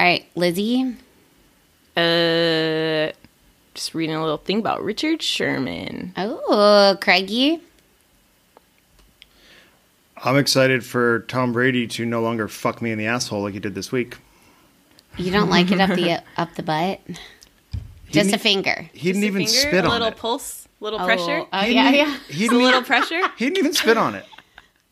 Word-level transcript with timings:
All 0.00 0.06
right, 0.06 0.24
Lizzie. 0.34 0.96
Uh, 1.94 3.12
just 3.74 3.92
reading 3.92 4.16
a 4.16 4.22
little 4.22 4.38
thing 4.38 4.58
about 4.58 4.82
Richard 4.82 5.20
Sherman. 5.20 6.14
Oh, 6.16 6.96
Craigie. 7.02 7.60
I'm 10.24 10.38
excited 10.38 10.86
for 10.86 11.20
Tom 11.28 11.52
Brady 11.52 11.86
to 11.88 12.06
no 12.06 12.22
longer 12.22 12.48
fuck 12.48 12.80
me 12.80 12.92
in 12.92 12.98
the 12.98 13.08
asshole 13.08 13.42
like 13.42 13.52
he 13.52 13.60
did 13.60 13.74
this 13.74 13.92
week. 13.92 14.16
You 15.18 15.30
don't 15.32 15.50
like 15.50 15.70
it 15.70 15.78
up 15.82 15.90
the 15.90 16.22
up 16.38 16.54
the 16.54 16.62
butt? 16.62 17.00
Just 18.10 18.32
a 18.32 18.38
finger. 18.38 18.88
He 18.94 19.12
didn't 19.12 19.20
Just 19.20 19.22
a 19.22 19.26
even 19.26 19.46
finger, 19.46 19.50
spit 19.52 19.84
a 19.84 19.86
on 19.86 19.90
little 19.92 20.08
it. 20.08 20.16
pulse, 20.16 20.66
little 20.80 20.98
Oh, 20.98 21.04
pressure. 21.04 21.44
Oh 21.52 21.64
yeah, 21.66 21.90
yeah. 21.90 22.16
He 22.28 22.46
a 22.46 22.48
didn't, 22.48 22.64
little 22.64 22.82
pressure. 22.82 23.20
he 23.36 23.44
didn't 23.44 23.58
even 23.58 23.74
spit 23.74 23.98
on 23.98 24.14
it. 24.14 24.24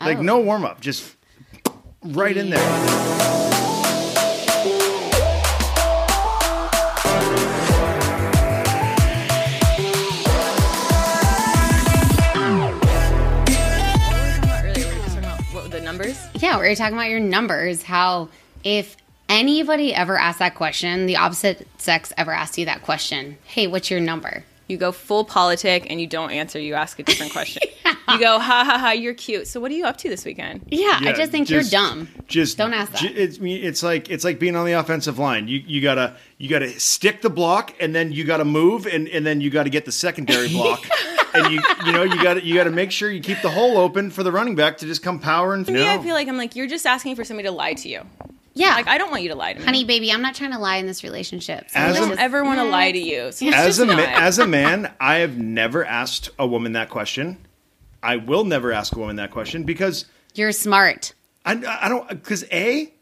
Like 0.03 0.19
Oh. 0.19 0.23
no 0.23 0.39
warm 0.41 0.67
up, 0.67 0.83
just 0.83 1.17
right 2.05 2.37
in 2.37 2.51
there. 2.51 3.28
Yeah, 16.41 16.61
we 16.61 16.69
were 16.69 16.75
talking 16.77 16.95
about 16.95 17.09
your 17.09 17.19
numbers. 17.19 17.83
How 17.83 18.29
if 18.63 18.97
anybody 19.29 19.93
ever 19.93 20.17
asked 20.17 20.39
that 20.39 20.55
question, 20.55 21.07
the 21.07 21.17
opposite 21.17 21.67
sex 21.79 22.13
ever 22.17 22.31
asked 22.31 22.57
you 22.59 22.65
that 22.67 22.83
question, 22.83 23.39
hey, 23.45 23.67
what's 23.67 23.91
your 23.91 24.01
number? 24.01 24.45
You 24.69 24.77
go 24.77 24.93
full 24.93 25.25
politic 25.25 25.87
and 25.91 26.01
you 26.01 26.07
don't 26.07 26.31
answer. 26.31 26.61
You 26.61 26.75
ask 26.75 26.99
a 26.99 27.03
different 27.03 27.33
question. 27.33 27.63
You 28.11 28.19
go, 28.19 28.39
ha 28.39 28.65
ha 28.65 28.79
ha, 28.79 28.91
you're 28.93 29.13
cute. 29.13 29.47
So 29.47 29.61
what 29.61 29.71
are 29.71 29.75
you 29.75 29.85
up 29.85 29.99
to 29.99 30.09
this 30.09 30.25
weekend? 30.25 30.63
Yeah, 30.69 30.99
I 31.03 31.13
just 31.13 31.31
think 31.31 31.47
just- 31.47 31.71
you're 31.71 31.81
dumb. 31.83 32.09
Just 32.27 32.57
Don't 32.57 32.73
ask 32.73 32.93
that. 32.93 33.01
ju- 33.03 33.13
It's 33.15 33.39
it's 33.43 33.83
like 33.83 34.09
it's 34.11 34.25
like 34.25 34.39
being 34.39 34.57
on 34.57 34.65
the 34.65 34.73
offensive 34.73 35.19
line. 35.19 35.47
You 35.47 35.59
you 35.67 35.83
gotta 35.83 36.17
you 36.39 36.49
gotta 36.49 36.81
stick 36.81 37.21
the 37.21 37.29
block 37.29 37.75
and 37.81 37.95
then 37.95 38.11
you 38.13 38.25
gotta 38.25 38.47
move 38.47 38.87
and, 38.87 39.09
and 39.09 39.27
then 39.27 39.43
you 39.43 39.51
gotta 39.51 39.69
get 39.69 39.85
the 39.85 39.93
secondary 39.93 40.49
block. 40.53 40.87
and 41.35 41.53
you 41.53 41.63
you 41.85 41.93
know 41.93 42.03
you 42.03 42.23
gotta 42.23 42.43
you 42.43 42.55
gotta 42.55 42.71
make 42.71 42.91
sure 42.93 43.11
you 43.11 43.21
keep 43.21 43.43
the 43.43 43.51
hole 43.51 43.77
open 43.77 44.11
for 44.11 44.23
the 44.23 44.33
running 44.33 44.55
back 44.55 44.79
to 44.79 44.87
just 44.87 45.03
come 45.03 45.19
powering 45.19 45.65
To 45.65 45.73
through. 45.73 45.81
me, 45.81 45.89
I 45.89 45.99
feel 45.99 46.15
like 46.15 46.29
I'm 46.29 46.39
like, 46.39 46.57
you're 46.57 46.67
just 46.67 46.87
asking 46.87 47.15
for 47.15 47.25
somebody 47.25 47.47
to 47.49 47.55
lie 47.55 47.75
to 47.75 47.89
you. 47.91 48.03
Yeah, 48.59 48.75
Like, 48.75 48.89
I 48.89 48.99
don't 48.99 49.11
want 49.11 49.23
you 49.23 49.29
to 49.29 49.35
lie 49.35 49.53
to 49.53 49.59
me. 49.61 49.65
honey, 49.65 49.85
baby, 49.85 50.11
I'm 50.11 50.21
not 50.23 50.35
trying 50.35 50.51
to 50.53 50.59
lie 50.59 50.77
in 50.77 50.87
this 50.87 51.05
relationship. 51.05 51.71
So 51.71 51.79
As 51.79 51.85
I 51.85 51.85
a- 51.85 51.89
let's 51.89 51.99
don't 52.01 52.09
just- 52.11 52.21
ever 52.21 52.43
want 52.45 52.59
to 52.59 52.65
lie 52.65 52.91
to 52.93 52.99
you. 52.99 53.31
So 53.33 53.47
as 53.47 53.79
a 53.79 53.87
ma- 53.87 53.95
as 53.99 54.39
a 54.39 54.47
man, 54.47 54.91
I 55.01 55.17
have 55.19 55.37
never 55.39 55.85
asked 55.85 56.31
a 56.39 56.47
woman 56.47 56.73
that 56.73 56.91
question. 56.91 57.39
I 58.03 58.17
will 58.17 58.45
never 58.45 58.73
ask 58.73 58.95
a 58.97 58.99
woman 58.99 59.17
that 59.17 59.31
question 59.31 59.65
because 59.65 60.05
you're 60.35 60.53
smart. 60.53 61.13
I, 61.47 61.53
I 61.83 61.89
don't 61.89 62.09
because 62.09 62.45
a 62.53 62.93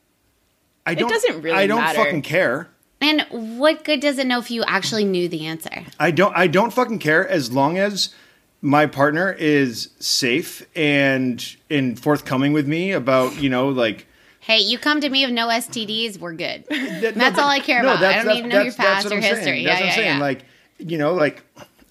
I 0.86 0.94
don't 0.94 1.10
doesn't 1.10 1.42
really 1.42 1.56
I 1.58 1.66
don't 1.66 1.80
matter. 1.80 1.98
fucking 1.98 2.22
care. 2.22 2.68
And 3.00 3.26
what 3.30 3.84
good 3.84 4.00
does 4.00 4.18
it 4.18 4.26
know 4.26 4.38
if 4.38 4.50
you 4.50 4.62
actually 4.64 5.04
knew 5.04 5.28
the 5.28 5.46
answer? 5.46 5.84
I 6.00 6.10
don't 6.12 6.34
I 6.36 6.46
don't 6.46 6.72
fucking 6.72 6.98
care 6.98 7.26
as 7.28 7.50
long 7.52 7.76
as 7.78 8.10
my 8.62 8.86
partner 8.86 9.32
is 9.32 9.90
safe 10.00 10.66
and 10.76 11.44
and 11.70 11.98
forthcoming 12.00 12.52
with 12.52 12.66
me 12.66 12.92
about 12.92 13.36
you 13.40 13.48
know 13.50 13.68
like 13.68 14.06
Hey, 14.46 14.60
you 14.60 14.78
come 14.78 15.00
to 15.00 15.08
me 15.08 15.24
with 15.24 15.34
no 15.34 15.48
STDs, 15.48 16.18
we're 16.20 16.32
good. 16.32 16.64
that- 16.70 17.14
That's 17.16 17.38
all 17.38 17.48
I 17.48 17.58
care 17.60 17.80
about. 17.80 18.02
I 18.02 18.22
don't 18.22 18.34
need 18.34 18.42
to 18.42 18.48
know 18.48 18.62
your 18.62 18.72
that's- 18.72 18.76
that's 18.76 18.94
past 18.94 19.04
what 19.06 19.12
or 19.12 19.16
I'm 19.16 19.22
saying. 19.22 19.36
history. 19.36 19.64
That's 19.64 19.80
Yeah, 19.80 19.80
what 19.80 19.82
I'm 19.82 19.88
yeah, 19.88 19.94
saying. 19.94 20.16
yeah. 20.18 20.20
Like 20.20 20.44
you 20.78 20.98
know 20.98 21.14
like 21.14 21.42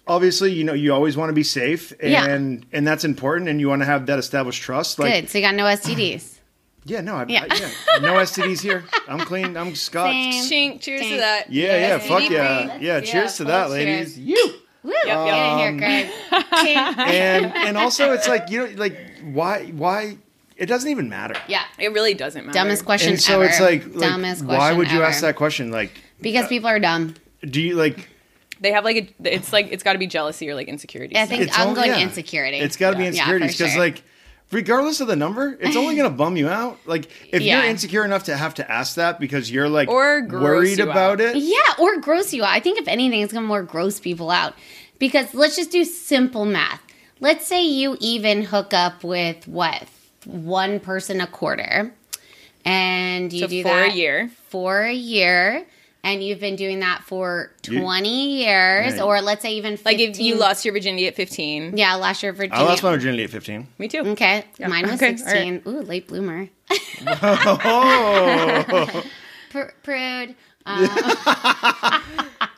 obviously 0.08 0.54
you 0.54 0.64
know 0.64 0.74
you 0.74 0.94
always 0.94 1.18
want 1.18 1.30
to 1.30 1.34
be 1.34 1.44
safe 1.44 1.92
and 2.00 2.12
Yeah. 2.12 2.26
and 2.72 2.88
that's 2.88 3.04
important 3.04 3.50
and 3.50 3.60
you 3.60 3.68
want 3.68 3.82
to 3.82 3.86
have 3.86 4.06
that 4.06 4.20
established 4.20 4.62
trust. 4.62 5.00
Like 5.00 5.14
good. 5.24 5.30
So 5.30 5.38
you 5.40 5.44
got 5.44 5.56
no 5.56 5.64
STDs. 5.66 6.38
yeah 6.86 7.02
no 7.02 7.16
I, 7.16 7.26
Yeah. 7.28 7.46
I- 7.50 7.56
yeah 7.56 8.00
no 8.02 8.14
STDs 8.14 8.62
here. 8.62 8.86
I'm 9.08 9.20
clean. 9.20 9.58
I'm 9.58 9.76
Scott. 9.76 10.12
Same. 10.12 10.44
Chink, 10.78 10.82
cheers 10.82 11.02
Dang. 11.02 11.12
to 11.12 11.18
that. 11.18 11.52
Yeah, 11.52 11.78
yeah, 11.78 12.00
STD 12.00 12.08
fuck 12.08 12.30
yeah, 12.30 12.66
yeah. 12.66 12.78
yeah, 12.80 13.00
Cheers 13.02 13.32
to 13.34 13.38
full 13.44 13.46
that, 13.48 13.68
cheers. 13.68 13.72
ladies. 14.18 14.20
You. 14.20 14.54
Woo! 14.84 14.94
yep. 15.04 15.26
Get 15.26 15.52
in 15.52 15.58
here, 15.58 15.70
um, 15.70 15.80
Craig. 15.80 16.10
And 17.10 17.46
and 17.54 17.76
also 17.78 18.12
it's 18.14 18.28
like 18.28 18.50
you 18.52 18.68
know 18.68 18.74
like 18.78 18.96
why 19.24 19.66
why 19.72 20.18
it 20.58 20.66
doesn't 20.68 20.90
even 20.90 21.10
matter. 21.10 21.36
yeah. 21.48 21.64
It 21.78 21.92
really 21.94 22.14
doesn't 22.14 22.46
matter. 22.46 22.58
Dumbest 22.58 22.86
question 22.86 23.12
And 23.14 23.22
so 23.22 23.36
ever. 23.36 23.46
it's 23.46 23.60
like, 23.60 23.86
like 23.88 24.00
dumbest 24.00 24.44
why 24.46 24.72
would 24.74 24.90
you 24.92 24.98
ever. 24.98 25.06
ask 25.08 25.22
that 25.22 25.36
question? 25.36 25.72
Like, 25.72 25.92
Because 26.22 26.46
uh, 26.46 26.50
people 26.50 26.70
are 26.70 26.80
dumb. 26.80 27.16
do 27.44 27.62
you 27.62 27.76
like? 27.76 28.10
They 28.62 28.72
have 28.72 28.86
like 28.86 28.96
a. 29.22 29.34
It's 29.36 29.52
like 29.52 29.72
it's 29.72 29.84
got 29.84 29.94
to 29.94 30.00
be 30.00 30.08
jealousy 30.08 30.50
or 30.50 30.56
like 30.56 30.68
insecurity. 30.70 31.18
I 31.18 31.26
think 31.26 31.44
It's 31.44 31.58
I'm 31.60 31.70
all- 31.70 31.76
going 31.76 31.90
yeah. 31.92 32.00
insecurity. 32.00 32.58
It's 32.60 32.78
got 32.78 32.92
to 32.92 32.98
be 32.98 33.04
Yeah, 33.04 33.10
insecurities 33.10 33.52
for 33.56 33.58
because 33.64 33.74
sure. 33.74 33.82
like. 33.82 34.04
Regardless 34.52 35.02
of 35.02 35.08
the 35.08 35.16
number, 35.16 35.58
it's 35.60 35.76
only 35.76 35.96
going 35.98 36.10
to 36.10 36.16
bum 36.16 36.38
you 36.38 36.48
out. 36.48 36.78
Like 36.86 37.08
if 37.34 37.42
Yeah. 37.42 37.62
you're 37.62 37.70
insecure 37.70 38.06
enough 38.06 38.26
to 38.26 38.38
have 38.38 38.54
to 38.54 38.72
ask 38.72 38.96
that 38.96 39.20
because 39.20 39.50
you're 39.50 39.68
like 39.68 39.90
Or 39.90 40.24
worried 40.30 40.78
you 40.78 40.84
about 40.84 41.20
out. 41.20 41.36
it. 41.36 41.38
Yeah, 41.38 41.58
or 41.80 41.98
gross 42.00 42.32
you 42.32 42.44
out. 42.44 42.52
I 42.52 42.60
think 42.60 42.78
if 42.80 42.88
anything, 42.88 43.22
it's 43.22 43.34
gonna 43.34 43.48
more 43.48 43.64
gross 43.64 44.00
people 44.00 44.30
out. 44.30 44.54
Because 45.00 45.34
let's 45.34 45.56
just 45.56 45.72
do 45.72 45.84
simple 45.84 46.46
math. 46.46 46.80
Let's 47.20 47.48
say 47.48 47.66
you 47.66 47.98
even 48.00 48.44
hook 48.44 48.72
up 48.72 49.04
with 49.04 49.48
what 49.48 49.88
one 50.26 50.80
person 50.80 51.22
a 51.22 51.28
quarter, 51.28 51.94
and 52.66 53.32
you 53.34 53.42
So 53.42 53.48
do 53.48 53.62
for 53.64 53.70
that 53.70 53.92
a 53.92 53.96
year. 53.96 54.30
for 54.50 54.82
a 54.82 54.94
year, 54.94 55.66
and 56.04 56.24
you've 56.24 56.40
been 56.40 56.56
doing 56.56 56.80
that 56.82 57.04
for 57.04 57.52
You- 57.68 57.80
twenty 57.82 58.44
years, 58.44 58.96
Yeah. 58.96 59.04
or 59.04 59.22
let's 59.22 59.42
say 59.42 59.54
even 59.54 59.78
15, 59.78 59.86
Like 59.94 60.00
if 60.10 60.20
you 60.20 60.36
lost 60.36 60.66
your 60.66 60.74
virginity 60.74 61.08
at 61.08 61.16
15. 61.16 61.78
yeah, 61.78 61.96
last 61.96 62.22
year 62.24 62.32
Virginia. 62.34 62.58
I 62.64 62.68
lost 62.68 62.84
my 62.84 62.92
virginity 62.92 63.24
at 63.24 63.30
15. 63.30 63.68
Me 63.78 63.88
too. 63.88 64.02
Okay, 64.02 64.44
Yeah, 64.58 64.68
mine 64.68 64.84
was 64.86 64.94
okay, 64.96 65.06
all 65.08 65.12
right. 65.12 65.20
sixteen. 65.20 65.62
Ooh, 65.68 65.82
late 65.82 66.08
bloomer. 66.08 66.50
Oh, 67.08 69.04
Pr- 69.52 69.74
prude. 69.84 70.36
Um, 70.66 70.90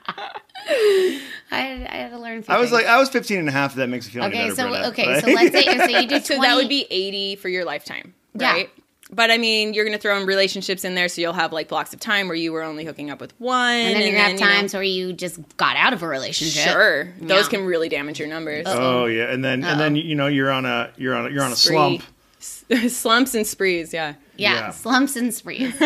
I, 0.69 1.21
had, 1.51 1.87
I 1.87 1.95
had 1.97 2.11
to 2.11 2.19
learn. 2.19 2.39
a 2.39 2.41
few 2.41 2.53
I 2.53 2.57
was 2.59 2.69
things. 2.71 2.83
like, 2.83 2.85
I 2.91 2.97
was 2.99 3.09
15 3.09 3.39
and 3.39 3.49
a 3.49 3.51
half. 3.51 3.75
That 3.75 3.87
makes 3.87 4.05
me 4.07 4.13
feel 4.13 4.23
any 4.23 4.33
Okay, 4.35 4.43
better. 4.49 4.55
so 4.55 4.67
Britta. 4.69 4.87
okay, 4.89 5.05
Like- 5.07 5.23
so 5.25 5.31
let's 5.31 5.51
say 5.51 5.77
so 5.77 5.85
you 5.99 6.01
do 6.07 6.19
20, 6.19 6.23
So 6.25 6.41
that 6.41 6.55
would 6.55 6.69
be 6.69 6.85
80 6.89 7.35
for 7.37 7.49
your 7.49 7.63
lifetime, 7.65 8.13
Yeah. 8.33 8.51
right? 8.51 8.69
But 9.09 9.31
I 9.31 9.37
mean, 9.37 9.73
you're 9.73 9.85
going 9.85 9.95
to 9.95 10.01
throw 10.01 10.19
in 10.19 10.27
relationships 10.27 10.83
in 10.83 10.93
there, 10.93 11.07
so 11.07 11.21
you'll 11.21 11.31
have 11.31 11.53
like 11.53 11.69
blocks 11.69 11.93
of 11.93 12.01
time 12.01 12.27
where 12.27 12.35
you 12.35 12.51
were 12.51 12.61
only 12.61 12.83
hooking 12.83 13.09
up 13.09 13.21
with 13.21 13.33
one, 13.39 13.69
and 13.73 13.95
then 13.95 14.01
you're 14.03 14.11
gonna 14.11 14.23
have 14.23 14.33
you 14.33 14.39
know- 14.39 14.45
times 14.45 14.73
where 14.73 14.83
you 14.83 15.13
just 15.13 15.39
got 15.55 15.77
out 15.77 15.93
of 15.93 16.03
a 16.03 16.07
relationship. 16.09 16.69
Sure, 16.73 17.07
those 17.21 17.47
can 17.47 17.63
really 17.65 17.87
damage 17.87 18.19
your 18.19 18.27
numbers. 18.27 18.65
Oh 18.67 19.05
yeah, 19.05 19.31
and 19.31 19.45
then 19.45 19.63
and 19.63 19.79
then 19.79 19.95
you 19.95 20.13
know 20.15 20.27
you're 20.27 20.51
on 20.51 20.65
a 20.65 20.91
you're 20.97 21.15
on 21.15 21.25
a, 21.27 21.29
you're 21.29 21.41
on 21.43 21.53
a 21.53 21.55
Spree. 21.55 21.73
slump. 21.75 22.03
Slumps 22.89 23.33
and 23.33 23.47
sprees, 23.47 23.93
yeah. 23.93 24.15
Yeah, 24.35 24.53
Yeah. 24.55 24.69
slumps 24.71 25.15
and 25.15 25.33
sprees. 25.33 25.73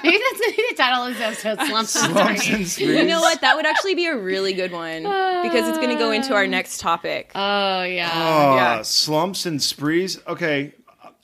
Maybe 0.04 0.18
that's 0.18 0.40
gonna 0.40 0.52
the 0.70 0.74
title 0.76 1.04
of 1.04 1.16
this 1.18 1.44
episode. 1.44 1.66
Slumps, 1.66 1.96
and 2.02 2.12
Slumps 2.12 2.42
sprees. 2.42 2.54
and 2.56 2.66
sprees. 2.68 2.88
You 2.88 3.04
know 3.04 3.20
what? 3.20 3.40
That 3.40 3.56
would 3.56 3.66
actually 3.66 3.94
be 3.94 4.06
a 4.06 4.16
really 4.16 4.52
good 4.52 4.72
one 4.72 5.02
because 5.02 5.68
it's 5.68 5.78
going 5.78 5.90
to 5.90 5.96
go 5.98 6.10
into 6.10 6.34
our 6.34 6.46
next 6.46 6.80
topic. 6.80 7.30
Oh 7.34 7.82
yeah, 7.82 8.10
Oh, 8.14 8.54
Yeah. 8.56 8.82
slumps 8.82 9.46
and 9.46 9.62
sprees. 9.62 10.18
Okay, 10.26 10.74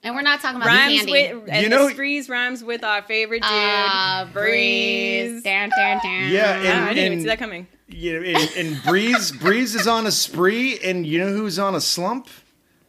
and 0.03 0.15
we're 0.15 0.23
not 0.23 0.41
talking 0.41 0.57
about 0.57 0.67
rhymes 0.69 0.97
candy. 1.05 1.13
with 1.13 1.49
and 1.49 1.63
You 1.63 1.69
know- 1.69 1.87
the 1.89 1.95
sprees 1.95 2.29
rhymes 2.29 2.63
with 2.65 2.85
our 2.85 3.03
favorite 3.03 3.43
dude, 3.43 3.51
Ah, 3.51 4.29
Brees. 4.33 4.33
breeze. 4.33 5.43
Down, 5.43 5.71
down, 5.77 6.01
down. 6.03 6.29
Yeah, 6.31 6.43
Ah, 6.47 6.61
I 6.61 6.89
and- 6.89 6.89
didn't 6.91 6.99
even 6.99 7.13
and- 7.13 7.23
see 7.23 7.27
that 7.29 7.39
coming. 7.39 7.67
you 7.89 8.21
know, 8.21 8.27
and, 8.27 8.51
and 8.57 8.77
Brees 8.79 9.33
Brees 9.33 9.75
is 9.79 9.87
on 9.87 10.07
a 10.07 10.11
spree, 10.13 10.79
and 10.85 11.07
you 11.07 11.19
know 11.19 11.29
who's 11.33 11.59
on 11.59 11.75
a 11.75 11.81
slump? 11.81 12.29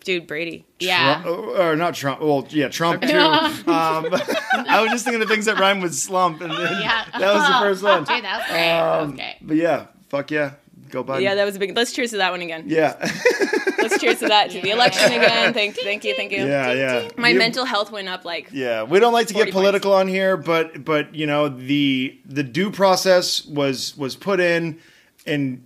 Dude, 0.06 0.28
Brady. 0.28 0.66
yeah. 0.80 1.22
Trump, 1.24 1.38
or 1.60 1.76
not 1.76 1.96
Trump. 1.96 2.22
Well, 2.22 2.48
yeah, 2.52 2.70
Trump 2.70 3.02
too. 3.02 3.18
um, 3.18 3.44
I 3.68 4.80
was 4.82 4.92
just 4.92 5.04
thinking 5.04 5.22
of 5.22 5.28
things 5.28 5.46
that 5.46 5.60
rhyme 5.60 5.82
with 5.82 5.94
slump, 5.94 6.40
and 6.42 6.52
then 6.52 6.82
Yeah. 6.82 7.06
that 7.20 7.34
was 7.34 7.48
the 7.48 7.60
first 7.60 7.84
one. 7.84 8.04
Dude, 8.06 8.24
that 8.24 8.38
was 8.38 8.48
great. 8.48 9.02
was 9.02 9.12
great. 9.16 9.36
But 9.42 9.58
yeah, 9.58 9.88
fuck 10.10 10.32
yeah, 10.32 10.52
go 10.90 11.04
Biden. 11.04 11.22
Yeah, 11.24 11.36
that 11.36 11.44
was 11.46 11.56
a 11.56 11.60
big. 11.60 11.76
Let's 11.76 11.92
cheers 11.92 12.12
to 12.12 12.18
that 12.18 12.32
one 12.32 12.42
again. 12.42 12.64
yeah, 12.68 12.96
Let's 13.80 14.00
cheers 14.00 14.20
to 14.20 14.28
that 14.28 14.52
to 14.52 14.62
the 14.62 14.70
election 14.70 15.12
again. 15.12 15.54
Thank, 15.54 15.78
you. 15.78 15.84
thank 15.84 16.04
you, 16.04 16.16
thank 16.16 16.32
you. 16.32 16.46
yeah, 16.46 16.72
yeah. 16.74 17.10
My 17.18 17.30
You- 17.30 17.38
mental 17.40 17.66
health 17.66 17.92
went 17.92 18.08
up 18.08 18.26
like 18.26 18.50
Yeah, 18.52 18.84
we 18.84 19.00
don't 19.00 19.14
like 19.14 19.28
to 19.28 19.34
get 19.34 19.52
political 19.52 19.92
on 19.94 20.08
here, 20.08 20.38
but 20.38 20.86
but 20.86 21.14
you 21.16 21.26
know 21.26 21.50
the 21.50 22.16
the 22.26 22.44
due 22.44 22.70
process 22.72 23.44
was 23.46 23.98
was 23.98 24.16
put 24.16 24.40
in, 24.40 24.80
and 25.26 25.66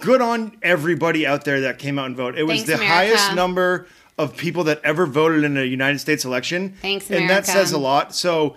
good 0.00 0.20
on 0.20 0.56
everybody 0.62 1.26
out 1.26 1.44
there 1.44 1.62
that 1.62 1.78
came 1.78 1.98
out 1.98 2.06
and 2.06 2.16
voted. 2.16 2.40
It 2.40 2.44
was 2.44 2.58
Thanks, 2.58 2.68
the 2.68 2.74
America. 2.76 2.94
highest 2.94 3.34
number 3.34 3.86
of 4.18 4.36
people 4.36 4.64
that 4.64 4.80
ever 4.84 5.06
voted 5.06 5.44
in 5.44 5.56
a 5.56 5.64
United 5.64 5.98
States 5.98 6.24
election. 6.24 6.74
Thanks, 6.82 7.08
America. 7.08 7.20
and 7.22 7.30
that 7.30 7.46
says 7.46 7.72
a 7.72 7.78
lot. 7.78 8.14
So, 8.14 8.56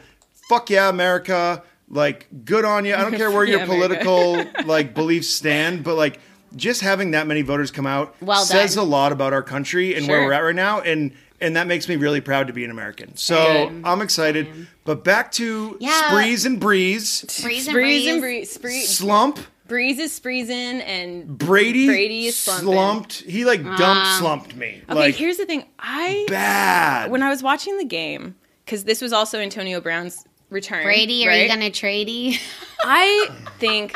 fuck 0.50 0.70
yeah, 0.70 0.90
America! 0.90 1.64
Like, 1.90 2.28
good 2.46 2.66
on 2.66 2.86
you. 2.86 2.96
I 2.96 3.02
don't 3.02 3.16
care 3.18 3.32
where 3.32 3.44
your 3.46 3.60
Yeah, 3.60 3.66
America. 3.66 4.04
political 4.06 4.46
like 4.66 4.94
beliefs 4.94 5.30
stand, 5.30 5.84
but 5.84 5.96
like. 5.96 6.20
Just 6.56 6.82
having 6.82 7.12
that 7.12 7.28
many 7.28 7.44
voters 7.44 7.70
come 7.70 7.86
out 7.86 8.16
Well 8.22 8.44
says 8.44 8.76
a 8.76 8.82
lot 8.82 9.12
about 9.12 9.34
our 9.34 9.44
country 9.44 9.94
and 9.94 10.08
where 10.08 10.26
we're 10.26 10.34
at 10.34 10.40
right 10.40 10.56
now, 10.56 10.80
and 10.82 11.12
and 11.40 11.56
that 11.56 11.68
makes 11.68 11.88
me 11.88 11.96
really 11.96 12.22
proud 12.22 12.48
to 12.48 12.54
be 12.54 12.64
an 12.66 12.72
American. 12.72 13.16
So 13.18 13.70
Good. 13.70 13.82
I'm 13.86 14.02
excited. 14.02 14.48
But 14.84 15.04
back 15.04 15.32
to 15.34 15.78
Yeah. 15.80 16.10
sprees 16.10 16.48
and 16.48 16.60
breeze, 16.60 17.24
Brees 17.28 17.68
and 17.68 17.78
Brees 17.78 18.08
and 18.12 18.20
breeze. 18.20 18.20
Bree, 18.20 18.46
spree, 18.46 18.82
slump. 18.82 19.38
Brees 19.70 20.00
is 20.00 20.12
spreezing 20.12 20.82
and 20.82 21.38
Brady, 21.38 21.86
Brady 21.88 22.26
is 22.26 22.36
slumping. 22.38 22.68
slumped. 22.74 23.14
He 23.22 23.46
like 23.46 23.64
dumped 23.64 23.80
Ah. 23.82 24.18
slumped 24.20 24.56
me. 24.56 24.82
Okay, 24.90 25.00
like 25.00 25.16
here's 25.16 25.38
the 25.38 25.46
thing. 25.46 25.64
I 25.80 26.26
bad. 26.28 27.12
when 27.12 27.24
I 27.24 27.30
was 27.30 27.42
watching 27.44 27.78
the 27.78 27.86
game 27.86 28.36
because 28.66 28.84
this 28.84 29.02
was 29.02 29.14
also 29.14 29.40
Antonio 29.40 29.80
Brown's 29.80 30.26
return. 30.50 30.84
Brady, 30.84 31.28
are 31.28 31.34
you 31.36 31.48
gonna 31.48 31.70
trade? 31.70 32.40
I 32.84 33.30
think, 33.60 33.96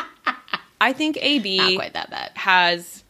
I 0.80 0.94
think 0.94 1.16
Not 1.18 1.24
AB 1.26 1.76
quite 1.76 1.94
that 1.94 2.10
bad. 2.12 2.32
has 2.36 3.04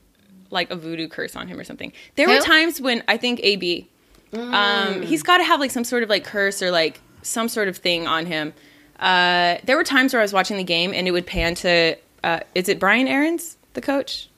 like 0.50 0.72
a 0.72 0.76
voodoo 0.76 1.08
curse 1.08 1.36
on 1.36 1.48
him 1.48 1.60
or 1.60 1.64
something. 1.64 1.92
There 2.16 2.28
were 2.30 2.40
times 2.40 2.80
when 2.80 3.04
I 3.08 3.18
think 3.18 3.40
AB, 3.44 3.90
um, 4.34 5.02
he's 5.02 5.24
got 5.24 5.38
to 5.40 5.44
have 5.44 5.60
like 5.60 5.72
some 5.72 5.84
sort 5.84 6.04
of 6.04 6.10
like 6.10 6.24
curse 6.24 6.62
or 6.62 6.70
like 6.72 7.02
some 7.24 7.50
sort 7.50 7.68
of 7.68 7.78
thing 7.78 8.06
on 8.08 8.26
him. 8.28 8.54
Uh, 9.00 9.58
there 9.64 9.76
were 9.76 9.84
times 9.84 10.14
where 10.14 10.22
I 10.22 10.24
was 10.24 10.32
watching 10.34 10.58
the 10.58 10.64
game 10.64 10.94
and 10.94 11.08
it 11.08 11.12
would 11.12 11.26
pan 11.26 11.56
to, 11.56 11.96
uh, 12.24 12.40
is 12.56 12.70
it 12.70 12.80
Brian 12.80 13.08
Arians 13.08 13.58
the 13.74 13.82
coach, 13.82 14.30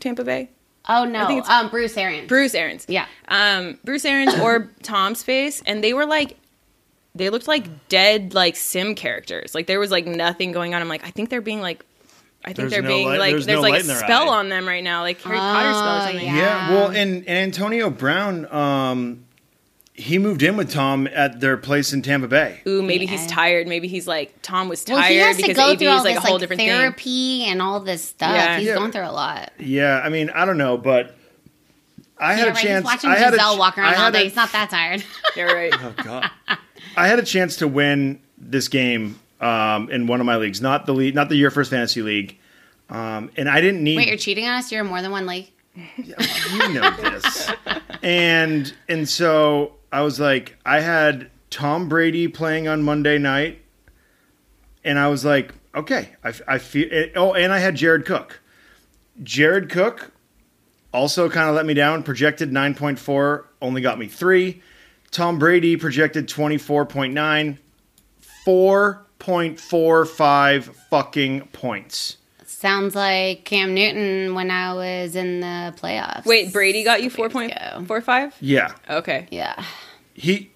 Tampa 0.00 0.24
Bay? 0.24 0.50
Oh 0.88 1.04
no, 1.04 1.24
I 1.24 1.26
think 1.26 1.38
it's- 1.42 1.50
um, 1.50 1.68
Bruce 1.70 1.96
Arians. 1.96 2.28
Bruce 2.28 2.54
Arians. 2.54 2.86
Yeah. 2.88 3.06
Um, 3.28 3.78
Bruce 3.84 4.04
Arians 4.04 4.34
or 4.38 4.70
Tom's 4.82 5.22
face, 5.22 5.62
and 5.66 5.82
they 5.82 5.92
were 5.94 6.06
like, 6.06 6.36
they 7.14 7.28
looked 7.30 7.48
like 7.48 7.88
dead 7.88 8.34
like 8.34 8.54
sim 8.56 8.94
characters. 8.94 9.54
Like 9.54 9.66
there 9.66 9.80
was 9.80 9.90
like 9.90 10.06
nothing 10.06 10.52
going 10.52 10.74
on. 10.74 10.82
I'm 10.82 10.88
like, 10.88 11.04
I 11.04 11.10
think 11.10 11.28
they're 11.30 11.40
being 11.40 11.60
like, 11.60 11.84
I 12.44 12.48
think 12.52 12.56
There's 12.56 12.70
they're 12.70 12.82
no 12.82 12.88
being 12.88 13.08
light- 13.08 13.18
like, 13.18 13.30
there's 13.32 13.46
there's, 13.46 13.56
no 13.56 13.62
like 13.62 13.80
a 13.80 13.84
spell 13.84 14.30
eye. 14.30 14.36
on 14.38 14.48
them 14.48 14.68
right 14.68 14.84
now, 14.84 15.00
like 15.02 15.20
Harry 15.22 15.36
Potter 15.38 15.72
spell 15.72 15.96
or 15.96 15.98
Oh, 15.98 16.04
something. 16.06 16.24
yeah. 16.26 16.36
Yeah, 16.36 16.70
well, 16.70 16.88
and, 16.90 17.16
and 17.26 17.28
Antonio 17.28 17.90
Brown, 17.90 18.46
um, 18.54 19.24
he 19.98 20.18
moved 20.18 20.42
in 20.42 20.56
with 20.56 20.70
Tom 20.70 21.08
at 21.12 21.40
their 21.40 21.56
place 21.56 21.92
in 21.92 22.02
Tampa 22.02 22.28
Bay. 22.28 22.60
Ooh, 22.66 22.82
maybe 22.82 23.06
he's 23.06 23.26
tired. 23.26 23.66
Maybe 23.66 23.88
he's 23.88 24.06
like 24.06 24.34
Tom 24.42 24.68
was 24.68 24.84
tired 24.84 24.96
Well, 24.98 25.08
he 25.08 25.16
has 25.16 25.36
to 25.36 25.42
because 25.42 25.56
go 25.56 25.70
AB 25.70 25.78
through 25.78 25.88
all 25.88 25.98
is 25.98 26.04
like 26.04 26.14
this 26.16 26.24
a 26.24 26.26
whole 26.26 26.34
like 26.36 26.40
different 26.40 26.60
thing. 26.60 26.68
therapy 26.68 27.44
and 27.44 27.62
all 27.62 27.80
this 27.80 28.04
stuff. 28.04 28.30
Yeah. 28.34 28.58
He's 28.58 28.66
Yeah. 28.68 28.74
going 28.74 28.92
through 28.92 29.06
a 29.08 29.12
lot. 29.12 29.52
Yeah, 29.58 30.00
I 30.04 30.08
mean, 30.10 30.28
I 30.30 30.44
don't 30.44 30.58
know, 30.58 30.76
but 30.76 31.14
I 32.18 32.34
had 32.34 32.38
Yeah, 32.38 32.44
a 32.44 32.54
right. 32.54 32.62
chance. 32.64 32.84
He's 32.84 32.94
watching 32.94 33.10
I 33.10 33.16
had 33.16 33.34
a 33.34 33.36
Gisele 33.36 33.56
ch- 33.56 33.58
walk 33.58 33.78
around 33.78 33.94
all 33.94 34.10
day. 34.12 34.20
a- 34.20 34.24
He's 34.24 34.36
not 34.36 34.52
that 34.52 34.70
tired. 34.70 35.02
You're 35.36 35.54
right. 35.54 35.72
Oh 35.74 35.94
God, 36.02 36.30
I 36.96 37.08
had 37.08 37.18
a 37.18 37.22
chance 37.24 37.56
to 37.56 37.68
win 37.68 38.20
this 38.38 38.68
game 38.68 39.18
um, 39.40 39.90
in 39.90 40.06
one 40.06 40.20
of 40.20 40.26
my 40.26 40.36
leagues, 40.36 40.60
not 40.60 40.86
the 40.86 40.92
league, 40.94 41.14
not 41.14 41.28
the 41.30 41.36
Your 41.36 41.50
First 41.50 41.70
Fantasy 41.70 42.02
League, 42.02 42.38
um, 42.90 43.30
and 43.36 43.48
I 43.48 43.60
didn't 43.62 43.82
need. 43.82 43.96
Wait, 43.96 44.08
you're 44.08 44.16
cheating 44.18 44.46
on 44.46 44.58
us? 44.58 44.70
You're 44.70 44.82
in 44.82 44.86
more 44.88 45.00
than 45.02 45.10
one 45.10 45.26
league? 45.26 45.50
you 45.96 46.72
know 46.72 46.90
this. 47.02 47.50
and 48.02 48.72
and 48.88 49.06
so 49.06 49.72
I 49.92 50.02
was 50.02 50.20
like, 50.20 50.56
I 50.64 50.80
had 50.80 51.30
Tom 51.50 51.88
Brady 51.88 52.28
playing 52.28 52.68
on 52.68 52.82
Monday 52.82 53.18
night, 53.18 53.62
and 54.84 54.98
I 54.98 55.08
was 55.08 55.24
like, 55.24 55.54
okay, 55.74 56.10
I, 56.24 56.32
I 56.48 56.58
feel. 56.58 56.88
It, 56.90 57.12
oh, 57.16 57.34
and 57.34 57.52
I 57.52 57.58
had 57.58 57.76
Jared 57.76 58.04
Cook. 58.04 58.40
Jared 59.22 59.70
Cook 59.70 60.12
also 60.92 61.28
kind 61.30 61.48
of 61.48 61.54
let 61.54 61.66
me 61.66 61.74
down. 61.74 62.02
Projected 62.02 62.52
nine 62.52 62.74
point 62.74 62.98
four, 62.98 63.48
only 63.62 63.80
got 63.80 63.98
me 63.98 64.06
three. 64.06 64.62
Tom 65.10 65.38
Brady 65.38 65.76
projected 65.76 66.28
twenty 66.28 66.58
four 66.58 66.84
point 66.84 67.14
nine, 67.14 67.58
four 68.44 69.06
point 69.18 69.58
four 69.58 70.04
five 70.04 70.64
fucking 70.90 71.48
points. 71.48 72.18
Sounds 72.58 72.94
like 72.94 73.44
Cam 73.44 73.74
Newton 73.74 74.34
when 74.34 74.50
I 74.50 74.72
was 74.72 75.14
in 75.14 75.40
the 75.40 75.74
playoffs. 75.78 76.24
Wait, 76.24 76.54
Brady 76.54 76.84
got 76.84 77.02
you 77.02 77.10
Couple 77.10 77.28
four 77.28 77.42
years 77.42 77.86
four 77.86 78.00
five. 78.00 78.34
Yeah, 78.40 78.72
Okay. 78.88 79.26
Yeah. 79.30 79.62
he 80.14 80.50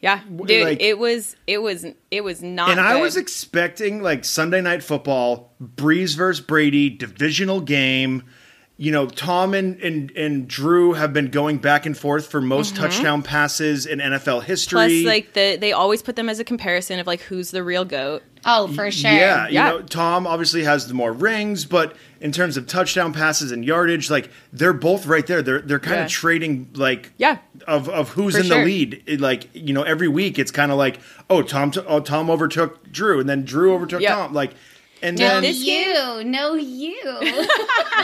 Yeah, 0.00 0.22
dude, 0.46 0.64
like- 0.64 0.80
it 0.80 0.98
was 0.98 1.36
it 1.46 1.58
was 1.60 1.84
it 2.10 2.24
was 2.24 2.42
not. 2.42 2.70
and 2.70 2.80
I 2.80 2.98
was 3.02 3.18
expecting 3.18 4.02
like 4.02 4.24
Sunday 4.24 4.62
night 4.62 4.82
football, 4.82 5.52
Brees 5.62 6.16
versus 6.16 6.42
Brady, 6.42 6.88
divisional 6.88 7.60
game. 7.60 8.22
You 8.82 8.90
know, 8.92 9.04
Tom 9.06 9.52
and, 9.52 9.78
and, 9.82 10.10
and 10.16 10.48
Drew 10.48 10.94
have 10.94 11.12
been 11.12 11.26
going 11.30 11.58
back 11.58 11.84
and 11.84 11.94
forth 11.94 12.28
for 12.28 12.40
most 12.40 12.74
touchdown 12.76 13.22
passes 13.22 13.84
in 13.84 13.98
NFL 13.98 14.42
history. 14.44 14.78
Mm-hmm. 14.80 15.02
Plus, 15.04 15.06
like 15.14 15.32
the 15.34 15.58
they 15.60 15.72
always 15.72 16.00
put 16.00 16.16
them 16.16 16.30
as 16.30 16.38
a 16.40 16.44
comparison 16.44 16.98
of 16.98 17.06
like 17.06 17.20
who's 17.20 17.50
the 17.50 17.62
real 17.62 17.84
goat. 17.84 18.22
Oh, 18.46 18.68
for 18.68 18.90
sure. 18.90 19.10
Yeah, 19.10 19.48
you 19.48 19.54
Yeah. 19.56 19.68
know, 19.68 19.82
Tom 19.82 20.26
obviously 20.26 20.64
has 20.64 20.88
the 20.88 20.94
more 20.94 21.12
rings, 21.12 21.66
but 21.66 21.94
in 22.22 22.32
terms 22.32 22.56
of 22.56 22.66
touchdown 22.66 23.12
passes 23.12 23.52
and 23.52 23.66
yardage, 23.66 24.08
like 24.10 24.30
they're 24.50 24.72
both 24.72 25.04
right 25.04 25.26
there. 25.26 25.42
They're 25.42 25.60
they're 25.60 25.78
kind 25.78 25.96
Yeah. 25.98 26.04
of 26.06 26.10
trading 26.10 26.70
like 26.74 27.12
Yeah. 27.18 27.36
of 27.68 27.86
of 27.90 28.08
who's 28.08 28.32
For 28.32 28.40
in 28.40 28.46
sure. 28.46 28.58
the 28.60 28.64
lead. 28.64 29.02
It, 29.04 29.20
like 29.20 29.48
you 29.52 29.74
know, 29.74 29.82
every 29.82 30.08
week 30.08 30.38
it's 30.38 30.50
kind 30.50 30.72
of 30.72 30.78
like 30.78 31.00
oh 31.28 31.42
Tom 31.42 31.70
t- 31.70 31.82
oh, 31.86 32.00
Tom 32.00 32.30
overtook 32.30 32.90
Drew, 32.90 33.20
and 33.20 33.28
then 33.28 33.44
Drew 33.44 33.74
overtook 33.74 34.00
Yeah. 34.00 34.14
Tom. 34.14 34.32
Like 34.32 34.52
and 35.02 35.18
No, 35.18 35.26
then 35.28 35.42
this 35.42 35.58
you. 35.58 36.22
No, 36.24 36.54
you. 36.54 36.96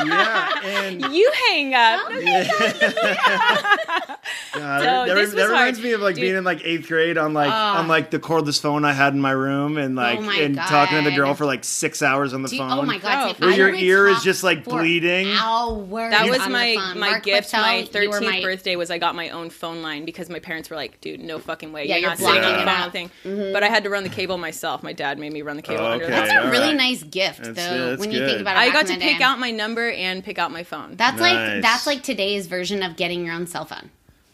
yeah, 0.07 0.61
and 0.65 1.03
You 1.15 1.33
hang 1.49 1.75
up. 1.75 2.09
Uh, 2.09 3.37
So 4.55 4.61
that, 4.61 5.15
this 5.15 5.33
that 5.35 5.49
reminds 5.49 5.81
me 5.81 5.93
of 5.93 6.01
like 6.01 6.15
Dude. 6.15 6.23
being 6.23 6.37
in 6.37 6.45
like 6.45 6.65
eighth 6.65 6.89
grade 6.89 7.19
on 7.19 7.35
like 7.35 7.51
on 7.53 7.89
like 7.89 8.11
the 8.11 8.19
cordless 8.19 8.61
phone 8.61 8.85
I 8.85 8.93
had 8.93 9.13
in 9.13 9.21
my 9.21 9.31
room 9.33 9.77
and 9.79 9.95
like 9.97 10.19
Oh 10.19 10.23
my 10.23 10.37
and 10.37 10.57
talking 10.57 11.03
to 11.03 11.11
the 11.11 11.15
girl 11.17 11.35
for 11.35 11.45
like 11.47 11.65
six 11.65 12.03
hours 12.03 12.33
on 12.35 12.43
the 12.43 12.49
Do 12.49 12.57
you- 12.57 12.63
phone. 12.63 12.71
oh 12.73 12.83
my 12.83 12.99
god! 12.99 13.37
Bro. 13.39 13.49
Where 13.49 13.55
I 13.55 13.59
your 13.59 13.75
ear 13.75 14.09
is 14.09 14.23
just, 14.23 14.43
like, 14.43 14.65
bleeding. 14.65 15.33
Hours 15.33 16.11
That 16.11 16.29
was 16.29 16.39
my 16.49 16.77
my 16.95 17.11
Mark 17.11 17.23
gift. 17.25 17.51
Patel, 17.51 17.63
my 17.63 17.85
thirteenth 17.85 18.23
my- 18.23 18.41
birthday 18.43 18.77
was 18.77 18.91
I 18.91 18.99
got 18.99 19.15
my 19.15 19.29
own 19.31 19.51
phone 19.51 19.83
line 19.83 20.05
because 20.05 20.29
my 20.31 20.39
parents 20.39 20.71
were 20.71 20.77
like, 20.77 21.01
"Dude, 21.01 21.21
no 21.21 21.39
fucking 21.39 21.73
way. 21.73 21.87
Yeah, 21.87 21.97
you're, 21.97 22.01
you're 22.01 22.09
not 22.11 22.19
sticking 22.19 22.35
blocking 22.41 22.51
a 22.51 22.55
it 22.55 22.59
phone 22.61 22.69
out. 22.69 22.85
on 22.87 22.91
thing." 22.93 23.53
But 23.53 23.63
I 23.63 23.69
had 23.69 23.85
to 23.85 23.91
run 23.91 24.03
the 24.05 24.09
cable 24.09 24.39
myself. 24.39 24.83
My 24.83 24.93
dad 24.93 25.19
made 25.19 25.33
me 25.33 25.43
run 25.43 25.57
the 25.57 25.63
cable 25.63 25.85
Oh, 25.85 25.93
under 25.93 26.05
okay. 26.05 26.15
the 26.15 26.21
That's 26.27 26.47
a 26.47 26.51
really 26.51 26.69
right. 26.69 26.77
Nice 26.89 27.03
gift, 27.03 27.39
That's- 27.43 27.57
though. 27.57 27.89
that's 27.91 28.01
when 28.01 28.11
you 28.11 28.25
think 28.27 28.41
about 28.41 28.57
it, 28.57 28.61
I 28.61 28.73
got 28.73 28.87
to 28.87 28.95
pick 28.99 29.19
day. 29.19 29.25
out 29.25 29.39
my 29.39 29.51
number 29.51 29.91
and 29.91 30.23
pick 30.25 30.39
out 30.39 30.51
my 30.51 30.63
phone. 30.65 30.97
That's 30.97 31.19
Nice. 31.21 31.55
like 31.55 31.63
that's 31.63 31.87
like 31.87 32.03
today's 32.03 32.47
version 32.47 32.83
of 32.83 32.97
getting 32.97 33.25
your 33.25 33.35
own 33.35 33.47
cell 33.47 33.65
phone. 33.65 33.91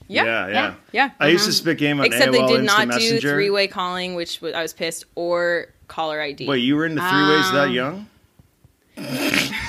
yeah, 0.08 0.24
yeah, 0.24 0.46
yeah. 0.46 0.52
Yeah. 0.52 0.74
yeah. 0.92 1.10
I 1.20 1.28
used 1.28 1.46
to 1.46 1.52
spit 1.52 1.78
game 1.78 2.00
on 2.00 2.06
Except 2.06 2.28
AOL 2.28 2.32
they 2.32 2.38
did 2.54 2.60
Instant 2.62 2.88
not 2.88 2.98
do 2.98 3.04
Messenger. 3.04 3.30
three 3.32 3.50
way 3.50 3.66
calling, 3.66 4.14
which 4.14 4.40
was, 4.40 4.52
I 4.54 4.62
was 4.62 4.72
pissed, 4.72 5.04
or 5.14 5.68
caller 5.88 6.20
ID. 6.20 6.46
Wait, 6.46 6.58
you 6.58 6.76
were 6.76 6.86
into 6.86 7.00
three 7.00 7.28
ways 7.28 7.50
that 7.52 7.68
Um, 7.68 7.72
young? 7.72 8.06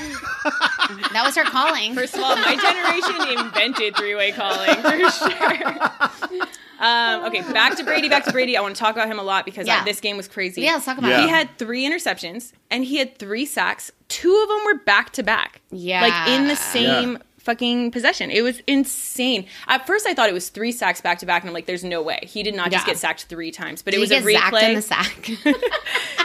That 1.13 1.23
was 1.25 1.35
her 1.35 1.43
calling. 1.43 1.93
First 1.93 2.15
of 2.15 2.21
all, 2.21 2.35
my 2.35 2.55
generation 2.55 3.39
invented 3.45 3.95
three 3.95 4.15
way 4.15 4.31
calling 4.31 4.75
for 4.81 4.99
sure. 5.11 6.47
Um, 6.79 7.25
okay, 7.25 7.41
back 7.53 7.77
to 7.77 7.83
Brady. 7.83 8.09
Back 8.09 8.25
to 8.25 8.31
Brady. 8.31 8.57
I 8.57 8.61
want 8.61 8.75
to 8.75 8.79
talk 8.79 8.95
about 8.95 9.07
him 9.07 9.19
a 9.19 9.23
lot 9.23 9.45
because 9.45 9.67
I- 9.69 9.83
this 9.83 9.99
game 10.01 10.17
was 10.17 10.27
crazy. 10.27 10.61
yeah, 10.61 10.73
let's 10.73 10.85
talk 10.85 10.97
about 10.97 11.09
Yeah. 11.11 11.19
it. 11.19 11.23
He 11.23 11.29
had 11.29 11.57
three 11.57 11.87
interceptions 11.87 12.51
and 12.69 12.83
he 12.83 12.97
had 12.97 13.17
three 13.17 13.45
sacks. 13.45 13.91
Two 14.09 14.35
of 14.43 14.49
them 14.49 14.65
were 14.65 14.79
back 14.83 15.11
to 15.13 15.23
back. 15.23 15.61
Yeah. 15.71 16.01
Like 16.01 16.29
in 16.29 16.47
the 16.47 16.55
same 16.55 17.13
Yeah. 17.13 17.17
fucking 17.39 17.91
possession. 17.91 18.29
It 18.31 18.41
was 18.41 18.61
insane. 18.67 19.45
At 19.67 19.85
first, 19.87 20.05
I 20.07 20.13
thought 20.13 20.29
it 20.29 20.33
was 20.33 20.49
three 20.49 20.71
sacks 20.71 21.01
back 21.01 21.19
to 21.19 21.25
back, 21.25 21.41
and 21.43 21.49
I'm 21.49 21.53
like, 21.53 21.65
there's 21.65 21.83
no 21.83 22.01
way. 22.01 22.19
He 22.23 22.41
did 22.43 22.55
not 22.55 22.71
just 22.71 22.85
get 22.85 22.97
sacked 22.97 23.25
three 23.25 23.51
times, 23.51 23.81
but 23.81 23.91
Did 23.91 23.97
it 23.97 24.01
was 24.01 24.09
he 24.11 24.15
a 24.17 24.21
get 24.21 24.41
zacked 24.53 24.63
in 24.63 24.69
replay. 24.71 24.75
the 24.75 24.81
sack? 24.81 25.29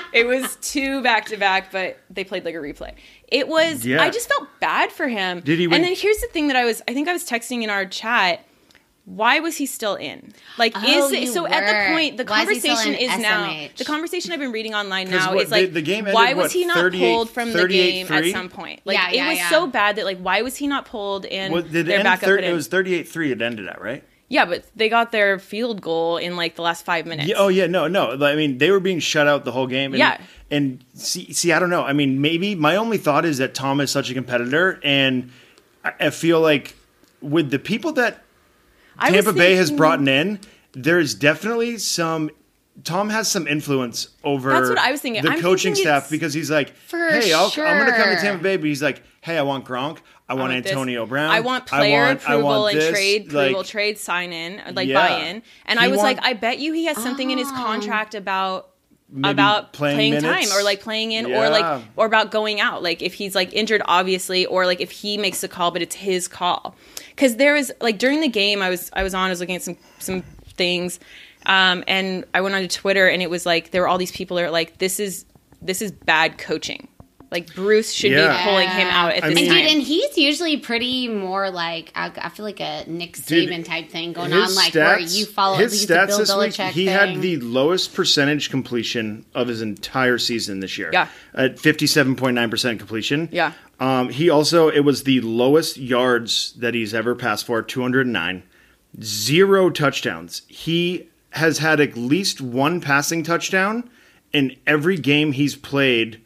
it 0.12 0.26
was 0.26 0.56
two 0.60 1.02
back 1.02 1.26
to 1.26 1.36
back, 1.36 1.70
but 1.72 1.98
they 2.10 2.24
played 2.24 2.44
like 2.44 2.54
a 2.54 2.58
replay. 2.58 2.92
It 3.28 3.48
was. 3.48 3.84
Yeah. 3.84 4.02
I 4.02 4.10
just 4.10 4.28
felt 4.28 4.48
bad 4.60 4.90
for 4.92 5.08
him. 5.08 5.40
Did 5.40 5.58
he 5.58 5.66
win- 5.66 5.76
And 5.76 5.84
then 5.84 5.94
here's 5.96 6.18
the 6.18 6.28
thing 6.28 6.48
that 6.48 6.56
I 6.56 6.64
was. 6.64 6.82
I 6.88 6.94
think 6.94 7.08
I 7.08 7.12
was 7.12 7.24
texting 7.28 7.62
in 7.62 7.70
our 7.70 7.84
chat. 7.84 8.44
Why 9.08 9.40
was 9.40 9.56
he 9.56 9.64
still 9.64 9.94
in? 9.94 10.34
Like, 10.58 10.74
Oh, 10.76 11.06
is 11.06 11.12
it, 11.12 11.22
you 11.22 11.32
so 11.32 11.46
at 11.46 11.64
the 11.66 11.94
point 11.94 12.18
the 12.18 12.24
Why 12.24 12.42
is 12.42 12.48
he 12.50 12.58
still 12.60 12.74
conversation 12.76 12.94
in 13.02 13.10
is 13.10 13.18
now 13.22 13.68
the 13.76 13.84
conversation 13.86 14.32
I've 14.32 14.38
been 14.38 14.52
reading 14.52 14.74
online 14.74 15.08
now 15.10 15.34
what, 15.34 15.44
is 15.46 15.50
like 15.50 15.68
the- 15.68 15.74
the 15.80 15.82
game 15.82 16.00
ended, 16.00 16.14
why 16.14 16.34
was 16.34 16.44
what, 16.44 16.52
he 16.52 16.66
not 16.66 16.92
pulled 16.92 17.30
from 17.30 17.52
the 17.52 17.66
game 17.68 18.06
at 18.10 18.26
some 18.26 18.50
point? 18.50 18.80
Like 18.84 18.96
Yeah, 18.98 19.24
it 19.24 19.28
was 19.30 19.38
yeah. 19.38 19.48
so 19.50 19.66
bad 19.66 19.96
that 19.96 20.04
like 20.04 20.18
why 20.18 20.42
was 20.42 20.56
he 20.56 20.66
not 20.66 20.84
pulled 20.84 21.24
and 21.24 21.52
Well, 21.54 21.62
did 21.62 21.74
it 21.74 21.86
their 21.86 21.98
end 22.00 22.04
backup 22.04 22.26
thir- 22.28 22.36
put 22.36 22.44
in? 22.44 22.50
it 22.50 22.54
was 22.54 22.68
38-3 22.68 23.30
it 23.32 23.40
ended 23.42 23.66
at, 23.66 23.80
right? 23.80 24.04
yeah, 24.30 24.44
but 24.44 24.66
they 24.76 24.90
got 24.90 25.10
their 25.10 25.38
field 25.38 25.80
goal 25.80 26.18
in 26.18 26.36
like 26.36 26.54
the 26.54 26.60
last 26.60 26.84
five 26.84 27.06
minutes. 27.06 27.26
Yeah, 27.30 27.36
oh 27.38 27.48
yeah, 27.48 27.66
no, 27.66 27.88
no. 27.88 28.22
I 28.22 28.36
mean, 28.36 28.58
they 28.58 28.70
were 28.70 28.78
being 28.80 28.98
shut 28.98 29.26
out 29.26 29.46
the 29.46 29.52
whole 29.52 29.66
game. 29.66 29.92
And, 29.94 29.98
Yeah. 29.98 30.20
And 30.50 30.84
see, 30.92 31.32
see, 31.32 31.50
I 31.50 31.58
don't 31.58 31.70
know. 31.70 31.82
I 31.82 31.94
mean, 31.94 32.20
maybe 32.20 32.54
my 32.54 32.76
only 32.76 32.98
thought 32.98 33.24
is 33.24 33.38
that 33.38 33.54
Tom 33.54 33.80
is 33.80 33.90
such 33.90 34.10
a 34.10 34.14
competitor, 34.14 34.80
and 34.84 35.30
I, 35.82 35.92
I 35.98 36.10
feel 36.10 36.42
like 36.42 36.74
with 37.22 37.50
the 37.50 37.58
people 37.58 37.92
that 37.92 38.22
I 38.98 39.10
Tampa 39.10 39.32
Bay 39.32 39.54
has 39.56 39.70
brought 39.70 40.06
in, 40.06 40.40
there's 40.72 41.14
definitely 41.14 41.78
some. 41.78 42.30
Tom 42.84 43.10
has 43.10 43.28
some 43.28 43.48
influence 43.48 44.08
over 44.22 44.50
That's 44.50 44.68
what 44.68 44.78
I 44.78 44.92
was 44.92 45.00
thinking. 45.00 45.22
the 45.24 45.30
I'm 45.32 45.40
coaching 45.40 45.74
thinking 45.74 45.84
staff 45.90 46.08
because 46.10 46.32
he's 46.32 46.48
like, 46.50 46.72
"Hey, 46.90 47.32
I'll, 47.32 47.46
I'm 47.56 47.78
going 47.78 47.90
to 47.90 47.96
come 47.96 48.14
to. 48.14 48.20
Tampa 48.20 48.40
Bay," 48.42 48.56
but 48.56 48.66
he's 48.66 48.82
like, 48.82 49.02
"Hey, 49.20 49.36
I 49.36 49.42
want 49.42 49.64
Gronk, 49.64 49.98
I 50.28 50.34
want, 50.34 50.50
want 50.52 50.62
this. 50.62 50.70
Antonio 50.72 51.04
Brown, 51.04 51.28
I 51.30 51.40
want 51.40 51.66
player 51.66 51.98
want- 52.06 52.20
I 52.20 52.34
approval 52.34 52.44
want 52.60 52.72
and 52.74 52.80
this." 52.82 52.90
trade 52.90 53.26
approval, 53.28 53.58
Like, 53.58 53.66
trade 53.66 53.98
sign 53.98 54.32
in, 54.32 54.62
like 54.76 54.86
Yeah. 54.88 54.94
buy 55.08 55.24
in. 55.26 55.42
And 55.66 55.80
He 55.80 55.86
I 55.86 55.88
was 55.88 55.98
want- 55.98 56.18
like, 56.18 56.24
I 56.24 56.34
bet 56.34 56.60
you 56.60 56.72
he 56.72 56.84
has 56.84 56.96
something 57.02 57.30
in 57.32 57.38
his 57.38 57.48
Oh. 57.48 57.56
contract 57.56 58.14
about 58.14 58.68
about 59.24 59.72
playing 59.72 60.18
playing, 60.20 60.22
time 60.22 60.56
or 60.56 60.62
like 60.62 60.80
playing 60.80 61.12
in 61.12 61.28
Yeah. 61.28 61.46
or 61.46 61.50
like 61.50 61.82
or 61.96 62.06
about 62.06 62.30
going 62.30 62.60
out. 62.60 62.82
Like 62.82 63.00
if 63.02 63.14
he's 63.14 63.34
like 63.34 63.52
injured, 63.52 63.82
obviously, 63.86 64.44
or 64.46 64.66
like 64.66 64.80
if 64.80 64.90
he 64.90 65.16
makes 65.16 65.40
the 65.40 65.48
call, 65.48 65.70
but 65.70 65.80
it's 65.82 65.94
his 65.94 66.28
call. 66.28 66.74
Because 67.10 67.36
there 67.36 67.54
was 67.54 67.72
like 67.80 67.98
during 67.98 68.20
the 68.20 68.28
game, 68.28 68.60
I 68.62 68.68
was 68.68 68.90
I 68.92 69.02
was 69.02 69.14
on, 69.14 69.26
I 69.26 69.30
was 69.30 69.40
looking 69.40 69.56
at 69.56 69.62
some 69.62 69.76
some 69.98 70.22
things, 70.54 71.00
um, 71.46 71.84
and 71.88 72.24
I 72.34 72.40
went 72.42 72.54
onto 72.54 72.68
Twitter, 72.68 73.08
and 73.08 73.22
it 73.22 73.30
was 73.30 73.46
like 73.46 73.70
there 73.70 73.80
were 73.82 73.88
all 73.88 73.98
these 73.98 74.12
people 74.12 74.36
that 74.36 74.44
are 74.44 74.50
like, 74.50 74.78
this 74.78 75.00
is 75.00 75.24
this 75.62 75.80
is 75.82 75.90
bad 75.90 76.38
coaching. 76.38 76.88
Like 77.30 77.54
Bruce 77.54 77.92
should 77.92 78.12
Yeah. 78.12 78.38
be 78.38 78.44
pulling 78.48 78.68
him 78.68 78.88
out 78.88 79.12
at 79.12 79.22
I 79.24 79.28
this 79.28 79.34
mean- 79.36 79.44
And 79.46 79.54
time. 79.54 79.62
dude, 79.66 79.72
and 79.74 79.82
he's 79.82 80.16
usually 80.16 80.56
pretty 80.56 81.08
more 81.08 81.50
like 81.50 81.92
I, 81.94 82.10
I 82.16 82.28
feel 82.30 82.44
like 82.46 82.58
a 82.60 82.84
Nick 82.86 83.16
Dude, 83.26 83.50
Saban 83.50 83.64
type 83.66 83.90
thing 83.90 84.14
going 84.14 84.32
on, 84.32 84.54
like 84.54 84.74
where 84.74 84.98
you 84.98 85.26
follow 85.26 85.56
his 85.58 85.72
he's 85.72 85.86
stats 85.90 86.06
Bill 86.06 86.18
this 86.18 86.28
week. 86.34 86.50
Belichick 86.52 86.70
He 86.70 86.86
thing. 86.86 86.94
had 87.14 87.20
the 87.20 87.36
lowest 87.36 87.92
percentage 87.94 88.48
completion 88.48 89.26
of 89.34 89.48
his 89.48 89.60
entire 89.60 90.16
season 90.16 90.60
this 90.60 90.78
year. 90.78 90.88
Yeah. 90.92 91.08
at 91.34 91.58
fifty-seven 91.58 92.16
point 92.16 92.34
nine 92.34 92.48
percent 92.48 92.78
completion. 92.78 93.28
Yeah. 93.30 93.52
Um, 93.78 94.08
he 94.08 94.30
also 94.30 94.68
it 94.68 94.80
was 94.80 95.02
the 95.02 95.20
lowest 95.20 95.76
yards 95.76 96.54
that 96.58 96.72
he's 96.74 96.94
ever 96.94 97.14
passed 97.14 97.44
for, 97.44 97.60
two 97.62 97.82
hundred 97.82 98.06
and 98.06 98.12
nine. 98.14 98.42
Zero 99.02 99.70
touchdowns. 99.70 100.42
He 100.48 101.08
has 101.32 101.58
had 101.58 101.78
at 101.78 101.96
least 101.96 102.40
one 102.40 102.80
passing 102.80 103.22
touchdown 103.22 103.88
in 104.32 104.56
every 104.66 104.96
game 104.96 105.32
he's 105.32 105.54
played 105.56 106.20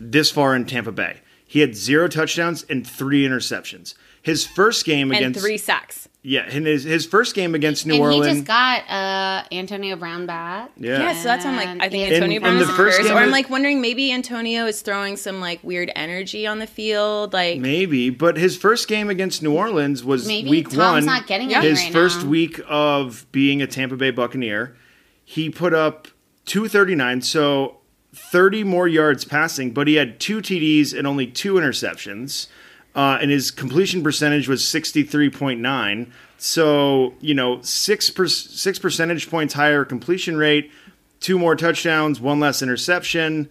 this 0.00 0.30
far 0.30 0.54
in 0.56 0.64
Tampa 0.66 0.92
Bay. 0.92 1.20
He 1.46 1.60
had 1.60 1.74
zero 1.76 2.08
touchdowns 2.08 2.64
and 2.68 2.86
three 2.86 3.26
interceptions. 3.26 3.94
His 4.22 4.46
first 4.46 4.84
game 4.84 5.10
against 5.10 5.24
and 5.24 5.30
against 5.34 5.44
three 5.46 5.56
sacks. 5.56 6.08
yeah, 6.22 6.42
and 6.42 6.66
his 6.66 6.84
his 6.84 7.06
first 7.06 7.34
game 7.34 7.54
against 7.54 7.86
New 7.86 7.94
and 7.94 8.02
Orleans. 8.02 8.26
he 8.26 8.32
just 8.34 8.46
got 8.46 8.82
uh, 8.90 9.44
Antonio 9.50 9.96
Brown 9.96 10.26
back. 10.26 10.70
yeah. 10.76 10.98
Yeah, 11.00 11.12
so 11.14 11.24
that's 11.24 11.44
why 11.46 11.50
I'm 11.52 11.56
like, 11.56 11.82
I 11.82 11.88
think 11.88 12.12
Antonio 12.12 12.36
and 12.36 12.42
Brown 12.42 12.56
the 12.58 12.64
is 12.64 12.68
a 12.68 12.72
first 12.74 13.02
game 13.02 13.12
Or 13.12 13.20
I'm 13.20 13.30
like 13.30 13.48
wondering 13.48 13.80
maybe 13.80 14.12
Antonio 14.12 14.66
is 14.66 14.82
throwing 14.82 15.16
some 15.16 15.40
like 15.40 15.64
weird 15.64 15.90
energy 15.96 16.46
on 16.46 16.58
the 16.58 16.66
field. 16.66 17.32
Like 17.32 17.60
Maybe, 17.60 18.10
but 18.10 18.36
his 18.36 18.58
first 18.58 18.88
game 18.88 19.08
against 19.08 19.42
New 19.42 19.56
Orleans 19.56 20.04
was 20.04 20.26
Maybe 20.26 20.50
week 20.50 20.66
Tom's 20.68 20.78
one. 20.78 21.06
not 21.06 21.26
getting 21.26 21.48
Yeah. 21.50 21.62
his 21.62 21.80
right 21.80 21.92
first 21.92 22.22
now. 22.24 22.28
week 22.28 22.60
of 22.68 23.26
being 23.32 23.62
a 23.62 23.66
Tampa 23.66 23.96
Bay 23.96 24.10
Buccaneer, 24.10 24.76
he 25.24 25.48
put 25.48 25.72
up 25.72 26.08
239, 26.44 27.22
so 27.22 27.79
30 28.12 28.64
more 28.64 28.88
yards 28.88 29.24
passing, 29.24 29.70
but 29.72 29.86
he 29.86 29.94
had 29.94 30.18
two 30.18 30.38
TDs 30.38 30.96
and 30.96 31.06
only 31.06 31.26
two 31.26 31.54
interceptions. 31.54 32.48
Uh, 32.94 33.18
and 33.20 33.30
his 33.30 33.50
completion 33.50 34.02
percentage 34.02 34.48
was 34.48 34.62
63.9. 34.62 36.10
So, 36.38 37.14
you 37.20 37.34
know, 37.34 37.60
six, 37.62 38.10
per- 38.10 38.26
six 38.26 38.78
percentage 38.78 39.30
points 39.30 39.54
higher 39.54 39.84
completion 39.84 40.36
rate, 40.36 40.72
two 41.20 41.38
more 41.38 41.54
touchdowns, 41.54 42.20
one 42.20 42.40
less 42.40 42.62
interception. 42.62 43.48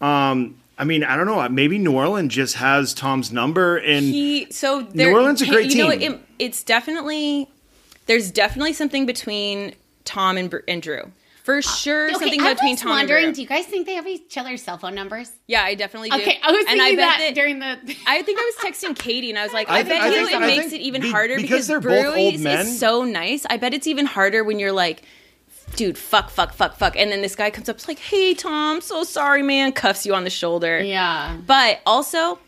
Um, 0.00 0.56
I 0.78 0.84
mean, 0.84 1.04
I 1.04 1.16
don't 1.16 1.26
know. 1.26 1.48
Maybe 1.48 1.78
New 1.78 1.92
Orleans 1.94 2.34
just 2.34 2.56
has 2.56 2.92
Tom's 2.92 3.30
number, 3.30 3.76
and 3.76 4.04
he 4.04 4.50
so 4.50 4.82
there, 4.82 5.12
Orleans 5.12 5.40
a 5.40 5.46
great 5.46 5.72
you 5.72 5.84
know, 5.84 5.90
it, 5.90 6.18
it's 6.38 6.64
definitely 6.64 7.48
there's 8.06 8.30
definitely 8.30 8.72
something 8.72 9.06
between 9.06 9.74
Tom 10.04 10.36
and, 10.36 10.52
and 10.66 10.82
Drew. 10.82 11.12
For 11.44 11.56
uh, 11.58 11.60
sure, 11.60 12.04
Okay, 12.06 12.12
something 12.14 12.40
I 12.40 12.54
between 12.54 12.72
was 12.74 12.80
Tom 12.80 12.90
wondering, 12.90 13.24
and 13.26 13.34
do 13.34 13.42
you 13.42 13.48
guys 13.48 13.66
think 13.66 13.86
they 13.86 13.94
have 13.94 14.06
each 14.06 14.38
other's 14.38 14.62
cell 14.62 14.78
phone 14.78 14.94
numbers? 14.94 15.30
Yeah, 15.48 15.62
I 15.64 15.74
definitely 15.74 16.10
do. 16.10 16.16
Okay, 16.16 16.38
I 16.42 16.52
was 16.52 16.60
and 16.68 16.78
thinking 16.78 17.00
I 17.00 17.08
bet 17.08 17.18
that, 17.18 17.34
during 17.34 17.58
the. 17.58 17.66
I 18.06 18.22
think 18.22 18.38
I 18.40 18.52
was 18.54 18.72
texting 18.72 18.96
Katie 18.96 19.30
and 19.30 19.38
I 19.38 19.42
was 19.42 19.52
like, 19.52 19.68
I, 19.68 19.78
I 19.78 19.82
bet 19.82 19.88
think- 19.90 20.02
I 20.02 20.06
you 20.08 20.12
think- 20.26 20.30
it 20.30 20.36
I 20.42 20.46
makes 20.46 20.72
it 20.72 20.80
even 20.80 21.02
be- 21.02 21.10
harder 21.10 21.34
because 21.36 21.48
because, 21.50 21.66
they're 21.66 21.80
both 21.80 22.16
old 22.16 22.38
men. 22.40 22.60
is 22.66 22.78
so 22.78 23.04
nice. 23.04 23.44
I 23.50 23.56
bet 23.56 23.74
it's 23.74 23.86
even 23.88 24.06
harder 24.06 24.44
when 24.44 24.58
you're 24.60 24.72
like, 24.72 25.02
dude, 25.74 25.98
fuck, 25.98 26.30
fuck, 26.30 26.52
fuck, 26.52 26.76
fuck. 26.76 26.96
And 26.96 27.10
then 27.10 27.22
this 27.22 27.34
guy 27.34 27.50
comes 27.50 27.68
up, 27.68 27.76
it's 27.76 27.88
like, 27.88 27.98
hey, 27.98 28.34
Tom, 28.34 28.80
so 28.80 29.02
sorry, 29.04 29.42
man, 29.42 29.72
cuffs 29.72 30.06
you 30.06 30.14
on 30.14 30.24
the 30.24 30.30
shoulder. 30.30 30.80
yeah. 30.82 31.36
But 31.46 31.80
also, 31.86 32.38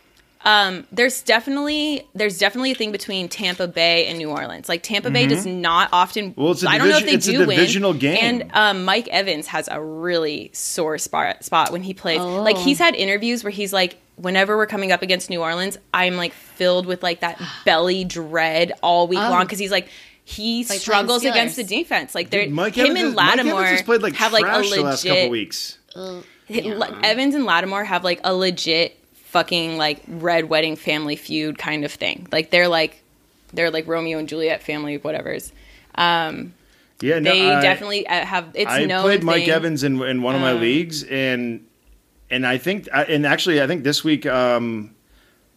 um, 0.44 0.86
there's 0.92 1.22
definitely 1.22 2.06
there's 2.14 2.38
definitely 2.38 2.72
a 2.72 2.74
thing 2.74 2.92
between 2.92 3.28
Tampa 3.28 3.66
Bay 3.66 4.06
and 4.06 4.18
New 4.18 4.30
Orleans. 4.30 4.68
Like 4.68 4.82
Tampa 4.82 5.10
Bay 5.10 5.26
does 5.26 5.46
not 5.46 5.88
often. 5.92 6.30
Mm-hmm. 6.32 6.40
Well, 6.42 6.52
it's 6.52 6.62
a 6.62 6.68
I 6.68 6.78
don't 6.78 6.88
know 6.90 6.98
if 6.98 7.04
they 7.04 7.12
division- 7.12 7.34
it's 7.34 7.42
a 7.42 7.44
do 7.46 7.50
divisional 7.50 7.90
win. 7.92 7.98
game. 8.00 8.18
And 8.20 8.50
um, 8.52 8.84
Mike 8.84 9.08
Evans 9.08 9.46
has 9.48 9.68
a 9.70 9.80
really 9.82 10.50
sore 10.52 10.98
spot 10.98 11.44
spot 11.44 11.72
when 11.72 11.82
he 11.82 11.94
plays. 11.94 12.20
Oh. 12.20 12.42
Like 12.42 12.56
he's 12.58 12.78
had 12.78 12.94
interviews 12.94 13.42
where 13.42 13.50
he's 13.50 13.72
like, 13.72 13.96
whenever 14.16 14.56
we're 14.56 14.66
coming 14.66 14.92
up 14.92 15.02
against 15.02 15.30
New 15.30 15.40
Orleans, 15.40 15.78
I'm 15.94 16.16
like 16.16 16.32
filled 16.32 16.86
with 16.86 17.02
like 17.02 17.20
that 17.20 17.40
belly 17.64 18.04
dread 18.04 18.72
all 18.82 19.08
week 19.08 19.18
Oh. 19.20 19.30
long 19.30 19.44
because 19.44 19.58
he's 19.58 19.72
like. 19.72 19.88
He 20.26 20.64
like 20.70 20.80
struggles 20.80 21.22
Steelers. 21.22 21.30
against 21.32 21.56
the 21.56 21.64
defense. 21.64 22.14
Like 22.14 22.30
they're 22.30 22.48
Mike 22.48 22.74
him 22.76 22.86
Evans, 22.86 22.98
and 22.98 23.06
has- 23.08 23.14
Mike 23.14 23.26
Lattimore 23.36 23.54
Evans 23.60 23.70
has 23.72 23.82
played 23.82 24.00
like 24.00 24.14
have 24.14 24.32
like 24.32 24.42
a 24.46 24.56
legit 24.56 24.76
the 24.76 24.82
last 24.82 25.04
couple 25.06 25.28
weeks. 25.28 25.78
L- 25.94 26.24
Evans 27.04 27.34
and 27.34 27.44
Lattimore 27.44 27.84
have 27.84 28.04
like 28.04 28.20
a 28.24 28.34
legit 28.34 28.98
fucking 29.35 29.76
like 29.76 30.00
red 30.07 30.49
wedding 30.49 30.76
family 30.76 31.17
feud 31.17 31.59
kind 31.59 31.85
of 31.85 31.93
thing. 31.93 32.29
Like 32.33 32.50
they're 32.50 32.69
like 32.69 33.03
they're 33.53 33.71
like 33.73 33.87
Romeo 33.88 34.19
and 34.19 34.29
Juliet 34.29 34.62
family 34.62 34.97
whatever's. 34.97 35.53
Um, 35.97 36.55
Yeah, 37.03 37.19
no, 37.19 37.33
they 37.33 37.50
I- 37.53 37.61
definitely 37.61 38.07
uh, 38.07 38.25
have. 38.25 38.53
It's 38.55 38.71
I 38.71 38.85
known 38.85 39.03
played 39.03 39.25
Mike. 39.25 39.49
Evans 39.49 39.83
in 39.83 40.00
in 40.03 40.23
one 40.23 40.35
of 40.37 40.41
my 40.41 40.53
Um, 40.53 40.61
leagues, 40.61 41.03
and 41.03 41.67
and 42.31 42.47
I 42.47 42.59
think 42.59 42.88
and 42.93 43.26
actually 43.26 43.61
I 43.61 43.67
think 43.67 43.83
this 43.85 44.03
week, 44.05 44.25
um, 44.26 44.95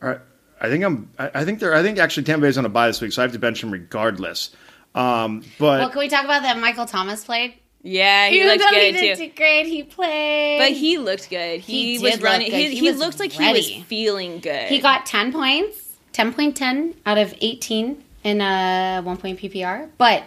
I 0.02 0.18
I 0.60 0.68
think 0.70 0.84
I'm 0.84 1.10
I 1.20 1.30
I 1.36 1.46
think 1.46 1.60
they're 1.60 1.76
I 1.76 1.84
think 1.84 2.00
actually 2.00 2.24
Tampa 2.24 2.42
Bay's 2.48 2.58
on 2.58 2.66
a 2.66 2.70
bye 2.70 2.88
this 2.88 3.00
week, 3.00 3.14
so 3.14 3.22
I 3.22 3.24
have 3.26 3.32
to 3.34 3.40
bench 3.40 3.64
him 3.64 3.72
regardless. 3.72 4.50
Um, 4.96 5.44
but 5.60 5.80
Well, 5.80 5.90
can 5.92 6.00
we 6.00 6.10
talk 6.10 6.26
about 6.26 6.42
that? 6.42 6.58
Michael 6.60 6.88
Thomas 6.88 7.24
played. 7.24 7.54
Yeah, 7.90 8.28
he, 8.30 8.36
Even 8.38 8.48
looked 8.50 8.60
though 8.64 8.70
good 8.72 8.84
he 8.96 9.02
did 9.02 9.18
too. 9.18 9.28
do 9.28 9.32
great, 9.36 9.66
he 9.66 9.84
played. 9.84 10.60
But 10.60 10.72
he 10.72 10.98
looked 10.98 11.30
good. 11.30 11.62
He, 11.62 11.98
He 11.98 12.04
was 12.04 12.14
did 12.16 12.22
running. 12.22 12.48
look 12.48 12.52
good. 12.52 12.60
He, 12.60 12.70
He 12.72 12.76
he 12.82 12.88
was 12.92 12.98
looked 13.00 13.20
like 13.20 13.32
he 13.32 13.52
was 13.54 13.72
feeling 13.86 14.40
good. 14.40 14.68
he 14.68 14.80
got 14.80 15.06
ten 15.06 15.32
points, 15.32 15.98
ten 16.12 16.34
point 16.34 16.58
ten 16.58 16.96
out 17.06 17.18
of 17.18 17.34
eighteen 17.40 18.04
in 18.24 18.42
a 18.42 19.02
one 19.04 19.16
point 19.18 19.40
PPR. 19.40 19.90
But 19.98 20.24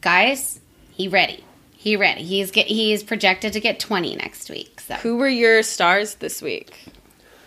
guys, 0.00 0.60
he 0.92 1.08
ready. 1.08 1.44
He 1.76 1.96
ready. 1.96 2.22
He's 2.22 2.50
get. 2.50 2.66
He 2.66 2.92
is 2.92 3.02
projected 3.02 3.52
to 3.54 3.60
get 3.60 3.80
twenty 3.80 4.14
next 4.16 4.50
week. 4.50 4.80
So 4.80 4.94
Who 4.96 5.16
were 5.16 5.28
your 5.28 5.62
stars 5.62 6.14
this 6.16 6.40
week? 6.42 6.72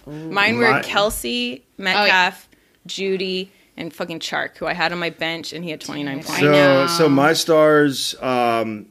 Mine 0.05 0.57
were 0.57 0.69
My- 0.71 0.81
Kelce, 0.81 1.59
Oh, 1.61 1.63
Metcalf, 1.83 2.49
Jeudy, 2.87 3.49
and 3.77 3.93
fucking 3.93 4.19
Chark, 4.19 4.57
who 4.57 4.65
I 4.65 4.73
had 4.73 4.91
on 4.91 4.99
my 4.99 5.09
bench, 5.11 5.53
and 5.53 5.63
he 5.63 5.69
had 5.69 5.79
29 5.81 6.23
points. 6.23 6.39
So 6.39 6.87
so 6.87 7.09
my 7.09 7.33
stars, 7.33 8.15
um, 8.21 8.87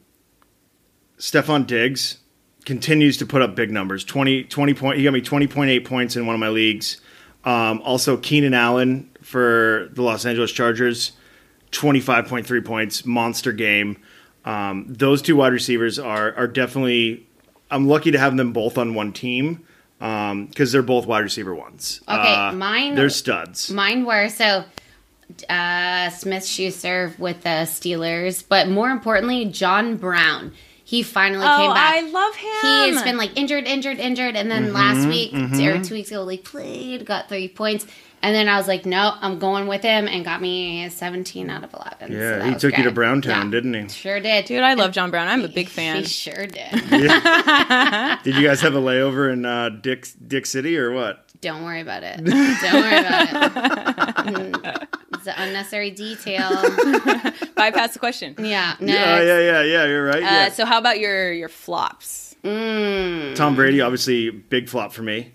Stefon 1.21 1.67
Diggs 1.67 2.17
continues 2.65 3.15
to 3.17 3.27
put 3.27 3.43
up 3.43 3.55
big 3.55 3.69
numbers. 3.71 4.03
20, 4.03 4.45
20 4.45 4.73
point. 4.73 4.97
He 4.97 5.03
got 5.03 5.13
me 5.13 5.21
twenty 5.21 5.45
point 5.47 5.69
eight 5.69 5.85
points 5.85 6.15
in 6.15 6.25
one 6.25 6.33
of 6.33 6.39
my 6.39 6.49
leagues. 6.49 6.99
Um, 7.45 7.79
also, 7.83 8.17
Keenan 8.17 8.55
Allen 8.55 9.09
for 9.21 9.89
the 9.93 10.01
Los 10.01 10.25
Angeles 10.25 10.51
Chargers, 10.51 11.11
twenty 11.69 11.99
five 11.99 12.27
point 12.27 12.47
three 12.47 12.61
points, 12.61 13.05
monster 13.05 13.51
game. 13.51 13.97
Um, 14.45 14.85
those 14.89 15.21
two 15.21 15.35
wide 15.35 15.53
receivers 15.53 15.99
are 15.99 16.33
are 16.35 16.47
definitely. 16.47 17.27
I'm 17.69 17.87
lucky 17.87 18.09
to 18.11 18.17
have 18.19 18.35
them 18.35 18.51
both 18.51 18.77
on 18.79 18.95
one 18.95 19.13
team 19.13 19.63
because 19.99 20.71
they're 20.71 20.81
both 20.81 21.05
wide 21.05 21.19
receiver 21.23 21.53
ones. 21.53 22.01
Okay, 22.09 22.33
Uh, 22.33 22.51
mine- 22.53 22.95
They're 22.95 23.09
studs. 23.09 23.69
Mine 23.69 24.03
were 24.05 24.27
so 24.27 24.65
uh, 25.47 26.09
Smith 26.09 26.45
Schuster 26.45 27.13
with 27.19 27.43
the 27.43 27.65
Steelers, 27.69 28.43
but 28.47 28.67
more 28.67 28.89
importantly, 28.89 29.45
John 29.45 29.95
Brown. 29.97 30.51
He 30.91 31.03
finally 31.03 31.45
Oh, 31.47 31.57
came 31.57 31.73
back. 31.73 31.93
I 31.95 32.01
love 32.01 32.35
him. 32.35 32.51
He 32.61 32.93
has 32.93 33.01
been 33.03 33.15
like 33.15 33.37
injured, 33.37 33.65
injured, 33.65 33.97
injured, 33.97 34.35
and 34.35 34.51
Mm-hmm, 34.51 34.63
then 34.65 34.73
last 34.73 35.07
week 35.07 35.33
or 35.33 35.81
two 35.81 35.93
weeks 35.93 36.11
ago, 36.11 36.23
like 36.23 36.43
played, 36.43 37.05
got 37.05 37.29
three 37.29 37.47
points, 37.47 37.87
and 38.21 38.35
then 38.35 38.49
I 38.49 38.57
was 38.57 38.67
like, 38.67 38.85
no, 38.85 39.13
I'm 39.21 39.39
going 39.39 39.67
with 39.67 39.83
him, 39.83 40.09
and 40.09 40.25
got 40.25 40.41
me 40.41 40.89
17 40.89 41.49
out 41.49 41.63
of 41.63 41.73
11. 41.73 42.11
Yeah, 42.11 42.19
that 42.39 42.43
he 42.45 42.51
was 42.55 42.61
took 42.61 42.77
you 42.77 42.83
to. 42.83 42.91
Browntown, 42.91 43.45
Yeah. 43.45 43.51
didn't 43.51 43.73
he? 43.73 43.87
Sure 43.87 44.19
did, 44.19 44.43
Dude, 44.43 44.59
I 44.63 44.73
love 44.73 44.91
John 44.91 45.11
Brown. 45.11 45.29
I'm 45.29 45.45
a 45.45 45.47
big 45.47 45.69
fan. 45.69 45.95
He 45.95 46.03
sure 46.03 46.45
did. 46.45 46.71
Did 48.23 48.35
you 48.35 48.45
guys 48.45 48.59
have 48.59 48.75
a 48.75 48.81
layover 48.81 49.31
in 49.31 49.45
uh, 49.45 49.69
Dick 49.69 50.07
Dick 50.27 50.45
City 50.45 50.77
or 50.77 50.91
what? 50.91 51.25
Don't 51.41 51.63
worry 51.63 51.81
about 51.81 52.03
it. 52.03 52.23
Don't 52.23 52.73
worry 52.73 52.99
about 52.99 54.27
it. 54.27 54.87
it's 55.15 55.27
an 55.27 55.33
unnecessary 55.37 55.89
detail. 55.89 56.49
Bypass 57.55 57.93
the 57.93 57.99
question. 57.99 58.35
Yeah. 58.37 58.75
Next. 58.79 58.93
Yeah, 58.93 59.21
yeah, 59.21 59.39
yeah, 59.39 59.61
yeah. 59.63 59.85
You're 59.85 60.05
right. 60.05 60.17
Uh, 60.17 60.19
yeah. 60.19 60.49
so 60.49 60.65
how 60.65 60.77
about 60.77 60.99
your 60.99 61.33
your 61.33 61.49
flops? 61.49 62.35
Mm. 62.43 63.35
Tom 63.35 63.55
Brady, 63.55 63.81
obviously, 63.81 64.29
big 64.29 64.69
flop 64.69 64.93
for 64.93 65.01
me. 65.01 65.33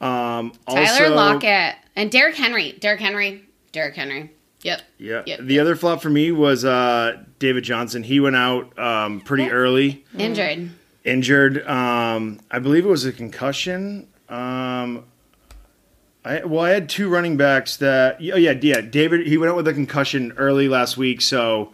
Um, 0.00 0.52
Tyler 0.68 1.06
also, 1.06 1.14
Lockett 1.14 1.76
and 1.94 2.10
Derrick 2.10 2.36
Henry. 2.36 2.72
Derrick 2.72 3.00
Henry. 3.00 3.44
Derrick 3.72 3.94
Henry. 3.94 4.30
Yep. 4.62 4.82
Yeah. 4.98 5.22
Yep, 5.26 5.40
the 5.42 5.60
other 5.60 5.76
flop 5.76 6.02
for 6.02 6.10
me 6.10 6.32
was 6.32 6.64
uh, 6.64 7.22
David 7.38 7.64
Johnson. 7.64 8.02
He 8.02 8.20
went 8.20 8.36
out 8.36 8.78
um, 8.78 9.20
pretty 9.20 9.50
early, 9.50 10.04
Injured. 10.18 10.70
injured. 11.04 11.66
Um, 11.66 12.40
I 12.50 12.58
believe 12.58 12.84
it 12.84 12.88
was 12.88 13.04
a 13.04 13.12
concussion. 13.12 14.08
Um, 14.28 15.04
I, 16.26 16.44
well, 16.44 16.64
I 16.64 16.70
had 16.70 16.88
two 16.88 17.08
running 17.08 17.36
backs 17.36 17.76
that. 17.76 18.16
Oh 18.16 18.36
yeah, 18.36 18.52
yeah. 18.60 18.80
David. 18.80 19.26
He 19.26 19.38
went 19.38 19.50
out 19.50 19.56
with 19.56 19.68
a 19.68 19.72
concussion 19.72 20.32
early 20.36 20.68
last 20.68 20.96
week, 20.96 21.20
so 21.20 21.72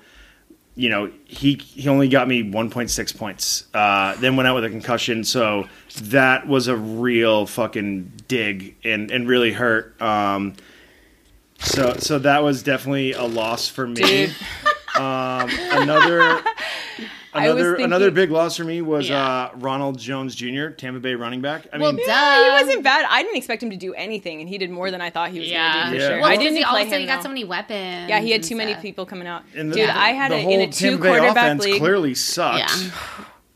you 0.75 0.91
know 0.91 1.11
he 1.25 1.55
he 1.55 1.89
only 1.89 2.09
got 2.09 2.29
me 2.29 2.43
1.6 2.43 3.17
points. 3.17 3.65
Uh, 3.73 4.15
then 4.17 4.37
went 4.37 4.47
out 4.47 4.55
with 4.55 4.65
a 4.65 4.71
concussion, 4.71 5.25
so 5.25 5.69
that 6.03 6.47
was 6.47 6.69
a 6.69 6.77
real 6.77 7.47
fucking 7.47 8.13
dig 8.29 8.77
and 8.85 9.11
and 9.11 9.27
really 9.27 9.53
hurt. 9.53 10.01
Um, 10.03 10.55
so 11.59 11.95
so 11.99 12.19
that 12.19 12.43
was 12.43 12.63
definitely 12.63 13.13
a 13.13 13.25
loss 13.25 13.69
for 13.69 13.87
me. 13.87 14.25
Um, 14.95 15.49
another 15.71 16.45
Another 17.35 17.65
thinking- 17.71 17.85
another 17.87 18.11
big 18.11 18.31
loss 18.31 18.57
for 18.57 18.65
me 18.65 18.83
was 18.83 19.09
Yeah. 19.09 19.25
uh, 19.27 19.51
Ronald 19.57 19.99
Jones 19.99 20.35
Jr., 20.35 20.69
Tampa 20.69 21.01
Bay 21.01 21.15
running 21.15 21.41
back. 21.41 21.63
I 21.73 21.79
Well, 21.79 21.93
mean. 21.93 22.05
Yeah, 22.07 22.45
he 22.59 22.65
wasn't 22.65 22.85
bad. 22.85 23.07
I 23.09 23.23
didn't 23.23 23.37
expect 23.39 23.63
him 23.63 23.71
to 23.71 23.77
do 23.77 23.95
anything, 23.95 24.41
and 24.41 24.49
he 24.49 24.59
did 24.59 24.71
more 24.71 24.91
than 24.91 25.01
I 25.01 25.11
thought 25.11 25.31
he 25.31 25.39
was 25.39 25.49
Yeah. 25.51 25.73
going 25.73 25.85
to 25.87 25.91
do 25.93 25.97
for 25.97 26.03
Yeah. 26.03 26.09
sure. 26.09 26.17
Well, 26.21 26.27
I 26.27 26.33
because 26.33 26.45
didn't 26.45 26.57
he 26.59 26.65
play 26.65 26.81
also 26.83 26.95
him. 26.95 27.01
he 27.01 27.07
got 27.07 27.17
though. 27.17 27.23
so 27.23 27.29
many 27.31 27.45
weapons. 27.45 28.09
yeah, 28.09 28.21
he 28.21 28.31
had 28.33 28.43
too 28.43 28.57
many 28.57 28.75
people 28.75 29.07
coming 29.07 29.27
out. 29.27 29.43
and 29.57 29.71
the, 29.73 29.77
Dude, 29.77 29.89
the- 29.89 29.99
I 29.99 30.11
had 30.13 30.31
the 30.31 30.37
it 30.39 30.43
whole 30.45 30.53
in 30.53 30.61
a 30.61 30.67
two 30.73 30.91
Tampa 30.91 31.03
Bay 31.05 31.09
quarterback 31.09 31.37
offense 31.37 31.65
league. 31.65 31.81
clearly 31.81 32.15
sucks. 32.15 32.59
Yeah. 32.85 32.91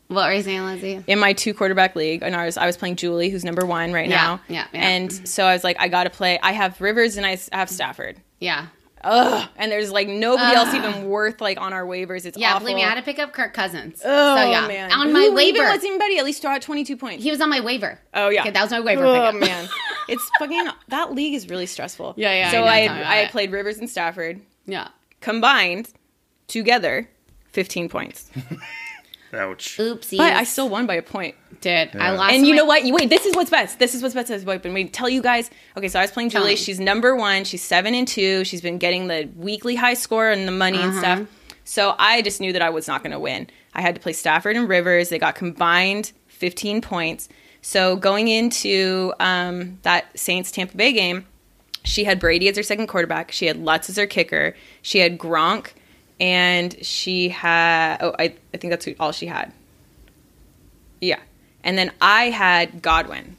What 0.09 0.27
were 0.27 0.33
you 0.35 0.41
saying, 0.41 0.63
Lizzie? 0.63 1.03
in 1.05 1.19
my 1.19 1.33
two 1.33 1.53
quarterback 1.53 1.93
league, 1.95 2.23
and 2.23 2.33
I 2.33 2.45
was 2.45 2.55
I 2.57 2.65
was 2.65 2.77
playing 2.77 2.95
Julie, 2.95 3.29
who's 3.29 3.43
number 3.43 3.65
one 3.65 3.91
right 3.91 4.07
Yeah, 4.09 4.15
now. 4.15 4.39
yeah, 4.47 4.63
yeah. 4.71 4.79
And 4.87 5.11
so 5.27 5.45
I 5.45 5.51
was 5.53 5.65
like, 5.65 5.75
I 5.81 5.89
got 5.89 6.05
to 6.05 6.09
play. 6.09 6.39
I 6.41 6.53
have 6.53 6.79
Rivers 6.79 7.17
and 7.17 7.25
I 7.25 7.37
have 7.51 7.69
Stafford. 7.69 8.15
Yeah. 8.39 8.67
Ugh. 9.03 9.49
And 9.57 9.71
there's 9.71 9.91
like 9.91 10.07
nobody 10.07 10.55
else 10.55 10.73
even 10.73 11.07
worth 11.09 11.39
like 11.41 11.59
on 11.59 11.73
our 11.73 11.85
waivers. 11.85 12.25
It's 12.25 12.37
Yeah, 12.37 12.49
awful. 12.53 12.61
believe 12.61 12.75
me, 12.77 12.83
I 12.83 12.89
had 12.89 12.95
to 12.95 13.01
pick 13.03 13.19
up 13.19 13.33
Kirk 13.33 13.53
Cousins. 13.53 14.01
Oh 14.03 14.35
so 14.35 14.49
yeah, 14.49 14.67
man, 14.67 14.91
on 14.91 15.13
my 15.13 15.23
Who 15.25 15.33
waiver, 15.35 15.57
Even 15.59 15.69
wasn't 15.69 15.93
even. 15.93 16.17
At 16.17 16.25
least 16.25 16.41
throw 16.41 16.51
out 16.51 16.61
22 16.61 16.97
points. 16.97 17.23
he 17.23 17.31
was 17.31 17.39
on 17.41 17.49
my 17.49 17.59
waiver. 17.59 17.99
oh 18.13 18.29
yeah, 18.29 18.41
Okay, 18.41 18.51
that 18.51 18.61
was 18.61 18.71
my 18.71 18.79
waiver 18.79 19.05
Oh 19.05 19.13
pickup. 19.13 19.35
man, 19.35 19.67
it's 20.09 20.29
fucking 20.39 20.67
that 20.89 21.13
league 21.13 21.33
is 21.33 21.49
really 21.49 21.65
stressful. 21.65 22.13
Yeah, 22.17 22.33
yeah, 22.33 22.51
So 22.51 22.57
I 22.59 22.61
know, 22.63 22.67
I 22.67 22.85
tell 22.87 22.95
me 22.95 23.01
about 23.01 23.11
I 23.13 23.27
played 23.27 23.51
Rivers 23.51 23.77
and 23.77 23.89
Stafford 23.89 24.41
Yeah. 24.65 24.87
combined 25.21 25.89
together, 26.47 27.09
15 27.51 27.89
points. 27.89 28.29
Ouch. 29.33 29.77
Oopsie. 29.77 30.17
But 30.17 30.33
I 30.33 30.43
still 30.45 30.69
won 30.69 30.85
by 30.87 30.95
a 30.95 31.01
point. 31.01 31.35
Did. 31.61 31.89
I 31.95 31.97
Yeah. 31.97 32.11
lost. 32.11 32.33
And 32.33 32.45
you 32.47 32.53
my- 32.53 32.57
know 32.57 32.65
what? 32.65 32.85
You 32.85 32.93
wait. 32.93 33.09
This 33.09 33.25
is 33.25 33.35
what's 33.35 33.49
best. 33.49 33.79
This 33.79 33.93
is 33.95 34.01
what's 34.03 34.13
best. 34.15 34.29
Wait, 34.31 34.61
but 34.61 34.73
wait. 34.73 34.93
Tell 34.93 35.09
you 35.09 35.21
guys. 35.21 35.49
Okay, 35.77 35.87
so 35.87 35.99
I 35.99 36.03
was 36.03 36.11
playing 36.11 36.29
Julie. 36.29 36.49
me. 36.51 36.55
She's 36.55 36.79
number 36.79 37.15
one. 37.15 37.43
She's 37.43 37.63
seven 37.63 37.93
and 37.95 38.07
two. 38.07 38.43
She's 38.43 38.61
been 38.61 38.77
getting 38.77 39.07
the 39.07 39.29
weekly 39.35 39.75
high 39.75 39.93
score 39.95 40.29
and 40.29 40.47
the 40.47 40.51
money 40.51 40.77
and 40.77 40.91
Uh-huh. 40.91 40.99
stuff. 40.99 41.19
So 41.63 41.95
I 41.99 42.21
just 42.21 42.39
knew 42.39 42.53
that 42.53 42.61
I 42.61 42.69
was 42.69 42.87
not 42.87 43.03
going 43.03 43.11
to 43.11 43.19
win. 43.19 43.47
I 43.73 43.81
had 43.81 43.95
to 43.95 44.01
play 44.01 44.13
Stafford 44.13 44.55
and 44.55 44.69
Rivers. 44.69 45.09
They 45.09 45.19
got 45.19 45.35
combined 45.35 46.11
15 46.27 46.81
points. 46.81 47.27
So 47.61 47.95
going 47.97 48.27
into 48.29 49.13
um, 49.19 49.77
that 49.81 50.05
Saints 50.17 50.51
Tampa 50.51 50.77
Bay 50.77 50.93
game, 50.93 51.25
she 51.83 52.05
had 52.05 52.19
Brady 52.19 52.47
as 52.47 52.55
her 52.55 52.63
second 52.63 52.87
quarterback. 52.87 53.31
She 53.31 53.45
had 53.47 53.57
Lutz 53.57 53.89
as 53.89 53.97
her 53.97 54.05
kicker. 54.07 54.55
She 54.81 54.99
had 54.99 55.17
Gronk, 55.17 55.67
and 56.19 56.75
she 56.85 57.29
had 57.29 57.97
oh 58.01 58.15
I, 58.17 58.33
I 58.53 58.57
think 58.57 58.71
that's 58.71 58.85
who- 58.85 58.95
all 58.99 59.11
she 59.11 59.25
had. 59.27 59.51
Yeah. 61.01 61.19
And 61.63 61.77
then 61.77 61.91
I 62.01 62.25
had 62.29 62.81
Godwin. 62.81 63.35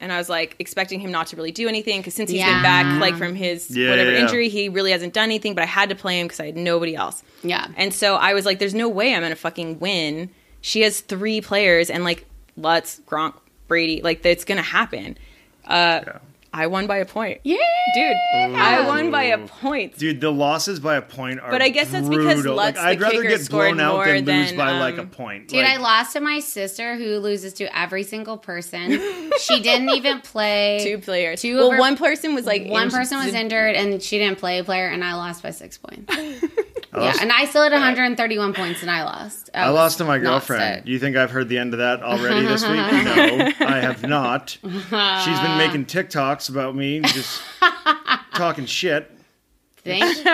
And 0.00 0.12
I 0.12 0.18
was 0.18 0.28
like 0.28 0.54
expecting 0.60 1.00
him 1.00 1.10
not 1.10 1.26
to 1.28 1.36
really 1.36 1.50
do 1.50 1.66
anything 1.66 1.98
because 2.00 2.14
since 2.14 2.30
he's 2.30 2.38
Yeah. 2.38 2.54
been 2.54 2.62
back 2.62 3.00
like 3.00 3.16
from 3.16 3.34
his 3.34 3.68
Yeah, 3.70 3.90
whatever 3.90 4.12
yeah, 4.12 4.18
yeah. 4.18 4.22
injury, 4.24 4.48
he 4.48 4.68
really 4.68 4.92
hasn't 4.92 5.12
done 5.12 5.24
anything. 5.24 5.54
But 5.54 5.62
I 5.64 5.66
had 5.66 5.88
to 5.88 5.96
play 5.96 6.20
him 6.20 6.26
because 6.28 6.38
I 6.40 6.46
had 6.46 6.56
nobody 6.56 6.94
else. 6.94 7.22
Yeah. 7.42 7.66
And 7.76 7.92
so 7.92 8.14
I 8.14 8.32
was 8.32 8.46
like, 8.46 8.60
"There's 8.60 8.74
no 8.74 8.88
way 8.88 9.12
I'm 9.14 9.22
gonna 9.22 9.34
fucking 9.34 9.80
win." 9.80 10.30
She 10.60 10.82
has 10.82 11.00
three 11.00 11.40
players 11.40 11.90
and 11.90 12.04
like 12.04 12.26
Lutz, 12.56 13.00
Gronk, 13.08 13.34
Brady. 13.66 14.00
Like 14.00 14.24
it's 14.24 14.44
gonna 14.44 14.62
happen. 14.62 15.18
Uh, 15.66 16.00
Yeah. 16.06 16.18
I 16.58 16.66
won 16.66 16.88
by 16.88 16.96
a 16.96 17.04
point. 17.04 17.40
Yeah. 17.44 17.56
Dude, 17.94 18.16
I 18.56 18.84
won 18.88 19.12
by 19.12 19.22
a 19.24 19.38
point. 19.38 19.96
Dude, 19.96 20.20
the 20.20 20.32
losses 20.32 20.80
by 20.80 20.96
a 20.96 21.02
point 21.02 21.38
are 21.38 21.52
But 21.52 21.62
I 21.62 21.68
guess 21.68 21.92
that's 21.92 22.08
because 22.08 22.34
brutal. 22.42 22.56
Lutz, 22.56 22.76
like, 22.76 22.98
the 22.98 23.06
I'd 23.06 23.12
rather 23.12 23.22
get 23.22 23.48
blown 23.48 23.78
out 23.78 23.94
more 23.94 24.06
than 24.06 24.24
lose 24.24 24.48
than, 24.48 24.56
by 24.56 24.72
like 24.80 24.96
a 24.98 25.02
um, 25.02 25.08
point. 25.08 25.46
Dude, 25.48 25.62
Like, 25.62 25.74
I 25.74 25.76
lost 25.76 26.14
to 26.14 26.20
my 26.20 26.40
sister 26.40 26.96
who 26.96 27.20
loses 27.20 27.52
to 27.54 27.78
every 27.78 28.02
single 28.02 28.38
person. 28.38 28.90
she 29.38 29.60
didn't 29.60 29.90
even 29.90 30.20
play. 30.20 30.80
Two 30.82 30.98
players. 30.98 31.42
Two 31.42 31.58
well, 31.58 31.70
her- 31.70 31.78
one 31.78 31.96
person 31.96 32.34
was 32.34 32.44
like 32.44 32.66
One 32.66 32.84
injured- 32.84 32.98
person 32.98 33.18
was 33.18 33.34
injured 33.34 33.76
and 33.76 34.02
she 34.02 34.18
didn't 34.18 34.38
play 34.38 34.58
a 34.58 34.64
player, 34.64 34.88
and 34.88 35.04
I 35.04 35.14
lost 35.14 35.44
by 35.44 35.52
six 35.52 35.78
points. 35.78 36.12
Yeah, 36.94 37.14
and 37.20 37.30
I 37.30 37.44
still 37.44 37.62
had 37.62 37.72
131 37.72 38.54
points, 38.54 38.80
and 38.80 38.90
I 38.90 39.04
lost. 39.04 39.50
I 39.54 39.68
was 39.68 39.74
lost 39.74 39.98
to 39.98 40.04
my 40.04 40.18
girlfriend. 40.18 40.76
sick. 40.80 40.86
You 40.88 40.98
think 40.98 41.16
I've 41.16 41.30
heard 41.30 41.48
the 41.48 41.58
end 41.58 41.74
of 41.74 41.78
that 41.78 42.02
already 42.02 42.46
this 42.46 42.62
week? 42.62 42.70
No, 42.78 43.52
I 43.66 43.80
have 43.80 44.02
not. 44.02 44.50
She's 44.50 45.40
been 45.40 45.58
making 45.58 45.84
TikToks 45.86 46.47
about 46.48 46.74
me, 46.74 47.00
just 47.00 47.42
talking 48.34 48.66
shit. 48.66 49.10
Think? 49.78 50.04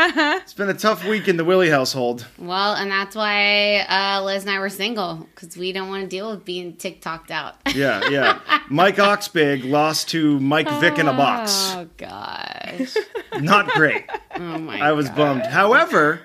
It's 0.44 0.54
been 0.54 0.68
a 0.68 0.75
tough 0.75 1.04
week 1.06 1.28
in 1.28 1.37
the 1.37 1.44
Willie 1.44 1.71
household. 1.71 2.26
well, 2.38 2.75
and 2.75 2.90
that's 2.90 3.14
why 3.14 3.80
uh, 3.88 4.23
Liz 4.25 4.42
and 4.42 4.50
I 4.50 4.59
were 4.59 4.68
single 4.68 5.28
because 5.35 5.56
we 5.56 5.73
don't 5.73 5.88
want 5.88 6.02
to 6.02 6.09
deal 6.09 6.30
with 6.30 6.44
being 6.44 6.75
TikToked 6.75 7.30
out. 7.30 7.54
Yeah, 7.75 8.09
yeah. 8.09 8.40
Mike 8.68 8.97
Oxbig 8.97 9.68
lost 9.68 10.09
to 10.11 10.38
Mike 10.40 10.68
Vick 10.80 10.99
in 10.99 11.06
a 11.08 11.12
box. 11.12 11.73
Oh 11.75 11.89
gosh. 11.97 12.95
Not 13.41 13.69
great. 13.69 14.04
Oh 14.36 14.58
my. 14.58 14.80
I 14.80 14.93
was 14.93 15.08
God. 15.08 15.17
bummed. 15.17 15.47
However, 15.47 16.21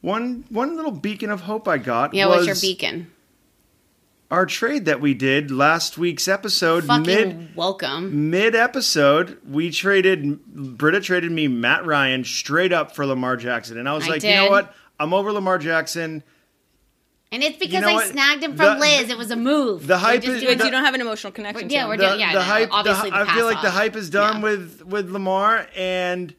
one 0.00 0.44
one 0.50 0.76
little 0.76 0.92
beacon 0.92 1.30
of 1.30 1.42
hope 1.42 1.66
I 1.68 1.78
got 1.78 2.14
Yeah, 2.14 2.26
was 2.26 2.46
what's 2.46 2.62
your 2.62 2.70
beacon? 2.72 3.10
Our 4.30 4.46
trade 4.46 4.84
that 4.84 5.00
we 5.00 5.14
did 5.14 5.50
last 5.50 5.98
week's 5.98 6.28
episode. 6.28 6.84
Fucking 6.84 7.04
mid 7.04 7.56
welcome. 7.56 8.30
mid 8.30 8.54
episode, 8.54 9.38
we 9.48 9.70
traded 9.70 10.44
Britta 10.46 11.00
traded 11.00 11.32
me 11.32 11.48
Matt 11.48 11.84
Ryan 11.84 12.24
straight 12.24 12.72
up 12.72 12.94
for 12.94 13.04
Lamar 13.06 13.36
Jackson, 13.36 13.78
and 13.78 13.88
I 13.88 13.94
was 13.94 14.06
I 14.06 14.10
like, 14.10 14.22
you 14.22 14.34
know 14.34 14.50
what? 14.50 14.74
I'm 14.98 15.12
over 15.14 15.32
Lamar 15.32 15.58
Jackson. 15.58 16.22
And 17.32 17.44
it's 17.44 17.58
because 17.58 17.82
know 17.82 17.88
I 17.90 17.94
what? 17.94 18.08
snagged 18.08 18.42
him 18.42 18.56
from 18.56 18.74
The- 18.74 18.80
Liz. 18.80 19.08
It 19.08 19.16
was 19.16 19.30
a 19.30 19.36
move. 19.36 19.86
the 19.86 19.98
hype 19.98 20.22
just 20.22 20.36
is- 20.36 20.42
doing- 20.42 20.58
But 20.58 20.64
you 20.64 20.72
don't 20.72 20.84
have 20.84 20.94
an 20.94 21.00
emotional 21.00 21.32
connection. 21.32 21.70
Yeah, 21.70 21.82
to 21.82 21.88
we're 21.88 21.94
him. 21.94 22.00
Doing- 22.00 22.20
yeah, 22.20 22.32
the 22.32 22.38
no, 22.40 22.44
hype. 22.44 22.68
Obviously 22.72 23.10
the 23.10 23.16
I 23.16 23.34
feel 23.34 23.44
like 23.46 23.62
the 23.62 23.70
hype 23.70 23.94
is 23.94 24.10
done 24.10 24.36
Yeah. 24.36 24.42
with 24.42 24.82
with 24.84 25.10
Lamar 25.10 25.66
and. 25.76 26.34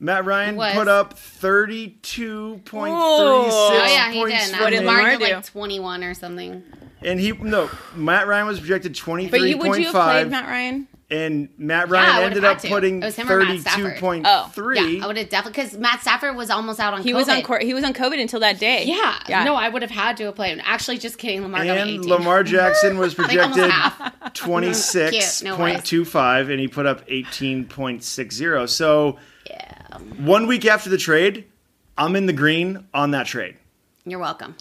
Matt 0.00 0.24
Ryan 0.26 0.56
put 0.74 0.88
up 0.88 1.16
thirty-two 1.18 2.60
point 2.66 2.92
three 2.92 3.00
Oh. 3.00 3.70
six 3.70 3.82
Oh 3.90 3.94
yeah, 3.94 4.10
he 4.12 4.18
points 4.20 4.46
did. 4.48 4.56
for 4.56 4.64
What 4.64 4.70
did 4.70 4.80
me. 4.80 4.86
Lamar 4.86 5.02
Lamar 5.02 5.18
did 5.18 5.32
like 5.34 5.46
21 5.46 6.04
or 6.04 6.14
something. 6.14 6.62
And 7.04 7.20
he 7.20 7.32
no, 7.32 7.70
Matt 7.94 8.26
Ryan 8.26 8.46
was 8.46 8.58
projected 8.60 8.98
But 9.30 9.40
you 9.42 9.58
would 9.58 9.78
you 9.78 9.84
have 9.84 9.92
played 9.94 10.30
Matt 10.30 10.46
Ryan? 10.46 10.88
and 11.10 11.50
Matt 11.58 11.90
Ryan 11.90 12.14
would've 12.16 12.26
ended 12.28 12.44
up 12.44 12.58
to. 12.60 12.68
putting 12.68 13.02
It 13.02 13.04
was 13.04 13.16
him 13.16 13.30
or 13.30 13.38
Matt 13.38 13.46
thirty-two 13.48 13.60
Stafford. 13.62 13.96
point 13.98 14.26
Oh. 14.26 14.50
Yeah, 14.74 15.04
I 15.04 15.06
would 15.06 15.18
have 15.18 15.28
definitely 15.28 15.62
because 15.62 15.78
Matt 15.78 16.00
Stafford 16.00 16.34
was 16.34 16.48
almost 16.48 16.80
out 16.80 16.94
on 16.94 17.02
He 17.02 17.12
COVID. 17.12 17.14
was 17.14 17.28
on 17.28 17.42
court. 17.42 17.62
He 17.62 17.74
was 17.74 17.84
on 17.84 17.92
COVID 17.92 18.18
until 18.20 18.40
that 18.40 18.58
day. 18.58 18.84
Yeah, 18.86 19.18
Yeah. 19.28 19.44
No, 19.44 19.54
I 19.54 19.68
would 19.68 19.82
have 19.82 19.90
had 19.90 20.16
to 20.16 20.24
have 20.24 20.34
played. 20.34 20.60
Actually, 20.64 20.96
just 20.98 21.18
kidding. 21.18 21.42
Lamar 21.42 21.60
and 21.60 21.90
18. 21.90 22.08
Lamar 22.08 22.42
Jackson 22.54 22.96
was 22.96 23.12
projected 23.14 23.70
half. 23.70 24.32
twenty-six 24.32 25.40
Cute, 25.40 25.50
no 25.50 25.56
point 25.56 25.84
two 25.84 26.04
five, 26.06 26.48
and 26.48 26.58
he 26.58 26.68
put 26.68 26.86
up 26.86 27.02
eighteen 27.08 27.66
point 27.66 28.02
six 28.02 28.34
zero. 28.34 28.64
So 28.66 29.18
Yeah, 29.48 29.98
one 30.18 30.46
week 30.46 30.64
after 30.64 30.88
the 30.88 30.98
trade, 30.98 31.44
I'm 31.98 32.16
in 32.16 32.24
the 32.26 32.32
green 32.32 32.86
on 32.94 33.10
that 33.10 33.26
trade. 33.26 33.56
you're 34.06 34.18
welcome. 34.20 34.56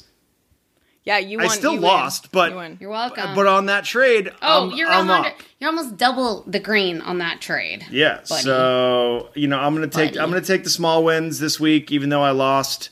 Yeah, 1.05 1.17
you 1.17 1.39
I 1.41 1.47
still 1.47 1.73
you 1.73 1.79
lost, 1.81 2.23
win. 2.25 2.29
but 2.31 2.49
You 2.51 2.55
won. 2.55 2.77
You're 2.79 2.89
welcome. 2.89 3.35
but 3.35 3.45
on 3.45 3.65
that 3.65 3.83
trade, 3.83 4.31
oh, 4.41 4.69
I'm, 4.71 4.77
you're 4.77 4.87
I'm 4.89 5.09
a 5.09 5.13
up. 5.13 5.33
You're 5.59 5.69
almost 5.69 5.97
double 5.97 6.43
the 6.47 6.59
green 6.59 7.01
on 7.01 7.17
that 7.17 7.41
trade. 7.41 7.85
Yeah. 7.91 8.21
buddy. 8.29 8.41
So 8.43 9.29
you 9.35 9.47
know, 9.47 9.59
I'm 9.59 9.73
gonna 9.73 9.87
take 9.87 10.11
Buddy. 10.11 10.19
I'm 10.19 10.29
gonna 10.29 10.41
take 10.41 10.63
the 10.63 10.69
small 10.69 11.03
wins 11.03 11.39
this 11.39 11.59
week, 11.59 11.91
even 11.91 12.09
though 12.09 12.21
I 12.23 12.31
lost. 12.31 12.89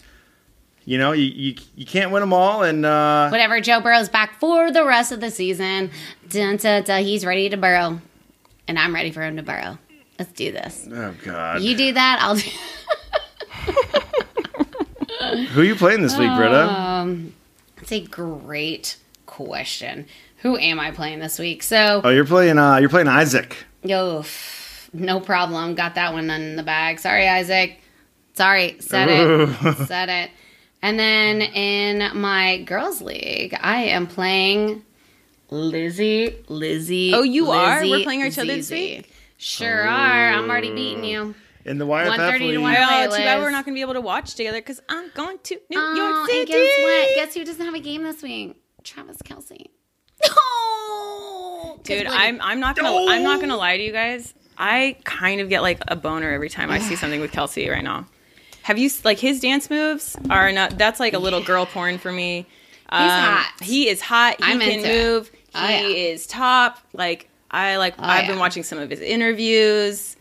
You 0.83 0.97
know, 0.97 1.11
you 1.13 1.25
you, 1.25 1.55
you 1.75 1.85
can't 1.85 2.11
win 2.11 2.19
them 2.21 2.33
all, 2.33 2.63
and 2.63 2.85
uh, 2.85 3.29
Whatever. 3.29 3.61
Joe 3.61 3.79
Burrow's 3.79 4.09
back 4.09 4.39
for 4.39 4.71
the 4.71 4.83
rest 4.85 5.11
of 5.11 5.21
the 5.21 5.29
season. 5.31 5.91
Dun, 6.27 6.57
dun, 6.57 6.83
dun, 6.83 7.03
he's 7.03 7.23
ready 7.25 7.47
to 7.49 7.55
burrow, 7.55 8.01
and 8.67 8.77
I'm 8.79 8.93
ready 8.93 9.11
for 9.11 9.21
him 9.21 9.37
to 9.37 9.43
burrow. 9.43 9.77
Let's 10.19 10.31
do 10.33 10.51
this. 10.51 10.87
oh 10.91 11.13
god, 11.23 11.61
You 11.61 11.77
do 11.77 11.93
that, 11.93 12.19
I'll 12.21 12.35
do. 12.35 12.49
who 15.53 15.61
are 15.61 15.63
you 15.63 15.75
playing 15.75 16.01
this 16.01 16.17
week, 16.17 16.35
Britta? 16.35 16.63
Um, 16.67 17.33
That's 17.91 18.03
a 18.03 18.07
great 18.09 18.95
question. 19.25 20.05
Who 20.37 20.57
am 20.57 20.79
I 20.79 20.91
playing 20.91 21.19
this 21.19 21.37
week? 21.37 21.61
So, 21.61 21.99
oh, 22.01 22.09
you're 22.09 22.25
playing 22.25 22.57
uh, 22.57 22.77
you're 22.77 22.87
playing 22.87 23.09
Isaac. 23.09 23.57
yo, 23.83 24.23
no 24.93 25.19
problem. 25.19 25.75
Got 25.75 25.95
that 25.95 26.13
one 26.13 26.29
in 26.29 26.55
the 26.55 26.63
bag. 26.63 26.99
Sorry, 26.99 27.27
Isaac. 27.27 27.81
Sorry, 28.33 28.77
said 28.79 29.09
it. 29.09 29.75
said 29.87 30.07
it. 30.07 30.31
And 30.81 30.97
then 30.97 31.41
in 31.41 32.17
my 32.17 32.61
girls' 32.63 33.01
league, 33.01 33.57
I 33.59 33.83
am 33.83 34.07
playing 34.07 34.83
Lizzie. 35.49 36.37
Lizzie. 36.47 37.11
Oh, 37.13 37.23
you 37.23 37.51
are? 37.51 37.81
We're 37.81 38.03
playing 38.03 38.25
each 38.25 38.39
other 38.39 38.55
this 38.55 38.71
week? 38.71 39.11
Sure 39.35 39.81
are. 39.81 40.29
I'm 40.31 40.49
already 40.49 40.73
beating 40.73 41.03
you. 41.03 41.35
In 41.65 41.77
the 41.77 41.85
YFF 41.85 42.07
130 42.07 42.39
to 42.39 42.45
league. 42.51 42.59
1. 42.59 42.73
Well, 42.73 42.89
Hey, 42.89 43.05
too 43.05 43.11
bad 43.23 43.39
we're 43.39 43.51
not 43.51 43.65
going 43.65 43.73
to 43.75 43.77
be 43.77 43.81
able 43.81 43.93
to 43.93 44.01
watch 44.01 44.35
together 44.35 44.59
because 44.59 44.81
I'm 44.89 45.11
going 45.13 45.37
to 45.43 45.55
New 45.69 45.77
Oh, 45.79 45.95
York 45.95 46.27
City. 46.29 46.39
and 46.39 46.47
guess 46.47 46.79
what? 46.83 47.15
Guess 47.15 47.33
who 47.35 47.45
doesn't 47.45 47.65
have 47.65 47.75
a 47.75 47.79
game 47.79 48.03
this 48.03 48.23
week? 48.23 48.55
Travis 48.83 49.17
Kelce. 49.23 49.65
Oh, 50.23 51.79
Dude, 51.83 52.07
I'm 52.07 52.39
I'm 52.41 52.59
not 52.59 52.75
gonna 52.75 52.93
I'm 53.09 53.23
not 53.23 53.39
gonna 53.41 53.57
lie 53.57 53.77
to 53.77 53.83
you 53.83 53.91
guys. 53.91 54.33
I 54.57 54.97
kind 55.03 55.41
of 55.41 55.49
get 55.49 55.61
like 55.61 55.79
a 55.87 55.95
boner 55.95 56.31
every 56.31 56.49
time 56.49 56.69
I 56.71 56.79
see 56.79 56.95
something 57.01 57.21
with 57.21 57.31
Kelce 57.31 57.69
right 57.71 57.83
now. 57.83 58.07
Have 58.63 58.77
you 58.77 58.85
s- 58.87 59.03
like 59.03 59.17
his 59.19 59.39
dance 59.39 59.69
moves 59.69 60.15
are 60.29 60.51
not? 60.51 60.77
That's 60.77 60.99
like 60.99 61.13
a 61.13 61.19
little 61.19 61.41
girl 61.43 61.65
porn 61.65 61.97
for 61.97 62.11
me. 62.11 62.45
Um, 62.89 63.09
hot. 63.09 63.53
He 63.61 63.87
is 63.87 64.01
hot. 64.01 64.35
He 64.43 64.51
I'm 64.51 64.59
can 64.59 64.69
into 64.79 64.89
it. 64.89 65.03
move. 65.05 65.31
Oh, 65.55 65.65
he 65.67 65.73
yeah. 65.73 66.11
is 66.13 66.27
top. 66.27 66.79
Like 66.93 67.29
I 67.49 67.77
like. 67.77 67.95
I've 67.97 68.27
been 68.27 68.39
watching 68.39 68.63
some 68.63 68.77
of 68.79 68.89
his 68.89 68.99
interviews. 68.99 70.15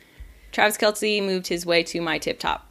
Travis 0.53 0.77
Kelce 0.77 1.23
moved 1.25 1.47
his 1.47 1.65
way 1.65 1.83
to 1.85 2.01
my 2.01 2.19
tip 2.19 2.39
top. 2.39 2.67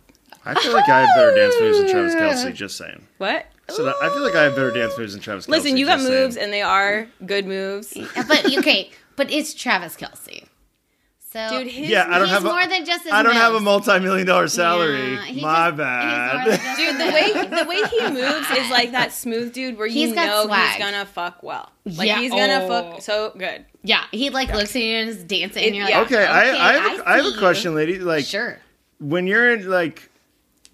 I 0.45 0.53
feel 0.59 0.73
like 0.73 0.89
I 0.89 1.01
have 1.01 1.15
better 1.15 1.35
dance 1.35 1.55
moves 1.59 1.77
than 1.79 1.89
Travis 1.89 2.15
Kelce. 2.45 2.53
Just 2.53 2.77
saying. 2.77 3.05
What? 3.17 3.45
So 3.69 3.83
that- 3.85 3.95
I 4.01 4.09
feel 4.09 4.23
like 4.23 4.35
I 4.35 4.43
have 4.43 4.55
better 4.55 4.71
dance 4.71 4.97
moves 4.97 5.13
than 5.13 5.21
Travis. 5.21 5.45
Kelce, 5.45 5.49
Listen, 5.49 5.77
you 5.77 5.85
got 5.85 5.95
just 5.97 6.07
saying. 6.07 6.23
moves, 6.23 6.37
and 6.37 6.51
they 6.53 6.61
are 6.61 7.07
good 7.25 7.45
moves. 7.45 7.93
but 8.27 8.57
okay, 8.57 8.91
but 9.15 9.31
it's 9.31 9.53
Travis 9.53 9.95
Kelce. 9.95 10.45
So 11.31 11.47
Dude, 11.49 11.67
his 11.67 11.89
Yeah, 11.89 12.05
I 12.09 12.17
don't 12.17 12.21
he's 12.27 12.29
have. 12.33 12.43
A, 12.43 12.47
more 12.47 12.65
than 12.67 12.85
just 12.85 13.03
his 13.03 13.11
I 13.13 13.21
don't 13.21 13.35
have 13.35 13.53
a 13.53 13.59
multi-million 13.59 14.25
dollar 14.25 14.47
salary. 14.47 15.13
Yeah, 15.13 15.41
My 15.43 15.65
just- 15.67 15.77
bad. 15.77 16.33
more 16.47 16.57
than 16.57 16.59
just 16.59 16.79
Dude, 16.79 16.95
the 16.95 17.13
way 17.13 17.63
the 17.63 17.69
way 17.69 17.75
he 17.87 18.09
moves 18.11 18.49
is 18.57 18.71
like 18.71 18.91
that 18.93 19.13
smooth 19.13 19.53
dude 19.53 19.77
where 19.77 19.85
you 19.85 20.15
know 20.15 20.45
swag. 20.45 20.69
he's 20.71 20.79
gonna 20.83 21.05
fuck 21.05 21.43
well. 21.43 21.71
Like 21.85 22.07
Yeah. 22.07 22.19
he's 22.19 22.31
gonna 22.31 22.61
Oh. 22.63 22.67
fuck 22.67 23.01
so 23.03 23.31
good. 23.37 23.63
Yeah, 23.83 24.05
he 24.11 24.31
like 24.31 24.51
looks 24.53 24.75
at 24.75 24.81
you 24.81 24.95
and 24.95 25.09
is 25.09 25.23
dancing, 25.23 25.63
and 25.65 25.75
you're 25.75 25.87
Yeah. 25.87 25.99
like, 25.99 26.11
okay, 26.11 26.25
I, 26.25 26.39
I 26.41 26.73
have, 26.73 26.99
a, 26.99 27.09
I 27.09 27.17
have 27.17 27.25
a 27.27 27.37
question, 27.37 27.75
lady. 27.75 27.99
Like, 27.99 28.25
Sure. 28.25 28.57
when 28.99 29.27
you're 29.27 29.53
in 29.53 29.69
like 29.69 30.09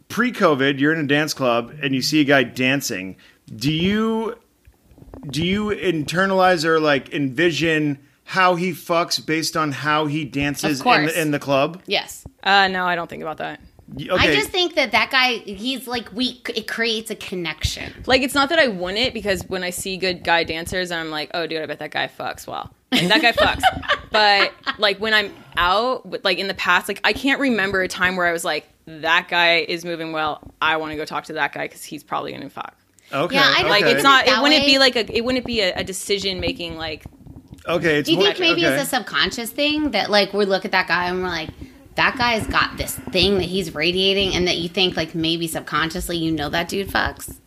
pre-COVID, 0.07 0.79
you're 0.79 0.93
in 0.93 0.99
a 0.99 1.07
dance 1.07 1.33
club 1.33 1.73
and 1.81 1.93
you 1.93 2.01
see 2.01 2.21
a 2.21 2.23
guy 2.23 2.43
dancing. 2.43 3.17
Do 3.53 3.71
you 3.73 4.35
do 5.29 5.43
you 5.43 5.65
internalize 5.65 6.63
or 6.63 6.79
like 6.79 7.13
envision 7.13 7.99
how 8.27 8.55
he 8.55 8.71
fucks 8.71 9.23
based 9.23 9.55
on 9.55 9.71
how 9.71 10.07
he 10.07 10.25
dances 10.25 10.79
Of 10.81 10.85
in 10.87 10.91
course. 10.91 11.13
the, 11.13 11.21
in 11.21 11.31
the 11.31 11.39
club? 11.39 11.81
Yes. 11.85 12.25
Uh 12.43 12.67
no, 12.67 12.85
I 12.85 12.95
don't 12.95 13.09
think 13.09 13.21
about 13.21 13.37
that. 13.37 13.59
Y- 13.95 14.07
Okay. 14.09 14.31
I 14.31 14.35
just 14.35 14.49
think 14.49 14.73
that 14.75 14.91
that 14.93 15.11
guy, 15.11 15.33
he's 15.37 15.85
like, 15.87 16.11
we, 16.11 16.41
it 16.55 16.67
creates 16.67 17.11
a 17.11 17.15
connection. 17.15 17.93
Like 18.07 18.23
it's 18.23 18.33
not 18.33 18.49
that 18.49 18.57
I 18.57 18.67
want 18.67 18.97
it 18.97 19.13
because 19.13 19.43
when 19.47 19.63
I 19.63 19.69
see 19.69 19.95
good 19.97 20.23
guy 20.23 20.43
dancers, 20.43 20.89
I'm 20.91 21.11
like, 21.11 21.29
oh 21.35 21.45
dude, 21.45 21.61
I 21.61 21.67
bet 21.67 21.77
that 21.79 21.91
guy 21.91 22.07
fucks 22.07 22.47
well. 22.47 22.73
And 22.91 23.09
that 23.11 23.21
guy 23.21 23.31
fucks. 23.31 23.61
But 24.11 24.53
like 24.77 24.99
when 24.99 25.13
I'm 25.13 25.33
out, 25.57 26.05
with- 26.05 26.23
like 26.23 26.37
in 26.39 26.47
the 26.47 26.53
past, 26.53 26.87
like 26.87 27.01
I 27.03 27.11
can't 27.13 27.39
remember 27.39 27.81
a 27.81 27.87
time 27.87 28.15
where 28.15 28.25
I 28.25 28.31
was 28.31 28.45
like, 28.45 28.65
that 28.87 29.27
guy 29.29 29.57
is 29.57 29.83
moving 29.83 30.13
well. 30.13 30.41
I 30.61 30.77
want 30.77 30.91
to 30.91 30.95
go 30.95 31.03
talk 31.05 31.25
to 31.25 31.33
that 31.33 31.51
guy 31.53 31.65
because 31.67 31.83
he's 31.83 32.03
probably 32.03 32.31
gonna 32.31 32.49
fuck. 32.49 32.75
okay. 33.11 33.35
Yeah, 33.35 33.43
I 33.55 33.61
don't 33.61 33.69
Like 33.69 33.83
okay. 33.83 33.93
it's 33.93 34.03
not. 34.03 34.25
It 34.25 34.29
That 34.31 34.41
wouldn't 34.41 34.61
way- 34.61 34.67
be 34.67 34.79
like 34.79 34.95
a. 34.95 35.15
It 35.17 35.25
wouldn't 35.25 35.45
be 35.45 35.59
a, 35.61 35.73
a 35.75 35.83
decision 35.83 36.39
making 36.39 36.77
like. 36.77 37.03
Okay. 37.67 37.99
It's 37.99 38.05
Do 38.07 38.13
you 38.13 38.17
more- 38.19 38.27
think 38.27 38.39
maybe 38.39 38.65
okay. 38.65 38.75
it's 38.75 38.83
a 38.83 38.95
subconscious 38.97 39.49
thing 39.49 39.91
that 39.91 40.09
like 40.09 40.33
we 40.33 40.45
look 40.45 40.65
at 40.65 40.71
that 40.71 40.87
guy 40.87 41.07
and 41.07 41.21
we're 41.21 41.29
like, 41.29 41.49
that 41.95 42.15
guy's 42.17 42.45
got 42.47 42.77
this 42.77 42.93
thing 42.95 43.35
that 43.35 43.45
he's 43.45 43.73
radiating, 43.73 44.35
and 44.35 44.47
that 44.47 44.57
you 44.57 44.67
think 44.67 44.97
like 44.97 45.15
maybe 45.15 45.47
subconsciously 45.47 46.17
you 46.17 46.31
know 46.31 46.49
that 46.49 46.67
dude 46.67 46.89
fucks, 46.89 47.37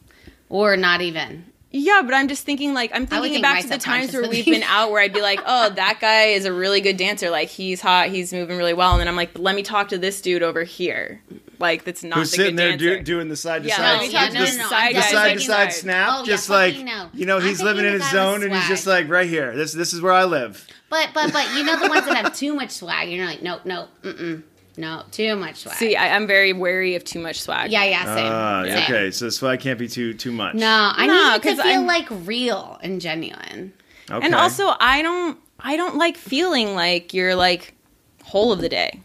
or 0.48 0.76
not 0.76 1.02
even. 1.02 1.44
Yeah, 1.70 2.00
but 2.02 2.14
I'm 2.14 2.28
just 2.28 2.44
thinking 2.46 2.72
like 2.72 2.90
I'm 2.94 3.06
thinking 3.06 3.32
think 3.32 3.42
back 3.42 3.60
to 3.60 3.68
the 3.68 3.76
times 3.76 4.14
where 4.14 4.26
we've 4.26 4.46
been 4.46 4.62
out 4.62 4.90
where 4.90 5.02
I'd 5.02 5.12
be 5.12 5.20
like, 5.20 5.40
oh, 5.44 5.68
that 5.68 5.98
guy 6.00 6.28
is 6.28 6.46
a 6.46 6.52
really 6.52 6.80
good 6.80 6.96
dancer. 6.96 7.28
Like 7.28 7.48
he's 7.48 7.82
hot, 7.82 8.08
he's 8.08 8.32
moving 8.32 8.56
really 8.56 8.72
well, 8.72 8.92
and 8.92 9.00
then 9.00 9.06
I'm 9.08 9.16
like, 9.16 9.38
let 9.38 9.54
me 9.54 9.62
talk 9.62 9.88
to 9.88 9.98
this 9.98 10.22
dude 10.22 10.42
over 10.42 10.64
here. 10.64 11.20
Like 11.60 11.84
that's 11.84 12.04
not 12.04 12.18
Who's 12.18 12.30
the 12.30 12.36
sitting 12.36 12.56
good 12.56 12.62
there 12.62 12.70
dancer. 12.70 12.96
do, 12.98 13.02
doing 13.02 13.28
the 13.28 13.36
side 13.36 13.62
to 13.64 13.68
Yeah, 13.68 13.76
side, 13.76 13.98
let 14.00 14.12
yeah, 14.12 14.28
no, 14.28 14.34
no, 14.34 14.40
no, 14.40 14.68
side 14.68 14.94
the 14.94 15.02
side 15.02 15.12
to 15.24 15.28
thinking- 15.30 15.46
side 15.46 15.72
snap, 15.72 16.08
Oh, 16.12 16.18
yeah, 16.20 16.24
just 16.26 16.48
like 16.50 16.76
no. 16.78 17.08
you 17.12 17.26
know, 17.26 17.40
he's 17.40 17.60
living 17.60 17.84
in 17.84 17.92
his 17.94 18.02
the 18.08 18.14
guy 18.16 18.32
with 18.32 18.40
zone, 18.40 18.42
and 18.44 18.54
he's 18.54 18.68
just 18.68 18.86
like 18.86 19.08
right 19.08 19.28
here. 19.28 19.56
This 19.56 19.72
this 19.72 19.92
is 19.92 20.00
where 20.00 20.12
I 20.12 20.24
live. 20.24 20.64
But 20.88 21.10
but 21.14 21.32
but 21.32 21.52
you 21.56 21.64
know 21.64 21.76
the 21.78 21.88
ones 21.88 22.06
that 22.06 22.16
have 22.16 22.34
too 22.36 22.54
much 22.54 22.70
swag, 22.70 23.10
you're 23.10 23.26
like, 23.26 23.42
nope, 23.42 23.62
nope, 23.64 23.88
mm 24.02 24.42
no, 24.76 25.02
too 25.10 25.34
much 25.34 25.56
swag. 25.56 25.74
See, 25.74 25.96
I, 25.96 26.14
I'm 26.14 26.28
very 26.28 26.52
wary 26.52 26.94
of 26.94 27.02
too 27.02 27.18
much 27.18 27.40
swag. 27.42 27.72
yeah, 27.72 27.82
yeah, 27.82 28.14
same. 28.14 28.26
Ah, 28.32 28.62
same. 28.64 28.82
okay. 28.84 29.10
So 29.10 29.28
swag 29.28 29.58
can't 29.58 29.76
be 29.80 29.88
too 29.88 30.14
too 30.14 30.30
much. 30.30 30.54
No, 30.54 30.92
I 30.94 31.06
No, 31.08 31.12
need 31.12 31.18
it 31.18 31.42
to 31.42 31.48
'cause 31.48 31.60
feel 31.60 31.72
I'm- 31.80 31.86
like 31.86 32.06
real 32.24 32.78
and 32.80 33.00
genuine. 33.00 33.72
Okay. 34.08 34.24
And 34.24 34.36
also, 34.36 34.72
I 34.78 35.02
don't. 35.02 35.36
I 35.58 35.76
don't 35.76 35.96
like 35.96 36.16
feeling 36.16 36.76
like 36.76 37.12
you're 37.12 37.34
like 37.34 37.74
whole 38.22 38.52
of 38.52 38.60
the 38.60 38.68
day. 38.68 39.00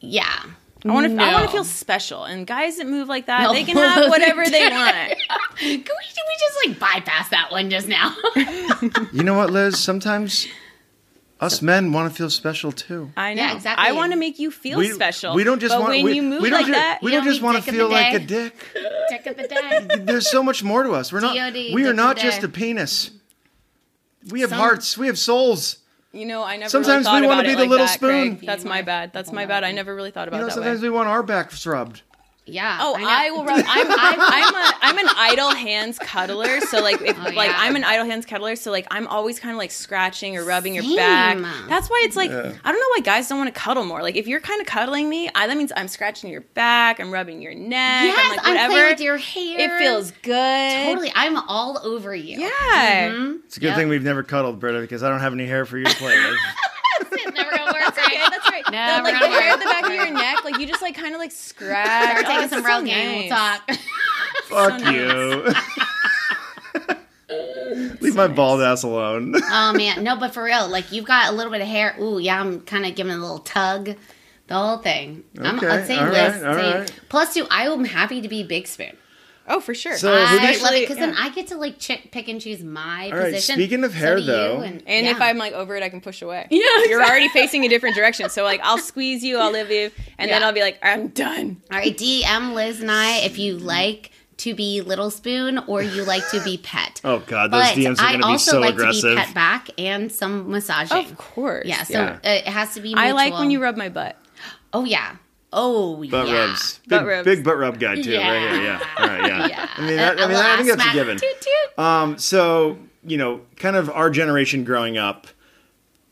Yeah. 0.00 0.40
I 0.84 0.88
want 0.92 1.06
to. 1.06 1.22
I 1.22 1.32
want 1.32 1.42
No. 1.42 1.46
to 1.46 1.52
feel 1.52 1.64
special. 1.64 2.24
And 2.24 2.46
guys 2.46 2.76
that 2.78 2.86
move 2.86 3.08
like 3.08 3.26
that, 3.26 3.42
No. 3.42 3.52
they 3.52 3.64
can 3.64 3.76
have 3.76 4.08
whatever 4.08 4.44
they 4.46 4.68
want. 4.68 4.96
Can 5.60 5.68
we, 5.68 5.76
can 5.84 5.84
we 5.84 6.36
just 6.38 6.66
like 6.66 6.78
bypass 6.78 7.28
that 7.30 7.50
one 7.52 7.68
just 7.68 7.86
now? 7.86 8.16
You 9.12 9.24
know 9.24 9.34
what, 9.34 9.50
Liz? 9.50 9.78
Sometimes 9.78 10.46
us 11.38 11.60
men 11.60 11.92
want 11.92 12.10
to 12.10 12.16
feel 12.16 12.30
special 12.30 12.72
too. 12.72 13.10
I 13.16 13.34
know. 13.34 13.42
Yeah, 13.42 13.54
exactly. 13.56 13.86
I 13.86 13.92
want 13.92 14.12
to 14.12 14.18
make 14.18 14.38
you 14.38 14.50
feel 14.50 14.82
special. 14.94 15.34
We 15.34 15.44
don't 15.44 15.58
just 15.60 15.74
but 15.74 15.80
want. 15.80 15.90
when 15.92 16.04
we, 16.04 16.12
you 16.14 16.22
move 16.22 16.40
we 16.40 16.48
don't 16.48 16.60
like 16.60 16.66
ju- 16.66 16.72
that, 16.72 17.00
We 17.02 17.10
don't 17.10 17.24
don't 17.24 17.32
just 17.32 17.42
want 17.42 17.62
to 17.62 17.70
feel 17.72 17.90
like 17.90 18.14
a 18.14 18.18
dick. 18.20 18.54
Dick 19.10 19.26
of 19.26 19.36
the 19.36 19.48
day. 19.48 19.96
There's 19.98 20.30
so 20.30 20.42
much 20.42 20.62
more 20.64 20.82
to 20.82 20.92
us. 20.92 21.12
We're 21.12 21.20
not. 21.20 21.34
DOD, 21.36 21.74
we 21.74 21.86
are 21.86 21.92
not 21.92 22.16
just 22.16 22.42
a 22.42 22.48
penis. 22.48 23.10
We 24.30 24.40
have 24.40 24.50
Some- 24.50 24.58
hearts. 24.60 24.96
We 24.96 25.08
have 25.08 25.18
souls. 25.18 25.76
You 26.12 26.26
know, 26.26 26.42
I 26.42 26.56
never. 26.56 26.70
Sometimes 26.70 27.06
really 27.06 27.22
we 27.22 27.26
wanna 27.28 27.42
be 27.44 27.54
the 27.54 27.60
like 27.60 27.68
little 27.70 27.86
that, 27.86 27.94
spoon. 27.94 28.36
Craig. 28.36 28.46
That's 28.46 28.64
my 28.64 28.82
bad. 28.82 29.12
That's 29.12 29.32
my 29.32 29.46
bad. 29.46 29.64
I 29.64 29.72
never 29.72 29.94
really 29.94 30.10
thought 30.10 30.28
about 30.28 30.38
You 30.38 30.40
know, 30.42 30.46
it 30.46 30.50
that 30.50 30.54
sometimes 30.54 30.80
way. 30.82 30.88
we 30.88 30.94
want 30.94 31.08
our 31.08 31.22
backs 31.22 31.64
rubbed. 31.66 32.02
Yeah. 32.50 32.78
Oh, 32.80 32.96
know. 32.96 33.06
I, 33.08 33.30
will 33.30 33.44
rub. 33.44 33.62
I'm, 33.66 33.86
I'm, 33.90 34.20
I'm, 34.20 34.54
a, 34.54 34.72
I'm 34.82 34.98
an 34.98 35.14
idle 35.16 35.50
hands 35.54 35.98
cuddler. 35.98 36.60
So 36.60 36.82
like, 36.82 37.00
if 37.02 37.18
Oh, 37.18 37.30
like. 37.34 37.50
I'm 37.54 37.76
an 37.76 37.84
idle 37.84 38.04
hands 38.06 38.26
cuddler. 38.26 38.56
So 38.56 38.70
like, 38.70 38.86
I'm 38.90 39.06
always 39.06 39.38
kind 39.38 39.52
of 39.52 39.58
like 39.58 39.70
scratching 39.70 40.36
or 40.36 40.44
rubbing 40.44 40.74
your 40.74 40.84
back. 40.96 41.38
That's 41.68 41.88
why 41.88 42.02
it's 42.04 42.16
like 42.16 42.30
Yeah. 42.30 42.52
I 42.64 42.72
don't 42.72 42.80
know 42.80 42.88
why 42.96 43.00
guys 43.02 43.28
don't 43.28 43.38
want 43.38 43.54
to 43.54 43.58
cuddle 43.60 43.84
more. 43.84 44.02
Like 44.02 44.16
if 44.16 44.26
you're 44.26 44.40
kind 44.40 44.60
of 44.60 44.66
cuddling 44.66 45.08
me, 45.08 45.30
I, 45.34 45.46
that 45.46 45.56
means 45.56 45.72
I'm 45.76 45.88
scratching 45.88 46.30
your 46.30 46.40
back. 46.42 47.00
I'm 47.00 47.10
rubbing 47.10 47.40
your 47.42 47.54
neck. 47.54 48.04
Yes, 48.04 48.18
I'm 48.18 48.36
like 48.36 48.46
I'm 48.60 48.70
playing 48.70 48.90
with 48.92 49.00
your 49.00 49.16
hair. 49.16 49.58
it 49.76 49.78
feels 49.78 50.10
good. 50.22 50.84
Totally. 50.86 51.12
I'm 51.14 51.36
all 51.48 51.78
over 51.84 52.14
you. 52.14 52.38
Yeah. 52.40 53.10
Mhm. 53.10 53.40
It's 53.44 53.56
a 53.56 53.60
good 53.60 53.66
Yep. 53.68 53.76
thing 53.76 53.88
we've 53.88 54.02
never 54.02 54.22
cuddled, 54.22 54.58
Britta, 54.60 54.80
because 54.80 55.02
I 55.02 55.08
don't 55.10 55.20
have 55.20 55.32
any 55.32 55.46
hair 55.46 55.64
for 55.64 55.78
you 55.78 55.84
to 55.84 55.94
play 55.96 56.16
with. 56.16 56.38
It 57.12 57.34
never 57.34 57.50
gonna 57.50 57.72
work. 57.72 57.88
Okay, 57.88 58.18
that's 58.18 58.50
right. 58.50 58.62
No, 58.70 58.98
the, 58.98 59.02
like 59.02 59.14
gonna 59.20 59.34
the 59.34 59.40
hair 59.40 59.52
at 59.52 59.58
the 59.58 59.64
back 59.64 59.84
of 59.84 59.92
your 59.92 60.10
neck, 60.10 60.39
like 60.39 60.39
you 60.60 60.66
just 60.66 60.82
like 60.82 60.94
kind 60.94 61.14
of 61.14 61.18
like 61.20 61.32
scratch. 61.32 61.86
Start 61.86 62.24
Oh, 62.24 62.28
taking 62.28 62.42
it's 62.44 62.52
some 62.52 62.62
so 62.62 62.68
real 62.68 62.82
game. 62.82 63.28
We'll 63.28 63.36
talk. 63.36 63.70
Fuck 64.44 64.92
you. 64.92 65.54
Leave 68.00 68.16
my 68.16 68.26
bald 68.26 68.60
ass 68.60 68.82
alone. 68.82 69.34
oh 69.36 69.72
man, 69.72 70.02
no, 70.02 70.16
but 70.16 70.34
for 70.34 70.42
real, 70.42 70.68
like 70.68 70.90
you've 70.90 71.04
got 71.06 71.28
a 71.32 71.32
little 71.32 71.52
bit 71.52 71.60
of 71.60 71.68
hair. 71.68 71.94
Ooh, 72.00 72.18
yeah, 72.18 72.40
I'm 72.40 72.60
kind 72.62 72.84
of 72.84 72.94
giving 72.96 73.12
it 73.12 73.16
a 73.16 73.20
little 73.20 73.38
tug. 73.38 73.94
The 74.48 74.54
whole 74.54 74.78
thing. 74.78 75.22
I'm 75.38 75.58
Okay, 75.58 75.68
let's 75.68 75.86
say 75.86 75.96
all 75.96 76.06
this. 76.10 76.42
right, 76.42 76.44
all 76.48 76.54
say- 76.54 76.78
right. 76.80 77.00
Plus, 77.08 77.34
two, 77.34 77.46
I 77.50 77.66
am 77.68 77.84
happy 77.84 78.20
to 78.20 78.28
be 78.28 78.42
Big 78.42 78.66
Spoon. 78.66 78.96
Oh, 79.52 79.60
for 79.60 79.74
sure. 79.74 79.96
So- 79.98 80.12
I 80.14 80.18
did- 80.18 80.22
love 80.30 80.42
it 80.42 80.46
Actually, 80.62 80.80
because 80.80 80.96
then. 80.96 81.14
I 81.16 81.28
get 81.30 81.48
to 81.48 81.56
like 81.58 81.78
ch- 81.78 82.08
pick 82.10 82.28
and 82.28 82.40
choose 82.40 82.62
my 82.62 83.10
All 83.10 83.18
right, 83.18 83.32
position. 83.34 83.56
speaking 83.56 83.84
of 83.84 83.92
hair, 83.92 84.14
do 84.16 84.20
you, 84.22 84.26
though- 84.26 84.60
and, 84.60 84.82
And 84.86 85.06
if. 85.06 85.20
I'm 85.20 85.36
like 85.38 85.52
over 85.52 85.74
it, 85.76 85.82
I 85.82 85.88
can 85.88 86.00
push 86.00 86.22
away. 86.22 86.46
Yeah, 86.50 86.60
You're 86.88 87.02
already 87.04 87.28
facing 87.30 87.64
a 87.64 87.68
different 87.68 87.96
direction. 87.96 88.30
So 88.30 88.44
like 88.44 88.60
I'll 88.62 88.78
squeeze 88.78 89.22
you, 89.24 89.38
I'll 89.38 89.50
live 89.52 89.70
you, 89.70 89.90
and 90.18 90.30
then 90.30 90.42
I'll 90.42 90.52
be 90.52 90.60
like, 90.62 90.78
I'm 90.82 91.08
done. 91.08 91.60
all 91.70 91.78
right, 91.78 91.96
DM 91.96 92.54
Liz 92.54 92.80
and 92.80 92.90
I 92.90 93.18
if 93.18 93.38
you 93.38 93.58
like 93.58 94.12
to 94.38 94.54
be 94.54 94.80
Little 94.80 95.10
Spoon 95.10 95.58
or 95.66 95.82
you 95.82 96.02
like 96.04 96.26
to 96.30 96.42
be 96.42 96.56
pet. 96.56 97.00
Oh 97.04 97.18
god, 97.26 97.50
those 97.50 97.62
but 97.62 97.76
DMs 97.76 97.98
are 97.98 98.04
I 98.06 98.08
going 98.12 98.20
to 98.22 98.26
be 98.28 98.32
also 98.32 98.50
so 98.52 98.60
like 98.60 98.76
to 98.76 98.90
be 98.92 99.14
pet 99.16 99.34
back 99.34 99.68
and 99.78 100.10
some 100.12 100.50
massaging. 100.50 100.96
Of 100.96 101.16
course. 101.18 101.66
Yeah, 101.66 101.82
so 101.82 101.92
Yeah. 101.94 102.12
uh, 102.24 102.28
it 102.28 102.46
has 102.46 102.72
to 102.74 102.80
be. 102.80 102.94
I 102.94 103.12
like 103.12 103.32
when 103.34 103.50
you 103.50 103.60
rub 103.62 103.76
my 103.76 103.88
butt. 103.88 104.16
Oh 104.72 104.84
yeah. 104.84 105.16
Oh 105.52 105.96
Butt 106.08 106.28
yeah. 106.28 106.46
rubs. 106.48 106.78
Big, 106.86 106.88
Butt 106.90 107.06
rubs. 107.06 107.24
big 107.24 107.44
butt 107.44 107.56
rub 107.58 107.78
guy 107.80 107.96
too, 107.96 108.16
right 108.16 108.40
here. 108.52 108.62
Yeah. 108.62 108.80
All 108.98 109.06
right, 109.06 109.26
yeah. 109.26 109.46
Yeah. 109.48 109.68
I 109.76 109.86
mean, 109.86 109.96
that, 109.96 110.20
I, 110.20 110.26
mean, 110.26 110.36
I 110.36 110.56
think 110.56 110.68
that's 110.76 110.90
a 110.90 110.92
given. 110.92 111.16
Toot, 111.18 111.40
toot. 111.40 111.78
Um, 111.84 112.18
so 112.18 112.78
you 113.02 113.16
know, 113.16 113.40
kind 113.56 113.76
of 113.76 113.90
our 113.90 114.10
generation 114.10 114.62
growing 114.64 114.98
up, 114.98 115.26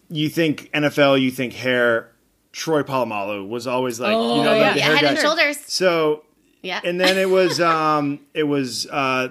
you 0.09 0.29
think 0.29 0.71
NFL, 0.73 1.21
you 1.21 1.31
think 1.31 1.53
hair. 1.55 2.11
Troy 2.51 2.83
Polamalu 2.83 3.47
was 3.47 3.67
always 3.67 4.01
like, 4.01 4.13
you 4.13 4.17
know, 4.43 4.55
yeah. 4.55 4.73
the 4.73 4.79
Yeah, 4.79 4.85
hair 4.87 4.97
head 4.97 5.03
guy. 5.03 5.09
and 5.11 5.19
shoulders. 5.19 5.59
So, 5.67 6.25
Yeah. 6.63 6.81
and 6.83 6.99
then 6.99 7.17
it 7.19 7.29
was, 7.29 7.61
um, 7.61 8.21
it 8.35 8.45
was 8.45 8.87
uh, 8.87 9.29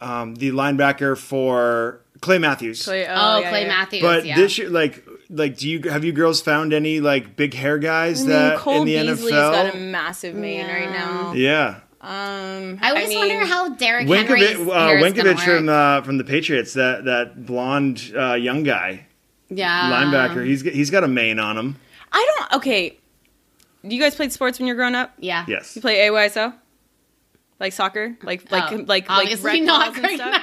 um, 0.00 0.34
the 0.34 0.50
linebacker 0.50 1.16
for 1.16 2.00
Clay 2.20 2.38
Matthews. 2.38 2.84
Clay- 2.84 3.06
oh, 3.06 3.38
yeah, 3.40 3.50
Clay 3.50 3.62
yeah. 3.62 3.68
Matthews. 3.68 4.02
But 4.02 4.24
yeah. 4.24 4.36
this 4.36 4.58
year, 4.58 4.70
like, 4.70 5.04
like, 5.30 5.56
do 5.58 5.68
you 5.68 5.90
have 5.90 6.04
you 6.04 6.12
girls 6.12 6.40
found 6.40 6.72
any 6.72 7.00
like 7.00 7.36
big 7.36 7.54
hair 7.54 7.78
guys 7.78 8.20
I 8.20 8.24
mean, 8.24 8.30
that 8.30 8.58
Cole 8.58 8.80
in 8.82 8.84
the 8.86 8.94
Beasley's 8.96 9.32
NFL? 9.34 9.52
got 9.52 9.74
a 9.74 9.78
massive 9.78 10.34
mane 10.34 10.66
right 10.66 10.90
now. 10.90 11.32
yeah, 11.34 11.80
Um, 12.00 12.78
I 12.80 12.90
always 12.90 13.08
mean, 13.08 13.18
wonder 13.18 13.44
how 13.44 13.68
Derrick 13.70 14.08
Henry's 14.08 14.42
Winovich, 14.42 14.56
uh, 15.02 15.04
is 15.06 15.12
gonna 15.12 15.30
Winovich 15.34 15.44
from 15.44 15.66
work. 15.66 15.74
uh, 15.74 16.02
from 16.02 16.18
the 16.18 16.24
Patriots, 16.24 16.74
that 16.74 17.04
that 17.04 17.44
blonde 17.46 18.12
uh, 18.16 18.34
young 18.34 18.62
guy 18.62 19.06
yeah 19.50 19.90
linebacker. 19.90 20.44
He's 20.46 20.62
got- 20.62 20.72
he's 20.74 20.90
got 20.90 21.04
a 21.04 21.08
mane 21.08 21.38
on 21.38 21.56
him. 21.58 21.76
I 22.12 22.26
don't. 22.38 22.54
Okay. 22.58 22.96
You 23.82 24.00
guys 24.00 24.14
played 24.14 24.32
sports 24.32 24.58
when 24.58 24.66
you 24.66 24.74
were 24.74 24.78
growing 24.78 24.94
up? 24.94 25.12
yeah 25.18 25.44
Yes. 25.48 25.76
You 25.76 25.82
play 25.82 25.98
AYSO? 26.08 26.52
Like 27.60 27.72
soccer? 27.72 28.16
Like 28.22 28.50
like 28.50 28.72
Oh, 28.72 28.76
like 28.76 28.88
like 28.88 29.06
obviously 29.10 29.44
rec 29.50 29.62
not. 29.62 29.86
balls 29.86 29.96
and 29.96 30.04
Greg 30.04 30.16
stuff? 30.16 30.42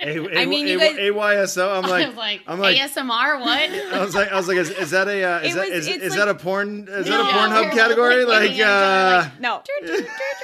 And 0.00 0.10
I 0.10 0.18
were 0.20 0.28
silent. 0.28 0.34
A- 0.34 0.38
I 0.38 0.42
A- 0.42 0.46
mean, 0.46 0.66
you 0.68 0.76
A- 0.76 0.80
guys- 0.80 0.96
AYSO. 0.98 1.76
I'm 1.76 1.82
like, 1.90 2.06
was 2.08 2.16
like, 2.16 2.40
I'm 2.46 2.58
like, 2.60 2.76
ASMR. 2.76 3.40
What? 3.40 3.70
I 3.94 4.04
was 4.04 4.14
like, 4.14 4.32
I 4.32 4.36
was 4.36 4.48
like, 4.48 4.56
is, 4.58 4.70
is 4.70 4.90
that 4.90 5.08
a 5.08 5.22
uh, 5.24 5.40
is 5.40 5.54
that 5.54 5.68
was- 5.68 5.78
is, 5.78 5.86
it's 5.88 6.04
is 6.04 6.10
like- 6.10 6.18
that 6.20 6.28
a 6.28 6.34
porn 6.34 6.88
is 6.88 7.06
No, 7.08 7.22
that 7.22 7.34
a 7.34 7.38
Pornhub 7.38 7.72
category? 7.72 8.24
like 8.24 8.26
Like, 8.26 8.50
looking 8.50 8.50
at 8.50 8.54
each 8.56 8.62
other 8.62 9.16
uh, 9.16 9.30
like, 9.30 9.40
no. 9.40 9.62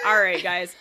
All 0.06 0.20
right, 0.20 0.42
guys. 0.42 0.74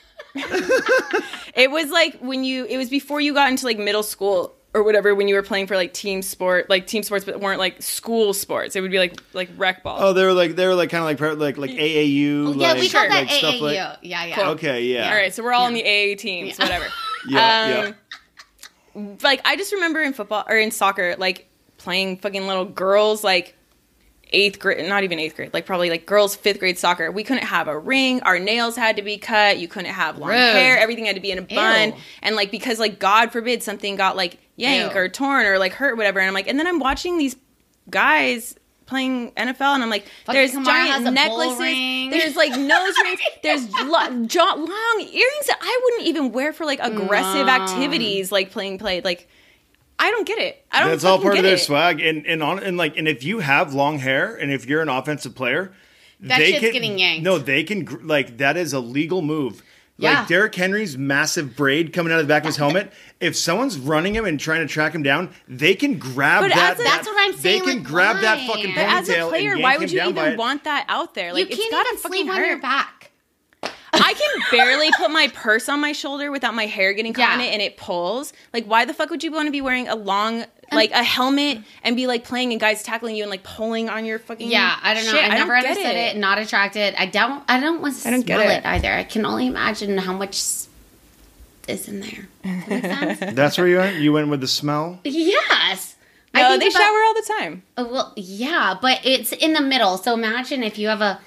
it 1.56 1.70
was 1.72 1.90
like 1.90 2.20
when 2.20 2.44
you. 2.44 2.66
It 2.66 2.78
was 2.78 2.90
before 2.90 3.22
you 3.22 3.34
got 3.34 3.50
into 3.50 3.66
like 3.66 3.78
middle 3.78 4.04
school. 4.04 4.56
or 4.74 4.84
whatever 4.84 5.14
when 5.14 5.28
you 5.28 5.36
were 5.36 5.44
playing 5.44 5.68
for 5.68 5.76
like 5.76 5.94
team 5.94 6.22
sport, 6.22 6.70
like 6.70 6.88
team 6.88 7.04
sports, 7.04 7.26
but 7.26 7.42
weren't 7.42 7.60
like 7.60 7.82
school 7.82 8.34
sports. 8.34 8.76
It 8.78 8.82
would 8.82 8.92
be 8.92 9.00
like 9.00 9.22
like 9.34 9.50
rec 9.58 9.84
ball. 9.84 9.98
Oh, 10.00 10.14
they 10.14 10.24
were 10.24 10.32
like 10.34 10.56
they 10.56 10.66
were 10.68 10.76
like 10.76 10.90
kind 10.90 11.02
of 11.04 11.20
like 11.20 11.38
like 11.38 11.58
like 11.58 11.72
AAU. 11.72 12.48
Oh, 12.48 12.54
yeah, 12.54 12.72
like, 12.72 12.80
we 12.82 12.90
call 12.90 13.10
that 13.10 13.28
like 13.28 13.30
AAU. 13.30 13.60
like- 13.62 13.76
yeah, 14.02 14.24
yeah. 14.26 14.50
Okay, 14.52 14.86
yeah. 14.86 15.10
All 15.10 15.16
right, 15.16 15.34
so 15.34 15.44
we're 15.44 15.52
all 15.52 15.66
on 15.66 15.74
the 15.74 15.84
AA 15.84 16.16
teams, 16.18 16.58
Yeah. 16.58 16.64
whatever. 16.66 16.86
Yeah, 17.28 17.84
Um, 17.88 17.96
Like 18.96 19.42
I 19.46 19.56
just 19.56 19.74
remember 19.74 20.02
in 20.02 20.14
football 20.14 20.44
or 20.48 20.58
in 20.58 20.72
soccer, 20.72 21.16
like 21.18 21.48
playing 21.78 22.18
fucking 22.18 22.48
little 22.48 22.66
girls, 22.66 23.24
like 23.24 23.56
eighth 24.34 24.60
grade, 24.60 24.88
not 24.88 25.04
even 25.04 25.20
eighth 25.20 25.36
grade, 25.36 25.54
like 25.54 25.66
probably 25.66 25.90
like 25.90 26.06
girls 26.06 26.36
fifth 26.36 26.60
grade 26.60 26.78
soccer. 26.78 27.12
We 27.12 27.24
couldn't 27.24 27.44
have 27.46 27.68
a 27.68 27.78
ring. 27.78 28.22
Our 28.22 28.40
nails 28.40 28.76
had 28.76 28.96
to 28.98 29.02
be 29.02 29.18
cut. 29.18 29.60
You 29.60 29.68
couldn't 29.68 29.92
have 29.92 30.18
long 30.18 30.30
Rude. 30.30 30.38
hair. 30.38 30.78
Everything 30.78 31.06
had 31.06 31.16
to 31.16 31.22
be 31.22 31.32
in 31.32 31.38
a 31.38 31.42
bun. 31.42 31.90
Ew. 31.90 31.96
And 32.22 32.36
like 32.36 32.52
because 32.52 32.80
like 32.80 33.00
God 33.00 33.32
forbid 33.32 33.64
something 33.64 33.96
got 33.96 34.16
like 34.16 34.38
yanked 34.56 34.96
Ew. 34.96 35.02
or 35.02 35.10
torn 35.10 35.46
or 35.46 35.60
like 35.60 35.74
hurt, 35.74 35.98
whatever. 35.98 36.20
And 36.20 36.28
I'm 36.28 36.34
like, 36.34 36.48
and 36.48 36.58
then 36.60 36.68
I'm 36.68 36.80
watching 36.80 37.18
these 37.18 37.36
guys 37.90 38.56
playing 38.86 39.32
NFL, 39.32 39.62
and 39.76 39.84
I'm 39.84 39.90
like, 39.90 40.06
Fucking 40.26 40.40
there's 40.40 40.52
Kamara 40.52 40.66
giant 40.66 40.90
has 40.90 41.02
a 41.02 41.04
bull 41.06 41.12
necklaces, 41.14 42.12
there's 42.12 42.36
like 42.36 42.52
nose 42.60 42.94
rings, 43.04 43.20
there's 43.44 43.72
lo- 43.72 44.26
jaw- 44.26 44.56
long 44.56 45.00
earrings 45.00 45.48
that 45.48 45.58
I 45.62 45.80
wouldn't 45.84 46.04
even 46.08 46.32
wear 46.32 46.52
for 46.54 46.66
like 46.66 46.80
aggressive 46.82 47.46
No. 47.48 47.52
activities, 47.54 48.32
like 48.32 48.52
playing 48.52 48.78
play. 48.80 49.02
Like, 49.02 49.28
I 50.00 50.10
don't 50.12 50.26
get 50.28 50.40
it. 50.40 50.66
I 50.72 50.80
don't. 50.82 50.90
That's 50.90 51.04
all 51.04 51.18
fucking 51.18 51.28
part 51.30 51.38
of 51.38 51.44
their 51.44 51.56
it. 51.56 51.60
swag, 51.60 52.02
and 52.02 52.26
and 52.26 52.42
on 52.44 52.60
and 52.64 52.76
like 52.78 52.98
and 52.98 53.08
if 53.08 53.24
you 53.24 53.40
have 53.40 53.74
long 53.74 54.00
hair, 54.00 54.36
and 54.36 54.52
if 54.52 54.66
you're 54.66 54.82
an 54.82 54.90
offensive 54.90 55.36
player, 55.36 55.72
That 56.22 56.40
they 56.40 56.48
shit's 56.54 56.60
can, 56.62 56.72
getting 56.74 57.00
yanked. 57.00 57.24
No, 57.24 57.38
they 57.38 57.64
can 57.64 57.86
like 58.08 58.38
that 58.38 58.58
is 58.58 58.74
a 58.74 58.80
legal 58.80 59.22
move. 59.22 59.62
Yeah. 60.02 60.20
Like 60.20 60.28
Derrick 60.28 60.56
Henry's 60.56 60.98
massive 60.98 61.56
braid 61.56 61.94
coming 61.94 62.12
out 62.12 62.20
of 62.20 62.26
the 62.28 62.32
back 62.32 62.42
of 62.44 62.48
his 62.48 62.58
helmet. 62.58 62.92
If 63.20 63.36
someone's 63.38 63.78
running 63.78 64.16
him 64.16 64.26
and 64.26 64.40
trying 64.40 64.62
to 64.62 64.68
track 64.68 64.94
him 64.96 65.04
down, 65.04 65.30
they 65.48 65.76
can 65.76 65.98
grab 66.00 66.42
But 66.42 66.50
that. 66.50 66.74
as 66.74 66.80
a- 66.80 66.84
that- 66.84 66.96
That's 66.96 67.08
what 67.08 67.16
I'm 67.20 67.38
saying. 67.38 67.60
They 67.60 67.66
can 67.66 67.78
like, 67.80 67.88
grab 67.88 68.22
that 68.22 68.40
why? 68.40 68.48
fucking 68.48 68.76
But 68.76 68.84
As 68.86 69.10
a 69.10 69.28
player, 69.30 69.54
and 69.54 69.62
why 69.64 69.78
would 69.78 69.92
you 69.92 70.02
even 70.02 70.38
want 70.38 70.64
that 70.66 70.86
out 70.90 71.14
there? 71.14 71.32
Like, 71.34 71.46
you 71.46 71.52
it's 71.52 71.58
can't 71.60 71.72
gotta 71.72 71.88
even 71.90 71.98
fucking 72.00 72.18
sleep 72.24 72.32
on 72.32 72.38
hurt. 72.38 72.48
your 72.48 72.60
back. 72.60 73.01
I 73.94 74.14
can 74.14 74.42
barely 74.58 74.90
put 74.98 75.12
my 75.12 75.28
purse 75.34 75.68
on 75.70 75.80
my 75.82 75.92
shoulder 75.92 76.32
without 76.32 76.54
my 76.54 76.66
hair 76.66 76.94
getting 76.94 77.14
caught 77.14 77.36
in 77.36 77.42
it 77.42 77.52
and 77.54 77.62
it 77.62 77.76
pulls. 77.78 78.32
Like, 78.54 78.66
why 78.66 78.86
the 78.86 78.94
fuck 78.94 79.10
would 79.10 79.24
you 79.24 79.32
want 79.32 79.48
to 79.48 79.52
be 79.52 79.60
wearing 79.62 79.88
a 79.90 79.96
long, 79.96 80.46
like 80.72 80.92
a 80.92 81.04
helmet 81.04 81.60
and 81.84 81.96
be 81.98 82.08
like 82.08 82.24
playing 82.24 82.52
and 82.54 82.60
guys 82.62 82.84
tackling 82.84 83.16
you 83.18 83.24
and 83.24 83.30
like 83.30 83.44
pulling 83.44 83.90
on 83.90 84.06
your 84.06 84.20
fucking 84.20 84.50
Yeah, 84.50 84.78
I 84.82 84.94
don't 84.94 85.06
know. 85.06 85.12
shit? 85.12 85.24
I 85.26 85.36
never 85.36 85.54
don't 85.56 85.66
understood 85.66 85.96
it. 85.96 86.16
Not 86.18 86.38
attracted. 86.38 86.96
I 86.98 87.06
don't. 87.08 87.44
I 87.50 87.60
don't 87.60 87.82
want 87.82 87.96
to 87.98 88.08
I 88.08 88.12
don't 88.12 88.24
smell 88.26 88.40
get 88.40 88.50
it. 88.50 88.58
it. 88.60 88.66
either. 88.66 88.94
I 88.94 89.04
can 89.04 89.26
only 89.26 89.48
imagine 89.48 89.98
how 89.98 90.14
much 90.14 90.38
is 91.68 91.88
in 91.88 92.00
there. 92.00 92.28
That? 92.44 93.36
That's 93.36 93.58
where 93.58 93.68
you 93.68 93.78
went. 93.78 93.98
You 93.98 94.14
went 94.14 94.30
with 94.30 94.42
the 94.42 94.48
smell. 94.48 95.00
yes. 95.04 95.96
I 96.34 96.48
think 96.48 96.62
they 96.62 96.68
about- 96.70 96.80
shower 96.80 97.04
all 97.04 97.14
the 97.14 97.34
time. 97.40 97.64
Uh, 97.78 97.86
Well, 97.92 98.14
yeah, 98.16 98.76
but 98.82 99.02
it's 99.04 99.34
in 99.34 99.52
the 99.54 99.62
middle. 99.62 99.98
So 99.98 100.14
imagine 100.14 100.64
if 100.64 100.78
you 100.78 100.88
have 100.88 101.02
a 101.02 101.20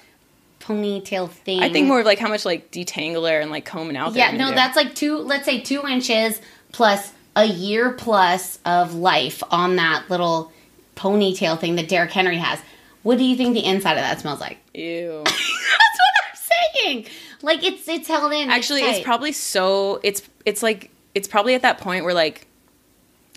ponytail 0.67 1.29
thing. 1.29 1.61
I 1.61 1.71
think 1.71 1.87
more 1.87 1.99
of 1.99 2.05
like 2.05 2.19
how 2.19 2.29
much 2.29 2.45
like 2.45 2.71
detangler 2.71 3.41
and 3.41 3.51
like 3.51 3.65
combing 3.65 3.97
out. 3.97 4.15
Yeah, 4.15 4.31
no, 4.31 4.49
do. 4.49 4.55
that's 4.55 4.75
like 4.75 4.95
two. 4.95 5.17
Let's 5.17 5.45
say 5.45 5.61
two 5.61 5.83
inches 5.87 6.41
plus 6.71 7.11
a 7.35 7.45
year 7.45 7.91
plus 7.91 8.59
of 8.65 8.95
life 8.95 9.43
on 9.51 9.75
that 9.75 10.09
little 10.09 10.51
ponytail 10.95 11.59
thing 11.59 11.75
that 11.75 11.87
Derrick 11.87 12.11
Henry 12.11 12.37
has. 12.37 12.59
What 13.03 13.17
do 13.17 13.23
you 13.23 13.35
think 13.35 13.53
the 13.53 13.65
inside 13.65 13.93
of 13.93 13.99
that 13.99 14.19
smells 14.19 14.39
like? 14.39 14.57
ew. 14.73 15.21
That's 15.25 15.31
what 15.35 16.15
I'm 16.29 16.83
saying. 16.83 17.05
Like 17.41 17.63
it's 17.63 17.87
it's 17.87 18.07
held 18.07 18.31
in. 18.33 18.49
Actually, 18.49 18.81
it's 18.81 18.97
tight. 18.99 19.05
probably 19.05 19.31
so. 19.31 19.99
It's 20.03 20.21
it's 20.45 20.63
like 20.63 20.89
it's 21.13 21.27
probably 21.27 21.55
at 21.55 21.61
that 21.61 21.79
point 21.79 22.05
where 22.05 22.13
like. 22.13 22.47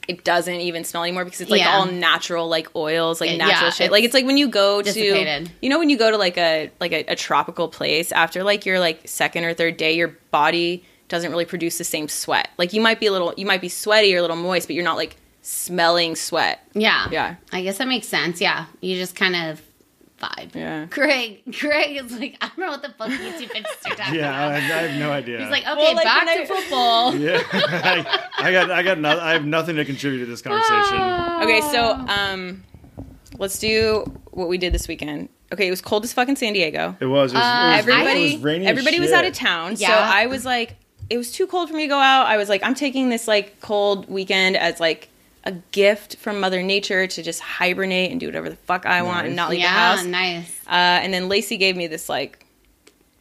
It 0.08 0.24
doesn't 0.24 0.54
even 0.60 0.84
smell 0.84 1.02
anymore 1.04 1.24
because 1.24 1.40
it's 1.42 1.50
like 1.50 1.60
Yeah. 1.60 1.76
all 1.76 1.84
natural, 1.86 2.48
like 2.48 2.74
oils, 2.74 3.20
like 3.20 3.30
It- 3.30 3.36
natural 3.36 3.64
yeah, 3.66 3.70
shit. 3.70 3.92
Like 3.92 4.04
it's 4.04 4.14
like 4.14 4.24
when 4.24 4.38
you 4.38 4.48
go 4.48 4.80
to, 4.80 4.84
dissipated. 4.92 5.50
you 5.60 5.68
know, 5.68 5.78
when 5.78 5.90
you 5.90 5.98
go 5.98 6.10
to 6.10 6.16
like 6.16 6.38
a 6.38 6.70
like 6.80 6.92
a, 6.92 7.04
a 7.08 7.14
tropical 7.14 7.68
place 7.68 8.10
after 8.10 8.42
like 8.42 8.64
your 8.66 8.80
like 8.80 9.06
second 9.06 9.44
or 9.44 9.52
third 9.54 9.76
day, 9.76 9.92
your 9.92 10.08
body 10.30 10.82
doesn't 11.08 11.30
really 11.30 11.44
produce 11.44 11.78
the 11.78 11.84
same 11.84 12.08
sweat. 12.08 12.48
Like 12.58 12.72
you 12.72 12.80
might 12.80 13.00
be 13.00 13.06
a 13.06 13.12
little, 13.12 13.32
you 13.36 13.46
might 13.46 13.60
be 13.60 13.68
sweaty 13.68 14.14
or 14.14 14.18
a 14.18 14.22
little 14.22 14.36
moist, 14.36 14.66
but 14.66 14.74
you're 14.74 14.84
not 14.84 14.96
like 14.96 15.16
smelling 15.42 16.16
sweat. 16.16 16.60
Yeah. 16.74 17.08
Yeah. 17.10 17.34
I 17.52 17.62
guess 17.62 17.78
that 17.78 17.88
makes 17.88 18.06
sense. 18.06 18.40
Yeah. 18.40 18.66
You 18.80 18.96
just 18.96 19.14
kind 19.16 19.34
of 19.36 19.62
vibe. 20.18 20.54
Yeah. 20.54 20.86
Greg, 20.86 21.40
Greg 21.58 21.96
is 21.96 22.12
like, 22.18 22.36
I 22.40 22.48
don't 22.48 22.58
know 22.58 22.70
what 22.70 22.82
the 22.82 22.90
fuck 22.90 23.10
you 23.10 23.16
two 23.18 23.46
bitches 23.52 23.90
are 23.92 23.94
talking 23.96 24.14
Yeah, 24.14 24.48
I, 24.48 24.54
I 24.56 24.58
have 24.58 24.98
no 24.98 25.10
idea. 25.12 25.40
He's 25.40 25.50
like, 25.50 25.62
okay, 25.66 25.74
Well, 25.76 25.94
like, 25.94 26.04
back 26.04 26.24
to 26.24 26.42
I- 26.42 26.46
football. 26.46 27.14
yeah, 27.16 27.42
I, 27.52 28.28
I 28.38 28.52
got, 28.52 28.70
I 28.70 28.82
got, 28.82 28.98
no, 28.98 29.18
I 29.18 29.32
have 29.32 29.44
nothing 29.44 29.76
to 29.76 29.84
contribute 29.84 30.20
to 30.20 30.26
this 30.26 30.42
conversation. 30.42 31.00
Okay, 31.42 31.60
so 31.72 31.92
um, 32.08 32.64
let's 33.38 33.58
do 33.58 34.04
what 34.30 34.48
we 34.48 34.58
did 34.58 34.72
this 34.72 34.88
weekend. 34.88 35.28
Okay, 35.52 35.66
it 35.66 35.70
was 35.70 35.80
cold 35.80 36.04
as 36.04 36.12
fuck 36.12 36.28
in 36.28 36.36
San 36.36 36.52
Diego. 36.52 36.96
It 37.00 37.06
was, 37.06 37.32
it 37.32 37.34
was, 37.36 37.36
it 37.36 37.36
was, 37.36 37.44
Uh, 37.44 37.76
everybody 37.78 38.20
it 38.30 38.32
was 38.34 38.42
rainy 38.42 38.66
as 38.66 38.70
everybody 38.70 39.00
was 39.00 39.12
out 39.12 39.24
of 39.24 39.32
town 39.32 39.76
so 39.76 39.86
i 39.86 40.26
was 40.26 40.44
like 40.44 40.76
it 41.08 41.16
was 41.16 41.32
too 41.32 41.46
cold 41.46 41.70
for 41.70 41.74
me 41.74 41.84
to 41.84 41.88
go 41.88 41.98
out 41.98 42.26
i 42.26 42.36
was 42.36 42.50
like 42.50 42.62
i'm 42.62 42.74
taking 42.74 43.08
this 43.08 43.26
like 43.26 43.58
cold 43.62 44.06
weekend 44.10 44.56
as 44.58 44.78
like 44.78 45.08
a 45.44 45.52
gift 45.72 46.16
from 46.16 46.40
mother 46.40 46.62
nature 46.62 47.06
to 47.06 47.22
just 47.22 47.40
hibernate 47.40 48.10
and 48.10 48.20
do 48.20 48.26
whatever 48.26 48.50
the 48.50 48.56
fuck 48.56 48.84
i 48.86 49.02
want 49.02 49.26
and 49.26 49.36
not 49.36 49.50
leave 49.50 49.60
yeah, 49.60 49.72
the 49.72 49.78
house 49.96 50.04
Yeah, 50.04 50.10
nice. 50.10 50.60
uh, 50.66 50.70
and 51.02 51.12
then 51.14 51.28
lacey 51.28 51.56
gave 51.56 51.76
me 51.76 51.86
this 51.86 52.08
like 52.08 52.44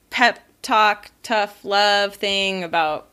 pep 0.09 0.39
talk 0.61 1.11
tough 1.23 1.63
love 1.63 2.15
thing 2.15 2.63
about 2.63 3.07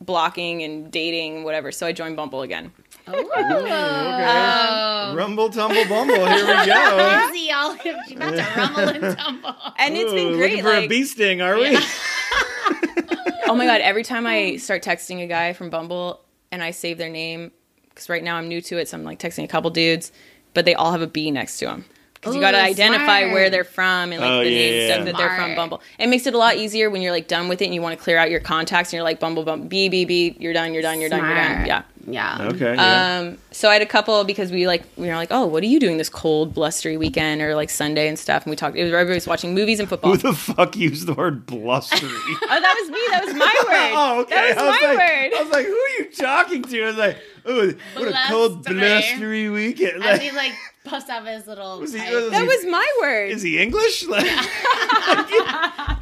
blocking 0.00 0.62
and 0.62 0.90
dating 0.90 1.44
whatever 1.44 1.70
so 1.72 1.86
i 1.86 1.92
joined 1.92 2.16
bumble 2.16 2.42
again 2.42 2.72
Oh. 3.08 3.12
Rumble, 5.16 5.48
tumble, 5.48 5.84
bumble. 5.88 6.26
Here 6.26 6.44
we 6.44 6.66
go. 6.66 7.28
Easy, 7.32 7.52
all 7.52 7.76
she's 7.76 8.16
about 8.16 8.34
to 8.34 8.42
rumble 8.56 8.80
and 9.06 9.16
tumble. 9.16 9.54
and 9.78 9.96
it's 9.96 10.10
Ooh, 10.10 10.14
been 10.16 10.32
great 10.36 10.50
Looking 10.50 10.64
for 10.64 10.72
a 10.72 10.88
bee 10.88 11.04
sting, 11.04 11.40
are 11.40 11.54
we? 11.56 11.78
oh 13.46 13.54
my 13.54 13.64
god 13.64 13.80
every 13.80 14.02
time 14.02 14.26
i 14.26 14.56
start 14.56 14.82
texting 14.82 15.22
a 15.22 15.28
guy 15.28 15.52
from 15.52 15.70
bumble 15.70 16.20
and 16.50 16.64
i 16.64 16.72
save 16.72 16.98
their 16.98 17.08
name 17.08 17.52
because 17.96 18.08
right 18.10 18.22
now 18.22 18.36
i'm 18.36 18.46
new 18.48 18.60
to 18.60 18.76
it 18.78 18.88
so 18.88 18.96
i'm 18.96 19.02
like 19.04 19.18
texting 19.18 19.42
a 19.44 19.48
couple 19.48 19.70
dudes 19.70 20.12
but 20.54 20.64
they 20.64 20.74
all 20.74 20.92
have 20.92 21.02
a 21.02 21.06
b 21.06 21.30
next 21.30 21.58
to 21.58 21.64
them 21.64 21.84
because 22.14 22.34
you 22.34 22.40
got 22.40 22.52
to 22.52 22.60
identify 22.60 23.20
smart. 23.20 23.32
where 23.32 23.50
they're 23.50 23.62
from 23.64 24.10
and 24.12 24.20
like 24.20 24.30
Oh, 24.30 24.42
the 24.44 24.50
yeah, 24.50 24.58
name 24.58 24.74
yeah, 24.74 24.86
stuff 24.94 24.98
yeah. 25.06 25.12
that 25.12 25.16
they're 25.18 25.36
from 25.36 25.54
bumble. 25.54 25.80
It 25.98 26.08
makes 26.08 26.26
it 26.26 26.34
a 26.34 26.38
lot 26.38 26.56
easier 26.56 26.90
when 26.90 27.00
you're 27.02 27.12
like 27.12 27.28
done 27.28 27.46
with 27.48 27.62
it 27.62 27.66
and 27.66 27.74
you 27.74 27.80
want 27.82 27.96
to 27.96 28.02
clear 28.02 28.16
out 28.18 28.30
your 28.30 28.40
contacts 28.40 28.88
and 28.88 28.94
you're 28.94 29.04
like 29.04 29.20
bumble 29.20 29.44
bumble 29.44 29.68
b 29.68 29.88
b 29.88 30.04
b 30.04 30.34
you're 30.40 30.52
done 30.52 30.72
you're 30.72 30.82
done 30.82 30.98
you're 31.00 31.10
done 31.10 31.24
you're 31.24 31.34
done. 31.34 31.66
Yeah 31.66 31.82
Yeah. 32.08 32.48
Okay. 32.52 32.74
Yeah. 32.74 33.18
um, 33.20 33.38
so 33.50 33.68
I 33.68 33.72
had 33.72 33.82
a 33.82 33.86
couple 33.86 34.22
because 34.24 34.52
we 34.52 34.66
like 34.66 34.84
we 34.96 35.08
were 35.08 35.14
like, 35.16 35.28
oh, 35.32 35.44
what 35.46 35.62
are 35.62 35.66
you 35.66 35.80
doing 35.80 35.96
this 35.98 36.08
cold, 36.08 36.54
blustery 36.54 36.96
weekend 36.96 37.42
or 37.42 37.54
like 37.56 37.68
Sunday 37.68 38.06
and 38.06 38.16
stuff? 38.18 38.44
And 38.44 38.50
we 38.50 38.56
talked. 38.56 38.76
It 38.76 38.84
was 38.84 38.92
everybody 38.92 39.16
was 39.16 39.26
watching 39.26 39.54
movies 39.54 39.80
and 39.80 39.88
football. 39.88 40.12
Who 40.12 40.16
the 40.18 40.32
fuck 40.32 40.76
used 40.76 41.06
the 41.08 41.14
word 41.14 41.46
blustery? 41.46 42.08
oh, 42.08 42.46
that 42.48 42.76
was 42.80 42.90
me. 42.90 43.00
That 43.10 43.24
was 43.24 43.34
my 43.34 43.54
word. 43.66 43.92
oh, 43.96 44.20
okay. 44.22 44.34
That 44.34 44.56
was 44.56 44.62
I 44.64 44.66
was 44.70 44.80
my 44.82 44.88
like, 44.88 44.98
word. 44.98 45.32
I 45.38 45.42
was 45.42 45.52
like, 45.52 45.66
who 45.66 45.72
are 45.72 45.88
you 45.98 46.10
talking 46.12 46.62
to? 46.62 46.82
I 46.82 46.86
was 46.86 46.96
like, 46.96 47.16
oh, 47.44 47.72
what 47.94 48.08
a 48.08 48.18
cold, 48.28 48.64
Blustery. 48.64 48.78
blustery 48.78 49.48
weekend. 49.50 50.04
As 50.04 50.18
Like, 50.18 50.20
he 50.20 50.30
like 50.36 50.52
puffs 50.84 51.08
out 51.10 51.26
his 51.26 51.46
little. 51.48 51.80
Was 51.80 51.92
he- 51.92 51.98
was 52.14 52.30
that 52.30 52.42
he- 52.42 52.46
was 52.46 52.66
my 52.66 52.86
word. 53.00 53.30
is 53.30 53.42
he 53.42 53.58
English? 53.58 54.06
Like, 54.06 54.26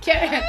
Cheerio. 0.03 0.43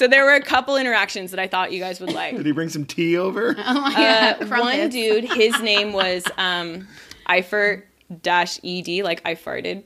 Cheerio. 0.00 0.08
So 0.08 0.08
there 0.08 0.24
were 0.24 0.32
a 0.34 0.40
couple 0.42 0.76
interactions 0.76 1.30
that 1.32 1.40
I 1.40 1.46
thought 1.46 1.72
you 1.72 1.80
guys 1.80 2.00
would 2.00 2.12
like. 2.12 2.36
did 2.36 2.46
he 2.46 2.52
bring 2.52 2.68
some 2.68 2.84
tea 2.84 3.16
over? 3.16 3.54
Oh 3.58 3.74
my 3.80 4.36
Uh, 4.40 4.46
one 4.60 4.88
dude, 4.88 5.24
his 5.24 5.60
name 5.62 5.92
was 5.92 6.24
um, 6.38 6.88
Eifert 7.28 7.82
dash 8.22 8.58
ed, 8.64 8.88
like 9.04 9.22
I 9.24 9.34
farted. 9.34 9.84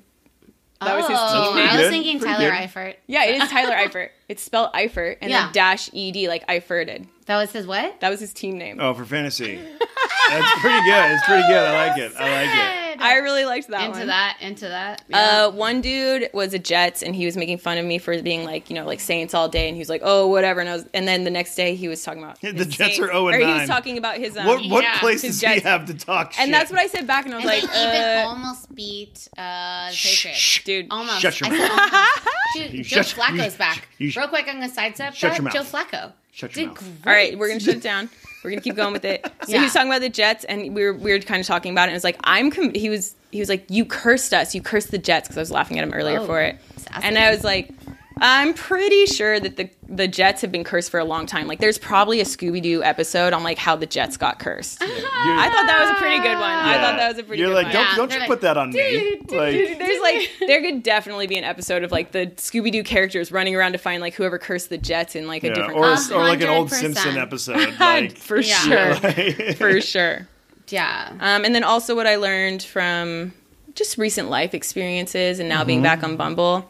That 0.80 0.96
was 0.96 1.08
his 1.08 1.18
Oh, 1.18 1.44
team 1.44 1.52
Pretty 1.54 1.68
I 1.68 1.72
was 1.72 1.80
good. 1.82 1.90
thinking 1.90 2.18
Pretty 2.18 2.34
Tyler 2.34 2.50
good. 2.50 2.68
Eifert. 2.68 2.94
Yeah, 3.06 3.24
it 3.24 3.42
is 3.42 3.48
Tyler 3.50 3.74
Eifert. 3.74 4.08
It's 4.28 4.42
spelled 4.42 4.72
Eifert 4.74 5.16
and 5.22 5.30
Yeah. 5.30 5.44
then 5.44 5.52
dash 5.52 5.88
ed, 5.94 6.16
like 6.28 6.44
I 6.48 6.60
farted. 6.60 7.06
That 7.26 7.36
was 7.38 7.52
his 7.52 7.66
what? 7.66 8.00
That 8.00 8.10
was 8.10 8.20
his 8.20 8.32
team 8.34 8.58
name. 8.58 8.78
Oh, 8.80 8.92
for 8.92 9.04
fantasy. 9.06 9.56
That's 9.56 10.60
pretty 10.60 10.84
good. 10.84 11.10
It's 11.12 11.24
pretty 11.24 11.46
good. 11.48 11.56
I 11.66 11.88
like 11.88 11.98
it. 11.98 12.12
I 12.16 12.44
like 12.44 12.54
it. 12.54 12.83
I 13.00 13.16
really 13.18 13.44
liked 13.44 13.68
that 13.68 13.84
into 13.86 13.98
one. 14.00 14.06
that, 14.08 14.36
into 14.40 14.68
that. 14.68 15.02
Uh, 15.12 15.50
one 15.50 15.80
dude 15.80 16.28
was 16.32 16.54
a 16.54 16.58
Jets, 16.58 17.02
and 17.02 17.14
he 17.14 17.24
was 17.26 17.36
making 17.36 17.58
fun 17.58 17.78
of 17.78 17.84
me 17.84 17.98
for 17.98 18.20
being 18.22 18.44
like, 18.44 18.68
you 18.70 18.76
know, 18.76 18.84
like 18.86 19.00
Saints 19.00 19.34
all 19.34 19.48
day, 19.48 19.66
and 19.68 19.76
he 19.76 19.80
was 19.80 19.88
like, 19.88 20.02
"Oh, 20.04 20.26
whatever." 20.28 20.60
And 20.60 20.68
I 20.68 20.74
was, 20.74 20.86
and 20.94 21.06
then 21.06 21.24
the 21.24 21.30
next 21.30 21.54
day 21.54 21.74
he 21.74 21.88
was 21.88 22.02
talking 22.02 22.22
about 22.22 22.40
The 22.42 22.52
Jets 22.52 22.76
Saints- 22.76 22.98
are 23.00 23.06
0 23.08 23.28
and 23.28 23.36
or 23.42 23.46
he 23.46 23.52
was 23.52 23.68
talking 23.68 23.98
about 23.98 24.16
his. 24.18 24.36
Um, 24.36 24.46
What 24.46 24.64
what 24.68 24.82
Yeah. 24.84 24.98
place 25.00 25.22
His 25.22 25.40
does 25.40 25.52
he 25.54 25.60
have 25.60 25.86
to 25.86 25.94
talk 25.94 26.32
shit? 26.32 26.42
and 26.44 26.52
that's 26.54 26.70
what 26.70 26.80
I 26.80 26.86
said 26.86 27.06
back, 27.06 27.24
and 27.26 27.34
I 27.34 27.38
was 27.38 27.44
and 27.46 27.62
like, 27.62 27.72
they 27.72 27.88
even 27.88 28.24
uh, 28.24 28.28
almost 28.28 28.74
beat 28.74 29.28
uh, 29.38 29.90
the 29.90 29.96
Patriots. 29.96 30.38
shh. 30.38 30.64
dude, 30.64 30.86
Almost. 30.90 31.20
Shut 31.20 31.40
your 31.40 31.50
mouth. 31.50 32.18
Dude, 32.54 32.84
Joe 32.84 33.00
Flacco's 33.00 33.56
back. 33.56 33.88
Real 33.98 34.28
quick, 34.28 34.46
I'm 34.48 34.60
gonna 34.60 34.68
sidestep 34.68 35.14
Shut 35.14 35.32
that. 35.32 35.42
your 35.42 35.50
Joe. 35.50 35.62
Flacco. 35.68 36.12
Shut 36.30 36.54
your 36.56 36.66
Did 36.66 36.74
mouth. 36.74 37.02
great. 37.02 37.06
All 37.06 37.12
right, 37.12 37.38
we're 37.38 37.48
gonna 37.48 37.58
shut 37.68 37.74
it 37.76 37.82
down. 37.82 38.08
We're 38.44 38.50
gonna 38.50 38.60
keep 38.62 38.76
going 38.76 38.92
with 38.92 39.04
it. 39.04 39.24
So 39.44 39.52
Yeah. 39.52 39.58
he 39.58 39.64
was 39.64 39.72
talking 39.72 39.88
about 39.90 40.00
the 40.02 40.08
Jets, 40.10 40.44
and 40.44 40.74
we 40.74 40.84
were 40.84 40.92
we 40.94 41.12
were 41.12 41.18
kind 41.18 41.40
of 41.40 41.46
talking 41.46 41.72
about 41.72 41.82
it. 41.84 41.88
And 41.88 41.92
it 41.92 41.96
was 41.96 42.04
like 42.04 42.18
I'm. 42.24 42.50
Com- 42.50 42.74
he 42.74 42.88
was 42.90 43.14
he 43.32 43.40
was 43.40 43.48
like, 43.48 43.64
you 43.68 43.84
cursed 43.84 44.32
us. 44.32 44.54
You 44.54 44.62
cursed 44.62 44.90
the 44.92 44.98
Jets 44.98 45.26
because 45.28 45.36
I 45.38 45.40
was 45.40 45.50
laughing 45.50 45.78
at 45.78 45.84
him 45.84 45.92
earlier 45.92 46.20
Oh, 46.20 46.26
for 46.26 46.40
it. 46.40 46.56
sassy. 46.76 47.06
And 47.08 47.18
I 47.18 47.30
was 47.30 47.42
like, 47.42 47.70
I'm 48.18 48.54
pretty 48.54 49.06
sure 49.06 49.40
that 49.40 49.56
the 49.56 49.68
the 49.88 50.06
Jets 50.08 50.40
have 50.42 50.50
been 50.52 50.64
cursed 50.64 50.90
for 50.90 50.98
a 51.00 51.04
long 51.04 51.26
time. 51.26 51.46
Like, 51.46 51.58
there's 51.58 51.78
probably 51.78 52.20
a 52.20 52.24
Scooby 52.24 52.62
Doo 52.62 52.82
episode 52.82 53.32
on 53.32 53.42
like 53.42 53.58
how 53.58 53.76
the 53.76 53.86
Jets 53.86 54.16
got 54.16 54.38
cursed. 54.38 54.78
I 54.82 54.86
thought 54.86 55.66
that 55.66 55.78
was 55.80 55.90
a 55.90 55.94
pretty 55.94 56.18
good 56.18 56.34
one. 56.34 56.42
I 56.42 56.74
thought 56.74 56.96
that 56.96 57.08
was 57.08 57.18
a 57.18 57.22
pretty 57.24 57.42
good 57.42 57.52
one. 57.52 57.56
You're 57.56 57.62
good 57.62 57.66
like, 57.66 57.66
one. 57.66 57.72
don't 57.74 57.84
Yeah, 57.90 57.96
don't 57.96 58.08
they're 58.10 58.18
you 58.18 58.20
like, 58.22 58.28
put 58.28 58.40
that 58.42 58.56
on 58.56 58.70
me. 58.70 59.16
Like, 59.28 59.78
There's 59.78 60.00
like 60.02 60.30
there 60.46 60.60
could 60.62 60.82
definitely 60.82 61.26
be 61.26 61.36
an 61.36 61.44
episode 61.44 61.82
of 61.82 61.90
like 61.92 62.12
the 62.12 62.28
Scooby 62.36 62.70
Doo 62.72 62.82
characters 62.84 63.32
running 63.32 63.54
around 63.56 63.72
to 63.72 63.78
find 63.78 64.00
like 64.00 64.14
whoever 64.14 64.38
cursed 64.38 64.68
the 64.70 64.78
Jets 64.78 65.16
in 65.16 65.26
like 65.26 65.42
a 65.44 65.48
yeah, 65.48 65.54
different 65.54 65.78
or, 65.78 65.82
costume. 65.82 66.18
or 66.18 66.22
like 66.24 66.40
an 66.40 66.48
old 66.48 66.70
Simpson 66.70 67.16
episode. 67.18 67.74
Like, 67.80 68.16
for 68.16 68.38
Yeah. 68.40 68.94
sure, 68.98 69.54
for 69.54 69.80
sure. 69.80 70.28
Yeah. 70.68 71.10
Um, 71.20 71.44
and 71.44 71.54
then 71.54 71.64
also 71.64 71.94
what 71.94 72.06
I 72.06 72.16
learned 72.16 72.62
from 72.62 73.32
just 73.74 73.98
recent 73.98 74.30
life 74.30 74.54
experiences 74.54 75.40
and 75.40 75.48
now 75.48 75.64
being 75.64 75.82
back 75.82 76.02
on 76.02 76.16
Bumble, 76.16 76.68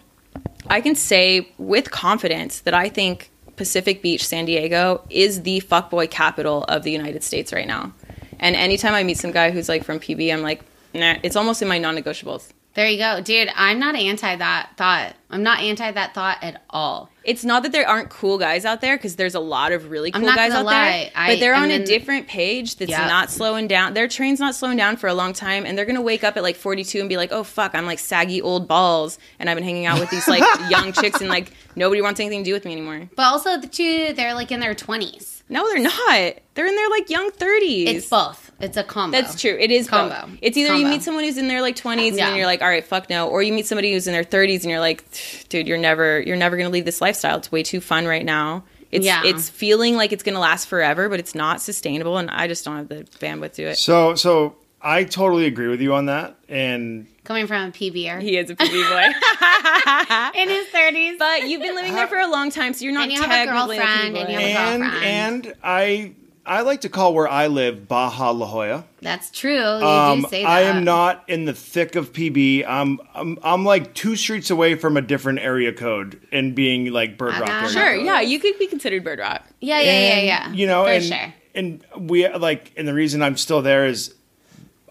I 0.69 0.81
can 0.81 0.95
say 0.95 1.49
with 1.59 1.91
confidence 1.91 2.61
that 2.61 2.75
I 2.75 2.89
think 2.89 3.31
Pacific 3.57 4.03
Beach, 4.03 4.27
San 4.27 4.45
Diego 4.47 5.05
is 5.11 5.43
the 5.43 5.61
fuckboy 5.61 6.11
capital 6.11 6.65
of 6.65 6.83
the 6.83 6.91
United 6.91 7.23
States 7.23 7.53
right 7.53 7.67
now. 7.67 7.93
And 8.41 8.57
anytime 8.57 8.95
I 8.95 9.03
meet 9.05 9.19
some 9.19 9.31
guy 9.31 9.51
who's 9.51 9.69
like 9.69 9.85
from 9.85 10.01
PB, 10.01 10.33
I'm 10.33 10.43
like, 10.43 10.63
nah, 10.93 11.17
it's 11.23 11.37
almost 11.37 11.63
in 11.63 11.69
my 11.69 11.79
non-negotiables. 11.79 12.53
There 12.75 12.89
you 12.89 12.99
go. 12.99 13.21
Dude, 13.21 13.49
I'm 13.55 13.79
not 13.79 13.95
anti 13.95 14.35
that 14.37 14.71
thought. 14.77 15.15
I'm 15.31 15.45
not 15.45 15.61
anti 15.61 15.91
that 15.93 16.13
thought 16.13 16.39
at 16.43 16.61
all. 16.71 17.09
It's 17.23 17.45
not 17.45 17.63
that 17.63 17.71
there 17.73 17.89
aren't 17.89 18.11
cool 18.11 18.37
guys 18.37 18.65
out 18.65 18.81
there 18.81 18.97
because 18.97 19.15
there's 19.17 19.35
a 19.37 19.41
lot 19.41 19.71
of 19.73 19.91
really 19.91 20.11
cool 20.11 20.23
guys 20.27 20.53
out 20.53 20.65
lie, 20.67 20.73
there, 20.75 21.11
I- 21.15 21.29
but 21.35 21.41
they're 21.41 21.55
on 21.55 21.71
a 21.71 21.85
different 21.85 22.27
page 22.27 22.77
that's 22.77 22.91
Yep. 22.91 23.01
not 23.09 23.31
slowing 23.31 23.69
down. 23.69 23.95
Their 23.95 24.09
train's 24.09 24.41
not 24.41 24.55
slowing 24.57 24.77
down 24.77 24.97
for 24.97 25.07
a 25.09 25.15
long 25.15 25.33
time, 25.33 25.65
and 25.65 25.79
they're 25.79 25.85
gonna 25.87 26.03
wake 26.03 26.25
up 26.25 26.37
at 26.37 26.43
like 26.43 26.57
42 26.57 26.99
and 27.01 27.09
be 27.09 27.17
like, 27.17 27.31
"Oh 27.33 27.45
fuck, 27.45 27.75
I'm 27.75 27.87
like 27.87 27.99
saggy 28.01 28.43
old 28.43 28.67
balls, 28.69 29.19
and 29.39 29.49
I've 29.49 29.57
been 29.57 29.65
hanging 29.65 29.87
out 29.87 30.01
with 30.01 30.11
these 30.11 30.27
like 30.29 30.43
young 30.69 30.93
chicks, 30.93 31.21
and 31.21 31.31
like 31.31 31.53
nobody 31.77 32.03
wants 32.03 32.19
anything 32.21 32.43
to 32.43 32.51
do 32.51 32.53
with 32.55 32.65
me 32.65 32.73
anymore." 32.73 33.09
But 33.17 33.23
also, 33.23 33.57
the 33.57 33.69
two, 33.69 34.13
they're 34.15 34.35
like 34.35 34.51
in 34.53 34.59
their 34.61 34.75
20s. 34.75 35.34
No, 35.49 35.67
they're 35.69 35.79
not. 35.83 36.35
They're 36.55 36.67
in 36.67 36.75
their 36.75 36.89
like 36.91 37.11
young 37.11 37.31
30s. 37.31 37.87
It's 37.87 38.09
both. 38.09 38.51
It's 38.61 38.77
a 38.77 38.85
combo. 38.85 39.21
That's 39.21 39.39
true. 39.41 39.57
It 39.59 39.71
is 39.71 39.89
Combo. 39.89 40.15
both. 40.27 40.39
It's 40.41 40.57
either 40.57 40.75
you 40.77 40.87
meet 40.87 41.03
someone 41.03 41.25
who's 41.25 41.37
in 41.39 41.49
their 41.49 41.61
like 41.61 41.77
20s 41.77 42.09
and 42.09 42.17
Yeah. 42.17 42.27
then 42.29 42.37
you're 42.37 42.47
like, 42.47 42.63
all 42.63 42.69
right, 42.69 42.85
fuck 42.85 43.11
no, 43.11 43.29
or 43.29 43.43
you 43.43 43.53
meet 43.53 43.67
somebody 43.67 43.93
who's 43.93 44.07
in 44.07 44.13
their 44.15 44.25
30s 44.25 44.63
and 44.63 44.71
you're 44.71 44.81
like, 44.81 45.05
dude, 45.49 45.67
you're 45.69 45.77
never, 45.79 46.21
you're 46.21 46.37
never 46.37 46.57
gonna 46.57 46.71
leave 46.71 46.85
this 46.85 47.01
lifestyle. 47.01 47.37
It's 47.39 47.53
way 47.53 47.63
too 47.63 47.81
fun 47.81 48.07
right 48.07 48.25
now. 48.25 48.65
It's 48.91 49.05
Yeah. 49.05 49.23
it's 49.25 49.49
feeling 49.51 49.97
like 49.97 50.13
it's 50.13 50.23
gonna 50.23 50.39
last 50.41 50.67
forever, 50.69 51.09
but 51.09 51.19
it's 51.21 51.35
not 51.35 51.61
sustainable, 51.61 52.17
and 52.17 52.31
I 52.31 52.47
just 52.47 52.65
don't 52.65 52.77
have 52.77 52.89
the 52.89 53.05
bandwidth 53.19 53.55
to 53.55 53.65
it. 53.65 53.77
so 53.79 54.15
so 54.15 54.55
I 54.81 55.05
totally 55.05 55.47
agree 55.47 55.67
with 55.69 55.81
you 55.81 55.95
on 55.95 56.07
that. 56.07 56.37
And 56.49 57.07
Coming 57.25 57.47
from 57.47 57.69
a 57.69 57.73
PBer 57.73 58.21
He 58.21 58.37
is 58.37 58.51
a 58.51 58.55
PB 58.55 58.69
boy, 58.91 60.39
in 60.41 60.49
his 60.49 60.67
30s. 60.69 61.19
but 61.19 61.49
you've 61.49 61.63
been 61.63 61.75
living 61.75 61.95
there 61.95 62.07
for 62.07 62.19
a 62.19 62.27
long 62.27 62.51
time, 62.51 62.75
so 62.75 62.85
you're 62.85 62.93
not 62.95 63.05
And 63.05 63.13
you 63.13 63.21
have 63.23 63.31
a 63.31 63.35
technically 63.47 63.77
girlfriend, 63.79 64.17
a 64.17 64.21
and 64.21 64.29
you 64.33 64.39
have 64.39 64.43
a 64.43 64.59
and 64.59 64.83
girlfriend. 64.83 65.47
and 65.47 65.55
I 65.63 66.13
I 66.47 66.61
like 66.61 66.83
to 66.83 66.91
call 66.91 67.15
where 67.15 67.27
I 67.27 67.47
live 67.47 67.89
Baja 67.89 68.31
La 68.33 68.47
Jolla. 68.47 68.85
That's 69.01 69.31
true. 69.31 69.55
You 69.55 69.61
Um, 69.87 70.21
do 70.21 70.29
say 70.29 70.43
that. 70.43 70.49
I 70.51 70.61
am 70.65 70.85
not 70.85 71.25
in 71.27 71.47
the 71.47 71.55
thick 71.55 71.97
of 71.97 72.13
PB. 72.13 72.67
I'm, 72.69 73.01
I'm 73.15 73.39
I'm 73.43 73.65
like 73.65 73.95
two 73.95 74.15
streets 74.15 74.51
away 74.51 74.75
from 74.75 74.99
a 74.99 75.01
different 75.01 75.39
area 75.39 75.73
code 75.73 76.21
and 76.31 76.55
being 76.55 76.93
like 76.93 77.17
Bird 77.17 77.39
Rock 77.39 77.49
Uh, 77.49 77.53
area 77.53 77.69
Sure, 77.71 77.97
code. 77.97 78.05
yeah, 78.05 78.21
you 78.21 78.39
could 78.39 78.59
be 78.59 78.67
considered 78.67 79.03
bird 79.03 79.21
rock. 79.21 79.43
Yeah, 79.63 79.81
yeah, 79.81 79.85
yeah, 79.87 80.15
And, 80.17 80.27
yeah. 80.27 80.53
You 80.53 80.67
know, 80.67 80.85
For 80.85 80.91
and 80.91 81.05
sure. 81.05 81.35
and 81.55 81.85
we 81.99 82.29
like, 82.29 82.73
and 82.77 82.87
the 82.87 82.93
reason 82.95 83.23
I'm 83.23 83.39
still 83.39 83.63
there 83.63 83.87
is 83.87 84.15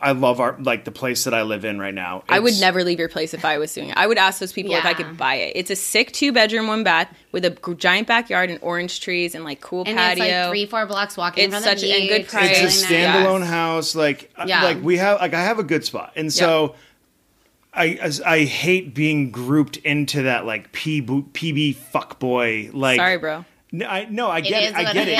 I 0.03 0.11
love 0.11 0.39
our 0.39 0.55
like 0.59 0.83
the 0.85 0.91
place 0.91 1.23
that 1.23 1.33
I 1.33 1.41
live 1.43 1.63
in 1.65 1.79
right 1.79 1.93
now. 1.93 2.23
I 2.27 2.39
would 2.39 2.59
never 2.59 2.83
leave 2.83 2.99
your 2.99 3.07
place 3.09 3.33
if 3.33 3.45
I 3.45 3.57
was 3.57 3.73
doing 3.73 3.89
it. 3.89 3.97
I 3.97 4.05
would 4.05 4.17
ask 4.17 4.39
those 4.39 4.51
people 4.53 4.73
if 4.75 4.85
I 4.85 4.93
could 4.93 5.17
buy 5.17 5.35
it. 5.35 5.53
It's 5.55 5.71
a 5.71 5.75
sick 5.75 6.11
two 6.11 6.31
bedroom, 6.33 6.67
one 6.67 6.83
bath 6.83 7.07
with 7.31 7.45
a 7.45 7.51
g- 7.51 7.73
giant 7.75 8.07
backyard 8.07 8.49
and 8.49 8.59
orange 8.61 8.99
trees 8.99 9.33
and 9.33 9.43
like 9.45 9.61
cool 9.61 9.83
And 9.87 9.97
patio. 9.97 10.23
it's 10.25 10.31
like 10.33 10.49
three, 10.49 10.65
four 10.65 10.85
blocks 10.85 11.15
walking 11.17 11.45
It's 11.45 11.53
from 11.53 11.63
such 11.63 11.83
a 11.83 12.07
good 12.07 12.27
price. 12.27 12.51
It's 12.61 12.83
a 12.83 12.89
really 12.93 13.03
nice. 13.07 13.15
standalone 13.25 13.45
house. 13.47 13.95
Like, 13.95 14.29
uh, 14.37 14.45
Yeah. 14.47 14.63
like 14.63 14.83
we 14.83 14.97
have, 14.97 15.21
like 15.21 15.33
I 15.33 15.41
have 15.41 15.57
a 15.57 15.63
good 15.63 15.85
spot, 15.85 16.11
and 16.15 16.31
so 16.31 16.75
I 17.73 17.91
as, 18.01 18.21
I 18.21 18.43
hate 18.45 18.93
being 18.93 19.31
grouped 19.31 19.77
into 19.77 20.23
that 20.23 20.45
like 20.45 20.71
P 20.73 21.01
PB 21.01 21.75
fuck 21.75 22.19
boy. 22.19 22.69
Like, 22.73 22.97
Sorry, 22.99 23.17
bro. 23.17 23.45
No, 23.75 23.87
I 23.87 24.05
no, 24.07 24.29
I 24.29 24.41
get 24.41 24.63
is 24.65 24.69
it. 24.69 24.75
I 24.75 24.93
get 24.93 25.07
it 25.07 25.07
it. 25.07 25.13
is, 25.13 25.19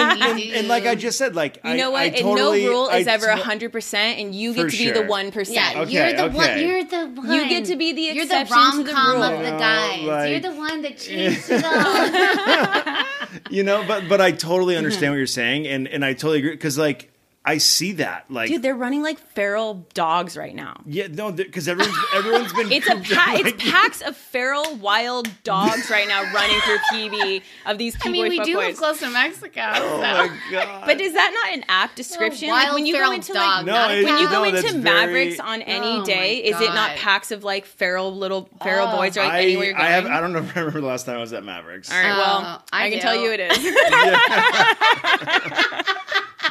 and, 0.00 0.22
and, 0.22 0.40
and 0.56 0.68
like 0.68 0.86
I 0.86 0.96
just 0.96 1.16
said, 1.16 1.36
like 1.36 1.54
You 1.64 1.70
I, 1.70 1.76
know 1.76 1.92
what? 1.92 2.02
I 2.02 2.10
totally, 2.10 2.64
no 2.64 2.68
rule 2.70 2.88
is 2.88 3.06
I 3.06 3.12
ever 3.12 3.26
to- 3.26 3.36
hundred 3.36 3.70
percent, 3.70 4.18
and 4.18 4.34
you 4.34 4.52
get 4.54 4.70
to 4.70 4.76
be 4.76 4.90
the 4.90 5.04
one 5.06 5.30
percent. 5.30 5.54
Yeah, 5.76 5.82
Okay, 5.82 5.92
you're 5.92 6.28
the 6.28 6.36
one. 6.36 6.58
You're 6.60 6.84
the 6.84 7.06
one. 7.20 7.30
You 7.32 7.48
get 7.48 7.66
to 7.66 7.76
be 7.76 7.92
the 7.92 8.02
You're 8.02 8.26
the 8.26 8.40
exception 8.40 8.56
rom 8.56 8.78
to 8.78 8.82
the 8.82 8.92
com 8.92 9.22
of 9.22 9.38
the 9.38 9.50
No, 9.52 9.58
guys. 9.58 10.00
you're 10.02 10.14
like- 10.16 10.42
the 10.42 10.52
one 10.52 10.82
that 10.82 10.98
changed 10.98 11.46
it 11.48 11.64
all. 11.64 13.04
You 13.50 13.62
know, 13.62 13.84
but 13.86 14.08
but 14.08 14.20
I 14.20 14.32
totally 14.32 14.76
understand 14.76 15.12
what 15.12 15.18
you're 15.18 15.26
saying, 15.28 15.68
and 15.68 15.86
and 15.86 16.04
I 16.04 16.12
totally 16.14 16.38
agree 16.38 16.50
because 16.52 16.76
like 16.76 17.12
I 17.48 17.58
see 17.58 17.92
that, 17.92 18.24
like 18.28 18.48
Dude, 18.48 18.60
they're 18.62 18.74
running 18.74 19.02
like 19.04 19.18
feral 19.20 19.86
dogs 19.94 20.36
right 20.36 20.54
now. 20.54 20.80
yeah, 20.84 21.06
no, 21.06 21.30
because 21.30 21.68
everyone's 21.68 21.96
everyone's 22.12 22.52
been 22.52 22.72
It's 22.72 22.88
a 22.88 22.94
grouped 22.94 23.10
pa- 23.14 23.36
in, 23.38 23.46
it's 23.46 23.70
packs 23.70 24.00
of 24.02 24.16
feral 24.16 24.74
wild 24.76 25.28
dogs 25.44 25.88
right 25.88 26.08
now 26.08 26.22
running 26.34 26.58
through 26.62 26.78
PB 26.92 27.42
of 27.66 27.78
these 27.78 27.96
I 28.04 28.08
mean, 28.10 28.28
we 28.28 28.40
do 28.40 28.56
live 28.58 28.76
close 28.76 28.98
to 28.98 29.08
Mexico. 29.10 29.60
Oh 29.74 29.78
so. 29.96 30.00
my 30.00 30.36
god! 30.50 30.86
But 30.86 31.00
is 31.00 31.12
that 31.12 31.30
not 31.32 31.54
an 31.56 31.64
app 31.68 31.94
description? 31.94 32.48
like 32.48 32.72
when 32.72 32.84
you 32.84 32.94
go 32.94 33.12
into 33.12 33.32
dog, 33.32 33.58
like 33.58 33.66
No, 33.66 33.72
not 33.74 33.90
a 33.92 33.98
it- 34.00 34.04
when 34.04 34.18
you 34.18 34.28
go 34.28 34.42
no, 34.44 34.50
that's 34.50 34.66
into 34.66 34.80
very- 34.80 35.06
Mavericks 35.06 35.38
on 35.40 35.62
any 35.62 36.00
Oh 36.00 36.04
day, 36.04 36.38
is 36.38 36.60
it 36.60 36.74
not 36.74 36.96
packs 36.96 37.30
of 37.30 37.44
like 37.44 37.64
feral 37.64 38.12
little 38.14 38.48
feral 38.62 38.88
Oh. 38.88 38.96
boys 38.96 39.16
right 39.16 39.30
I, 39.30 39.42
anywhere 39.42 39.66
you're 39.66 39.76
I 39.76 39.82
going? 39.82 39.92
have 39.92 40.06
I 40.06 40.20
don't 40.20 40.32
know 40.32 40.40
if 40.40 40.56
I 40.56 40.60
remember 40.60 40.80
the 40.80 40.86
last 40.88 41.06
time 41.06 41.16
I 41.18 41.20
was 41.20 41.32
at 41.32 41.44
Mavericks. 41.44 41.92
All 41.92 41.96
right, 41.96 42.16
well, 42.16 42.40
Oh, 42.44 42.62
I, 42.72 42.86
I 42.86 42.90
can 42.90 42.98
do. 42.98 43.02
tell 43.02 43.14
you 43.16 43.30
it 43.32 43.40
is. 43.40 43.58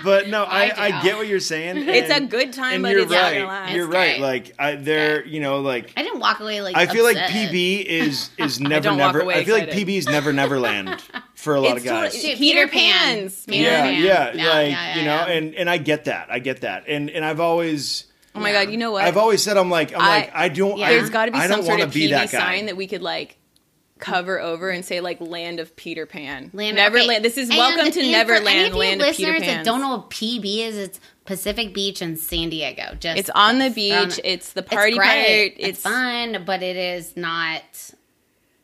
But 0.05 0.29
no, 0.29 0.43
I, 0.43 0.67
I 0.67 0.99
I, 0.99 1.03
get 1.03 1.17
what 1.17 1.27
you're 1.27 1.39
saying. 1.41 1.77
It's 1.89 2.09
a 2.09 2.21
good 2.21 2.53
time, 2.53 2.81
but 2.83 2.91
you're 2.91 3.01
it's 3.01 3.11
not 3.11 3.21
right. 3.23 3.33
gonna 3.39 3.47
last. 3.47 3.73
You're 3.73 3.85
It's 3.85 3.93
right. 3.93 4.17
great. 4.19 4.21
Like 4.21 4.51
I, 4.57 4.75
they're 4.75 5.25
you 5.25 5.41
know 5.41 5.59
like 5.59 5.91
I 5.97 6.03
didn't 6.03 6.19
walk 6.19 6.39
away 6.39 6.61
like. 6.61 6.77
I 6.77 6.85
feel 6.85 7.03
like. 7.03 7.17
PB 7.17 7.83
is 7.85 8.29
is 8.37 8.59
never 8.61 8.83
don't 8.83 8.97
never. 8.97 9.19
I 9.29 9.43
feel 9.43 9.55
like 9.55 9.63
excited. 9.67 9.87
PB 9.87 9.97
is 9.97 10.05
never 10.07 10.31
Neverland 10.31 11.01
for 11.33 11.55
a 11.55 11.59
lot 11.65 11.75
It's 11.77 11.85
of 11.85 11.91
guys. 11.91 12.13
totally- 12.13 12.35
Peter 12.35 12.67
Peter 12.67 12.67
Pans. 12.69 13.45
Peter 13.45 13.63
yeah, 13.63 13.81
Pan. 13.81 14.03
yeah, 14.03 14.03
Yeah, 14.03 14.13
like 14.13 14.35
yeah, 14.35 14.53
yeah, 14.69 14.95
you 14.97 15.05
know, 15.05 15.15
yeah. 15.15 15.25
and 15.33 15.55
and 15.55 15.69
I 15.69 15.77
get 15.77 16.05
that. 16.05 16.27
I 16.31 16.39
get 16.39 16.61
that. 16.61 16.85
And 16.87 17.09
and 17.09 17.25
I've 17.25 17.39
always 17.39 18.05
Oh 18.35 18.39
my 18.39 18.51
god, 18.51 18.69
you 18.69 18.77
know 18.77 18.91
what? 18.91 19.03
I've 19.05 19.17
always 19.17 19.41
said 19.41 19.57
I'm 19.57 19.69
like 19.69 19.91
I'm 19.93 19.99
like 19.99 20.31
I 20.33 20.49
don't. 20.49 20.77
Yeah. 20.77 20.87
I, 20.87 20.89
There's 20.93 21.09
got 21.09 21.25
to 21.25 21.31
be 21.31 21.39
some 21.41 21.63
sort 21.63 21.79
of 21.79 21.89
PB 21.91 22.09
that 22.11 22.29
sign 22.29 22.67
that 22.67 22.77
we 22.77 22.85
could 22.87 23.01
like 23.01 23.37
cover 23.99 24.39
over 24.41 24.69
and 24.69 24.84
say 24.84 24.99
like 24.99 25.21
Land 25.21 25.60
of 25.60 25.75
Peter 25.75 26.05
Pan. 26.05 26.49
Land- 26.53 26.75
Neverland. 26.75 27.10
okay. 27.12 27.19
This 27.21 27.38
is 27.38 27.49
And- 27.49 27.58
welcome 27.58 27.91
to 27.91 28.01
Neverland. 28.12 28.43
For 28.45 28.49
any 28.49 28.67
of 28.67 28.73
you 28.73 28.79
Land 28.79 29.01
of 29.01 29.08
listeners 29.08 29.34
Peter 29.36 29.45
Pan. 29.45 29.58
that 29.58 29.65
don't 29.65 29.79
know 29.81 29.89
what 29.97 30.10
PB 30.10 30.60
is, 30.60 30.77
it's 30.77 30.99
Pacific 31.25 31.73
Beach 31.73 32.01
and 32.01 32.19
San 32.19 32.49
Diego. 32.49 32.95
Just 32.99 33.17
It's 33.17 33.29
on 33.31 33.60
the 33.60 33.69
They're 33.69 33.99
on 34.01 34.08
beach. 34.08 34.15
the- 34.17 34.31
It's 34.31 34.53
the 34.53 34.63
party 34.63 34.89
it's 34.91 34.97
great. 34.97 35.55
part. 35.58 35.69
It's, 35.69 35.81
fun, 35.81 36.43
but 36.45 36.62
it 36.62 36.75
is 36.75 37.15
not. 37.15 37.62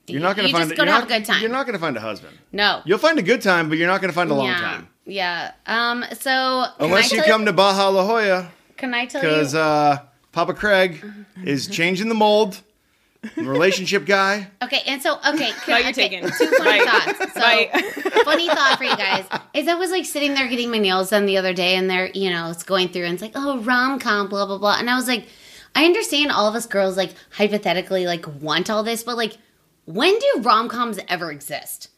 You're 0.07 0.19
not 0.19 0.35
going 0.35 0.47
to 0.47 0.51
you 0.51 0.57
find. 0.57 0.69
just 0.69 0.77
go 0.77 0.83
to 0.85 0.91
have 0.91 1.03
not- 1.07 1.11
a 1.11 1.19
good 1.19 1.25
time. 1.25 1.41
You're 1.41 1.49
not 1.51 1.65
going 1.65 1.73
to 1.73 1.79
find 1.79 1.95
a 1.95 2.01
husband. 2.01 2.37
No. 2.51 2.81
You'll 2.85 2.97
find 2.97 3.17
a 3.17 3.21
good 3.23 3.41
time, 3.41 3.69
but 3.69 3.77
you're 3.77 3.87
not 3.87 4.01
going 4.01 4.11
to 4.11 4.15
find 4.15 4.29
a 4.29 4.33
long 4.33 4.47
yeah. 4.47 4.59
time 4.59 4.87
Yeah. 5.05 5.51
Um. 5.65 6.03
So 6.19 6.65
unless 6.79 7.11
you 7.13 7.19
tell 7.19 7.27
come 7.27 7.45
to 7.45 7.53
Baja 7.53 7.87
La 7.89 8.05
Jolla 8.05 8.51
Can 8.75 8.93
I 8.93 9.05
tell 9.05 9.21
because 9.21 9.53
you? 9.53 9.59
uh, 9.59 9.99
Papa 10.33 10.53
Craig 10.53 11.05
is 11.45 11.67
changing 11.67 12.09
the 12.09 12.15
mold. 12.15 12.59
Relationship 13.37 14.05
guy. 14.05 14.47
okay. 14.63 14.81
And 14.87 15.01
so 15.01 15.17
okay. 15.19 15.51
Can 15.65 15.69
No, 15.69 15.77
you're 15.77 15.89
okay, 15.89 16.09
taken. 16.09 16.23
Two 16.23 16.51
funny 16.57 16.79
Bye. 16.79 16.85
thoughts. 17.15 17.33
So 17.33 17.39
Bye. 17.39 17.69
funny 18.25 18.47
thought 18.47 18.75
for 18.77 18.83
you 18.83 18.95
guys 18.95 19.25
is 19.53 19.67
I 19.67 19.75
was 19.75 19.91
like 19.91 20.05
sitting 20.05 20.33
there 20.33 20.47
getting 20.47 20.71
my 20.71 20.79
nails 20.79 21.09
done 21.11 21.25
the 21.27 21.37
other 21.37 21.53
day, 21.53 21.75
and 21.75 21.89
they're 21.89 22.09
you 22.09 22.29
know 22.31 22.49
it's 22.49 22.63
going 22.63 22.89
through, 22.89 23.05
and 23.05 23.13
it's 23.13 23.21
like 23.21 23.33
oh 23.35 23.59
rom 23.59 23.99
com 23.99 24.27
blah 24.27 24.45
blah 24.45 24.57
blah, 24.57 24.77
and 24.79 24.89
I 24.89 24.95
was 24.95 25.07
like, 25.07 25.25
I 25.75 25.85
understand 25.85 26.31
all 26.31 26.47
of 26.47 26.55
us 26.55 26.65
girls 26.65 26.97
like 26.97 27.11
hypothetically 27.31 28.05
like 28.07 28.25
want 28.41 28.69
all 28.69 28.81
this, 28.83 29.03
but 29.03 29.17
like 29.17 29.37
when 29.85 30.17
do 30.17 30.41
rom 30.41 30.67
coms 30.67 30.99
ever 31.07 31.31
exist? 31.31 31.89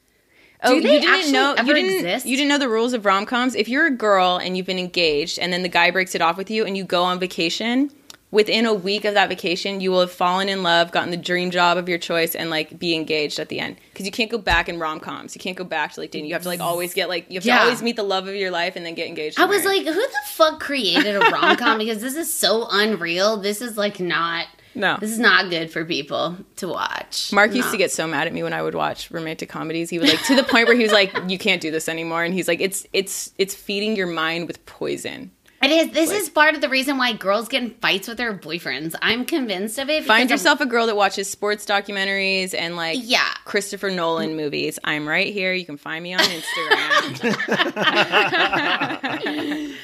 Oh, 0.65 0.75
Do 0.75 0.81
they 0.81 0.95
you 0.95 0.99
didn't 1.01 1.13
actually 1.13 1.31
know 1.33 1.55
ever 1.57 1.67
you 1.69 1.73
didn't 1.75 1.95
exist? 2.05 2.25
you 2.25 2.37
didn't 2.37 2.49
know 2.49 2.57
the 2.57 2.69
rules 2.69 2.93
of 2.93 3.05
rom 3.05 3.25
coms. 3.25 3.53
If 3.55 3.67
you're 3.67 3.85
a 3.87 3.91
girl 3.91 4.37
and 4.37 4.55
you've 4.57 4.65
been 4.65 4.79
engaged, 4.79 5.37
and 5.39 5.51
then 5.53 5.61
the 5.61 5.69
guy 5.69 5.91
breaks 5.91 6.15
it 6.15 6.21
off 6.21 6.37
with 6.37 6.49
you, 6.49 6.65
and 6.65 6.75
you 6.77 6.83
go 6.85 7.03
on 7.03 7.19
vacation, 7.19 7.91
within 8.33 8.65
a 8.65 8.73
week 8.73 9.05
of 9.05 9.13
that 9.13 9.29
vacation, 9.29 9.79
you 9.79 9.91
will 9.91 9.99
have 10.01 10.11
fallen 10.11 10.49
in 10.49 10.63
love, 10.63 10.91
gotten 10.91 11.11
the 11.11 11.17
dream 11.17 11.51
job 11.51 11.77
of 11.77 11.87
your 11.87 11.99
choice, 11.99 12.33
and 12.35 12.49
like 12.49 12.77
be 12.79 12.95
engaged 12.95 13.39
at 13.39 13.47
the 13.49 13.59
end. 13.59 13.77
Because 13.93 14.05
you 14.05 14.11
can't 14.11 14.31
go 14.31 14.37
back 14.39 14.67
in 14.67 14.79
rom 14.79 14.99
coms. 14.99 15.35
You 15.35 15.39
can't 15.39 15.55
go 15.55 15.63
back 15.63 15.93
to 15.93 15.99
like 16.01 16.11
dating. 16.11 16.25
You 16.27 16.33
have 16.33 16.41
to 16.43 16.49
like 16.49 16.59
always 16.59 16.93
get 16.93 17.07
like 17.07 17.25
you 17.29 17.35
have 17.35 17.45
Yeah. 17.45 17.57
to 17.59 17.63
always 17.65 17.81
meet 17.81 17.95
the 17.95 18.03
love 18.03 18.27
of 18.27 18.35
your 18.35 18.51
life 18.51 18.75
and 18.75 18.85
then 18.85 18.95
get 18.95 19.07
engaged. 19.07 19.39
I 19.39 19.45
was 19.45 19.63
married. 19.63 19.85
like, 19.85 19.95
who 19.95 20.01
the 20.01 20.17
fuck 20.27 20.59
created 20.59 21.15
a 21.15 21.19
rom 21.19 21.55
com? 21.55 21.77
because 21.77 22.01
this 22.01 22.15
is 22.15 22.33
so 22.33 22.67
unreal. 22.71 23.37
This 23.37 23.61
is 23.61 23.77
like 23.77 23.99
not. 23.99 24.47
no. 24.75 24.97
This 24.99 25.11
is 25.11 25.19
not 25.19 25.51
good 25.51 25.71
for 25.71 25.85
people 25.85 26.35
to 26.55 26.67
watch. 26.67 27.31
Mark 27.31 27.53
used 27.53 27.69
to 27.69 27.77
get 27.77 27.91
so 27.91 28.07
mad 28.07 28.25
at 28.25 28.33
me 28.33 28.41
when 28.41 28.53
I 28.53 28.63
would 28.63 28.73
watch 28.73 29.11
romantic 29.11 29.47
comedies. 29.47 29.91
He 29.91 29.99
would 29.99 30.09
like 30.09 30.23
to 30.25 30.35
the 30.35 30.43
point 30.43 30.67
where 30.67 30.75
he 30.75 30.81
was 30.81 30.91
like, 30.91 31.13
"You 31.27 31.37
can't 31.37 31.61
do 31.61 31.69
this 31.69 31.87
anymore," 31.87 32.23
and 32.23 32.33
he's 32.33 32.47
like, 32.47 32.59
"It's 32.61 32.87
it's 32.93 33.31
it's 33.37 33.53
feeding 33.53 33.95
your 33.95 34.07
mind 34.07 34.47
with 34.47 34.65
poison." 34.65 35.29
It 35.63 35.71
is. 35.71 35.91
This 35.93 36.11
is 36.11 36.29
part 36.29 36.55
of 36.55 36.61
the 36.61 36.69
reason 36.69 36.97
why 36.97 37.13
girls 37.13 37.47
get 37.47 37.63
in 37.63 37.69
fights 37.71 38.07
with 38.07 38.17
their 38.17 38.33
boyfriends. 38.37 38.95
I'm 39.01 39.23
convinced 39.25 39.79
of 39.79 39.89
it. 39.89 40.03
Find 40.03 40.27
because 40.27 40.41
of- 40.41 40.45
yourself 40.45 40.61
a 40.61 40.65
girl 40.65 40.87
that 40.87 40.95
watches 40.95 41.29
sports 41.29 41.65
documentaries 41.65 42.53
and 42.53 42.75
like 42.75 42.99
Yeah. 43.01 43.27
Christopher 43.45 43.89
Nolan 43.89 44.35
movies. 44.35 44.77
I'm 44.83 45.07
right 45.07 45.31
here. 45.33 45.53
You 45.53 45.65
can 45.65 45.77
find 45.77 46.03
me 46.03 46.13
on 46.13 46.19
Instagram. 46.19 47.33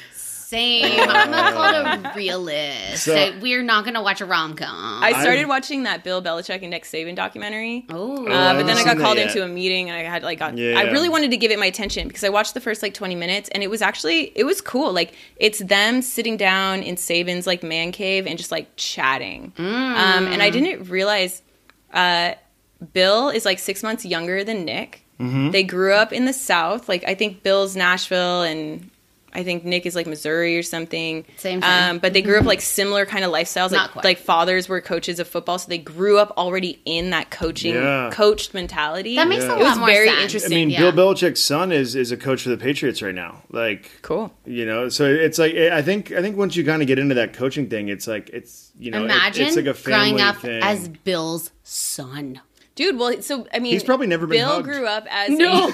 Same. 0.50 1.08
I'm 1.08 1.32
a 1.32 1.52
called 1.52 2.04
a 2.06 2.12
realist. 2.16 3.04
So- 3.04 3.14
So 3.14 3.38
we're 3.40 3.62
not 3.62 3.84
going 3.84 3.94
to 3.94 4.02
watch 4.02 4.20
a 4.20 4.26
rom 4.26 4.54
com. 4.56 5.02
I 5.02 5.12
started 5.22 5.46
watching 5.46 5.84
that 5.84 6.02
Bill 6.04 6.20
Belichick 6.22 6.60
and 6.62 6.70
Nick 6.70 6.84
Saban 6.84 7.14
documentary. 7.14 7.86
Oh, 7.90 8.26
Uh, 8.26 8.54
but 8.54 8.66
then 8.66 8.76
I 8.76 8.84
got 8.84 8.98
called 8.98 9.18
into 9.18 9.44
a 9.44 9.48
meeting 9.48 9.88
and 9.90 9.96
I 9.98 10.02
had 10.10 10.22
like 10.22 10.38
got, 10.40 10.58
Yeah. 10.58 10.78
I 10.78 10.90
really 10.90 11.08
wanted 11.08 11.30
to 11.30 11.36
give 11.36 11.50
it 11.50 11.58
my 11.58 11.66
attention 11.66 12.08
because 12.08 12.24
I 12.24 12.28
watched 12.30 12.54
the 12.54 12.60
first 12.60 12.82
like 12.82 12.94
20 12.94 13.14
minutes 13.14 13.48
and 13.50 13.62
it 13.62 13.70
was 13.70 13.80
actually 13.82 14.32
it 14.34 14.44
was 14.44 14.60
cool. 14.60 14.92
Like 14.92 15.14
it's 15.36 15.60
them 15.60 16.02
sitting 16.02 16.36
down 16.36 16.82
in 16.82 16.96
Saban's 16.96 17.46
like 17.46 17.62
man 17.62 17.92
cave 17.92 18.26
and 18.26 18.36
just 18.36 18.50
like 18.50 18.68
chatting. 18.76 19.52
Um, 19.56 19.64
and 20.26 20.42
I 20.42 20.50
didn't 20.50 20.88
realize 20.90 21.42
uh, 21.92 22.32
Bill 22.92 23.28
is 23.28 23.44
like 23.44 23.58
six 23.58 23.82
months 23.82 24.04
younger 24.04 24.42
than 24.44 24.64
Nick. 24.64 25.04
Mm-hmm. 25.20 25.50
They 25.50 25.62
grew 25.62 25.92
up 25.92 26.12
in 26.12 26.24
the 26.24 26.32
South. 26.32 26.88
Like 26.88 27.04
I 27.06 27.14
think 27.14 27.42
Bill's 27.42 27.76
Nashville 27.76 28.42
and 28.42 28.90
I 29.32 29.42
think 29.44 29.64
Nick 29.64 29.86
is 29.86 29.94
like 29.94 30.06
Missouri 30.06 30.58
or 30.58 30.62
something. 30.62 31.24
Same 31.36 31.60
thing. 31.60 31.70
Um, 31.70 31.98
but 31.98 32.12
they 32.12 32.22
grew 32.22 32.38
up 32.38 32.44
like 32.44 32.60
similar 32.60 33.06
kind 33.06 33.24
of 33.24 33.30
lifestyles. 33.32 33.70
Not 33.70 33.82
Like 33.82 33.90
quite. 33.92 34.04
like 34.04 34.18
fathers 34.18 34.68
were 34.68 34.80
coaches 34.80 35.18
of 35.20 35.28
football, 35.28 35.58
so 35.58 35.68
they 35.68 35.78
grew 35.78 36.18
up 36.18 36.32
already 36.36 36.80
in 36.84 37.10
that 37.10 37.30
coaching 37.30 37.74
Yeah. 37.74 38.10
coached 38.12 38.54
mentality. 38.54 39.16
that 39.16 39.28
makes 39.28 39.44
Yeah. 39.44 39.52
a 39.52 39.56
It 39.56 39.62
lot 39.62 39.68
was 39.70 39.78
more 39.78 39.86
very 39.88 40.08
sense. 40.28 40.44
I 40.44 40.48
mean, 40.48 40.70
Yeah. 40.70 40.90
Bill 40.90 40.92
Belichick's 41.14 41.40
son 41.40 41.70
is 41.72 41.94
is 41.94 42.10
a 42.12 42.16
coach 42.16 42.42
for 42.42 42.48
the 42.48 42.56
Patriots 42.56 43.02
right 43.02 43.14
now. 43.14 43.42
Like, 43.50 43.90
cool. 44.02 44.32
you 44.46 44.66
know, 44.66 44.88
so 44.88 45.04
it's 45.06 45.38
like 45.38 45.54
I 45.54 45.82
think 45.82 46.12
I 46.12 46.20
think 46.22 46.36
once 46.36 46.56
you 46.56 46.64
kind 46.64 46.82
of 46.82 46.88
get 46.88 46.98
into 46.98 47.14
that 47.14 47.32
coaching 47.32 47.68
thing, 47.68 47.88
it's 47.88 48.06
like 48.06 48.30
it's 48.30 48.72
you 48.78 48.90
know, 48.90 49.00
it- 49.02 49.04
Imagine 49.04 49.46
it's 49.46 49.56
like 49.56 49.66
a 49.66 49.74
family 49.74 50.10
growing 50.10 50.20
up 50.22 50.36
thing. 50.38 50.62
as 50.62 50.88
Bill's 50.88 51.50
son. 51.62 52.40
Dude, 52.76 52.98
well, 52.98 53.20
so 53.20 53.46
I 53.52 53.58
mean, 53.58 53.72
He's 53.72 53.84
probably 53.84 54.06
never 54.06 54.26
been 54.26 54.38
Bill 54.38 54.48
hugged. 54.54 54.64
grew 54.64 54.86
up 54.86 55.06
as 55.10 55.28
No. 55.30 55.68
a, 55.68 55.72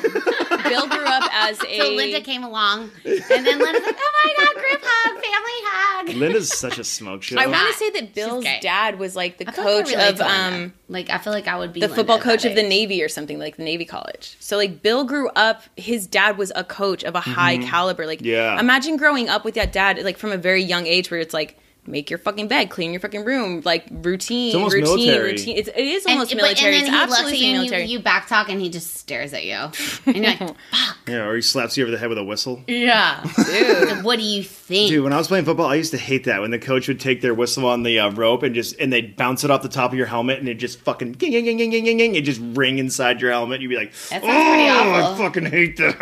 Bill 0.69 0.89
grew 0.89 1.05
up 1.05 1.29
as 1.33 1.61
a. 1.69 1.79
So 1.79 1.91
Linda 1.91 2.21
came 2.21 2.43
along, 2.43 2.91
and 3.05 3.21
then 3.29 3.59
Linda's 3.59 3.85
like, 3.85 3.97
"Oh 3.99 4.13
my 4.25 4.45
god, 4.45 4.55
group 4.55 4.81
hug, 4.83 5.13
family 5.13 5.23
hug." 5.69 6.09
Linda's 6.17 6.49
such 6.49 6.79
a 6.79 6.85
smoke 6.85 7.23
show. 7.23 7.39
I 7.39 7.47
want 7.47 7.69
to 7.69 7.75
say 7.75 7.91
that 7.91 8.15
Bill's 8.15 8.45
dad 8.61 8.99
was 8.99 9.15
like 9.15 9.39
the 9.39 9.45
I 9.47 9.51
like 9.53 9.57
coach 9.57 9.93
of 9.95 10.21
um 10.21 10.73
like 10.89 11.09
I 11.11 11.19
feel 11.19 11.33
like 11.33 11.47
I 11.47 11.57
would 11.59 11.73
be 11.73 11.81
the 11.81 11.87
Linda 11.87 11.97
football 12.01 12.19
coach 12.19 12.45
of 12.45 12.55
the. 12.55 12.67
Navy 12.67 13.01
or 13.05 13.09
something 13.09 13.39
like 13.39 13.57
the 13.57 13.63
Navy 13.63 13.85
college. 13.85 14.37
So 14.41 14.57
like 14.57 14.83
Bill 14.83 15.05
grew 15.05 15.29
up, 15.37 15.63
his 15.77 16.07
dad 16.09 16.37
was 16.39 16.51
a 16.57 16.65
coach 16.65 17.05
of 17.05 17.15
a 17.15 17.21
high 17.21 17.59
caliber. 17.59 18.05
Like 18.07 18.19
Mm-hmm. 18.19 18.27
Yeah. 18.27 18.59
imagine 18.59 18.97
growing 18.97 19.29
up 19.29 19.45
with 19.45 19.55
that 19.55 19.73
dad 19.73 20.03
like 20.03 20.17
from 20.19 20.33
a 20.33 20.37
very 20.37 20.63
young 20.65 20.87
age 20.87 21.11
where 21.11 21.21
it's 21.21 21.35
like 21.35 21.57
make 21.87 22.11
your 22.11 22.19
fucking 22.19 22.49
bed, 22.49 22.71
clean 22.71 22.93
your 22.93 23.01
fucking 23.01 23.25
room, 23.25 23.63
like 23.65 23.85
routine, 23.91 24.55
It's 24.57 24.75
routine, 24.75 24.85
military. 24.97 25.31
routine. 25.33 25.57
It's, 25.59 25.69
it 25.69 25.77
is 25.79 26.05
And, 26.05 26.13
almost 26.15 26.31
but- 26.33 26.37
military. 26.37 26.77
and 26.79 26.87
then 26.87 26.95
it's 26.95 26.95
he 26.95 26.97
looks 27.01 27.13
at 27.13 27.19
absolutely 27.19 27.39
you 27.39 27.47
and 27.47 27.59
military. 27.63 27.83
you, 27.85 27.99
you 27.99 28.05
back 28.05 28.27
talk, 28.29 28.49
and 28.49 28.61
he 28.61 28.69
just 28.69 28.95
stares 28.97 29.33
at 29.33 29.45
you, 29.45 29.53
and 30.07 30.17
you're 30.17 30.25
like, 30.27 30.39
"Fuck." 30.39 30.99
yeah, 31.09 31.25
or 31.27 31.37
he 31.37 31.43
slaps 31.43 31.77
you 31.77 31.85
over 31.85 31.91
the 31.91 31.99
head 31.99 32.09
with 32.09 32.19
a 32.19 32.25
whistle. 32.25 32.63
"Yeah, 32.67 33.23
dude, 33.47 34.05
what 34.05 34.19
do 34.19 34.25
you 34.25 34.43
think?" 34.43 34.91
Dude, 34.91 35.05
when 35.05 35.13
I 35.13 35.17
was 35.19 35.29
playing 35.29 35.45
football, 35.45 35.67
I 35.67 35.75
used 35.77 35.93
to 35.93 35.99
hate 35.99 36.25
that 36.25 36.41
when 36.41 36.51
the 36.51 36.59
coach 36.59 36.89
would 36.89 37.01
take 37.01 37.21
their 37.21 37.35
whistle 37.35 37.67
on 37.67 37.83
the 37.83 37.99
uh, 38.01 38.11
rope 38.13 38.43
and 38.43 38.55
just 38.55 38.79
and 38.79 38.93
they'd 38.93 39.17
bounce 39.17 39.45
it 39.45 39.51
off 39.51 39.63
the 39.63 39.69
top 39.69 39.93
of 39.93 39.99
your 39.99 40.07
helmet 40.07 40.39
and 40.39 40.49
it 40.49 40.55
just 40.55 40.81
fucking 40.81 41.13
ging 41.13 41.31
ging 41.33 41.45
ging 41.45 41.59
ging 41.59 41.71
ging 41.71 41.85
ging, 41.85 41.99
ging 41.99 42.15
it 42.15 42.23
just 42.23 42.41
ring 42.55 42.79
inside 42.79 43.21
your 43.21 43.31
helmet. 43.31 43.61
You'd 43.61 43.69
be 43.69 43.77
like, 43.77 43.93
That 44.11 44.23
"Oh, 44.25 44.29
I 44.29 45.17
fucking 45.19 45.47
hate 45.47 45.77
that." 45.79 46.01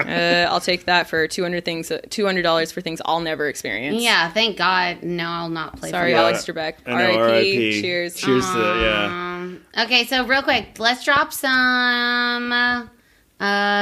uh, 0.49 0.51
I'll 0.53 0.61
take 0.61 0.85
that 0.87 1.09
for 1.09 1.27
two 1.29 1.43
hundred 1.43 1.65
things, 1.65 1.91
two 2.11 2.25
hundred 2.27 2.43
dollars 2.43 2.73
for 2.73 2.81
things 2.81 3.01
I'll 3.05 3.21
never 3.21 3.49
experience. 3.49 4.03
Yeah, 4.03 4.31
thank 4.31 4.57
God. 4.57 5.03
No, 5.03 5.25
I'll 5.29 5.49
not 5.49 5.74
play. 5.77 5.91
Sorry, 5.91 6.13
football. 6.13 6.27
Alex 6.27 6.45
Trebek. 6.47 6.75
R.I.P. 6.87 7.17
R.I.P. 7.19 7.81
Cheers. 7.83 8.15
Cheers 8.17 8.45
to 8.51 8.59
yeah. 8.59 9.85
Okay, 9.85 10.05
so 10.07 10.27
real 10.27 10.43
quick, 10.43 10.77
let's 10.79 11.05
drop 11.05 11.33
some 11.33 12.53
uh, 12.53 12.87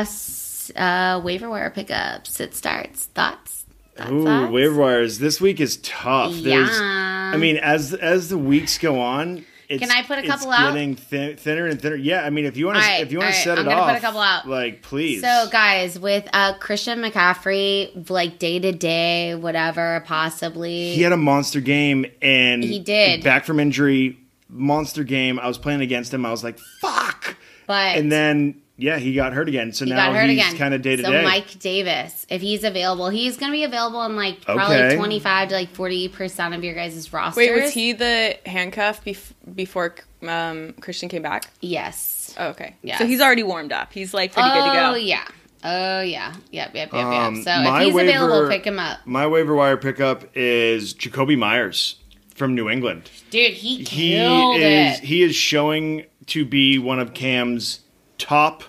s- 0.00 0.70
uh, 0.76 1.20
waiver 1.22 1.48
wire 1.50 1.70
pickups. 1.70 2.40
It 2.40 2.54
starts. 2.54 3.06
Thoughts? 3.06 3.64
Thoughts? 3.96 4.10
Ooh, 4.10 4.24
thoughts? 4.24 4.52
waiver 4.52 4.80
wires. 4.80 5.18
This 5.18 5.40
week 5.40 5.60
is 5.60 5.76
tough. 5.78 6.32
There's, 6.32 6.70
Yeah. 6.70 7.32
I 7.34 7.36
mean, 7.36 7.56
as 7.58 7.92
as 7.94 8.28
the 8.30 8.38
weeks 8.38 8.78
go 8.78 9.00
on, 9.00 9.38
it's, 9.38 9.46
Can 9.80 9.90
I 9.90 10.02
put 10.02 10.18
a 10.18 10.22
couple 10.26 10.50
it's 10.50 10.58
out? 10.60 10.72
getting 10.72 10.94
thin, 10.96 11.36
thinner 11.36 11.66
and 11.66 11.80
thinner. 11.80 11.96
Yeah, 11.96 12.24
I 12.24 12.30
mean, 12.30 12.44
if 12.44 12.56
you 12.56 12.66
want 12.66 12.78
to, 12.78 12.84
if 13.00 13.12
you 13.12 13.18
want 13.18 13.28
all 13.28 13.32
to 13.32 13.38
set 13.42 13.58
I'm 13.58 13.68
it 13.68 13.72
off, 13.72 13.88
put 13.90 13.98
a 13.98 14.00
couple 14.00 14.20
out. 14.20 14.48
like 14.48 14.82
please. 14.82 15.20
So, 15.20 15.46
guys, 15.50 15.98
with 15.98 16.28
uh, 16.32 16.54
Christian 16.58 17.00
McCaffrey, 17.00 18.08
like 18.10 18.38
day 18.38 18.58
to 18.58 18.72
day, 18.72 19.34
whatever, 19.34 20.02
possibly. 20.06 20.94
he 20.94 21.02
had 21.02 21.12
a 21.12 21.16
monster 21.16 21.60
game, 21.60 22.06
and 22.20 22.62
He 22.62 22.78
did. 22.78 23.22
back 23.24 23.44
from 23.44 23.60
injury. 23.60 24.18
Monster 24.48 25.02
game. 25.04 25.38
I 25.38 25.48
was 25.48 25.56
playing 25.56 25.80
against 25.80 26.12
him. 26.12 26.26
I 26.26 26.30
was 26.30 26.44
like, 26.44 26.58
"Fuck!" 26.80 27.36
but 27.66 27.96
And 27.96 28.12
then, 28.12 28.60
yeah, 28.82 28.98
he 28.98 29.14
got 29.14 29.32
hurt 29.32 29.48
again. 29.48 29.72
So 29.72 29.84
he 29.84 29.92
now 29.92 30.12
he's 30.12 30.54
kind 30.54 30.74
of 30.74 30.82
day 30.82 30.96
to 30.96 31.02
so 31.04 31.10
day. 31.10 31.22
Mike 31.24 31.58
Davis, 31.58 32.26
if 32.28 32.42
he's 32.42 32.64
available, 32.64 33.08
he's 33.08 33.36
going 33.36 33.50
to 33.52 33.56
be 33.56 33.64
available 33.64 34.02
in 34.04 34.16
like 34.16 34.42
probably 34.42 34.76
Okay. 34.76 34.96
25 34.96 35.48
to 35.50 35.54
like 35.54 35.70
40 35.70 36.08
percent 36.08 36.54
of 36.54 36.64
your 36.64 36.74
guys' 36.74 37.12
rosters. 37.12 37.36
Wait, 37.36 37.54
was 37.62 37.72
he 37.72 37.92
the 37.92 38.36
handcuff 38.44 39.04
bef- 39.04 39.32
before 39.54 39.94
um, 40.26 40.74
Christian 40.80 41.08
came 41.08 41.22
back? 41.22 41.50
Yes. 41.60 42.34
Oh, 42.38 42.48
okay. 42.48 42.74
Yes. 42.82 42.98
So 42.98 43.06
he's 43.06 43.20
already 43.20 43.42
warmed 43.42 43.72
up. 43.72 43.92
He's 43.92 44.12
like 44.12 44.32
pretty 44.32 44.48
good 44.50 44.64
to 44.64 44.70
Oh 44.70 44.92
go. 44.92 44.94
yeah. 44.96 45.24
Oh 45.64 46.00
yeah. 46.00 46.34
Yep. 46.50 46.74
Yep. 46.74 46.74
Yep. 46.74 46.92
Yep. 46.92 47.04
Um, 47.06 47.42
so 47.42 47.50
if 47.54 47.82
he's 47.84 47.94
available, 47.94 48.48
pick 48.48 48.64
him 48.64 48.78
up, 48.80 48.98
My 49.06 49.26
waiver 49.28 49.54
wire 49.54 49.76
pickup 49.76 50.24
is 50.34 50.92
Jakobi 50.92 51.38
Meyers 51.38 51.96
from 52.34 52.54
New 52.56 52.68
England. 52.68 53.10
dude. 53.30 53.52
He 53.52 53.76
he 53.78 53.84
killed 53.84 54.56
is 54.56 54.98
it. 54.98 55.04
he 55.04 55.22
is 55.22 55.36
showing 55.36 56.06
to 56.26 56.44
be 56.44 56.78
one 56.78 56.98
of 56.98 57.14
Cam's 57.14 57.80
top 58.18 58.64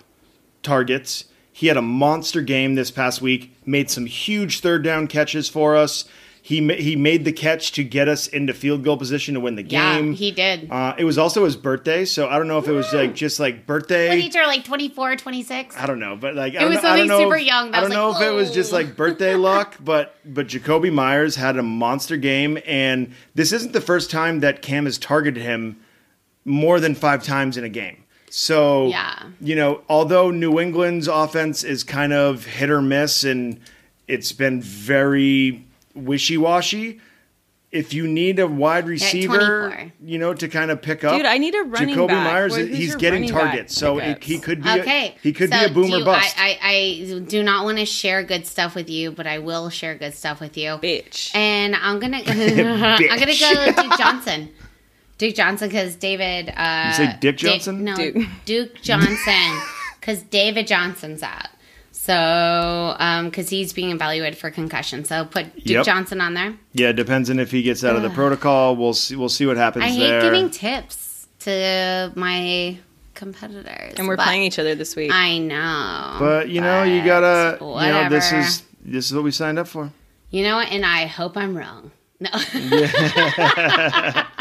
targets. 0.64 1.26
He 1.52 1.68
had 1.68 1.78
a 1.78 1.82
monster 1.82 2.42
game 2.42 2.76
this 2.76 2.90
past 2.92 3.22
week. 3.22 3.56
Made 3.66 3.90
some 3.92 4.06
huge 4.08 4.62
third 4.62 4.84
down 4.84 5.08
catches 5.08 5.48
for 5.50 5.76
us. 5.76 6.06
He 6.46 6.68
he 6.74 6.98
made 6.98 7.24
the 7.24 7.32
catch 7.32 7.72
to 7.74 7.86
get 7.86 8.10
us 8.10 8.28
into 8.28 8.54
field 8.54 8.84
goal 8.84 8.98
position 8.98 9.36
to 9.36 9.40
win 9.40 9.56
the 9.56 9.64
game. 9.64 10.08
yeah, 10.10 10.14
he 10.18 10.32
did. 10.32 10.70
uh, 10.70 10.94
it 10.98 11.06
was 11.06 11.18
also 11.18 11.46
his 11.46 11.56
birthday, 11.56 12.04
so 12.04 12.28
I 12.28 12.38
don't 12.38 12.50
know 12.50 12.58
if 12.58 12.68
it 12.68 12.74
was 12.74 12.92
like 12.94 13.16
just 13.16 13.40
like 13.40 13.66
birthday. 13.66 14.10
what 14.10 14.16
did 14.16 14.24
he 14.26 14.30
turn 14.30 14.48
like 14.48 14.66
24, 14.66 15.16
26? 15.16 15.78
I 15.78 15.86
don't 15.86 16.02
know, 16.02 16.18
but 16.18 16.36
like 16.36 16.54
I 16.54 16.58
It 16.58 16.60
don't 16.60 16.70
was 16.72 16.76
know, 16.78 16.82
something 16.82 17.08
super 17.08 17.38
if, 17.38 17.46
young 17.46 17.74
I 17.74 17.80
don't 17.80 17.92
know 17.92 18.14
if 18.14 18.22
it 18.22 18.32
was 18.32 18.52
just 18.52 18.74
like 18.74 18.98
birthday 18.98 19.36
luck, 19.50 19.78
but 19.80 20.18
but 20.26 20.48
Jakobi 20.48 20.92
Meyers 20.92 21.38
had 21.38 21.56
a 21.58 21.64
monster 21.64 22.18
game, 22.18 22.58
and 22.66 23.14
this 23.36 23.54
isn't 23.54 23.72
the 23.72 23.80
first 23.80 24.12
time 24.12 24.42
that 24.42 24.62
Cam 24.62 24.84
has 24.84 24.98
targeted 24.98 25.42
him 25.42 25.80
more 26.44 26.82
than 26.82 26.94
five 26.94 27.24
times 27.24 27.56
in 27.56 27.64
a 27.64 27.70
game. 27.70 28.03
So 28.36 28.88
Yeah. 28.88 29.14
you 29.40 29.56
know, 29.56 29.82
although 29.88 30.32
New 30.32 30.60
England's 30.60 31.08
offense 31.08 31.64
is 31.64 31.84
kind 31.84 32.12
of 32.12 32.46
hit 32.46 32.72
or 32.72 32.82
miss, 32.82 33.24
and 33.24 33.60
it's 34.08 34.32
been 34.32 34.60
very 34.60 35.64
wishy 35.94 36.36
washy. 36.38 37.00
If 37.72 37.94
you 37.94 38.08
need 38.08 38.40
a 38.40 38.48
wide 38.48 38.88
receiver, 38.88 39.92
you 40.04 40.18
know, 40.18 40.34
to 40.34 40.48
kind 40.48 40.72
of 40.72 40.82
pick 40.82 41.04
up, 41.04 41.16
Dude, 41.16 41.28
I 41.28 41.38
need 41.38 41.54
a 41.54 41.62
running 41.64 41.96
Jakobi 41.96 42.08
back. 42.08 42.34
Meyers, 42.34 42.54
Wait, 42.54 42.70
he's 42.74 42.96
getting 42.96 43.28
targets, 43.28 43.76
so 43.76 44.00
it, 44.00 44.24
he 44.24 44.40
could 44.40 44.64
be 44.64 44.70
Okay, 44.70 45.16
a, 45.16 45.20
he 45.22 45.32
could 45.32 45.52
so 45.52 45.60
be 45.60 45.66
a 45.66 45.70
boomer 45.70 45.98
do, 46.00 46.06
bust. 46.06 46.36
I, 46.40 46.58
I, 46.62 47.16
I 47.16 47.20
do 47.20 47.44
not 47.44 47.66
want 47.66 47.78
to 47.78 47.86
share 47.86 48.24
good 48.24 48.48
stuff 48.48 48.74
with 48.74 48.90
you, 48.90 49.12
but 49.12 49.28
I 49.28 49.38
will 49.40 49.70
share 49.70 49.94
good 49.96 50.16
stuff 50.16 50.40
with 50.40 50.58
you. 50.58 50.70
Bitch. 50.82 51.36
And 51.36 51.76
I'm 51.76 52.00
gonna 52.00 52.18
I'm 52.28 53.20
gonna 53.20 53.38
go 53.40 53.84
Duke 53.84 53.98
Johnson. 53.98 54.50
Duke 55.24 55.36
Johnson 55.36 55.70
because 55.70 55.96
David. 55.96 56.50
Uh, 56.50 56.86
You 56.90 56.94
say 57.06 57.18
Dick 57.22 57.38
Da- 57.38 57.52
Johnson? 57.52 57.84
no, 57.86 57.96
Duke. 57.96 58.26
Duke, 58.44 58.76
Johnson 58.82 59.60
because 60.00 60.22
David 60.24 60.68
Johnson's 60.68 61.24
out. 61.24 61.48
So, 61.92 62.96
because 63.30 63.48
he's 63.48 63.72
being 63.72 63.92
evaluated 63.92 64.38
for 64.38 64.52
concussion, 64.52 65.06
so 65.06 65.24
put 65.24 65.54
Duke 65.56 65.66
Yep. 65.66 65.86
Johnson 65.86 66.20
on 66.20 66.34
there. 66.34 66.54
Yeah, 66.74 66.90
it 66.90 66.98
depends 66.98 67.30
on 67.30 67.40
if 67.40 67.52
he 67.52 67.62
gets 67.62 67.86
out 67.86 67.96
of 67.96 68.02
the 68.02 68.10
protocol. 68.10 68.76
We'll 68.76 68.94
see. 68.94 69.16
We'll 69.16 69.30
see 69.30 69.46
what 69.46 69.56
happens 69.56 69.86
I 69.86 69.90
hate 69.90 70.08
there. 70.10 70.20
giving 70.22 70.50
tips 70.50 71.28
to 71.40 72.12
my 72.16 72.78
competitors, 73.14 73.94
and 73.98 74.10
we're 74.10 74.18
but 74.18 74.26
playing 74.26 74.44
each 74.44 74.60
other 74.60 74.76
this 74.76 74.98
week. 74.98 75.12
I 75.14 75.38
know, 75.38 76.18
but 76.20 76.50
you 76.50 76.60
know, 76.60 76.84
you 76.84 77.02
gotta. 77.06 77.58
You 77.62 77.66
know, 77.94 78.10
this 78.10 78.34
is 78.34 78.64
this 78.84 79.06
is 79.06 79.14
what 79.14 79.24
we 79.24 79.32
signed 79.32 79.58
up 79.58 79.70
for. 79.70 79.90
You 80.32 80.44
know? 80.44 80.60
And 80.60 80.86
I 80.86 81.06
hope 81.06 81.38
I'm 81.38 81.56
wrong. 81.56 81.92
No. 82.20 82.30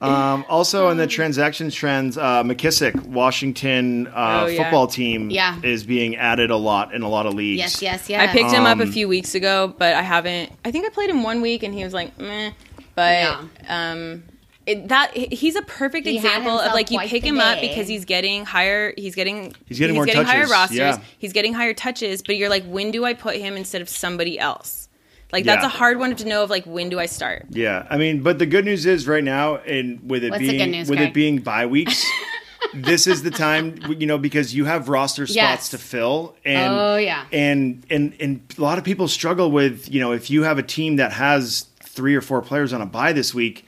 Um, 0.00 0.44
also, 0.48 0.88
in 0.88 0.96
the 0.96 1.06
transactions 1.06 1.74
trends, 1.74 2.16
uh, 2.16 2.42
McKissic, 2.42 2.94
Washington 3.06 4.06
uh, 4.06 4.42
Oh, 4.44 4.46
yeah. 4.46 4.62
football 4.62 4.86
team, 4.86 5.28
Yeah. 5.30 5.58
is 5.62 5.84
being 5.84 6.16
added 6.16 6.50
a 6.50 6.56
lot 6.56 6.94
in 6.94 7.02
a 7.02 7.08
lot 7.08 7.26
of 7.26 7.34
leagues. 7.34 7.58
yes, 7.58 7.82
yes, 7.82 8.08
yes. 8.08 8.20
I 8.20 8.32
picked 8.32 8.50
him 8.50 8.64
up 8.64 8.78
a 8.80 8.84
Um, 8.84 8.92
few 8.92 9.08
weeks 9.08 9.34
ago, 9.34 9.74
but 9.78 9.94
I 9.94 10.02
haven't. 10.02 10.52
I 10.64 10.70
think 10.70 10.86
I 10.86 10.88
played 10.88 11.10
him 11.10 11.22
one 11.22 11.42
week, 11.42 11.62
and 11.62 11.74
he 11.74 11.84
was 11.84 11.92
like, 11.92 12.18
meh. 12.18 12.52
But 12.94 13.38
um, 13.68 14.22
it, 14.66 14.88
that 14.88 15.14
he's 15.16 15.56
a 15.56 15.62
perfect 15.62 16.06
He 16.06 16.16
had 16.16 16.24
example 16.24 16.52
of 16.52 16.58
himself 16.60 16.74
like 16.74 16.90
you 16.90 16.98
quite 16.98 17.10
pick 17.10 17.22
the 17.22 17.28
him 17.28 17.40
up 17.40 17.60
day. 17.60 17.68
because 17.68 17.88
he's 17.88 18.04
getting 18.04 18.44
higher. 18.44 18.92
He's 18.96 19.14
getting 19.14 19.54
He's 19.66 19.78
getting 19.78 19.96
more 19.96 20.06
higher 20.06 20.24
touches, 20.24 20.50
rosters. 20.50 20.76
yeah. 20.78 20.98
He's 21.18 21.32
getting 21.32 21.54
higher 21.54 21.74
touches, 21.74 22.22
but 22.22 22.36
you're 22.36 22.48
like, 22.50 22.64
when 22.64 22.90
do 22.90 23.04
I 23.04 23.14
put 23.14 23.36
him 23.36 23.56
instead 23.56 23.80
of 23.82 23.88
somebody 23.88 24.38
else? 24.38 24.88
Like 25.32 25.44
that's 25.44 25.62
Yeah. 25.62 25.66
a 25.68 25.70
hard 25.70 25.98
one 25.98 26.16
to 26.16 26.26
know 26.26 26.42
of 26.42 26.50
like 26.50 26.64
when 26.64 26.88
do 26.88 26.98
I 26.98 27.06
start? 27.06 27.46
Yeah, 27.50 27.86
I 27.90 27.96
mean, 27.98 28.22
but 28.22 28.38
the 28.38 28.46
good 28.46 28.64
news 28.64 28.86
is 28.86 29.06
right 29.06 29.24
now, 29.24 29.56
and 29.58 30.00
with 30.08 30.24
it 30.24 30.30
What's 30.30 30.40
being 30.40 30.70
news, 30.70 30.88
with 30.88 30.98
Craig? 30.98 31.08
it 31.10 31.14
being 31.14 31.38
bye 31.38 31.66
weeks, 31.66 32.04
this 32.74 33.06
is 33.06 33.22
the 33.22 33.30
time 33.30 33.76
you 33.98 34.06
know 34.06 34.18
because 34.18 34.54
you 34.54 34.64
have 34.64 34.88
roster 34.88 35.26
spots 35.26 35.36
Yes. 35.36 35.68
to 35.70 35.78
fill, 35.78 36.36
and 36.44 36.74
Oh, 36.74 36.96
yeah. 36.96 37.24
and 37.32 37.84
and 37.90 38.14
and 38.20 38.40
a 38.58 38.60
lot 38.60 38.78
of 38.78 38.84
people 38.84 39.08
struggle 39.08 39.50
with 39.50 39.92
you 39.92 40.00
know 40.00 40.12
if 40.12 40.30
you 40.30 40.42
have 40.42 40.58
a 40.58 40.62
team 40.62 40.96
that 40.96 41.12
has 41.12 41.66
three 41.82 42.14
or 42.14 42.20
four 42.20 42.40
players 42.42 42.72
on 42.72 42.80
a 42.80 42.86
bye 42.86 43.12
this 43.12 43.34
week. 43.34 43.64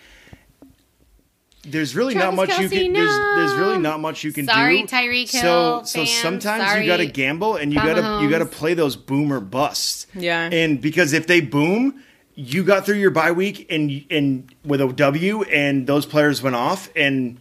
There's 1.65 1.95
really 1.95 2.15
not 2.15 2.35
Travis 2.35 2.37
much 2.37 2.59
you 2.59 2.69
Kelce, 2.69 2.83
can. 2.83 2.93
There's 2.93 3.37
there's 3.37 3.55
really 3.55 3.79
not 3.79 4.01
much 4.01 4.25
you 4.25 4.33
can 4.33 4.47
Sorry, 4.47 4.83
do. 4.83 4.89
Tyreek 4.89 5.29
So 5.29 5.39
Hill 5.41 5.85
so 5.85 5.99
fans, 6.01 6.11
sometimes 6.11 6.65
sorry, 6.65 6.83
you 6.83 6.87
got 6.91 6.97
to 6.97 7.07
gamble 7.07 7.57
and 7.57 7.73
you 7.73 7.79
got 7.79 7.95
to 7.95 8.25
you 8.25 8.31
got 8.31 8.39
to 8.39 8.47
play 8.47 8.75
those 8.75 8.97
boomer 8.97 9.39
busts. 9.39 10.09
Yeah. 10.15 10.49
And 10.51 10.81
because 10.81 11.13
if 11.13 11.29
they 11.29 11.41
boom, 11.41 12.03
you 12.35 12.65
got 12.65 12.85
through 12.85 12.97
your 12.97 13.13
bye 13.13 13.31
week 13.31 13.67
and 13.71 14.05
and 14.11 14.53
with 14.65 14.81
a 14.81 14.93
W, 14.93 15.43
and 15.45 15.87
those 15.87 16.05
players 16.05 16.43
went 16.43 16.57
off, 16.57 16.91
and 16.97 17.39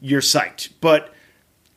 you're 0.00 0.20
psyched. 0.20 0.70
But 0.80 1.14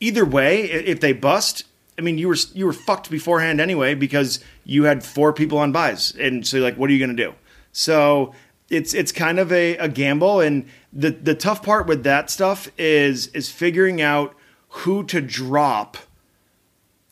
either 0.00 0.24
way, 0.24 0.62
if 0.64 1.00
they 1.00 1.12
bust, 1.12 1.64
I 1.98 2.02
mean, 2.02 2.18
you 2.18 2.28
were 2.28 2.36
you 2.52 2.66
were 2.66 2.72
fucked 2.72 3.10
beforehand 3.10 3.60
anyway 3.60 3.94
because 3.94 4.40
you 4.64 4.84
had 4.84 5.04
four 5.04 5.32
people 5.32 5.58
on 5.58 5.70
buys, 5.70 6.14
and 6.18 6.46
so 6.46 6.56
you're 6.56 6.66
like, 6.66 6.76
what 6.76 6.90
are 6.90 6.92
you 6.92 6.98
going 6.98 7.16
to 7.16 7.22
do? 7.22 7.34
So 7.72 8.34
it's 8.70 8.94
it's 8.94 9.12
kind 9.12 9.38
of 9.38 9.52
a, 9.52 9.76
a 9.76 9.88
gamble, 9.88 10.40
and 10.40 10.66
the 10.92 11.10
the 11.10 11.34
tough 11.34 11.62
part 11.62 11.86
with 11.86 12.02
that 12.04 12.30
stuff 12.30 12.70
is 12.78 13.28
is 13.28 13.50
figuring 13.50 14.00
out 14.02 14.34
who 14.68 15.04
to 15.04 15.20
drop 15.20 15.96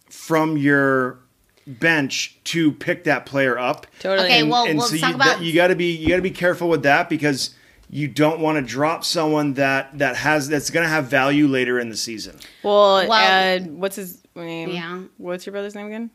from 0.08 0.56
your 0.56 1.18
bench 1.66 2.38
to 2.44 2.72
pick 2.72 3.04
that 3.04 3.26
player 3.26 3.58
up. 3.58 3.86
Totally. 4.00 4.26
Okay, 4.28 4.40
And- 4.40 4.50
well, 4.50 4.64
and 4.66 4.78
we'll 4.78 4.88
so 4.88 4.96
talk 4.96 5.10
you, 5.10 5.14
about. 5.16 5.42
you 5.42 5.52
got 5.54 5.68
to 5.68 5.76
be 5.76 5.92
you 5.94 6.08
got 6.08 6.16
to 6.16 6.22
be 6.22 6.30
careful 6.30 6.68
with 6.68 6.82
that 6.84 7.08
because 7.08 7.54
you 7.90 8.08
don't 8.08 8.40
want 8.40 8.56
to 8.56 8.62
drop 8.62 9.04
someone 9.04 9.54
that 9.54 9.96
that 9.98 10.16
has 10.16 10.48
that's 10.48 10.70
going 10.70 10.84
to 10.84 10.90
have 10.90 11.06
value 11.06 11.46
later 11.46 11.78
in 11.78 11.88
the 11.88 11.96
season. 11.96 12.36
well, 12.62 13.06
Well- 13.08 13.58
uh, 13.60 13.64
what's 13.64 13.96
his 13.96 14.22
name? 14.34 14.70
Yeah. 14.70 15.02
What's 15.18 15.46
your 15.46 15.52
brother's 15.52 15.74
name 15.74 15.86
again? 15.86 16.10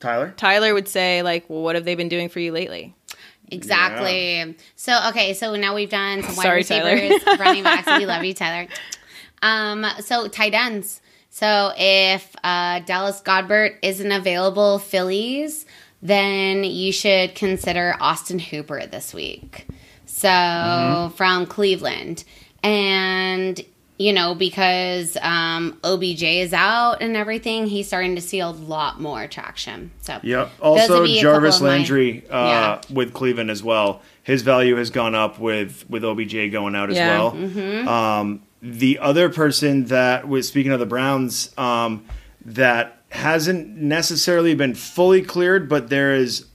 Tyler, 0.00 0.32
Tyler 0.38 0.72
would 0.72 0.88
say 0.88 1.22
like, 1.22 1.44
well, 1.50 1.60
what 1.62 1.74
have 1.74 1.84
they 1.84 1.94
been 1.94 2.08
doing 2.08 2.30
for 2.30 2.40
you 2.40 2.52
lately? 2.52 2.94
Exactly. 3.50 4.56
So 4.76 4.98
okay, 5.08 5.34
so 5.34 5.54
now 5.56 5.74
we've 5.74 5.90
done 5.90 6.22
some 6.22 6.36
wide 6.36 6.42
Sorry, 6.42 6.64
Tyler. 6.64 6.92
receivers, 6.94 7.22
running 7.38 7.62
backs. 7.64 7.86
We 7.98 8.06
love 8.06 8.24
you, 8.24 8.34
Tyler. 8.34 8.68
Um, 9.42 9.86
so 10.00 10.28
tight 10.28 10.54
ends. 10.54 11.00
So 11.30 11.72
if 11.76 12.34
uh, 12.42 12.80
Dallas 12.80 13.20
Goedert 13.22 13.76
isn't 13.82 14.10
available, 14.12 14.78
Phillies, 14.78 15.64
then 16.02 16.64
you 16.64 16.92
should 16.92 17.34
consider 17.34 17.94
Austin 18.00 18.38
Hooper 18.38 18.86
this 18.86 19.14
week. 19.14 19.66
So 20.06 20.28
Mm-hmm. 20.28 21.14
from 21.14 21.46
Cleveland, 21.46 22.24
and 22.62 23.64
you 24.00 24.12
know 24.14 24.34
because 24.34 25.16
um, 25.20 25.78
OBJ 25.84 26.22
is 26.22 26.52
out 26.54 27.02
and 27.02 27.14
everything, 27.16 27.66
he's 27.66 27.86
starting 27.86 28.14
to 28.16 28.22
see 28.22 28.40
a 28.40 28.48
lot 28.48 28.98
more 29.00 29.26
traction. 29.26 29.90
So 30.00 30.18
Yep. 30.22 30.50
Also, 30.60 31.04
be 31.04 31.18
a 31.18 31.22
couple 31.22 31.32
Jarvis 31.40 31.56
of 31.56 31.62
my- 31.62 31.68
Landry 31.68 32.24
uh, 32.30 32.36
Yeah. 32.46 32.80
with 32.90 33.12
Cleveland 33.12 33.50
as 33.50 33.62
well. 33.62 34.00
His 34.22 34.40
value 34.42 34.76
has 34.76 34.88
gone 34.90 35.14
up 35.14 35.38
with 35.38 35.84
with 35.90 36.02
OBJ 36.04 36.50
going 36.50 36.74
out 36.74 36.88
as 36.90 36.96
Yeah. 36.96 37.08
well. 37.18 37.32
Mm-hmm. 37.32 37.88
Um, 37.88 38.42
the 38.62 38.98
other 39.00 39.28
person 39.28 39.84
that 39.86 40.26
was 40.28 40.48
speaking 40.48 40.72
of 40.72 40.80
the 40.80 40.86
Browns 40.86 41.50
um, 41.58 42.04
that 42.44 43.02
hasn't 43.10 43.68
necessarily 43.76 44.54
been 44.54 44.74
fully 44.74 45.20
cleared, 45.22 45.68
but 45.68 45.88
there 45.90 46.14
is 46.14 46.46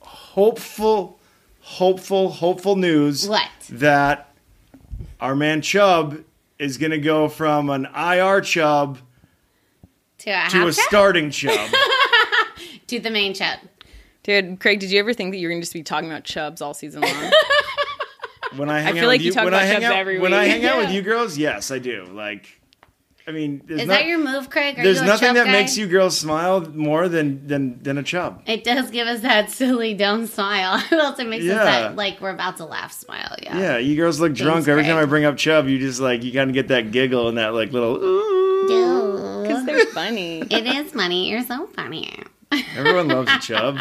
hopeful, 0.00 1.18
hopeful, 1.60 2.30
hopeful 2.30 2.76
news 2.76 3.28
What? 3.28 3.48
that 3.70 4.34
our 5.20 5.34
man 5.36 5.60
Chubb 5.62 6.18
is 6.62 6.78
going 6.78 6.92
to 6.92 6.98
go 6.98 7.28
from 7.28 7.68
an 7.70 7.86
IR 7.96 8.40
chub 8.40 8.98
to 10.18 10.30
a, 10.30 10.48
to 10.50 10.66
a 10.68 10.72
starting 10.72 11.30
chub 11.30 11.70
to 12.86 13.00
the 13.00 13.10
main 13.10 13.34
chub. 13.34 13.58
Dude, 14.22 14.60
Craig, 14.60 14.78
did 14.78 14.90
you 14.92 15.00
ever 15.00 15.12
think 15.12 15.32
that 15.32 15.38
you 15.38 15.48
were 15.48 15.52
going 15.52 15.60
to 15.60 15.64
just 15.64 15.72
be 15.72 15.82
talking 15.82 16.08
about 16.08 16.22
chubs 16.24 16.62
all 16.62 16.74
season 16.74 17.00
long? 17.02 17.30
When 18.56 18.68
I 18.70 18.80
hang 18.80 18.94
feel 18.94 19.04
out 19.04 19.08
like 19.08 19.18
with 19.18 19.22
you 19.22 19.26
you, 19.28 19.32
talk 19.32 19.44
when 19.44 19.54
about 19.54 19.62
I 19.62 19.66
hang 19.66 19.80
Chubbs 19.80 19.84
out, 19.86 19.96
every 19.96 20.18
when 20.20 20.32
I 20.34 20.42
week. 20.42 20.50
hang 20.52 20.64
out 20.66 20.76
with 20.78 20.90
you 20.90 21.02
girls, 21.02 21.36
yes, 21.38 21.70
I 21.70 21.78
do. 21.78 22.04
Like, 22.12 22.60
I 23.26 23.30
mean, 23.30 23.62
Is 23.68 23.78
not- 23.78 23.88
that 23.88 24.06
your 24.06 24.18
move, 24.18 24.50
Craig? 24.50 24.78
Are 24.78 24.82
there's 24.82 24.96
you 24.98 25.04
a 25.04 25.06
nothing 25.06 25.28
chub 25.28 25.36
that 25.36 25.46
guy? 25.46 25.52
makes 25.52 25.76
you 25.78 25.86
girls 25.86 26.18
smile 26.18 26.60
more 26.74 27.08
than 27.08 27.46
than 27.46 27.80
than 27.82 27.96
a 27.98 28.02
chub. 28.02 28.42
It 28.46 28.64
does 28.64 28.90
give 28.90 29.06
us 29.06 29.20
that 29.20 29.48
silly 29.50 29.94
dumb 29.94 30.26
smile. 30.26 30.82
it 30.90 31.00
also 31.00 31.24
makes 31.24 31.44
Yeah. 31.44 31.54
us 31.60 31.64
that 31.64 31.96
like 31.96 32.20
we're 32.20 32.30
about 32.30 32.56
to 32.56 32.64
laugh 32.64 32.92
smile. 32.92 33.36
Yeah. 33.40 33.58
Yeah, 33.58 33.78
you 33.78 33.94
girls 33.96 34.18
look 34.20 34.34
drunk 34.34 34.66
every 34.66 34.82
time 34.82 34.96
I 34.96 35.04
bring 35.04 35.24
up 35.24 35.36
chub. 35.36 35.68
You 35.68 35.78
just 35.78 36.00
like 36.00 36.24
you 36.24 36.32
kind 36.32 36.50
of 36.50 36.54
get 36.54 36.68
that 36.68 36.90
giggle 36.90 37.28
and 37.28 37.38
that 37.38 37.54
like 37.54 37.72
little. 37.72 37.96
Ooh. 38.02 39.42
Because 39.42 39.64
they're 39.66 39.86
funny. 39.86 40.40
It 40.50 40.66
is 40.66 40.92
funny. 40.92 41.30
You're 41.30 41.44
so 41.44 41.66
funny. 41.68 42.18
Everyone 42.76 43.08
loves 43.08 43.30
a 43.32 43.38
chub. 43.38 43.78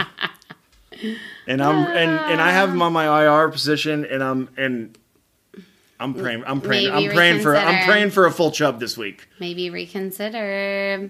And 1.47 1.61
I'm 1.63 1.77
and 1.87 2.11
and 2.11 2.41
I 2.41 2.51
have 2.51 2.69
him 2.69 2.81
on 2.81 2.93
my 2.93 3.23
IR 3.23 3.49
position, 3.49 4.05
and 4.05 4.23
I'm 4.23 4.49
and 4.55 4.95
I'm 6.01 6.13
praying. 6.13 6.43
I'm 6.45 6.61
praying. 6.61 6.91
Maybe 6.93 7.09
I'm 7.09 7.15
praying 7.15 7.41
for. 7.41 7.55
I'm 7.55 7.85
praying 7.85 8.09
for 8.11 8.25
a 8.25 8.31
full 8.31 8.51
chub 8.51 8.79
this 8.79 8.97
week. 8.97 9.27
Maybe 9.39 9.69
reconsider. 9.69 11.09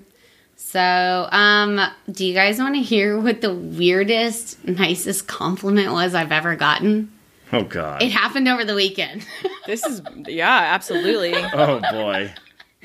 So, 0.57 1.27
um, 1.31 1.81
do 2.11 2.23
you 2.25 2.35
guys 2.35 2.59
want 2.59 2.75
to 2.75 2.81
hear 2.81 3.19
what 3.19 3.41
the 3.41 3.53
weirdest, 3.53 4.63
nicest 4.67 5.27
compliment 5.27 5.91
was 5.91 6.13
I've 6.13 6.31
ever 6.31 6.55
gotten? 6.55 7.11
Oh 7.51 7.63
God. 7.63 8.01
It 8.03 8.11
happened 8.11 8.47
over 8.47 8.63
the 8.63 8.75
weekend. 8.75 9.25
This 9.67 9.85
is, 9.85 10.01
yeah, 10.27 10.73
absolutely. 10.73 11.33
oh 11.35 11.79
boy. 11.91 12.33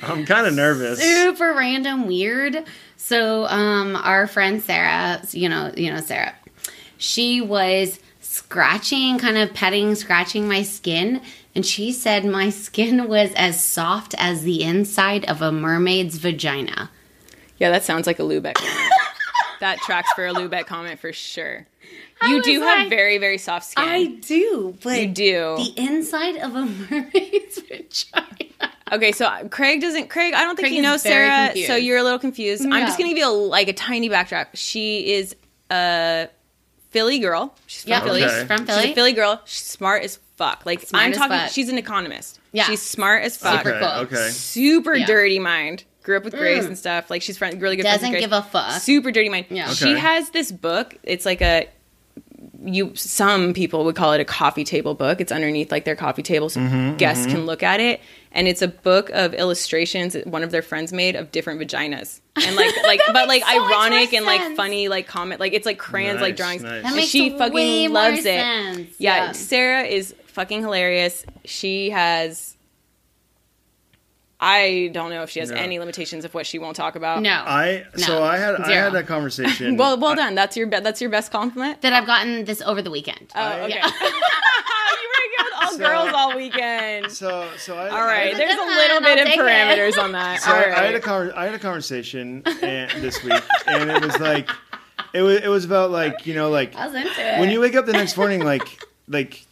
I'm 0.03 0.27
kind 0.27 0.47
of 0.47 0.55
nervous. 0.55 1.01
super 1.03 1.55
random 1.55 2.07
weird 2.07 2.65
so 2.99 3.47
um 3.47 3.97
our 3.97 4.27
friend 4.27 4.61
sarah 4.63 5.23
you 5.31 5.49
know 5.49 5.73
you 5.75 5.91
know 5.91 6.01
sarah 6.01 6.35
she 6.99 7.41
was 7.41 7.99
scratching 8.21 9.19
kind 9.19 9.39
of 9.39 9.55
petting 9.55 9.95
scratching 9.95 10.47
my 10.47 10.63
skin 10.63 11.23
and 11.57 11.67
she 11.67 11.91
said 11.91 12.25
my 12.25 12.51
skin 12.51 13.09
was 13.17 13.33
as 13.35 13.63
soft 13.63 14.15
as 14.19 14.43
the 14.45 14.63
inside 14.63 15.25
of 15.25 15.43
a 15.43 15.51
mermaid's 15.51 16.19
vagina 16.19 16.91
Yeah, 17.59 17.71
that 17.71 17.83
sounds 17.83 18.07
like 18.07 18.19
a 18.21 18.23
Lubeck 18.23 18.55
comment. 18.55 18.93
that 19.61 19.79
tracks 19.79 20.13
for 20.15 20.27
a 20.27 20.33
Lubeck 20.35 20.67
comment 20.67 21.01
for 21.01 21.13
sure. 21.13 21.67
You 22.23 22.43
do 22.43 22.61
have 22.63 22.89
very, 22.89 23.19
very 23.19 23.39
soft 23.39 23.67
skin. 23.67 23.85
i 23.89 24.05
do 24.07 24.77
but 24.83 25.01
you 25.01 25.07
do. 25.09 25.57
the 25.57 25.73
inside 25.77 26.37
of 26.37 26.55
a 26.55 26.67
mermaid's 26.91 27.59
vagina 27.61 28.73
Okay, 28.93 29.11
so 29.11 29.27
uh, 29.27 29.49
Craig 29.49 29.81
doesn't. 29.81 30.11
Craig, 30.11 30.33
I 30.33 30.43
don't 30.45 30.55
think 30.55 30.67
Craig 30.69 30.75
you 30.75 30.79
is 30.79 30.85
know 30.85 30.97
Sarah, 30.97 31.47
confused. 31.47 31.67
so 31.67 31.75
you're 31.75 31.97
a 31.99 32.05
little 32.05 32.21
confused. 32.21 32.63
I'm 32.65 32.87
just 32.87 32.97
gonna 32.97 33.09
give 33.09 33.19
you 33.19 33.27
a, 33.29 33.35
like 33.35 33.67
a 33.67 33.73
tiny 33.73 34.09
backtrack. 34.09 34.47
She 34.55 35.13
is 35.13 35.35
a 35.73 36.29
Philly 36.97 37.19
girl. 37.19 37.55
She's 37.67 37.83
from 37.83 37.91
yeah 37.91 38.01
Philly. 38.01 38.25
Okay. 38.25 38.35
she's 38.39 38.47
from 38.47 38.59
She's 38.59 38.67
philly 38.75 38.93
a 38.93 38.95
Philly 38.95 39.13
girl. 39.13 39.41
She's 39.45 39.63
smart 39.67 40.03
as 40.03 40.19
fuck. 40.37 40.65
Like 40.65 40.81
Smart 40.81 41.05
I'm 41.05 41.13
as 41.13 41.19
talking. 41.19 41.37
fuck. 41.37 41.51
She's 41.51 41.69
an 41.69 41.77
economist. 41.79 42.41
Yeah. 42.53 42.65
she's 42.65 42.81
smart 42.83 43.23
as 43.23 43.37
fuck. 43.37 43.59
Super 43.59 43.71
okay. 43.77 43.81
cool. 43.81 43.89
Okay. 44.19 44.31
Super 44.31 44.95
Yeah. 44.95 45.07
dirty 45.07 45.39
mind. 45.39 45.85
Grew 46.03 46.17
up 46.17 46.25
with 46.25 46.35
Grace 46.35 46.65
Mm. 46.65 46.69
and 46.69 46.79
stuff. 46.79 47.11
Like 47.11 47.21
she's 47.21 47.37
friend, 47.37 47.61
really 47.61 47.77
good. 47.77 47.83
friends 47.83 47.99
doesn't 48.01 48.13
with 48.13 48.21
give 48.21 48.33
a 48.33 48.43
fuck 48.43 48.81
Super 48.81 49.11
dirty 49.11 49.29
mind. 49.29 49.47
Yeah. 49.51 49.69
She 49.71 49.93
has 49.99 50.31
this 50.31 50.51
book. 50.53 50.95
It's 51.03 51.27
like 51.27 51.43
a 51.43 51.69
you 52.67 52.93
some 52.95 53.55
people 53.55 53.85
would 53.85 53.95
call 53.97 54.13
it 54.13 54.21
a 54.21 54.25
coffee 54.25 54.65
table 54.65 54.95
book. 54.95 55.21
It's 55.21 55.33
underneath 55.33 55.71
like 55.71 55.85
their 55.85 55.97
coffee 55.97 56.23
table 56.23 56.49
so 56.49 56.61
Mm-hmm, 56.61 56.97
guests 56.97 57.27
can 57.27 57.47
look 57.47 57.63
at 57.63 57.81
it. 57.81 58.01
And 58.33 58.49
it's 58.49 58.61
a 58.61 58.69
book 58.69 59.09
of 59.11 59.33
illustrations 59.35 60.13
that 60.13 60.27
one 60.27 60.43
of 60.43 60.51
their 60.51 60.61
friends 60.63 60.93
made 60.93 61.17
of 61.17 61.33
different 61.33 61.61
vaginas. 61.61 62.21
And 62.37 62.57
like 62.57 62.75
like 62.83 63.01
but 63.13 63.29
like 63.29 63.43
so 63.45 63.49
ironic 63.49 64.13
and 64.13 64.27
like 64.27 64.41
sense. 64.41 64.57
funny 64.57 64.89
like 64.89 65.07
comment 65.07 65.41
like 65.41 65.53
it's 65.55 65.65
like 65.67 65.79
crayons 65.79 66.21
like 66.21 66.37
drawings. 66.37 66.63
nice. 66.63 66.83
that 66.83 66.87
And 66.89 66.97
makes 66.97 67.09
she 67.09 67.31
way 67.31 67.39
fucking 67.39 67.93
more 67.93 67.95
loves 68.03 68.19
it. 68.19 68.25
sense. 68.25 68.91
Yeah, 68.99 69.33
Sarah 69.33 69.83
is 69.85 70.15
fucking 70.27 70.61
hilarious. 70.63 71.25
She 71.45 71.91
has 71.91 72.56
I 74.39 74.91
don't 74.93 75.09
know 75.11 75.23
if 75.23 75.31
she 75.31 75.41
has 75.41 75.51
Yeah. 75.51 75.57
any 75.57 75.79
limitations 75.79 76.25
of 76.27 76.35
what 76.35 76.47
she 76.47 76.59
won't 76.59 76.77
talk 76.77 76.95
about. 76.95 77.23
no 77.23 77.31
I 77.47 77.85
so 77.97 78.23
I 78.23 78.37
had 78.37 78.55
I 78.57 78.73
had 78.73 78.93
that 78.93 79.07
conversation. 79.07 79.77
Well, 79.79 79.99
well 79.99 80.15
done. 80.15 80.35
That's 80.35 80.57
your 80.57 80.67
be- 80.67 80.81
that's 80.81 81.01
your 81.01 81.11
best 81.11 81.33
compliment. 81.33 81.81
that 81.83 81.93
i've 81.95 82.07
gotten 82.07 82.45
this 82.45 82.61
over 82.63 82.83
the 82.83 82.91
weekend 82.91 83.31
Oh, 83.35 83.53
okay. 83.63 83.77
Yeah. 83.77 83.87
you 84.01 85.09
were 85.13 85.29
good 85.37 85.45
with 85.45 85.55
all 85.63 85.71
So- 85.73 85.79
girls 85.79 86.11
all 86.15 86.37
weekend. 86.37 87.11
so 87.13 87.49
so 87.59 87.77
I 87.79 87.89
All 87.89 88.05
right, 88.05 88.35
I, 88.35 88.37
there's 88.39 88.55
a 88.55 88.67
little 88.67 89.01
bit 89.01 89.19
of 89.21 89.27
take 89.27 89.39
it. 89.39 89.43
parameters 89.43 89.97
on 90.03 90.13
that. 90.13 90.41
so 90.43 90.51
all 90.51 90.57
I. 90.59 90.65
I 90.65 90.85
had 90.87 90.95
a 90.95 91.01
con- 91.01 91.33
I 91.33 91.45
had 91.47 91.55
a 91.55 91.59
conversation 91.59 92.43
and, 92.63 92.91
this 93.03 93.23
week, 93.25 93.43
and 93.67 93.91
it 93.91 94.03
was 94.05 94.19
like 94.21 94.51
it 95.15 95.23
was 95.23 95.37
it 95.41 95.49
was 95.49 95.65
about 95.65 95.91
like 95.91 96.27
you 96.27 96.35
know 96.35 96.51
like 96.51 96.75
i 96.77 96.87
was 96.87 96.95
into 96.95 97.09
it 97.09 97.39
when 97.41 97.51
you 97.51 97.61
wake 97.61 97.75
up 97.75 97.87
the 97.87 97.93
next 97.93 98.17
morning 98.19 98.45
like 98.45 98.67
like 99.09 99.46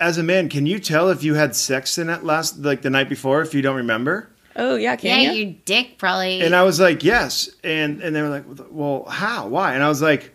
as 0.00 0.18
a 0.18 0.22
man 0.22 0.48
can 0.48 0.66
you 0.66 0.78
tell 0.78 1.08
if 1.10 1.22
you 1.22 1.34
had 1.34 1.54
sex 1.54 1.98
in 1.98 2.06
that 2.08 2.24
last 2.24 2.58
like 2.58 2.82
the 2.82 2.90
night 2.90 3.08
before 3.08 3.40
if 3.42 3.54
you 3.54 3.62
don't 3.62 3.76
remember 3.76 4.28
oh 4.56 4.74
yeah, 4.76 4.96
yeah 5.00 5.20
you? 5.32 5.32
your 5.44 5.54
dick 5.64 5.96
probably 5.98 6.40
and 6.40 6.54
i 6.54 6.62
was 6.62 6.78
like 6.80 7.02
yes 7.04 7.48
and 7.62 8.00
and 8.02 8.14
they 8.14 8.20
were 8.22 8.28
like 8.28 8.44
well 8.70 9.04
how 9.04 9.46
why 9.48 9.74
and 9.74 9.82
i 9.82 9.88
was 9.88 10.02
like 10.02 10.34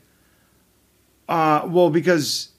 Uh, 1.27 1.61
well, 1.69 1.91
because, 1.91 2.49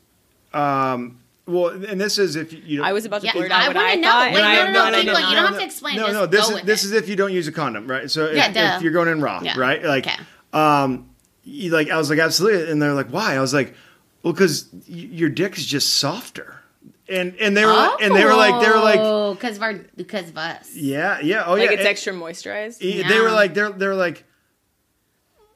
um, 0.54 1.18
well, 1.44 1.70
and 1.70 2.00
this 2.00 2.18
is 2.18 2.36
if 2.36 2.52
you. 2.52 2.60
you 2.64 2.84
I 2.84 2.92
was 2.92 3.04
about 3.04 3.20
to 3.22 3.26
Yeah, 3.26 3.32
blurt 3.32 3.50
I 3.50 3.62
out 3.62 3.66
what 3.66 3.74
wanna 3.76 3.88
I 3.88 3.94
know. 3.96 4.08
thought. 4.08 4.30
Wait, 4.32 4.36
and 4.38 4.46
I 4.46 4.54
no, 4.54 4.60
have 4.62 4.72
no, 4.72 4.72
no 4.72 4.90
no, 4.90 4.98
idea. 4.98 5.12
people, 5.14 5.28
you 5.30 5.34
don't 5.36 5.46
have 5.46 5.58
to 5.58 5.64
explain, 5.64 5.96
No, 5.96 6.12
no. 6.12 6.26
This 6.26 6.48
is 6.48 6.62
this 6.62 6.84
it. 6.84 6.86
is 6.86 6.92
if 6.92 7.08
you 7.08 7.16
don't 7.16 7.32
use 7.32 7.48
a 7.48 7.52
condom, 7.52 7.90
right? 7.90 8.08
So 8.08 8.26
if, 8.26 8.36
Yeah, 8.36 8.76
if 8.76 8.82
you're 8.82 8.92
going 8.92 9.08
in 9.08 9.20
raw, 9.20 9.40
Yeah. 9.42 9.58
right? 9.58 9.82
Like, 9.82 10.06
Okay. 10.06 10.16
um, 10.52 11.10
you, 11.42 11.72
like 11.72 11.90
I 11.90 11.96
was 11.98 12.10
like 12.10 12.20
absolutely, 12.20 12.70
and 12.70 12.80
they're 12.80 12.94
like, 12.94 13.08
why? 13.08 13.34
I 13.34 13.40
was 13.40 13.52
like, 13.52 13.74
well, 14.22 14.32
because 14.32 14.68
your 14.86 15.30
dick 15.30 15.58
is 15.58 15.66
just 15.66 15.94
softer, 15.96 16.59
and 17.10 17.34
and 17.40 17.56
they 17.56 17.66
were 17.66 17.96
and 18.00 18.14
they 18.14 18.24
were 18.24 18.34
like 18.34 18.62
they 18.64 18.70
were 18.70 18.78
like, 18.78 19.00
Oh, 19.00 19.34
because 19.34 19.56
of 19.56 19.62
our 19.62 19.74
because 19.96 20.28
of 20.30 20.38
us. 20.38 20.74
yeah, 20.74 21.20
yeah, 21.20 21.44
oh 21.46 21.52
Like 21.54 21.62
yeah, 21.64 21.70
it's 21.72 21.78
and- 21.80 21.88
extra 21.88 22.12
moisturized. 22.12 22.78
Yeah, 22.80 23.08
They 23.08 23.20
were 23.20 23.30
like 23.30 23.52
they're 23.54 23.70
they're 23.70 23.94
like 23.94 24.24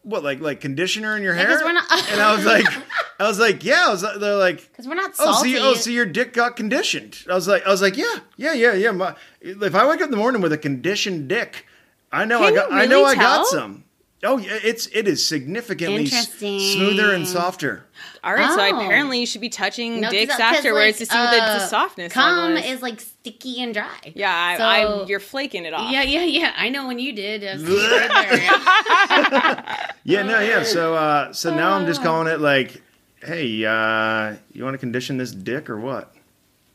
what 0.03 0.23
like 0.23 0.41
like 0.41 0.61
conditioner 0.61 1.17
in 1.17 1.23
your 1.23 1.35
hair? 1.35 1.49
we're 1.65 1.73
not- 1.73 1.91
and 2.13 2.21
I 2.21 2.35
was 2.37 2.45
like 2.45 2.67
I 3.21 3.27
was 3.29 3.39
like 3.39 3.65
yeah. 3.65 3.85
I 3.87 3.91
was 3.91 4.03
like- 4.03 4.21
they're 4.21 4.37
like 4.37 4.61
Because 4.71 4.87
we're 4.87 4.95
not 4.97 5.13
oh 5.19 5.25
so 5.27 5.33
salty. 5.33 5.51
you, 5.51 5.59
oh 5.61 5.75
so 5.75 5.91
your 5.91 6.05
dick 6.07 6.33
got 6.35 6.57
conditioned. 6.57 7.19
I 7.31 7.35
was 7.35 7.49
like 7.49 7.65
I 7.67 7.71
was 7.71 7.81
like 7.81 7.97
yeah 7.97 8.17
yeah 8.37 8.53
yeah 8.53 8.75
yeah. 8.75 8.91
My, 8.91 9.15
if 9.41 9.75
I 9.75 9.87
wake 9.89 10.01
up 10.01 10.07
in 10.07 10.11
the 10.11 10.17
morning 10.17 10.43
with 10.43 10.53
a 10.53 10.59
conditioned 10.59 11.29
dick, 11.29 11.67
I 12.13 12.25
know 12.27 12.43
I 12.43 12.53
got 12.53 12.71
you 12.71 12.77
I 12.77 12.87
know 12.87 13.01
really 13.03 13.13
I 13.17 13.21
got 13.23 13.47
some. 13.47 13.84
Oh 14.25 14.39
yeah, 14.39 14.59
it's 14.63 14.87
it 14.89 15.07
is 15.07 15.25
significantly 15.25 16.07
s- 16.07 16.31
smoother 16.39 17.13
and 17.13 17.27
softer. 17.29 17.85
All 18.23 18.33
right, 18.35 18.49
so 18.55 18.61
Oh. 18.61 18.81
apparently 18.81 19.21
you 19.21 19.27
should 19.27 19.41
be 19.43 19.49
touching 19.51 20.01
No, 20.01 20.09
'cause- 20.09 20.13
dicks 20.13 20.33
'cause, 20.33 20.41
afterwards 20.41 20.87
like, 20.87 20.97
to 20.97 21.07
see 21.07 21.19
what 21.19 21.31
the, 21.31 21.37
the 21.37 21.43
uh, 21.43 21.59
softness 21.67 22.13
Cum 22.13 22.37
level 22.55 22.57
is. 22.57 22.77
is 22.77 22.83
like 22.83 23.01
sticky 23.01 23.63
and 23.63 23.75
dry. 23.75 24.13
yeah, 24.15 24.35
I, 24.35 24.57
So- 24.57 24.65
I, 24.65 25.05
you're 25.07 25.21
flaking 25.21 25.65
it 25.67 25.75
off. 25.75 25.93
Yeah, 25.93 26.03
yeah, 26.03 26.25
yeah. 26.25 26.53
I 26.57 26.71
know 26.71 26.87
when 26.87 26.99
you 26.99 27.13
did. 27.13 27.45
I 27.45 27.53
was 27.55 27.65
right 27.65 28.43
yeah. 28.43 29.87
Yeah, 30.05 30.23
no, 30.23 30.41
yeah. 30.41 30.63
So 30.63 30.95
uh, 30.95 31.33
so 31.33 31.55
now 31.55 31.75
I'm 31.75 31.87
just 31.87 32.01
Oh. 32.01 32.05
calling 32.05 32.29
it 32.33 32.41
like, 32.41 32.81
hey, 33.23 33.65
uh, 33.65 34.37
you 34.53 34.65
want 34.65 34.75
to 34.75 34.79
condition 34.79 35.19
this 35.19 35.31
dick 35.33 35.69
or 35.69 35.79
what? 35.79 36.13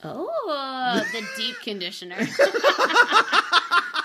Oh, 0.03 1.03
the 1.11 1.21
deep 1.35 1.55
conditioner. 1.63 2.15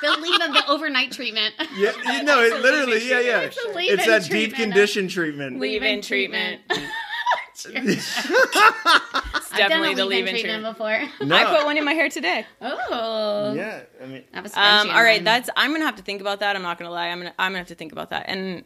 the 0.04 0.20
leave 0.20 0.40
of 0.40 0.52
the 0.54 0.62
overnight 0.68 1.12
treatment. 1.12 1.54
Yeah, 1.76 1.92
you 2.12 2.22
know, 2.22 2.40
it 2.40 2.60
literally, 2.62 3.08
yeah, 3.08 3.20
yeah. 3.20 3.40
It's 3.40 3.56
a 3.64 3.68
leave-in 3.76 3.98
It's 3.98 4.06
that 4.06 4.24
deep 4.30 4.54
condition 4.54 5.08
treatment. 5.08 5.58
Leave-in 5.58 6.02
treatment. 6.02 6.60
It's 6.70 7.66
I've 7.66 9.58
done 9.58 9.58
definitely 9.58 9.92
a 9.92 9.96
the 9.96 10.04
leave-in 10.04 10.34
leave-in 10.34 10.34
treatment 10.40 10.76
treatment. 10.76 11.08
before. 11.18 11.26
No. 11.26 11.36
I 11.36 11.44
put 11.56 11.64
one 11.64 11.76
in 11.78 11.84
my 11.84 11.94
hair 11.94 12.08
today. 12.08 12.44
Oh, 12.60 13.54
Yeah, 13.54 13.80
I 14.02 14.06
mean, 14.06 14.24
I 14.32 14.36
have 14.36 14.46
a 14.46 14.48
scrunchie 14.48 14.80
Um, 14.82 14.88
in 14.90 14.94
all 14.94 15.02
right, 15.02 15.16
mine. 15.18 15.24
that's 15.24 15.50
I'm 15.56 15.72
gonna 15.72 15.84
have 15.84 15.96
to 15.96 16.02
think 16.02 16.20
about 16.20 16.40
that. 16.40 16.54
I'm 16.56 16.62
not 16.62 16.78
gonna 16.78 16.90
lie. 16.90 17.08
I'm 17.08 17.18
gonna 17.18 17.34
I'm 17.38 17.50
gonna 17.52 17.58
have 17.58 17.68
to 17.68 17.74
think 17.74 17.92
about 17.92 18.10
that, 18.10 18.26
and 18.28 18.38
In 18.40 18.64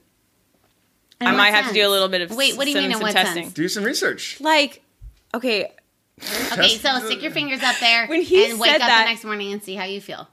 I 1.20 1.24
what 1.32 1.36
might 1.36 1.50
have 1.54 1.68
to 1.68 1.74
do 1.74 1.86
a 1.86 1.90
little 1.90 2.08
bit 2.08 2.22
of 2.22 2.30
Wait, 2.36 2.56
what 2.56 2.64
do 2.64 2.70
you 2.70 2.76
some, 2.76 2.82
mean 2.84 2.90
in 2.92 2.96
some 2.98 3.02
what 3.02 3.12
testing. 3.12 3.44
sense? 3.44 3.54
do 3.54 3.68
some 3.68 3.84
research. 3.84 4.40
Like, 4.40 4.82
okay, 5.34 5.72
Okay, 6.52 6.68
so 6.78 6.98
stick 7.06 7.22
your 7.22 7.30
fingers 7.30 7.62
up 7.62 7.76
there 7.80 8.06
When 8.08 8.22
he 8.22 8.50
and 8.50 8.58
wake 8.58 8.72
up 8.72 8.78
that- 8.80 9.04
the 9.04 9.10
next 9.10 9.24
morning 9.24 9.52
and 9.52 9.62
see 9.62 9.74
how 9.76 9.84
you 9.84 10.00
feel. 10.00 10.28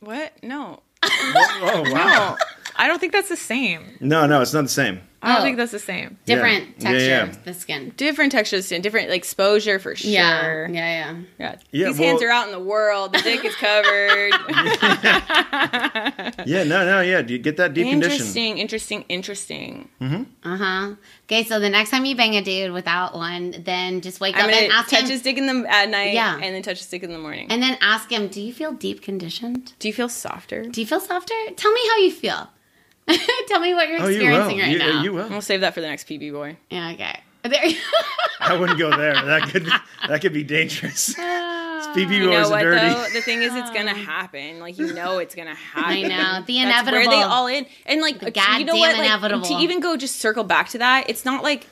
What? 0.00 0.32
No, 0.42 0.80
Oh 1.02 1.84
wow. 1.92 2.36
I 2.76 2.86
don't 2.88 2.98
think 2.98 3.12
that's 3.12 3.28
the 3.28 3.36
same. 3.36 3.96
No, 4.00 4.26
no, 4.26 4.42
it's 4.42 4.52
not 4.52 4.62
the 4.62 4.68
same. 4.68 5.00
I 5.22 5.32
don't 5.32 5.40
Oh. 5.40 5.44
think 5.44 5.56
that's 5.56 5.72
the 5.72 5.78
same. 5.78 6.18
Different 6.26 6.74
Yeah. 6.78 6.90
texture 6.90 7.08
Yeah, 7.08 7.24
yeah. 7.26 7.34
the 7.44 7.54
skin. 7.54 7.92
Different 7.96 8.32
textures 8.32 8.66
skin. 8.66 8.82
different 8.82 9.08
like, 9.08 9.16
exposure 9.18 9.78
for 9.78 9.96
sure. 9.96 10.10
Yeah, 10.10 10.68
yeah, 10.68 10.70
yeah. 10.70 11.14
Yeah. 11.38 11.54
Yeah, 11.72 11.86
These 11.88 11.98
hands 11.98 12.22
are 12.22 12.30
out 12.30 12.46
in 12.46 12.52
the 12.52 12.60
world. 12.60 13.12
The 13.14 13.22
dick 13.22 13.44
is 13.44 13.54
covered. 13.56 14.32
Yeah, 16.46 16.64
no, 16.64 16.84
no, 16.84 17.00
yeah. 17.00 17.22
Do 17.22 17.32
you 17.32 17.38
get 17.38 17.56
that 17.56 17.74
deep 17.74 17.88
condition? 17.88 18.12
interesting, 18.12 18.58
interesting, 18.58 19.04
interesting. 19.08 19.88
Uh 20.00 20.56
huh. 20.56 20.94
Okay, 21.24 21.44
so 21.44 21.58
the 21.58 21.68
next 21.70 21.90
time 21.90 22.04
you 22.04 22.14
bang 22.14 22.36
a 22.36 22.42
dude 22.42 22.72
without 22.72 23.14
one, 23.14 23.54
then 23.64 24.00
just 24.00 24.20
wake 24.20 24.36
I'm 24.36 24.48
up 24.48 24.54
and 24.54 24.72
ask 24.72 24.90
touch 24.90 25.04
him, 25.04 25.10
his 25.10 25.22
dick 25.22 25.38
in 25.38 25.46
the 25.46 25.66
at 25.68 25.88
night, 25.88 26.14
Yeah. 26.14 26.34
and 26.34 26.54
then 26.54 26.62
touch 26.62 26.78
his 26.78 26.86
dick 26.88 27.02
in 27.02 27.12
the 27.12 27.18
morning. 27.18 27.46
and 27.50 27.62
then 27.62 27.76
ask 27.80 28.10
him, 28.10 28.28
"Do 28.28 28.40
you 28.40 28.52
feel 28.52 28.72
deep 28.72 29.02
conditioned? 29.02 29.72
Do 29.78 29.88
you 29.88 29.94
feel 29.94 30.08
softer? 30.08 30.64
Do 30.66 30.80
you 30.80 30.86
feel 30.86 31.00
softer? 31.00 31.34
Tell 31.56 31.72
me 31.72 31.80
how 31.90 31.96
you 31.98 32.12
feel. 32.12 32.50
Tell 33.48 33.60
me 33.60 33.74
what 33.74 33.88
you're 33.88 34.00
Oh, 34.02 34.08
you 34.08 34.16
experiencing 34.22 34.58
right 34.58 34.68
you, 34.70 34.80
uh, 34.80 34.86
now." 34.86 35.02
you 35.02 35.12
will. 35.12 35.28
We'll 35.28 35.40
save 35.40 35.60
that 35.60 35.74
for 35.74 35.80
the 35.80 35.86
next 35.88 36.08
PB 36.08 36.32
boy. 36.32 36.56
Yeah. 36.70 36.90
Okay. 36.92 37.20
There. 37.46 37.64
you- 37.64 37.78
I 38.40 38.56
wouldn't 38.56 38.76
go 38.78 38.90
there. 38.96 39.14
That 39.24 39.48
could 39.50 39.66
that 40.08 40.20
could 40.20 40.32
be 40.32 40.42
dangerous. 40.42 41.14
BB 41.14 42.10
You 42.18 42.30
know 42.30 42.42
boys 42.42 42.50
what 42.50 42.62
dirty. 42.62 42.88
though? 42.88 43.06
The 43.12 43.20
thing 43.22 43.42
is, 43.42 43.54
it's 43.54 43.70
gonna 43.70 43.94
happen. 43.94 44.58
Like 44.58 44.76
you 44.78 44.92
know, 44.92 45.18
it's 45.18 45.36
gonna 45.36 45.54
happen. 45.54 45.84
I 45.92 46.02
know. 46.02 46.44
The 46.44 46.62
That's 46.64 46.90
where 46.90 47.00
they 47.02 47.04
inevitable. 47.06 47.22
all 47.32 47.46
in, 47.46 47.66
and 47.86 48.00
like 48.00 48.18
The 48.18 48.26
uh, 48.36 48.58
you 48.58 48.64
know 48.64 48.72
goddamn 48.72 48.78
what? 48.80 48.92
Like, 48.98 49.06
inevitable. 49.06 49.46
to 49.46 49.54
even 49.54 49.78
go 49.78 49.96
just 49.96 50.16
circle 50.16 50.42
back 50.42 50.70
to 50.70 50.78
that, 50.78 51.08
it's 51.08 51.24
not 51.24 51.44
like 51.44 51.68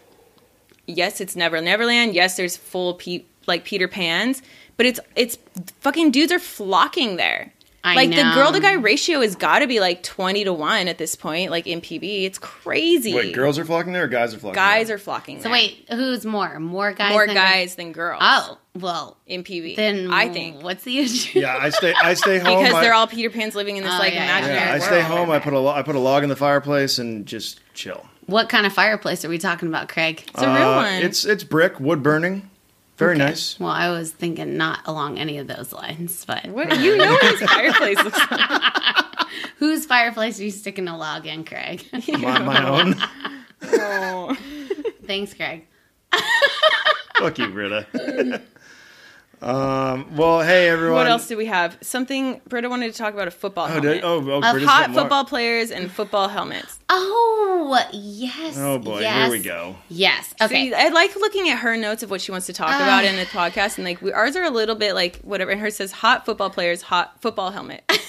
yes, 0.87 1.20
it's 1.20 1.35
Never 1.35 1.61
Neverland. 1.61 2.14
Yes, 2.14 2.37
there's 2.37 2.57
full 2.57 2.95
pe- 2.95 3.24
like 3.49 3.64
Peter 3.64 3.89
Pans, 3.89 4.43
but 4.76 4.87
it's 4.87 5.01
it's 5.16 5.39
fucking 5.80 6.12
dudes 6.12 6.30
are 6.30 6.39
flocking 6.39 7.16
there. 7.16 7.53
I 7.87 7.95
like 7.97 8.11
the 8.11 8.22
girl 8.35 8.51
to 8.53 8.61
guy 8.61 8.72
ratio 8.74 9.20
has 9.20 9.37
got 9.37 9.59
to 9.59 9.66
be 9.66 9.78
like 9.78 10.03
twenty 10.03 10.43
to 10.45 10.53
one 10.53 10.89
at 10.89 10.97
this 10.99 11.14
point. 11.14 11.51
Like 11.51 11.66
in 11.66 11.80
PB, 11.80 12.24
it's 12.24 12.39
crazy. 12.39 13.12
Wait, 13.14 13.35
girls 13.35 13.59
are 13.59 13.64
flocking 13.64 13.93
there 13.93 14.05
or 14.05 14.09
guys 14.09 14.32
are 14.35 14.39
flocking 14.39 14.55
guys 14.55 14.87
there? 14.87 14.97
are 14.97 14.99
flocking. 14.99 15.37
So 15.39 15.45
there. 15.45 15.53
wait, 15.53 15.87
who's 15.91 16.24
more? 16.24 16.59
More 16.59 16.93
guys? 16.93 17.12
more 17.12 17.26
than 17.26 17.35
guys 17.35 17.74
than 17.74 17.93
girls. 17.93 18.20
Oh 18.24 18.59
well, 18.76 19.18
in 19.26 19.45
PB, 19.45 19.76
then 19.76 20.11
I 20.11 20.28
think 20.30 20.62
what's 20.62 20.82
the 20.85 20.99
issue? 20.99 21.41
Yeah, 21.41 21.57
I 21.61 21.68
stay 21.70 21.93
I 21.93 22.14
stay 22.14 22.39
home. 22.41 22.57
because 22.62 22.74
I, 22.74 22.80
they're 22.80 22.95
all 22.95 23.07
Peter 23.07 23.28
Pans 23.30 23.55
living 23.55 23.76
in 23.76 23.85
this 23.85 23.93
Oh, 23.95 23.99
like 23.99 24.14
yeah, 24.14 24.24
yeah. 24.24 24.30
imaginary 24.39 24.59
yeah, 24.61 24.66
I 24.68 24.72
world. 24.78 24.82
stay 24.85 25.01
home. 25.03 25.30
I 25.30 25.39
put 25.39 25.53
a 25.53 25.59
lo- 25.59 25.72
I 25.72 25.82
put 25.82 25.95
a 25.95 26.01
log 26.01 26.22
in 26.22 26.28
the 26.30 26.37
fireplace 26.37 26.99
and 26.99 27.26
just 27.26 27.61
chill. 27.74 28.07
What 28.26 28.49
kind 28.49 28.64
of 28.64 28.72
fireplace 28.72 29.22
are 29.26 29.28
we 29.28 29.37
talking 29.37 29.68
about, 29.68 29.91
Craig? 29.91 30.24
It's 30.26 30.43
a 30.43 30.47
real 30.47 30.57
Uh, 30.68 30.76
one. 30.76 30.93
It's 31.03 31.26
it's 31.26 31.45
brick, 31.45 31.78
wood 31.78 32.03
burning, 32.03 32.49
very 32.97 33.16
nice. 33.18 33.59
Well, 33.59 33.70
I 33.70 33.90
was 33.90 34.12
thinking 34.12 34.57
not 34.57 34.80
along 34.86 35.18
any 35.18 35.38
of 35.38 35.47
those 35.47 35.72
lines, 35.72 36.24
but 36.24 36.47
What 36.47 36.78
you 36.80 36.97
know 36.97 37.11
what 37.12 37.38
his 37.38 37.51
fireplace 37.51 38.03
looks 38.03 38.30
like? 38.30 38.40
whose 39.57 39.86
fireplace 39.86 40.38
are 40.40 40.45
you 40.45 40.51
sticking 40.51 40.86
a 40.88 40.97
log 40.97 41.26
in, 41.26 41.45
Craig? 41.45 41.84
My, 42.09 42.38
my 42.38 42.68
own. 42.68 42.95
Oh. 43.62 44.36
Thanks, 45.07 45.34
Craig. 45.34 45.66
Fuck 47.18 47.38
you, 47.38 47.49
Britta. 47.49 48.42
Um. 49.45 50.16
Well, 50.16 50.40
hey 50.42 50.68
everyone. 50.68 50.97
What 50.97 51.07
else 51.07 51.28
do 51.28 51.36
we 51.36 51.47
have? 51.47 51.76
Something 51.82 52.40
Britta 52.49 52.68
wanted 52.68 52.90
to 52.92 52.99
talk 52.99 53.12
about 53.14 53.28
a 53.28 53.30
football 53.30 53.66
Oh, 53.66 53.68
helmet. 53.68 53.82
did, 53.95 54.05
oh, 54.05 54.16
oh 54.30 54.38
of 54.38 54.42
hot 54.42 54.57
got 54.64 54.90
more. 54.90 55.03
football 55.03 55.24
players 55.24 55.70
and 55.70 55.90
football 55.90 56.28
helmets. 56.28 56.78
Oh 56.88 57.78
yes. 57.92 58.57
Oh 58.59 58.78
boy, 58.78 59.01
yes, 59.01 59.22
here 59.30 59.30
we 59.38 59.42
go. 59.45 59.76
Yes. 59.88 60.34
Okay. 60.40 60.70
See, 60.70 60.74
I 60.74 60.88
like 60.88 61.14
looking 61.16 61.49
at 61.51 61.59
her 61.59 61.76
notes 61.76 62.03
of 62.03 62.11
what 62.11 62.20
she 62.20 62.30
wants 62.32 62.47
to 62.47 62.53
talk 62.53 62.68
Ah. 62.70 62.82
about 62.82 63.05
in 63.05 63.16
the 63.16 63.26
podcast, 63.26 63.76
and 63.76 63.84
like 63.84 64.01
we, 64.03 64.12
ours 64.12 64.34
are 64.36 64.45
a 64.45 64.51
little 64.51 64.74
bit 64.76 64.95
like 64.95 65.18
whatever. 65.20 65.51
And 65.51 65.61
hers 65.61 65.76
says 65.76 65.92
hot 65.92 66.24
football 66.24 66.51
players, 66.51 66.82
hot 66.82 67.20
football 67.20 67.51
helmet. 67.51 67.82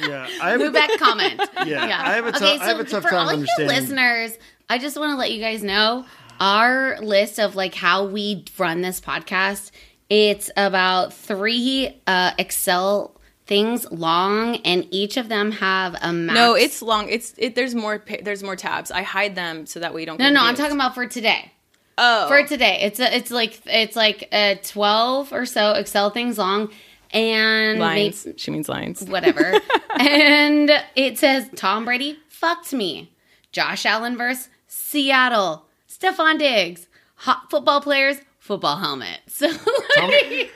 Yeah, 0.00 0.28
I 0.40 0.50
have 0.50 0.60
a, 0.60 0.64
Lubeck 0.70 0.96
comment. 0.98 1.40
Yeah, 1.66 1.82
I 2.00 2.12
have 2.14 2.26
a 2.28 2.30
tou- 2.30 2.44
I 2.44 2.66
have 2.68 2.78
a 2.78 2.84
tough 2.84 3.02
for 3.02 3.08
time 3.10 3.18
all 3.18 3.28
understanding- 3.30 3.74
you 3.76 3.80
listeners, 3.80 4.38
I 4.70 4.78
just 4.78 4.96
want 4.96 5.10
to 5.10 5.16
let 5.16 5.32
you 5.32 5.40
guys 5.40 5.64
know 5.64 6.04
our 6.38 7.00
list 7.00 7.40
of 7.40 7.56
like 7.56 7.74
how 7.74 8.04
we 8.06 8.44
run 8.58 8.80
this 8.80 9.00
podcast. 9.00 9.72
It's 10.10 10.50
about 10.56 11.12
three 11.12 12.00
uh, 12.06 12.32
Excel 12.38 13.14
things 13.46 13.90
long, 13.90 14.56
and 14.56 14.86
each 14.90 15.16
of 15.16 15.28
them 15.28 15.52
have 15.52 15.96
a 16.00 16.12
max. 16.12 16.34
no, 16.34 16.54
it's 16.54 16.80
long. 16.82 17.08
It's 17.08 17.34
it, 17.38 17.54
there's 17.54 17.74
more 17.74 18.02
there's 18.22 18.42
more 18.42 18.56
tabs. 18.56 18.90
I 18.90 19.02
hide 19.02 19.34
them 19.34 19.66
so 19.66 19.80
that 19.80 19.92
way 19.94 20.00
you 20.02 20.06
don't. 20.06 20.18
no, 20.18 20.26
get 20.26 20.32
no. 20.34 20.42
I'm 20.42 20.54
talking 20.54 20.76
about 20.76 20.94
for 20.94 21.06
today. 21.06 21.52
oh 21.98 22.28
For 22.28 22.46
today, 22.46 22.80
it's 22.82 23.00
a, 23.00 23.14
it's 23.16 23.30
like 23.30 23.60
it's 23.66 23.96
like 23.96 24.28
a 24.32 24.56
twelve 24.62 25.32
or 25.32 25.44
so 25.46 25.72
Excel 25.72 26.10
things 26.10 26.38
long, 26.38 26.70
and 27.10 27.78
lines. 27.78 28.26
She 28.36 28.50
means 28.50 28.68
lines. 28.68 29.02
whatever. 29.02 29.60
and 29.98 30.70
it 30.94 31.18
says 31.18 31.48
Tom 31.56 31.84
Brady 31.84 32.18
fucked 32.28 32.72
me. 32.72 33.12
Josh 33.52 33.84
Allen 33.86 34.16
versus 34.16 34.48
Seattle. 34.66 35.66
Stefon 35.88 36.38
Diggs. 36.38 36.86
Hot 37.22 37.50
football 37.50 37.80
players, 37.80 38.18
football 38.48 38.76
helmet. 38.76 39.20
So 39.28 39.52
Tom, 39.52 40.10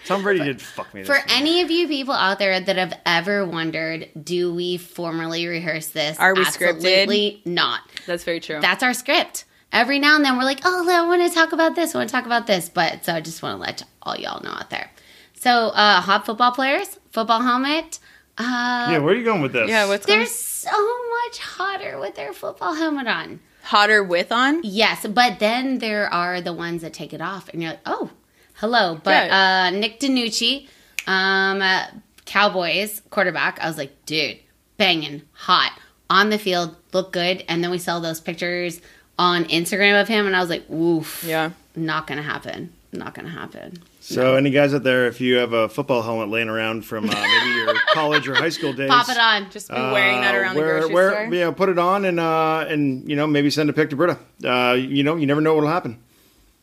Tom 0.06 0.22
Brady 0.24 0.42
did 0.42 0.60
fuck 0.60 0.92
me. 0.92 1.04
for 1.04 1.14
week. 1.14 1.24
any 1.28 1.60
of 1.60 1.70
you 1.70 1.86
people 1.86 2.14
out 2.14 2.40
there 2.40 2.58
that 2.58 2.76
have 2.76 2.98
ever 3.06 3.46
wondered, 3.46 4.08
do 4.20 4.52
we 4.52 4.76
formally 4.76 5.46
rehearse 5.46 5.88
this? 5.88 6.18
Are 6.18 6.34
we 6.34 6.44
scripted? 6.44 6.76
Absolutely 6.76 7.42
not. 7.44 7.82
That's 8.06 8.24
very 8.24 8.40
true. 8.40 8.58
That's 8.60 8.82
our 8.82 8.92
script. 8.94 9.44
Every 9.72 10.00
now 10.00 10.16
and 10.16 10.24
then 10.24 10.36
we're 10.36 10.42
like, 10.42 10.60
oh, 10.64 10.88
I 10.90 11.06
want 11.06 11.22
to 11.22 11.32
talk 11.32 11.52
about 11.52 11.76
this. 11.76 11.94
I 11.94 11.98
want 11.98 12.10
to 12.10 12.12
talk 12.12 12.26
about 12.26 12.48
this. 12.48 12.68
But 12.68 13.04
so 13.04 13.14
I 13.14 13.20
just 13.20 13.40
want 13.42 13.56
to 13.58 13.60
let 13.60 13.84
all 14.02 14.16
y'all 14.16 14.42
know 14.42 14.50
out 14.50 14.70
there. 14.70 14.90
So, 15.34 15.68
uh, 15.68 16.00
hot 16.00 16.26
football 16.26 16.50
players, 16.52 16.98
football 17.12 17.42
helmet. 17.42 18.00
Uh, 18.36 18.88
yeah, 18.90 18.98
where 18.98 19.14
are 19.14 19.16
you 19.16 19.24
going 19.24 19.42
with 19.42 19.52
this? 19.52 19.68
yeah, 19.68 19.86
what's 19.86 20.06
they're 20.06 20.16
going 20.16 20.26
so 20.26 20.70
much 20.70 21.38
hotter 21.38 22.00
with 22.00 22.16
their 22.16 22.32
football 22.32 22.74
helmet 22.74 23.06
on. 23.06 23.40
Hotter 23.62 24.02
with 24.02 24.32
on? 24.32 24.60
Yes, 24.62 25.06
but 25.06 25.38
then 25.38 25.78
there 25.78 26.12
are 26.12 26.40
the 26.40 26.52
ones 26.52 26.82
that 26.82 26.92
take 26.92 27.12
it 27.12 27.20
off, 27.20 27.48
and 27.50 27.62
you're 27.62 27.72
like, 27.72 27.80
oh, 27.86 28.10
hello. 28.54 29.00
But 29.02 29.26
Yeah. 29.28 29.68
uh, 29.72 29.76
Nick 29.76 30.00
DiNucci, 30.00 30.68
um, 31.06 31.62
uh, 31.62 31.84
Cowboys 32.24 33.02
quarterback, 33.10 33.58
I 33.60 33.66
was 33.68 33.78
like, 33.78 33.94
dude, 34.06 34.38
banging, 34.78 35.22
hot 35.32 35.72
on 36.10 36.30
the 36.30 36.38
field, 36.38 36.76
look 36.92 37.12
good. 37.12 37.44
And 37.48 37.62
then 37.62 37.70
we 37.70 37.78
saw 37.78 37.98
those 38.00 38.20
pictures 38.20 38.80
on 39.18 39.44
Instagram 39.44 40.00
of 40.00 40.08
him, 40.08 40.26
and 40.26 40.34
I 40.36 40.40
was 40.40 40.50
like, 40.50 40.64
woof, 40.68 41.22
Yeah. 41.26 41.50
not 41.76 42.06
gonna 42.06 42.22
happen, 42.22 42.72
not 42.92 43.14
gonna 43.14 43.28
happen." 43.30 43.82
So, 44.12 44.34
any 44.36 44.50
guys 44.50 44.74
out 44.74 44.82
there, 44.82 45.06
if 45.06 45.20
you 45.20 45.36
have 45.36 45.52
a 45.52 45.68
football 45.68 46.02
helmet 46.02 46.28
laying 46.28 46.48
around 46.48 46.84
from 46.84 47.08
uh, 47.08 47.12
maybe 47.12 47.50
your 47.56 47.74
college 47.92 48.28
or 48.28 48.34
high 48.34 48.50
school 48.50 48.72
days, 48.72 48.90
Pop 48.90 49.08
it 49.08 49.16
on. 49.18 49.50
Just 49.50 49.68
be 49.70 49.74
wearing 49.74 50.20
that 50.20 50.34
uh, 50.34 50.38
around 50.38 50.56
wear- 50.56 50.66
the 50.74 50.80
grocery 50.80 50.94
wear- 50.94 51.10
store. 51.12 51.34
Yeah, 51.34 51.50
put 51.52 51.68
it 51.68 51.78
on 51.78 52.04
and 52.04 52.20
uh, 52.20 52.66
and 52.68 53.08
you 53.08 53.16
know 53.16 53.26
maybe 53.26 53.50
send 53.50 53.70
a 53.70 53.72
pic 53.72 53.90
to 53.90 53.96
Britta. 53.96 54.18
Uh, 54.44 54.74
you 54.74 55.02
know, 55.02 55.16
you 55.16 55.26
never 55.26 55.40
know 55.40 55.54
what'll 55.54 55.70
happen. 55.70 55.98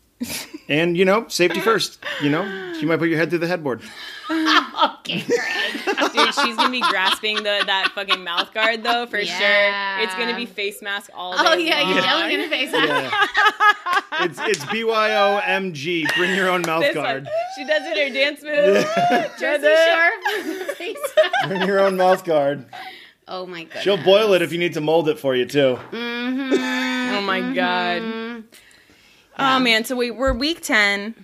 and 0.70 0.96
you 0.98 1.06
know, 1.06 1.28
safety 1.28 1.60
first. 1.60 2.04
You 2.22 2.30
know, 2.30 2.74
she 2.80 2.86
might 2.86 3.00
put 3.00 3.10
your 3.10 3.18
head 3.18 3.30
through 3.30 3.40
the 3.40 3.48
headboard. 3.48 3.82
okay, 5.00 5.24
Greg. 5.26 6.12
Dude, 6.14 6.34
she's 6.36 6.56
gonna 6.56 6.70
be 6.70 6.82
grasping 6.82 7.38
the 7.38 7.64
that 7.66 7.92
fucking 7.96 8.24
mouth 8.24 8.54
guard 8.54 8.84
though 8.84 9.06
for 9.08 9.18
Yeah. 9.20 9.38
sure. 9.98 10.04
It's 10.06 10.14
gonna 10.16 10.36
be 10.36 10.46
face 10.46 10.82
mask 10.82 11.10
all 11.16 11.34
day. 11.36 11.44
oh 11.46 11.54
yeah, 11.56 11.90
you're 11.92 12.02
don't 12.02 12.32
in 12.32 12.42
the 12.42 12.48
face. 12.48 12.72
Yeah. 12.72 13.10
it's 14.26 14.40
it's 14.42 14.64
BYOMG. 14.66 16.16
Bring 16.16 16.36
your 16.36 16.50
own 16.50 16.62
mouth 16.62 16.82
This 16.82 16.94
guard. 16.94 17.24
one, 17.24 17.34
she 17.56 17.64
does 17.66 17.82
it 17.86 17.98
in 17.98 18.08
her 18.08 18.14
dance 18.14 18.44
move. 18.44 18.86
Jersey 19.40 19.76
Shore. 20.78 21.48
Bring 21.48 21.68
your 21.68 21.80
own 21.80 21.98
mouth 21.98 22.24
guard. 22.24 22.66
oh 23.28 23.46
my 23.48 23.64
god. 23.64 23.82
She'll 23.82 23.98
boil 24.04 24.34
it 24.34 24.42
if 24.44 24.52
you 24.52 24.60
need 24.60 24.74
to 24.74 24.82
mold 24.82 25.10
it 25.10 25.18
for 25.20 25.36
you 25.36 25.46
too. 25.46 25.80
Oh 25.92 27.22
my 27.22 27.42
god. 27.54 28.02
Mm-hmm. 28.02 28.40
Oh 29.40 29.60
man, 29.60 29.86
so 29.86 29.96
we 29.96 30.12
we're 30.12 30.34
week 30.34 30.62
ten. 30.62 31.16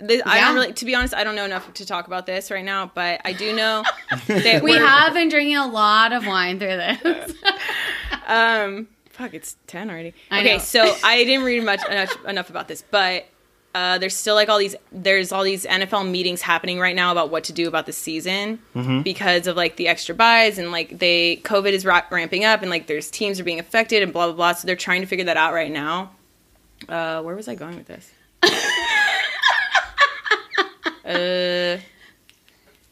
This, 0.00 0.20
I 0.26 0.40
don't 0.40 0.54
really, 0.54 0.72
to 0.74 0.84
be 0.84 0.94
honest, 0.94 1.14
I 1.14 1.24
don't 1.24 1.36
know 1.36 1.46
enough 1.46 1.72
to 1.74 1.86
talk 1.86 2.06
about 2.06 2.26
this 2.26 2.50
right 2.50 2.64
now, 2.64 2.90
but 2.94 3.20
I 3.24 3.32
do 3.32 3.54
know 3.56 3.82
that 4.26 4.62
We 4.62 4.72
have 4.72 5.14
been 5.14 5.28
drinking 5.30 5.56
a 5.56 5.66
lot 5.66 6.12
of 6.12 6.26
wine 6.26 6.58
through 6.58 6.76
this. 6.76 7.32
Um, 8.26 8.88
fuck, 9.10 9.34
it's 9.34 9.56
ten 9.68 9.88
already. 9.88 10.12
I 10.30 10.40
okay, 10.40 10.52
know. 10.54 10.58
so 10.62 10.96
I 11.04 11.22
didn't 11.24 11.44
read 11.44 11.62
much 11.64 11.80
enough, 11.88 12.24
enough 12.26 12.50
about 12.50 12.66
this, 12.68 12.82
but 12.90 13.26
uh, 13.74 13.98
there's 13.98 14.16
still 14.16 14.34
like 14.34 14.48
all 14.48 14.58
these 14.58 14.74
there's 14.90 15.30
all 15.32 15.44
these 15.44 15.64
NFL 15.64 16.10
meetings 16.10 16.42
happening 16.42 16.78
right 16.80 16.96
now 16.96 17.12
about 17.12 17.30
what 17.30 17.44
to 17.44 17.52
do 17.52 17.68
about 17.68 17.86
the 17.86 17.92
season 17.92 18.58
Mm-hmm. 18.74 19.02
because 19.02 19.46
of 19.46 19.54
like 19.56 19.76
the 19.76 19.86
extra 19.86 20.14
buys 20.14 20.58
and 20.58 20.72
like 20.72 20.98
they 20.98 21.36
COVID 21.44 21.70
is 21.72 21.84
ra- 21.86 22.02
ramping 22.10 22.44
up 22.44 22.62
and 22.62 22.70
like 22.70 22.86
there's 22.88 23.10
teams 23.10 23.38
are 23.38 23.44
being 23.44 23.60
affected 23.60 24.02
and 24.02 24.12
blah 24.12 24.26
blah 24.26 24.34
blah. 24.34 24.52
So 24.54 24.66
they're 24.66 24.74
trying 24.76 25.02
to 25.02 25.06
figure 25.06 25.26
that 25.26 25.36
out 25.36 25.52
right 25.52 25.70
now. 25.70 26.10
Uh, 26.88 27.22
where 27.22 27.36
was 27.36 27.46
I 27.48 27.54
going 27.54 27.76
with 27.76 27.86
this? 27.86 28.10
uh, 31.06 31.78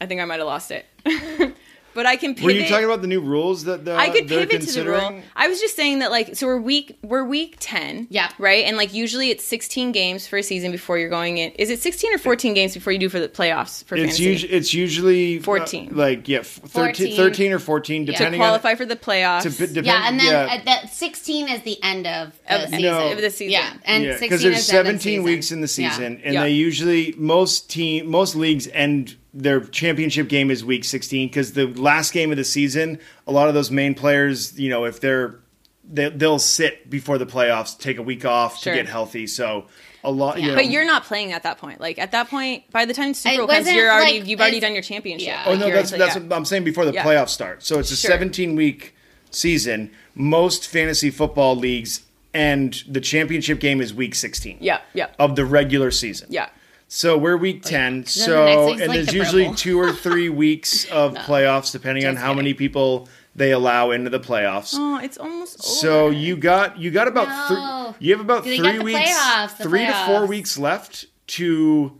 I 0.01 0.05
think 0.05 0.21
I 0.21 0.25
might 0.25 0.39
have 0.39 0.47
lost 0.47 0.71
it. 0.71 0.85
but 1.95 2.05
I 2.05 2.15
can 2.17 2.35
pivot. 2.35 2.43
Were 2.45 2.51
you 2.51 2.67
talking 2.67 2.85
about 2.85 3.01
the 3.01 3.07
new 3.07 3.21
rules 3.21 3.63
that 3.63 3.85
the, 3.85 3.95
I 3.95 4.09
could 4.09 4.27
pivot 4.27 4.61
to 4.61 4.83
the 4.83 4.85
rule. 4.87 5.21
I 5.35 5.47
was 5.47 5.59
just 5.59 5.75
saying 5.75 5.99
that 5.99 6.11
like 6.11 6.35
so 6.35 6.45
we're 6.45 6.59
week 6.61 6.97
we're 7.01 7.23
week 7.23 7.55
ten. 7.59 8.05
Yeah. 8.11 8.29
Right? 8.37 8.65
And 8.65 8.77
like 8.77 8.93
usually 8.93 9.31
it's 9.31 9.43
sixteen 9.43 9.91
games 9.91 10.27
for 10.27 10.37
a 10.37 10.43
season 10.43 10.71
before 10.71 10.99
you're 10.99 11.09
going 11.09 11.37
in. 11.39 11.51
Is 11.53 11.71
it 11.71 11.79
sixteen 11.81 12.13
or 12.13 12.19
fourteen 12.19 12.53
games 12.53 12.73
before 12.75 12.93
you 12.93 12.99
do 12.99 13.09
for 13.09 13.19
the 13.19 13.27
playoffs 13.29 13.83
for 13.85 13.95
It's 13.95 14.03
fantasy? 14.17 14.23
usually 14.25 14.53
it's 14.53 14.73
usually 14.73 15.39
uh, 15.39 15.43
14. 15.43 15.89
like 15.95 16.27
yeah, 16.27 16.39
f- 16.39 16.45
13, 16.67 17.15
14. 17.15 17.15
13 17.17 17.51
or 17.53 17.59
fourteen, 17.59 18.05
To 18.05 18.11
depending 18.11 18.39
qualify 18.41 18.75
for 18.75 18.85
the 18.85 18.95
playoffs. 18.95 19.45
on 19.45 19.51
to, 19.53 19.67
depend, 19.67 19.85
yeah, 19.87 20.07
and 20.07 20.19
then 20.19 20.25
yeah. 20.27 20.57
uh, 20.61 20.63
that 20.65 20.89
16 20.93 21.47
is 21.49 21.61
the 21.61 21.81
end 21.83 22.05
of 22.05 22.37
the 22.47 22.63
Of- 22.63 22.69
season. 22.69 22.81
No. 22.83 23.11
of 23.13 23.21
the 23.21 23.29
season. 23.29 23.51
Yeah, 23.53 23.73
and 23.85 24.03
Yeah, 24.03 24.11
16 24.17 24.25
because 24.29 24.41
there's 24.43 24.57
is 24.59 24.67
the 24.67 24.77
end 24.77 24.87
of 24.87 24.87
17 24.87 24.97
the 24.97 24.99
season. 24.99 25.23
weeks 25.23 25.51
in 25.51 25.61
the 25.61 25.81
Yeah. 25.81 25.89
season, 25.91 26.21
and 26.23 26.33
Yeah. 26.33 26.43
they 26.43 26.51
usually 26.51 27.13
most 27.17 27.69
team 27.69 28.09
most 28.09 28.35
leagues 28.35 28.67
end 28.73 29.15
their 29.35 29.59
championship 29.59 30.29
game 30.29 30.49
is 30.49 30.63
week 30.63 30.85
16 30.85 31.27
because 31.27 31.53
the 31.53 31.67
last 31.67 32.13
game 32.13 32.31
of 32.31 32.37
the 32.37 32.43
season, 32.45 32.99
a 33.27 33.31
lot 33.31 33.49
of 33.49 33.53
those 33.53 33.69
main 33.69 33.93
players, 33.93 34.57
you 34.57 34.69
know, 34.69 34.85
if 34.85 34.99
they're 35.01 35.39
they, 35.87 36.09
they'll 36.09 36.39
sit 36.39 36.89
before 36.89 37.19
the 37.19 37.27
playoffs, 37.27 37.77
take 37.77 37.99
a 37.99 38.01
week 38.01 38.25
off 38.25 38.59
Sure. 38.59 38.73
to 38.73 38.79
get 38.79 38.89
healthy. 38.89 39.27
So 39.27 39.65
a 40.03 40.09
lot, 40.09 40.37
you 40.37 40.43
Yeah. 40.43 40.47
know, 40.49 40.55
but 40.55 40.67
you're 40.71 40.85
not 40.85 41.03
playing 41.03 41.31
at 41.31 41.43
that 41.43 41.59
point. 41.59 41.79
Like 41.79 41.99
at 41.99 42.11
that 42.13 42.27
point, 42.29 42.63
by 42.71 42.85
the 42.85 42.93
time 42.93 43.13
Super 43.13 43.35
It 43.35 43.37
Bowl 43.39 43.47
comes, 43.47 43.71
you're 43.71 43.91
already 43.91 44.19
like- 44.21 44.27
you've 44.29 44.39
already 44.39 44.59
done 44.59 44.73
your 44.73 44.81
championship. 44.81 45.27
Yeah. 45.27 45.43
Oh 45.45 45.53
no, 45.55 45.69
that's 45.69 45.91
so, 45.91 45.97
that's 45.97 46.15
yeah. 46.15 46.23
what 46.23 46.33
I'm 46.35 46.45
saying 46.45 46.63
before 46.63 46.85
the 46.85 46.93
Yeah. 46.93 47.03
playoffs 47.03 47.29
start. 47.29 47.61
So 47.63 47.77
it's 47.77 47.91
a 47.91 47.95
Sure. 47.95 48.09
17 48.09 48.55
week 48.55 48.95
season. 49.29 49.91
Most 50.15 50.67
fantasy 50.67 51.11
football 51.11 51.55
leagues 51.55 52.01
and 52.33 52.81
the 52.87 53.01
championship 53.01 53.59
game 53.59 53.79
is 53.79 53.93
week 53.93 54.15
16 54.15 54.57
yeah, 54.61 54.79
yeah, 54.93 55.07
of 55.19 55.35
the 55.35 55.45
regular 55.45 55.91
season. 55.91 56.27
yeah. 56.31 56.47
So 56.87 57.17
we're 57.17 57.37
week 57.37 57.63
the 57.63 57.69
10. 57.69 57.97
next 57.99 58.11
So 58.13 58.67
week's 58.67 58.81
and 58.81 58.89
like 58.89 58.95
there's 58.95 59.07
the 59.07 59.15
usually 59.15 59.53
two 59.55 59.79
or 59.79 59.91
three 59.91 60.29
weeks 60.43 60.85
of 60.91 61.13
playoffs 61.15 61.71
depending 61.71 62.05
on 62.05 62.15
how 62.15 62.33
many 62.33 62.53
people 62.53 63.07
they 63.35 63.51
allow 63.51 63.91
into 63.91 64.09
the 64.09 64.19
playoffs. 64.19 64.75
Oh, 64.77 64.97
it's 64.99 65.17
almost 65.17 65.59
over. 65.59 65.67
So 65.67 66.09
you 66.09 66.37
got 66.37 66.77
you 66.79 66.91
got 66.91 67.07
about 67.07 67.27
No. 67.27 67.93
three, 67.97 68.05
you 68.07 68.13
have 68.15 68.21
about 68.23 68.43
three 68.43 68.79
weeks, 68.79 68.99
playoffs, 68.99 69.57
the 69.57 69.63
three 69.63 69.85
to 69.85 69.93
four 70.05 70.25
weeks 70.25 70.57
left 70.57 71.05
to 71.27 71.99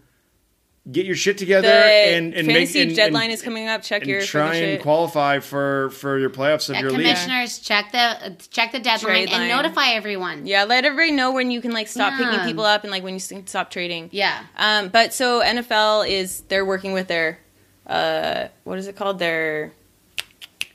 get 0.92 1.06
your 1.06 1.16
shit 1.16 1.38
together 1.38 1.68
the 1.68 1.74
and 1.74 2.34
and 2.36 2.48
fantasy 2.48 2.80
make 2.80 2.88
and, 2.90 2.96
deadline 2.96 3.24
and, 3.26 3.34
is 3.34 3.42
coming 3.42 3.68
up. 3.68 3.82
Check 3.82 4.04
and 4.04 4.12
your 4.12 4.22
try 4.22 4.56
and 4.56 4.74
shit. 4.74 4.82
qualify 4.82 5.40
for 5.40 5.90
for 5.92 6.20
your 6.20 6.30
playoffs 6.30 6.70
of 6.70 6.76
Yeah, 6.76 6.82
your 6.82 6.92
league. 6.92 7.02
commissioners 7.08 7.60
check 7.60 7.92
the 7.92 8.36
check 8.52 8.72
the 8.72 8.80
deadline 8.80 9.00
Trade 9.14 9.30
and 9.32 9.40
line. 9.40 9.50
notify 9.50 9.90
everyone. 9.90 10.46
Yeah, 10.46 10.64
let 10.66 10.86
everybody 10.86 11.12
know 11.12 11.32
when 11.32 11.50
you 11.52 11.62
can 11.62 11.72
like 11.72 11.88
stop 11.88 12.14
Yeah. 12.20 12.30
picking 12.32 12.46
people 12.46 12.66
up 12.66 12.84
and 12.84 12.92
like 12.92 13.04
when 13.04 13.14
you 13.16 13.20
can 13.20 13.48
stop 13.48 13.72
trading. 13.72 14.10
Yeah. 14.12 14.44
Um, 14.58 14.90
but 14.90 15.14
so 15.14 15.42
NFL 15.42 16.08
is 16.08 16.42
they're 16.50 16.66
working 16.66 16.94
with 16.94 17.08
their 17.08 17.40
uh, 17.88 18.48
what 18.64 18.78
is 18.80 18.88
it 18.88 18.96
called? 18.96 19.20
Their 19.20 19.72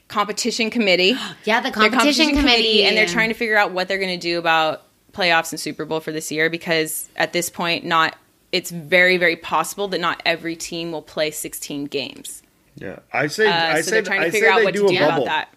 competition 0.09 0.71
committee. 0.71 1.15
Yeah, 1.45 1.61
the 1.61 1.71
Their 1.71 1.89
competition, 1.91 2.37
committee, 2.37 2.85
and 2.85 2.97
they're 2.97 3.07
trying 3.07 3.29
to 3.31 3.35
figure 3.35 3.57
out 3.57 3.73
what 3.73 3.89
they're 3.89 3.99
going 3.99 4.11
to 4.19 4.23
do 4.23 4.39
about 4.39 4.83
playoffs 5.13 5.53
and 5.53 5.59
Super 5.61 5.85
Bowl 5.85 6.01
for 6.01 6.13
this 6.13 6.31
year 6.31 6.51
because 6.51 7.09
at 7.17 7.33
this 7.33 7.49
point, 7.51 7.85
not 7.85 8.17
it's 8.53 8.71
very 8.71 9.17
very 9.17 9.37
possible 9.37 9.89
that 9.89 10.01
not 10.01 10.21
every 10.25 10.57
team 10.57 10.93
will 10.93 11.03
play 11.03 11.31
16 11.31 11.85
games. 11.87 12.43
Yeah, 12.77 13.01
I 13.13 13.27
say 13.27 13.47
Uh, 13.47 13.53
I 13.53 13.81
so 13.81 13.83
say 13.83 13.91
they're 13.91 14.03
trying 14.03 14.21
I 14.21 14.25
to 14.27 14.31
say 14.33 14.39
figure 14.41 14.51
out 14.53 14.65
what 14.65 14.75
do 14.75 14.81
to 14.81 14.87
a 14.87 14.89
do 14.91 14.99
bubble. 14.99 15.23
about 15.23 15.25
that. 15.27 15.49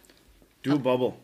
Do 0.64 0.76
a 0.76 0.80
bubble. 0.80 1.18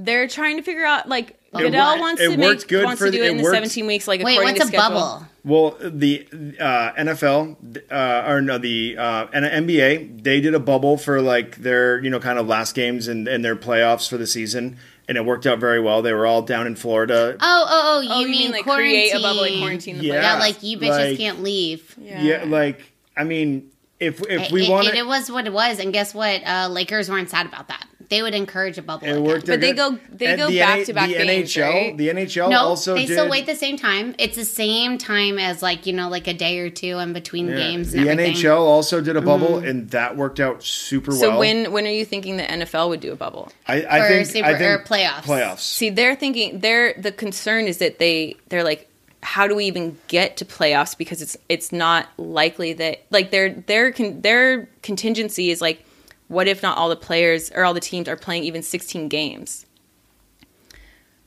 They're 0.00 0.28
trying 0.28 0.56
to 0.58 0.62
figure 0.62 0.84
out 0.84 1.08
like 1.08 1.30
It 1.30 1.58
Goodell 1.58 1.92
wor- 1.94 2.00
wants 2.00 2.20
to 2.22 2.28
worked 2.28 2.38
make 2.38 2.68
good 2.68 2.84
wants 2.84 2.98
for 3.00 3.06
to 3.06 3.10
the- 3.10 3.16
do 3.18 3.22
it 3.24 3.26
it 3.26 3.30
in 3.32 3.36
the 3.38 3.42
worked- 3.42 3.54
17 3.56 3.86
weeks 3.86 4.06
like 4.06 4.22
Wait, 4.22 4.34
according 4.34 4.54
what's 4.58 4.70
to 4.70 4.76
a 4.76 4.80
schedule. 4.80 5.00
bubble? 5.00 5.26
Well, 5.44 5.76
the 5.80 6.26
uh, 6.60 6.92
NFL 6.92 7.56
uh, 7.90 8.30
or 8.30 8.40
no, 8.42 8.58
the 8.58 8.96
uh, 8.98 9.26
and 9.32 9.66
NBA 9.66 10.22
they 10.22 10.40
did 10.40 10.54
a 10.54 10.60
bubble 10.60 10.98
for 10.98 11.20
like 11.22 11.56
their 11.56 11.98
you 12.02 12.10
know 12.10 12.20
kind 12.20 12.38
of 12.38 12.46
last 12.46 12.74
games 12.74 13.08
and, 13.08 13.26
and 13.26 13.44
their 13.44 13.56
playoffs 13.56 14.08
for 14.08 14.18
the 14.18 14.26
season, 14.26 14.76
and 15.08 15.16
it 15.16 15.24
worked 15.24 15.46
out 15.46 15.58
very 15.58 15.80
well. 15.80 16.02
They 16.02 16.12
were 16.12 16.26
all 16.26 16.42
down 16.42 16.66
in 16.66 16.76
Florida. 16.76 17.36
Oh, 17.40 17.66
oh, 17.68 17.82
oh! 17.96 18.00
You, 18.00 18.08
Oh, 18.12 18.20
you 18.20 18.28
mean, 18.28 18.40
mean 18.40 18.50
like 18.52 18.64
quarantine? 18.64 18.90
create 18.90 19.14
a 19.14 19.20
bubble, 19.20 19.40
like 19.40 19.58
quarantine 19.58 19.98
the 19.98 20.04
Yeah. 20.04 20.12
players? 20.12 20.24
Yeah, 20.24 20.38
like 20.38 20.62
you 20.62 20.78
bitches 20.78 21.08
like- 21.10 21.18
can't 21.18 21.42
leave. 21.42 21.94
yeah. 22.00 22.44
like 22.46 22.92
I 23.16 23.24
mean, 23.24 23.70
if 23.98 24.20
if 24.30 24.52
we 24.52 24.64
it, 24.66 24.70
want 24.70 24.86
it, 24.86 24.94
it 24.94 25.06
was 25.06 25.30
what 25.30 25.46
it 25.46 25.52
was, 25.52 25.80
and 25.80 25.92
guess 25.92 26.14
what? 26.14 26.46
Uh, 26.46 26.68
Lakers 26.70 27.10
weren't 27.10 27.30
sad 27.30 27.46
about 27.46 27.66
that. 27.68 27.86
They 28.10 28.22
would 28.22 28.34
encourage 28.34 28.78
a 28.78 28.82
bubble. 28.82 29.06
it 29.06 29.10
again. 29.10 29.22
worked. 29.24 29.46
But 29.46 29.60
they 29.60 29.74
go- 29.74 29.98
they 30.10 30.26
And 30.26 30.38
go 30.38 30.48
the 30.48 30.58
back-to-back 30.60 31.08
The 31.08 31.14
games, 31.18 31.50
NHL, 31.54 31.62
right? 31.70 31.96
the 31.98 32.08
NHL 32.08 32.48
No, 32.50 32.58
also 32.60 32.94
they 32.94 33.04
did. 33.04 33.12
still 33.12 33.28
wait 33.28 33.44
the 33.44 33.54
same 33.54 33.76
time. 33.76 34.14
It's 34.18 34.36
the 34.36 34.46
same 34.46 34.96
time 34.96 35.38
as 35.38 35.62
like 35.62 35.84
you 35.84 35.92
know, 35.92 36.08
like 36.08 36.26
a 36.26 36.32
day 36.32 36.58
or 36.60 36.70
two 36.70 36.98
in 36.98 37.12
between 37.12 37.48
yeah, 37.48 37.56
games. 37.56 37.92
the 37.92 37.98
everything. 38.08 38.32
Mm-hmm. 38.34 38.46
NHL 38.46 38.60
also 38.60 39.02
did 39.02 39.16
a 39.16 39.20
bubble, 39.20 39.58
and 39.58 39.90
that 39.90 40.16
worked 40.16 40.40
out 40.40 40.64
super 40.64 41.12
So 41.12 41.28
well. 41.28 41.32
So 41.34 41.38
when 41.38 41.70
when 41.72 41.86
are 41.86 41.90
you 41.90 42.06
thinking 42.06 42.38
the 42.38 42.44
NFL 42.44 42.88
would 42.88 43.00
do 43.00 43.12
a 43.12 43.16
bubble? 43.16 43.52
I, 43.66 43.82
I 43.82 43.98
Or 43.98 44.08
think 44.08 44.26
super- 44.26 44.46
I 44.46 44.58
think 44.58 44.80
or 44.80 44.84
playoffs. 44.84 45.22
playoffs. 45.24 45.58
See, 45.60 45.90
they're 45.90 46.16
thinking 46.16 46.60
they're 46.60 46.94
the 46.94 47.12
concern 47.12 47.66
is 47.66 47.76
that 47.78 47.98
they 47.98 48.36
they're 48.48 48.64
like, 48.64 48.88
how 49.22 49.46
do 49.46 49.54
we 49.54 49.66
even 49.66 49.98
get 50.08 50.38
to 50.38 50.46
playoffs? 50.46 50.96
Because 50.96 51.20
it's 51.20 51.36
it's 51.50 51.72
not 51.72 52.08
likely 52.16 52.72
that 52.72 53.02
like 53.10 53.30
their 53.32 53.50
their 53.50 53.92
con, 53.92 54.22
their 54.22 54.66
contingency 54.82 55.50
is 55.50 55.60
like, 55.60 55.84
what 56.28 56.46
if 56.48 56.62
not 56.62 56.78
all 56.78 56.88
the 56.88 56.96
players 56.96 57.50
or 57.52 57.64
all 57.64 57.74
the 57.74 57.80
teams 57.80 58.08
are 58.08 58.16
playing 58.16 58.44
even 58.44 58.62
sixteen 58.62 59.08
games? 59.08 59.66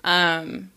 Um, 0.04 0.72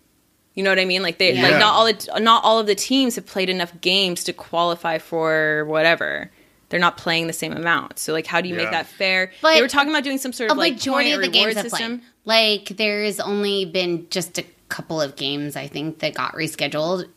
you 0.54 0.62
know 0.62 0.70
what 0.70 0.78
I 0.78 0.84
mean? 0.84 1.02
Like 1.02 1.18
they 1.18 1.34
Yeah. 1.34 1.42
like 1.42 1.58
not 1.58 1.74
all 1.74 1.86
the, 1.86 2.20
not 2.20 2.44
all 2.44 2.58
of 2.58 2.66
the 2.66 2.74
teams 2.74 3.14
have 3.16 3.26
played 3.26 3.48
enough 3.48 3.72
games 3.80 4.24
to 4.24 4.32
qualify 4.32 4.98
for 4.98 5.64
whatever. 5.66 6.30
They're 6.68 6.80
not 6.80 6.96
playing 6.96 7.26
the 7.26 7.32
same 7.32 7.52
amount. 7.52 7.98
So 7.98 8.12
like, 8.12 8.26
how 8.26 8.40
do 8.40 8.48
you 8.48 8.54
Yeah. 8.54 8.62
make 8.62 8.70
that 8.72 8.86
fair? 8.86 9.32
But 9.42 9.54
they 9.54 9.62
were 9.62 9.68
talking 9.68 9.90
about 9.90 10.04
doing 10.04 10.18
some 10.18 10.32
sort 10.32 10.50
of 10.50 10.56
like 10.56 10.74
majority 10.74 11.12
of 11.12 11.20
the 11.20 11.28
games 11.28 11.54
system. 11.60 12.02
Like 12.24 12.68
there's 12.76 13.20
only 13.20 13.64
been 13.64 14.06
just 14.10 14.38
a 14.38 14.44
couple 14.68 15.00
of 15.00 15.16
games 15.16 15.56
I 15.56 15.66
think 15.68 16.00
that 16.00 16.14
got 16.14 16.32
rescheduled. 16.34 17.08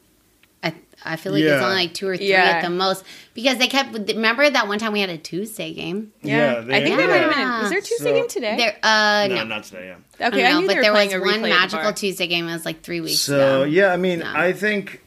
I 1.06 1.14
I 1.14 1.16
feel 1.16 1.32
like 1.32 1.44
Yeah. 1.44 1.56
it's 1.56 1.64
only 1.64 1.76
like 1.76 1.94
two 1.94 2.08
or 2.08 2.18
three 2.18 2.30
Yeah. 2.30 2.44
at 2.44 2.62
the 2.64 2.70
most 2.70 3.04
because 3.34 3.58
they 3.58 3.68
kept. 3.68 3.94
Remember 4.10 4.50
that 4.50 4.68
one 4.68 4.80
time 4.80 4.94
we 4.94 5.00
had 5.02 5.10
a 5.10 5.18
Tuesday 5.18 5.74
game? 5.74 6.12
Yeah, 6.24 6.54
Yeah, 6.66 6.76
I 6.76 6.84
think 6.84 6.98
there 6.98 7.08
might 7.08 7.18
have 7.18 7.30
been. 7.32 7.40
Yeah. 7.40 7.60
A, 7.60 7.62
was 7.62 7.70
there 7.70 7.80
a 7.80 7.82
Tuesday 7.82 8.04
So- 8.10 8.14
game 8.14 8.28
today? 8.28 8.56
There, 8.58 8.78
uh, 8.84 9.28
No, 9.30 9.36
no. 9.36 9.44
not 9.44 9.64
today. 9.64 9.88
Yeah. 10.20 10.28
Okay, 10.28 10.38
don't 10.38 10.46
I, 10.46 10.52
know, 10.54 10.60
knew 10.62 10.68
but 10.68 10.74
they 10.74 10.76
were 10.78 10.82
there 10.82 10.94
was 10.94 11.14
a 11.14 11.20
one 11.20 11.28
replay 11.30 11.52
at 11.52 11.70
the 11.70 11.76
magical. 11.78 11.94
Tuesday 11.94 12.28
game. 12.28 12.48
It 12.48 12.54
was 12.54 12.66
like 12.66 12.82
three 12.82 13.02
weeks 13.02 13.20
So 13.20 13.62
ago. 13.62 13.64
yeah, 13.66 13.94
I 13.94 13.98
mean, 13.98 14.20
No. 14.20 14.34
I 14.36 14.54
think, 14.54 15.02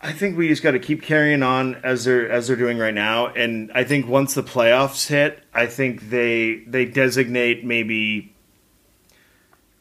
I 0.00 0.12
think 0.12 0.38
we 0.38 0.48
just 0.48 0.62
got 0.62 0.70
to 0.72 0.78
keep 0.78 1.02
carrying 1.02 1.42
on 1.42 1.76
as 1.82 2.04
they're 2.04 2.30
as 2.30 2.46
they're 2.46 2.54
doing 2.56 2.78
right 2.78 2.94
now, 2.94 3.26
and 3.26 3.72
I 3.74 3.82
think 3.84 4.06
once 4.06 4.34
the 4.34 4.42
playoffs 4.44 5.08
hit, 5.08 5.40
I 5.52 5.66
think 5.66 6.10
they 6.10 6.60
they 6.68 6.84
designate 6.84 7.64
maybe 7.64 8.32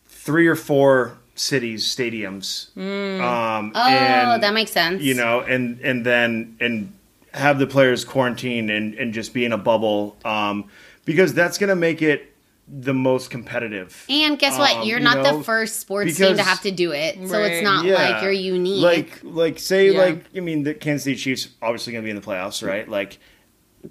three 0.08 0.48
or 0.48 0.56
four 0.56 1.18
cities 1.36 1.83
stadiums. 1.86 2.75
Um, 2.77 3.71
Oh, 3.75 3.88
and, 3.88 4.41
that 4.43 4.53
makes 4.53 4.71
sense. 4.71 5.01
you 5.01 5.13
know, 5.13 5.41
and 5.41 5.79
and 5.81 6.05
then 6.05 6.57
and 6.59 6.93
have 7.33 7.59
the 7.59 7.67
players 7.67 8.05
quarantine 8.05 8.69
and 8.69 8.93
and 8.95 9.13
just 9.13 9.33
be 9.33 9.43
in 9.45 9.51
a 9.51 9.57
bubble 9.57 10.15
um, 10.25 10.65
because 11.03 11.33
that's 11.33 11.57
going 11.57 11.69
to 11.69 11.75
make 11.75 12.01
it 12.01 12.31
the 12.67 12.93
most 12.93 13.29
competitive. 13.29 14.05
And 14.09 14.39
guess 14.39 14.57
what? 14.57 14.77
Um, 14.77 14.88
You're 14.88 14.97
you 14.97 15.03
not 15.03 15.17
know, 15.17 15.38
the 15.38 15.43
first 15.43 15.79
sports 15.81 16.17
team 16.17 16.36
to 16.38 16.41
have 16.43 16.61
to 16.61 16.71
do 16.71 16.93
it, 16.93 17.15
so 17.27 17.39
Right. 17.39 17.51
it's 17.51 17.63
not 17.63 17.86
like 17.86 18.23
you're 18.23 18.31
unique. 18.31 18.81
Like 18.81 19.19
like 19.23 19.59
say 19.59 19.91
Yeah. 19.91 19.99
like 19.99 20.23
I 20.36 20.39
mean 20.39 20.63
the 20.63 20.73
Kansas 20.73 21.03
City 21.03 21.15
Chiefs 21.17 21.49
obviously 21.61 21.93
going 21.93 22.03
to 22.03 22.05
be 22.07 22.09
in 22.09 22.15
the 22.15 22.21
playoffs, 22.25 22.65
right? 22.65 22.89
Like 22.89 23.19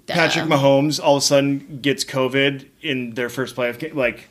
Duh. 0.07 0.13
Patrick 0.13 0.45
Mahomes 0.45 0.99
all 1.01 1.15
of 1.15 1.23
a 1.23 1.25
sudden 1.25 1.79
gets 1.81 2.03
COVID 2.03 2.65
in 2.81 3.13
their 3.13 3.29
first 3.29 3.55
playoff 3.55 3.79
game. 3.79 3.95
Like 3.95 4.27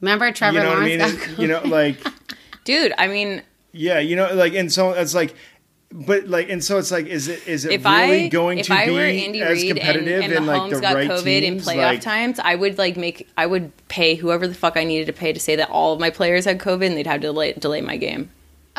Remember 0.00 0.30
Trevor 0.32 0.58
you 0.58 0.62
know 0.62 0.70
what 0.70 0.78
I 0.78 0.96
Lawrence 0.96 1.26
mean? 1.28 1.40
you 1.40 1.48
know 1.48 1.60
like 1.64 1.98
Dude, 2.64 2.92
I 2.98 3.08
mean, 3.08 3.42
yeah, 3.72 3.98
you 3.98 4.14
know 4.14 4.32
like 4.34 4.54
and 4.54 4.70
so 4.72 4.92
it's 4.92 5.14
like. 5.14 5.34
But 5.90 6.28
like, 6.28 6.50
and 6.50 6.62
so 6.62 6.76
it's 6.76 6.90
like, 6.90 7.06
is 7.06 7.28
it 7.28 7.48
is 7.48 7.64
it 7.64 7.72
if 7.72 7.84
really 7.86 8.26
I 8.26 8.28
going 8.28 8.62
to 8.62 8.74
I 8.74 8.84
be 8.84 9.40
as 9.40 9.62
and, 9.62 9.70
competitive 9.70 10.22
and 10.22 10.32
in 10.34 10.44
like 10.44 10.60
Mahomes 10.60 10.74
the 10.74 10.80
got 10.82 10.94
right 10.96 11.08
COVID 11.08 11.24
teams? 11.24 11.66
in 11.66 11.74
playoff 11.74 11.92
like, 11.92 12.00
times, 12.02 12.38
I 12.38 12.56
would 12.56 12.76
like 12.76 12.98
make 12.98 13.26
I 13.38 13.46
would 13.46 13.72
pay 13.88 14.14
whoever 14.14 14.46
the 14.46 14.52
fuck 14.52 14.76
I 14.76 14.84
needed 14.84 15.06
to 15.06 15.14
pay 15.14 15.32
to 15.32 15.40
say 15.40 15.56
that 15.56 15.70
all 15.70 15.94
of 15.94 15.98
my 15.98 16.10
players 16.10 16.44
had 16.44 16.58
COVID 16.58 16.84
and 16.88 16.94
they'd 16.94 17.06
have 17.06 17.22
to 17.22 17.28
delay, 17.28 17.54
delay 17.54 17.80
my 17.80 17.96
game. 17.96 18.30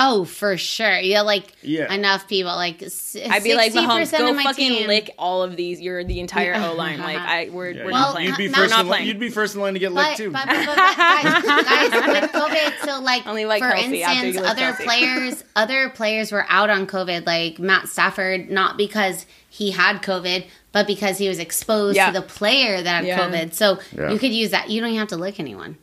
Oh, 0.02 0.24
for 0.24 0.56
sure. 0.58 0.98
Yeah, 1.00 1.22
like 1.22 1.44
Yeah. 1.62 1.94
enough 1.94 2.28
people. 2.30 2.56
Like 2.56 2.82
s- 2.82 3.18
I'd 3.30 3.44
be 3.44 3.54
like, 3.54 3.74
Mahomes, 3.74 4.08
60% 4.14 4.18
go 4.20 4.30
of 4.30 4.36
my 4.38 4.44
fucking 4.44 4.72
team. 4.72 4.88
lick 4.88 5.14
all 5.18 5.44
of 5.44 5.58
these. 5.58 5.82
You're 5.82 6.06
the 6.06 6.22
entire 6.22 6.56
O 6.56 6.74
line. 6.74 7.00
Like 7.00 7.18
I, 7.18 7.50
we're, 7.52 7.72
Yeah, 7.72 7.84
we're 7.86 7.92
Well, 7.92 8.02
not 8.02 8.12
playing. 8.14 8.30
you'd 8.30 8.38
be 8.38 8.48
uh, 8.48 8.54
first. 8.54 8.70
not 8.72 8.80
in 8.82 8.88
line, 8.88 8.96
playing. 9.00 9.08
you'd 9.08 9.20
be 9.20 9.30
first 9.30 9.56
in 9.56 9.62
line 9.62 9.74
to 9.74 9.80
get 9.80 9.94
But, 9.94 10.06
licked 10.08 10.18
too. 10.18 10.32
but, 10.32 10.46
but, 10.46 10.66
but, 10.66 10.76
guys, 10.76 11.44
guys, 11.44 11.92
with 11.92 12.32
COVID, 12.32 12.86
so 12.86 13.02
like 13.02 13.28
Only 13.28 13.44
like 13.46 13.62
for 13.62 13.70
Kelce 13.72 13.94
instance, 13.94 14.38
other 14.48 14.72
Kelce. 14.72 14.84
players, 14.86 15.44
other 15.58 15.90
players 15.90 16.32
were 16.32 16.46
out 16.48 16.70
on 16.70 16.88
COVID, 16.88 17.26
like 17.26 17.60
Matt 17.60 17.90
Stafford, 17.90 18.50
not 18.50 18.78
because 18.78 19.26
he 19.50 19.72
had 19.72 20.02
COVID, 20.02 20.46
but 20.72 20.88
because 20.88 21.18
he 21.18 21.28
was 21.28 21.40
exposed 21.40 21.98
Yeah. 21.98 22.12
to 22.12 22.14
the 22.14 22.26
player 22.26 22.82
that 22.82 23.04
had 23.04 23.06
Yeah. 23.06 23.20
COVID. 23.20 23.54
So 23.54 23.80
Yeah. 23.98 24.12
you 24.12 24.18
could 24.20 24.32
use 24.32 24.52
that. 24.52 24.70
You 24.70 24.80
don't 24.80 24.92
even 24.92 25.00
have 25.00 25.10
to 25.10 25.18
lick 25.18 25.40
anyone. 25.42 25.78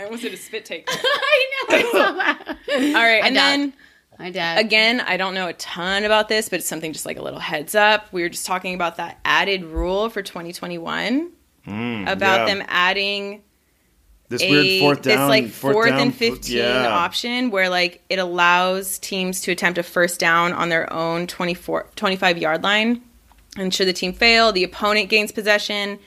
I 0.00 0.04
almost 0.04 0.22
did 0.22 0.32
a 0.32 0.36
spit 0.36 0.64
take. 0.64 0.86
I 0.90 1.46
know. 1.68 1.76
It's 1.76 1.92
so 1.92 1.98
bad. 2.16 2.94
All 2.96 3.02
right, 3.02 3.22
and 3.24 3.34
doubt- 3.34 3.50
then 3.50 3.72
My 4.18 4.30
dad. 4.30 4.58
again, 4.58 5.00
I 5.00 5.16
don't 5.16 5.34
know 5.34 5.48
a 5.48 5.52
ton 5.54 6.04
about 6.04 6.28
this, 6.28 6.48
but 6.48 6.58
it's 6.60 6.68
something 6.68 6.92
just 6.92 7.04
like 7.06 7.18
a 7.18 7.22
little 7.22 7.38
heads 7.38 7.74
up. 7.74 8.06
We 8.12 8.22
were 8.22 8.28
just 8.30 8.46
talking 8.46 8.74
about 8.74 8.96
that 8.96 9.18
added 9.24 9.64
rule 9.64 10.08
for 10.08 10.22
2021 10.22 11.30
about 11.66 11.68
Mm, 11.68 12.20
yeah. 12.20 12.44
them 12.46 12.64
adding 12.68 13.42
this 14.30 14.40
a 14.42 14.50
weird 14.50 14.80
fourth 14.80 15.02
down, 15.02 15.18
this 15.18 15.28
like 15.28 15.48
fourth, 15.48 15.88
down, 15.90 16.00
and 16.00 16.14
15 16.14 16.56
yeah. 16.56 16.86
option 16.88 17.50
where 17.50 17.68
like 17.68 18.02
it 18.08 18.18
allows 18.18 18.98
teams 19.00 19.42
to 19.42 19.52
attempt 19.52 19.76
a 19.78 19.82
first 19.82 20.18
down 20.18 20.52
on 20.54 20.68
their 20.70 20.90
own 20.92 21.26
24 21.26 21.88
25 21.96 22.38
yard 22.38 22.62
line 22.62 23.02
and 23.58 23.74
should 23.74 23.88
the 23.88 23.92
team 23.92 24.12
fail 24.12 24.52
the 24.52 24.64
opponent 24.64 25.10
gains 25.10 25.32
possession 25.32 25.98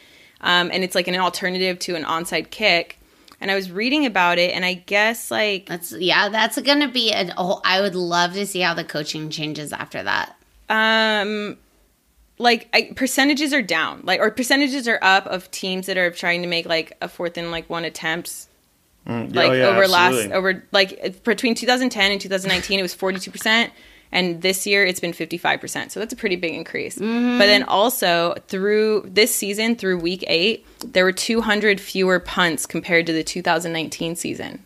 um, 0.42 0.70
and 0.74 0.84
it's 0.84 0.96
like 0.96 1.08
an 1.08 1.16
alternative 1.16 1.78
to 1.80 1.96
an 1.96 2.04
onside 2.06 2.50
kick 2.50 2.98
and 3.44 3.52
i 3.52 3.56
was 3.56 3.70
reading 3.72 4.08
about 4.08 4.40
it 4.40 4.56
and 4.56 4.66
i 4.66 4.74
guess 4.74 5.30
like 5.30 5.68
That's 5.68 5.92
yeah. 5.92 6.30
That's 6.30 6.60
gonna 6.62 6.88
be 6.88 7.12
a 7.12 7.32
whole. 7.36 7.62
I 7.64 7.82
would 7.82 7.94
love 7.96 8.34
to 8.34 8.46
see 8.48 8.62
how 8.62 8.74
the 8.74 8.84
coaching 8.84 9.30
changes 9.30 9.72
after 9.72 10.02
that. 10.02 10.36
um 10.70 11.58
like 12.40 12.68
I, 12.74 12.92
percentages 12.96 13.54
are 13.54 13.62
down 13.62 14.02
like 14.04 14.20
or 14.20 14.32
percentages 14.32 14.88
are 14.88 14.98
up 15.04 15.28
of 15.28 15.52
teams 15.52 15.86
that 15.86 15.98
are 15.98 16.10
trying 16.10 16.42
to 16.42 16.48
make 16.48 16.66
like 16.66 16.98
a 17.02 17.08
fourth 17.08 17.38
and 17.38 17.52
like 17.52 17.70
one 17.70 17.86
attempts 17.86 18.48
Mm, 19.06 19.36
like 19.36 19.50
oh, 19.50 19.54
yeah, 19.54 19.66
over 19.68 19.86
last 19.86 20.32
over 20.32 20.64
like 20.72 21.22
between 21.26 21.56
2010 21.56 22.12
and 22.14 22.22
2019 22.22 22.80
it 22.80 22.82
was 22.82 22.96
42% 22.96 23.70
and 24.14 24.42
this 24.42 24.66
year 24.66 24.86
it's 24.86 25.02
been 25.02 25.12
55% 25.12 25.92
so 25.92 26.00
that's 26.00 26.14
a 26.14 26.16
pretty 26.16 26.38
big 26.38 26.54
increase 26.54 26.98
Mm-hmm. 26.98 27.38
but 27.38 27.48
then 27.48 27.64
also 27.64 28.34
through 28.48 29.02
this 29.06 29.36
season 29.36 29.76
through 29.76 30.00
week 30.00 30.24
8 30.26 30.66
there 30.94 31.04
were 31.04 31.12
200 31.12 31.82
fewer 31.82 32.20
punts 32.20 32.66
compared 32.66 33.06
to 33.08 33.14
the 33.14 33.24
2019 33.24 34.16
season 34.16 34.64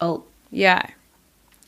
Oh, 0.00 0.24
yeah 0.50 0.90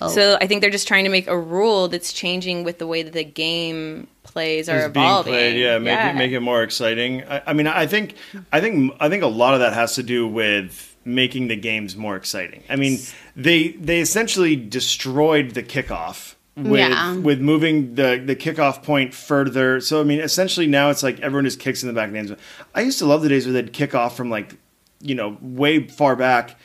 Oh. 0.02 0.08
so 0.08 0.38
i 0.40 0.46
think 0.46 0.62
they're 0.62 0.70
just 0.70 0.88
trying 0.88 1.04
to 1.04 1.10
make 1.10 1.26
a 1.26 1.38
rule 1.38 1.86
that's 1.88 2.10
changing 2.10 2.64
with 2.64 2.78
the 2.78 2.86
way 2.86 3.02
that 3.02 3.12
the 3.12 3.22
game 3.24 4.06
plays 4.22 4.66
are 4.66 4.86
is 4.86 4.92
being 4.92 5.04
evolving 5.04 5.32
played. 5.34 5.60
Yeah, 5.60 5.78
make 5.78 5.98
it 5.98 6.14
make 6.16 6.32
it 6.32 6.40
more 6.40 6.62
exciting. 6.62 7.22
I, 7.24 7.42
I 7.48 7.52
mean, 7.52 7.66
I 7.66 7.86
think, 7.86 8.14
I 8.52 8.60
think, 8.62 8.94
I 9.00 9.08
think 9.10 9.22
a 9.22 9.26
lot 9.26 9.52
of 9.54 9.60
that 9.60 9.72
has 9.74 9.96
to 9.96 10.02
do 10.02 10.26
with 10.26 10.96
making 11.04 11.48
the 11.48 11.56
games 11.56 11.96
more 11.96 12.16
exciting. 12.16 12.62
I 12.70 12.76
mean, 12.76 12.98
they 13.36 13.68
they 13.72 14.00
essentially 14.00 14.56
destroyed 14.56 15.50
the 15.50 15.62
kickoff 15.62 16.34
with 16.56 16.78
Yeah. 16.80 17.16
with 17.16 17.40
moving 17.40 17.94
the 17.94 18.22
the 18.24 18.36
kickoff 18.36 18.82
point 18.82 19.14
further. 19.14 19.80
So 19.80 20.00
I 20.00 20.04
mean, 20.04 20.20
essentially 20.20 20.66
now 20.66 20.90
it's 20.90 21.02
like 21.02 21.20
everyone 21.20 21.44
just 21.44 21.60
kicks 21.60 21.82
in 21.82 21.86
the 21.88 21.92
back 21.94 22.08
of 22.08 22.12
the 22.12 22.18
end 22.18 22.28
zone. 22.28 22.38
I 22.74 22.82
used 22.82 22.98
to 22.98 23.06
love 23.06 23.22
the 23.22 23.28
days 23.28 23.46
where 23.46 23.52
they'd 23.52 23.72
kick 23.72 23.94
off 23.94 24.16
from 24.16 24.30
like, 24.30 24.56
you 25.00 25.14
know, 25.14 25.38
way 25.40 25.86
far 25.86 26.16
back. 26.16 26.58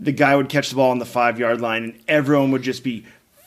The 0.00 0.12
guy 0.12 0.34
would 0.36 0.48
catch 0.48 0.70
the 0.70 0.76
ball 0.76 0.90
on 0.90 0.98
the 0.98 1.04
five 1.06 1.38
yard 1.38 1.60
line, 1.60 1.84
and 1.84 1.98
everyone 2.08 2.50
would 2.52 2.62
just 2.62 2.82
be 2.82 3.04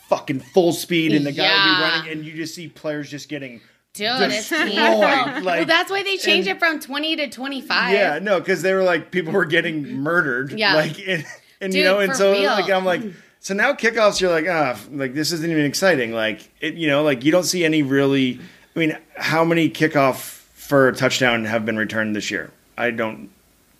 fucking 0.08 0.40
full 0.40 0.72
speed, 0.72 1.12
and 1.12 1.26
the 1.26 1.32
guy 1.32 1.42
would 1.42 1.74
be 1.76 1.82
running, 1.82 2.12
and 2.12 2.24
you 2.24 2.32
just 2.34 2.54
see 2.54 2.68
players 2.68 3.10
just 3.10 3.28
getting 3.28 3.60
dude, 3.92 4.06
it's 4.20 4.50
like- 4.52 4.72
well, 4.74 5.64
that's 5.66 5.90
why 5.90 6.02
they 6.02 6.16
changed 6.16 6.48
it 6.48 6.58
from 6.58 6.78
twenty 6.80 7.16
to 7.16 7.28
twenty 7.28 7.60
five. 7.60 7.92
Yeah, 7.92 8.18
no, 8.20 8.38
because 8.38 8.62
they 8.62 8.72
were 8.72 8.84
like 8.84 9.10
people 9.10 9.32
were 9.32 9.44
getting 9.44 9.96
murdered. 9.96 10.52
Yeah. 10.52 10.74
like 10.76 10.98
and, 11.06 11.24
and 11.60 11.74
you 11.74 11.82
know, 11.84 11.98
and 11.98 12.14
so 12.14 12.32
real. 12.32 12.44
like 12.44 12.70
I'm 12.70 12.84
like, 12.84 13.02
so 13.46 13.54
now 13.54 13.72
kickoffs, 13.74 14.20
you're 14.20 14.28
like, 14.32 14.46
ah, 14.48 14.76
like 14.90 15.14
this 15.14 15.30
isn't 15.30 15.48
even 15.48 15.64
exciting. 15.66 16.10
Like 16.10 16.50
it, 16.60 16.74
you 16.74 16.88
know, 16.88 17.04
like 17.04 17.24
you 17.24 17.30
don't 17.30 17.44
see 17.44 17.64
any 17.64 17.84
really. 17.84 18.40
I 18.74 18.78
mean, 18.80 18.98
how 19.16 19.44
many 19.44 19.70
kickoff 19.70 20.16
for 20.54 20.88
a 20.88 20.92
touchdown 20.92 21.44
have 21.44 21.64
been 21.64 21.76
returned 21.76 22.16
this 22.16 22.28
year? 22.28 22.50
I 22.76 22.90
don't, 22.90 23.30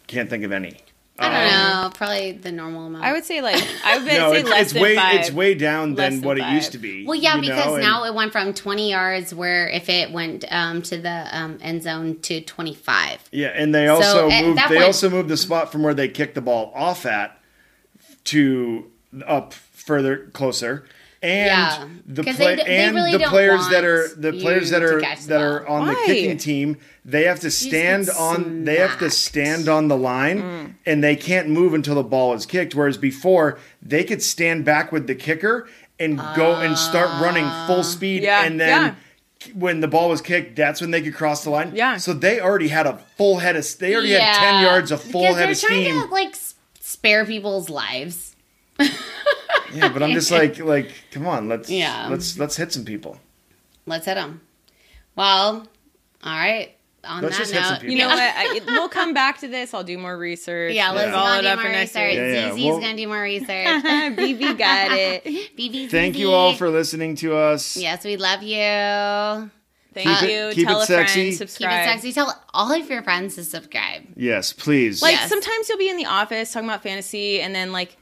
can't 0.06 0.30
think 0.30 0.44
of 0.44 0.52
any. 0.52 0.76
I 1.18 1.26
Um, 1.26 1.32
don't 1.32 1.82
know. 1.82 1.90
Probably 1.96 2.32
the 2.32 2.52
normal 2.52 2.86
amount. 2.86 3.04
i 3.04 3.12
would 3.12 3.24
say 3.24 3.40
like 3.40 3.60
i 3.84 3.98
would 3.98 4.06
No, 4.12 4.32
say 4.32 4.40
it's, 4.40 4.48
less 4.50 4.62
it's 4.62 4.72
than 4.74 4.82
way 4.82 4.94
five 4.94 5.14
it's 5.16 5.32
way 5.32 5.54
down 5.54 5.96
Less 5.96 6.12
than 6.12 6.20
than 6.20 6.28
what 6.28 6.38
it 6.38 6.46
used 6.52 6.70
to 6.72 6.78
be. 6.78 7.04
Well, 7.04 7.16
yeah, 7.16 7.40
because 7.40 7.66
know, 7.66 7.74
and- 7.74 7.82
now 7.82 8.04
it 8.04 8.14
went 8.14 8.30
from 8.30 8.54
20 8.54 8.88
yards, 8.88 9.34
where 9.34 9.68
if 9.68 9.88
it 9.88 10.12
went 10.12 10.44
um, 10.48 10.80
to 10.82 10.96
the 10.96 11.26
um, 11.36 11.58
end 11.60 11.82
zone, 11.82 12.20
to 12.20 12.40
25. 12.40 13.30
Yeah, 13.32 13.48
and 13.48 13.74
they 13.74 13.88
also 13.88 14.30
at 14.30 14.44
moved. 14.44 14.58
that 14.58 14.68
They 14.68 14.76
point- 14.76 14.86
also 14.86 15.10
moved 15.10 15.28
the 15.28 15.36
spot 15.36 15.72
from 15.72 15.82
where 15.82 15.94
they 15.94 16.06
kicked 16.06 16.36
the 16.36 16.40
ball 16.40 16.70
off 16.72 17.04
at 17.04 17.36
to 18.26 18.88
up 19.26 19.52
further 19.52 20.28
closer. 20.32 20.84
And 21.22 21.46
Yeah, 21.46 21.84
the 22.06 22.22
'cause 22.24 22.36
play 22.36 22.56
they 22.56 22.56
d- 22.56 22.68
they 22.68 22.76
and 22.76 22.94
really 22.94 23.12
the 23.12 23.18
players 23.20 23.68
that 23.70 23.84
are 23.84 24.06
the 24.16 24.32
players 24.32 24.70
that 24.70 24.82
are 24.82 25.00
that 25.00 25.40
are 25.42 25.60
ball. 25.64 25.76
on 25.82 25.86
the 25.88 25.94
kicking 26.06 26.36
team. 26.36 26.76
They 27.04 27.24
have 27.24 27.40
to 27.40 27.50
stand 27.50 28.06
get 28.06 28.16
on. 28.16 28.64
They 28.64 28.76
have 28.76 28.98
to 28.98 29.10
stand 29.10 29.68
on 29.68 29.88
the 29.88 29.96
line, 29.96 30.42
Mm. 30.42 30.74
and 30.84 31.02
they 31.02 31.16
can't 31.16 31.48
move 31.48 31.72
until 31.72 31.94
the 31.94 32.02
ball 32.02 32.34
is 32.34 32.44
kicked. 32.46 32.74
Whereas 32.74 32.96
before, 32.98 33.58
they 33.82 34.04
could 34.04 34.22
stand 34.22 34.64
back 34.64 34.92
with 34.92 35.06
the 35.06 35.14
kicker 35.14 35.66
and 35.98 36.18
go 36.36 36.56
and 36.56 36.76
start 36.76 37.08
running 37.20 37.48
full 37.66 37.82
speed, 37.82 38.22
Yeah, 38.22 38.44
and 38.44 38.60
then 38.60 38.82
yeah. 38.82 38.94
when 39.54 39.80
the 39.80 39.88
ball 39.88 40.10
was 40.10 40.20
kicked, 40.20 40.54
that's 40.54 40.82
when 40.82 40.90
they 40.90 41.00
could 41.00 41.14
cross 41.14 41.44
the 41.44 41.50
line. 41.50 41.72
Yeah. 41.74 41.96
So 41.96 42.12
they 42.12 42.40
already 42.40 42.68
had 42.68 42.86
a 42.86 42.98
full 43.16 43.38
head 43.38 43.56
of. 43.56 43.66
They 43.78 43.94
already 43.94 44.12
had 44.12 44.34
ten 44.36 44.62
yards 44.62 44.92
of 44.92 45.00
full 45.00 45.22
because 45.22 45.36
head 45.36 45.44
they're 45.46 45.52
of 45.52 45.60
trying 45.60 45.84
steam. 45.84 46.02
to 46.08 46.12
like 46.14 46.34
spare 46.80 47.24
people's 47.24 47.70
lives. 47.70 48.34
yeah, 49.76 49.92
but 49.92 50.02
I'm 50.02 50.12
just 50.12 50.30
like, 50.30 50.58
like, 50.58 50.90
come 51.10 51.26
on, 51.26 51.48
let's 51.48 51.68
Yeah. 51.70 52.08
let's 52.10 52.38
let's 52.38 52.56
hit 52.56 52.72
some 52.72 52.84
people. 52.84 53.18
Let's 53.86 54.06
hit 54.06 54.14
them. 54.14 54.40
Well, 55.14 55.66
all 56.24 56.32
right. 56.32 56.72
On 57.04 57.22
Let's 57.22 57.36
that 57.36 57.42
just 57.44 57.52
hit 57.54 57.62
some 57.62 57.72
note, 57.74 57.80
people. 57.82 57.92
You 57.92 57.98
know 58.00 58.08
what? 58.08 58.18
I, 58.18 58.60
we'll 58.66 58.88
come 58.88 59.14
back 59.14 59.38
to 59.38 59.46
this. 59.48 59.72
I'll 59.72 59.84
do 59.84 59.96
more 59.96 60.18
research. 60.18 60.74
Yeah, 60.74 60.90
let's 60.90 61.06
Yeah. 61.06 61.12
follow 61.12 61.40
do 61.40 61.46
it 61.46 61.50
up 61.50 61.58
more 61.60 61.68
next 61.70 61.94
research. 61.94 62.10
week. 62.10 62.18
Yeah, 62.18 62.26
yeah, 62.32 62.52
ZZ's 62.52 62.64
well- 62.64 62.80
gonna 62.80 62.96
do 62.96 63.06
more 63.06 63.22
research. 63.34 63.48
BB 63.48 64.58
got 64.58 64.90
it. 64.90 65.24
BB, 65.56 65.88
Thank 65.88 66.18
you 66.18 66.32
all 66.32 66.54
for 66.56 66.68
listening 66.68 67.14
to 67.16 67.36
us. 67.36 67.76
Yes, 67.76 68.04
we 68.04 68.16
love 68.16 68.42
you. 68.42 68.56
Thank 69.94 70.08
Keep 70.18 70.22
it- 70.24 70.30
you. 70.32 70.50
keep 70.52 70.66
Tell 70.66 70.80
it 70.80 70.82
a 70.82 70.86
friend. 70.86 71.08
sexy. 71.08 71.30
Keep 71.30 71.42
it 71.70 71.84
sexy. 71.84 72.12
Tell 72.12 72.42
all 72.52 72.72
of 72.72 72.90
your 72.90 73.02
friends 73.04 73.36
to 73.36 73.44
subscribe. 73.44 74.02
Yes, 74.16 74.52
please. 74.52 75.00
Like 75.00 75.12
Yes. 75.12 75.28
sometimes 75.28 75.68
you'll 75.68 75.78
be 75.78 75.88
in 75.88 75.96
the 75.98 76.06
office 76.06 76.50
talking 76.52 76.68
about 76.68 76.82
fantasy, 76.82 77.40
and 77.40 77.54
then 77.54 77.70
like 77.70 77.96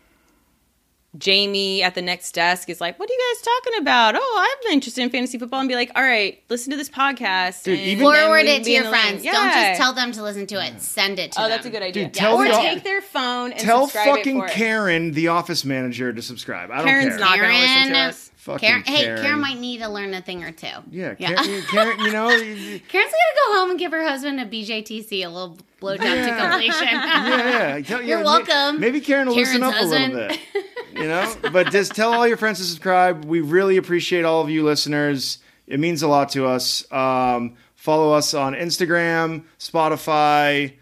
Jamie 1.18 1.82
at 1.82 1.94
the 1.94 2.02
next 2.02 2.32
desk 2.32 2.68
is 2.68 2.80
like, 2.80 2.98
"What 2.98 3.08
are 3.08 3.12
you 3.12 3.34
guys 3.34 3.42
talking 3.42 3.80
about? 3.80 4.14
Oh, 4.16 4.36
I'm 4.66 4.72
interested 4.72 5.02
in 5.02 5.10
fantasy 5.10 5.38
football," 5.38 5.60
and 5.60 5.68
be 5.68 5.74
like, 5.74 5.90
"All 5.94 6.02
right, 6.02 6.42
listen 6.48 6.70
to 6.72 6.76
this 6.76 6.88
podcast." 6.88 7.62
Dude, 7.64 7.78
and 7.78 7.88
even- 7.88 8.04
then 8.04 8.22
Forward 8.24 8.38
it 8.46 8.46
can 8.56 8.62
to 8.64 8.70
your 8.70 8.82
the 8.84 8.90
lane." 8.90 9.02
friends. 9.02 9.22
Don't 9.24 9.52
just 9.52 9.80
tell 9.80 9.92
them 9.92 10.12
to 10.12 10.22
listen 10.22 10.46
to 10.48 10.64
it. 10.66 10.80
Send 10.82 11.18
it 11.18 11.32
to 11.32 11.38
Oh, 11.40 11.42
them. 11.42 11.50
that's 11.50 11.66
a 11.66 11.70
good 11.70 11.82
idea. 11.82 12.04
Dude, 12.04 12.14
tell 12.14 12.36
or 12.36 12.44
the- 12.46 12.52
take 12.52 12.82
their 12.84 13.00
phone 13.00 13.52
and 13.52 13.60
Tell 13.60 13.86
subscribe 13.86 14.06
it 14.08 14.10
fucking 14.18 14.40
for 14.40 14.46
it. 14.46 14.52
Karen, 14.52 15.12
the 15.12 15.28
office 15.28 15.64
manager, 15.64 16.12
to 16.12 16.22
subscribe. 16.22 16.70
I 16.70 16.78
don't 16.78 16.86
Karen's 16.86 17.08
care. 17.10 17.18
not 17.18 17.38
going 17.38 17.50
to 17.54 17.58
listen 17.60 17.82
to 17.88 17.92
Karen. 17.94 18.08
us. 18.08 18.30
Fucking 18.36 18.68
Karen, 18.68 18.82
hey, 18.84 19.04
Karen. 19.04 19.22
Karen 19.22 19.40
might 19.40 19.58
need 19.58 19.78
to 19.78 19.88
learn 19.88 20.12
a 20.12 20.20
thing 20.20 20.44
or 20.44 20.50
two. 20.52 20.66
Yeah, 20.90 21.14
Yeah. 21.18 21.32
Karen, 21.34 21.62
Karen 21.70 22.00
you 22.00 22.12
know, 22.12 22.28
Karen's 22.88 22.90
gonna 22.90 23.34
go 23.46 23.54
home 23.54 23.70
and 23.70 23.78
give 23.78 23.90
her 23.92 24.02
husband 24.06 24.38
a 24.38 24.44
BJTC, 24.44 25.22
a 25.24 25.28
little 25.30 25.56
blowjob 25.80 26.00
to 26.00 26.04
Yeah. 26.04 26.50
completion. 26.50 26.88
yeah. 26.92 27.80
Tell- 27.80 28.02
You're 28.02 28.18
yeah, 28.18 28.22
welcome, 28.24 28.80
Maybe 28.80 29.00
Karen 29.00 29.28
will 29.28 29.36
listen 29.36 29.62
up 29.62 29.72
Karen's 29.72 29.90
a 29.90 29.94
little 29.98 30.28
bit. 30.28 30.38
You 30.94 31.08
know, 31.08 31.34
but 31.52 31.70
just 31.70 31.94
tell 31.94 32.12
all 32.12 32.26
your 32.26 32.36
friends 32.36 32.58
to 32.58 32.64
subscribe. 32.64 33.24
We 33.24 33.40
really 33.40 33.76
appreciate 33.76 34.24
all 34.24 34.40
of 34.42 34.50
you 34.50 34.64
listeners. 34.64 35.38
It 35.66 35.80
means 35.80 36.02
a 36.02 36.08
lot 36.08 36.28
to 36.30 36.46
us. 36.46 36.90
Um, 36.92 37.56
follow 37.74 38.12
us 38.12 38.32
on 38.34 38.54
Instagram, 38.54 39.44
Spotify. 39.58 40.74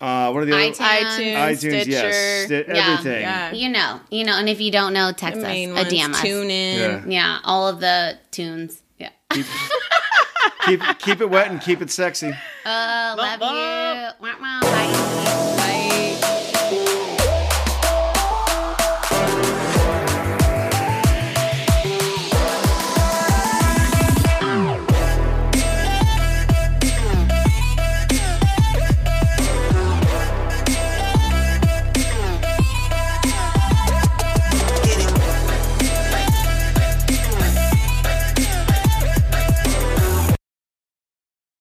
Uh, 0.00 0.30
what 0.32 0.42
are 0.42 0.46
the 0.46 0.52
other? 0.52 0.62
iTunes. 0.62 0.74
iTunes, 0.76 1.34
iTunes, 1.36 1.56
Stitcher, 1.58 1.90
yes, 1.90 2.44
Sti- 2.46 2.64
Yeah. 2.68 2.90
everything. 2.92 3.20
Yeah. 3.22 3.52
You 3.52 3.68
know, 3.70 4.00
you 4.10 4.24
know, 4.24 4.36
and 4.36 4.48
if 4.48 4.60
you 4.60 4.70
don't 4.70 4.92
know, 4.92 5.08
The 5.08 5.12
text 5.14 5.38
us, 5.38 5.42
main 5.44 5.70
a 5.70 5.74
ones. 5.74 5.88
DM 5.92 6.10
us. 6.10 6.20
Tune 6.20 6.50
in. 6.50 6.78
Yeah. 6.80 7.02
Yeah, 7.06 7.38
all 7.44 7.68
of 7.68 7.80
the 7.80 8.18
tunes. 8.30 8.82
Yeah. 8.98 9.10
Keep 10.66 10.80
keep 10.98 11.20
it 11.20 11.28
wet 11.30 11.50
and 11.50 11.60
keep 11.60 11.80
it 11.82 11.90
sexy. 11.90 12.28
Uh, 12.64 13.14
love 13.18 13.38
Bye-bye. 13.40 14.12
you. 14.20 14.26
Wah, 14.26 14.34
wah. 14.40 14.63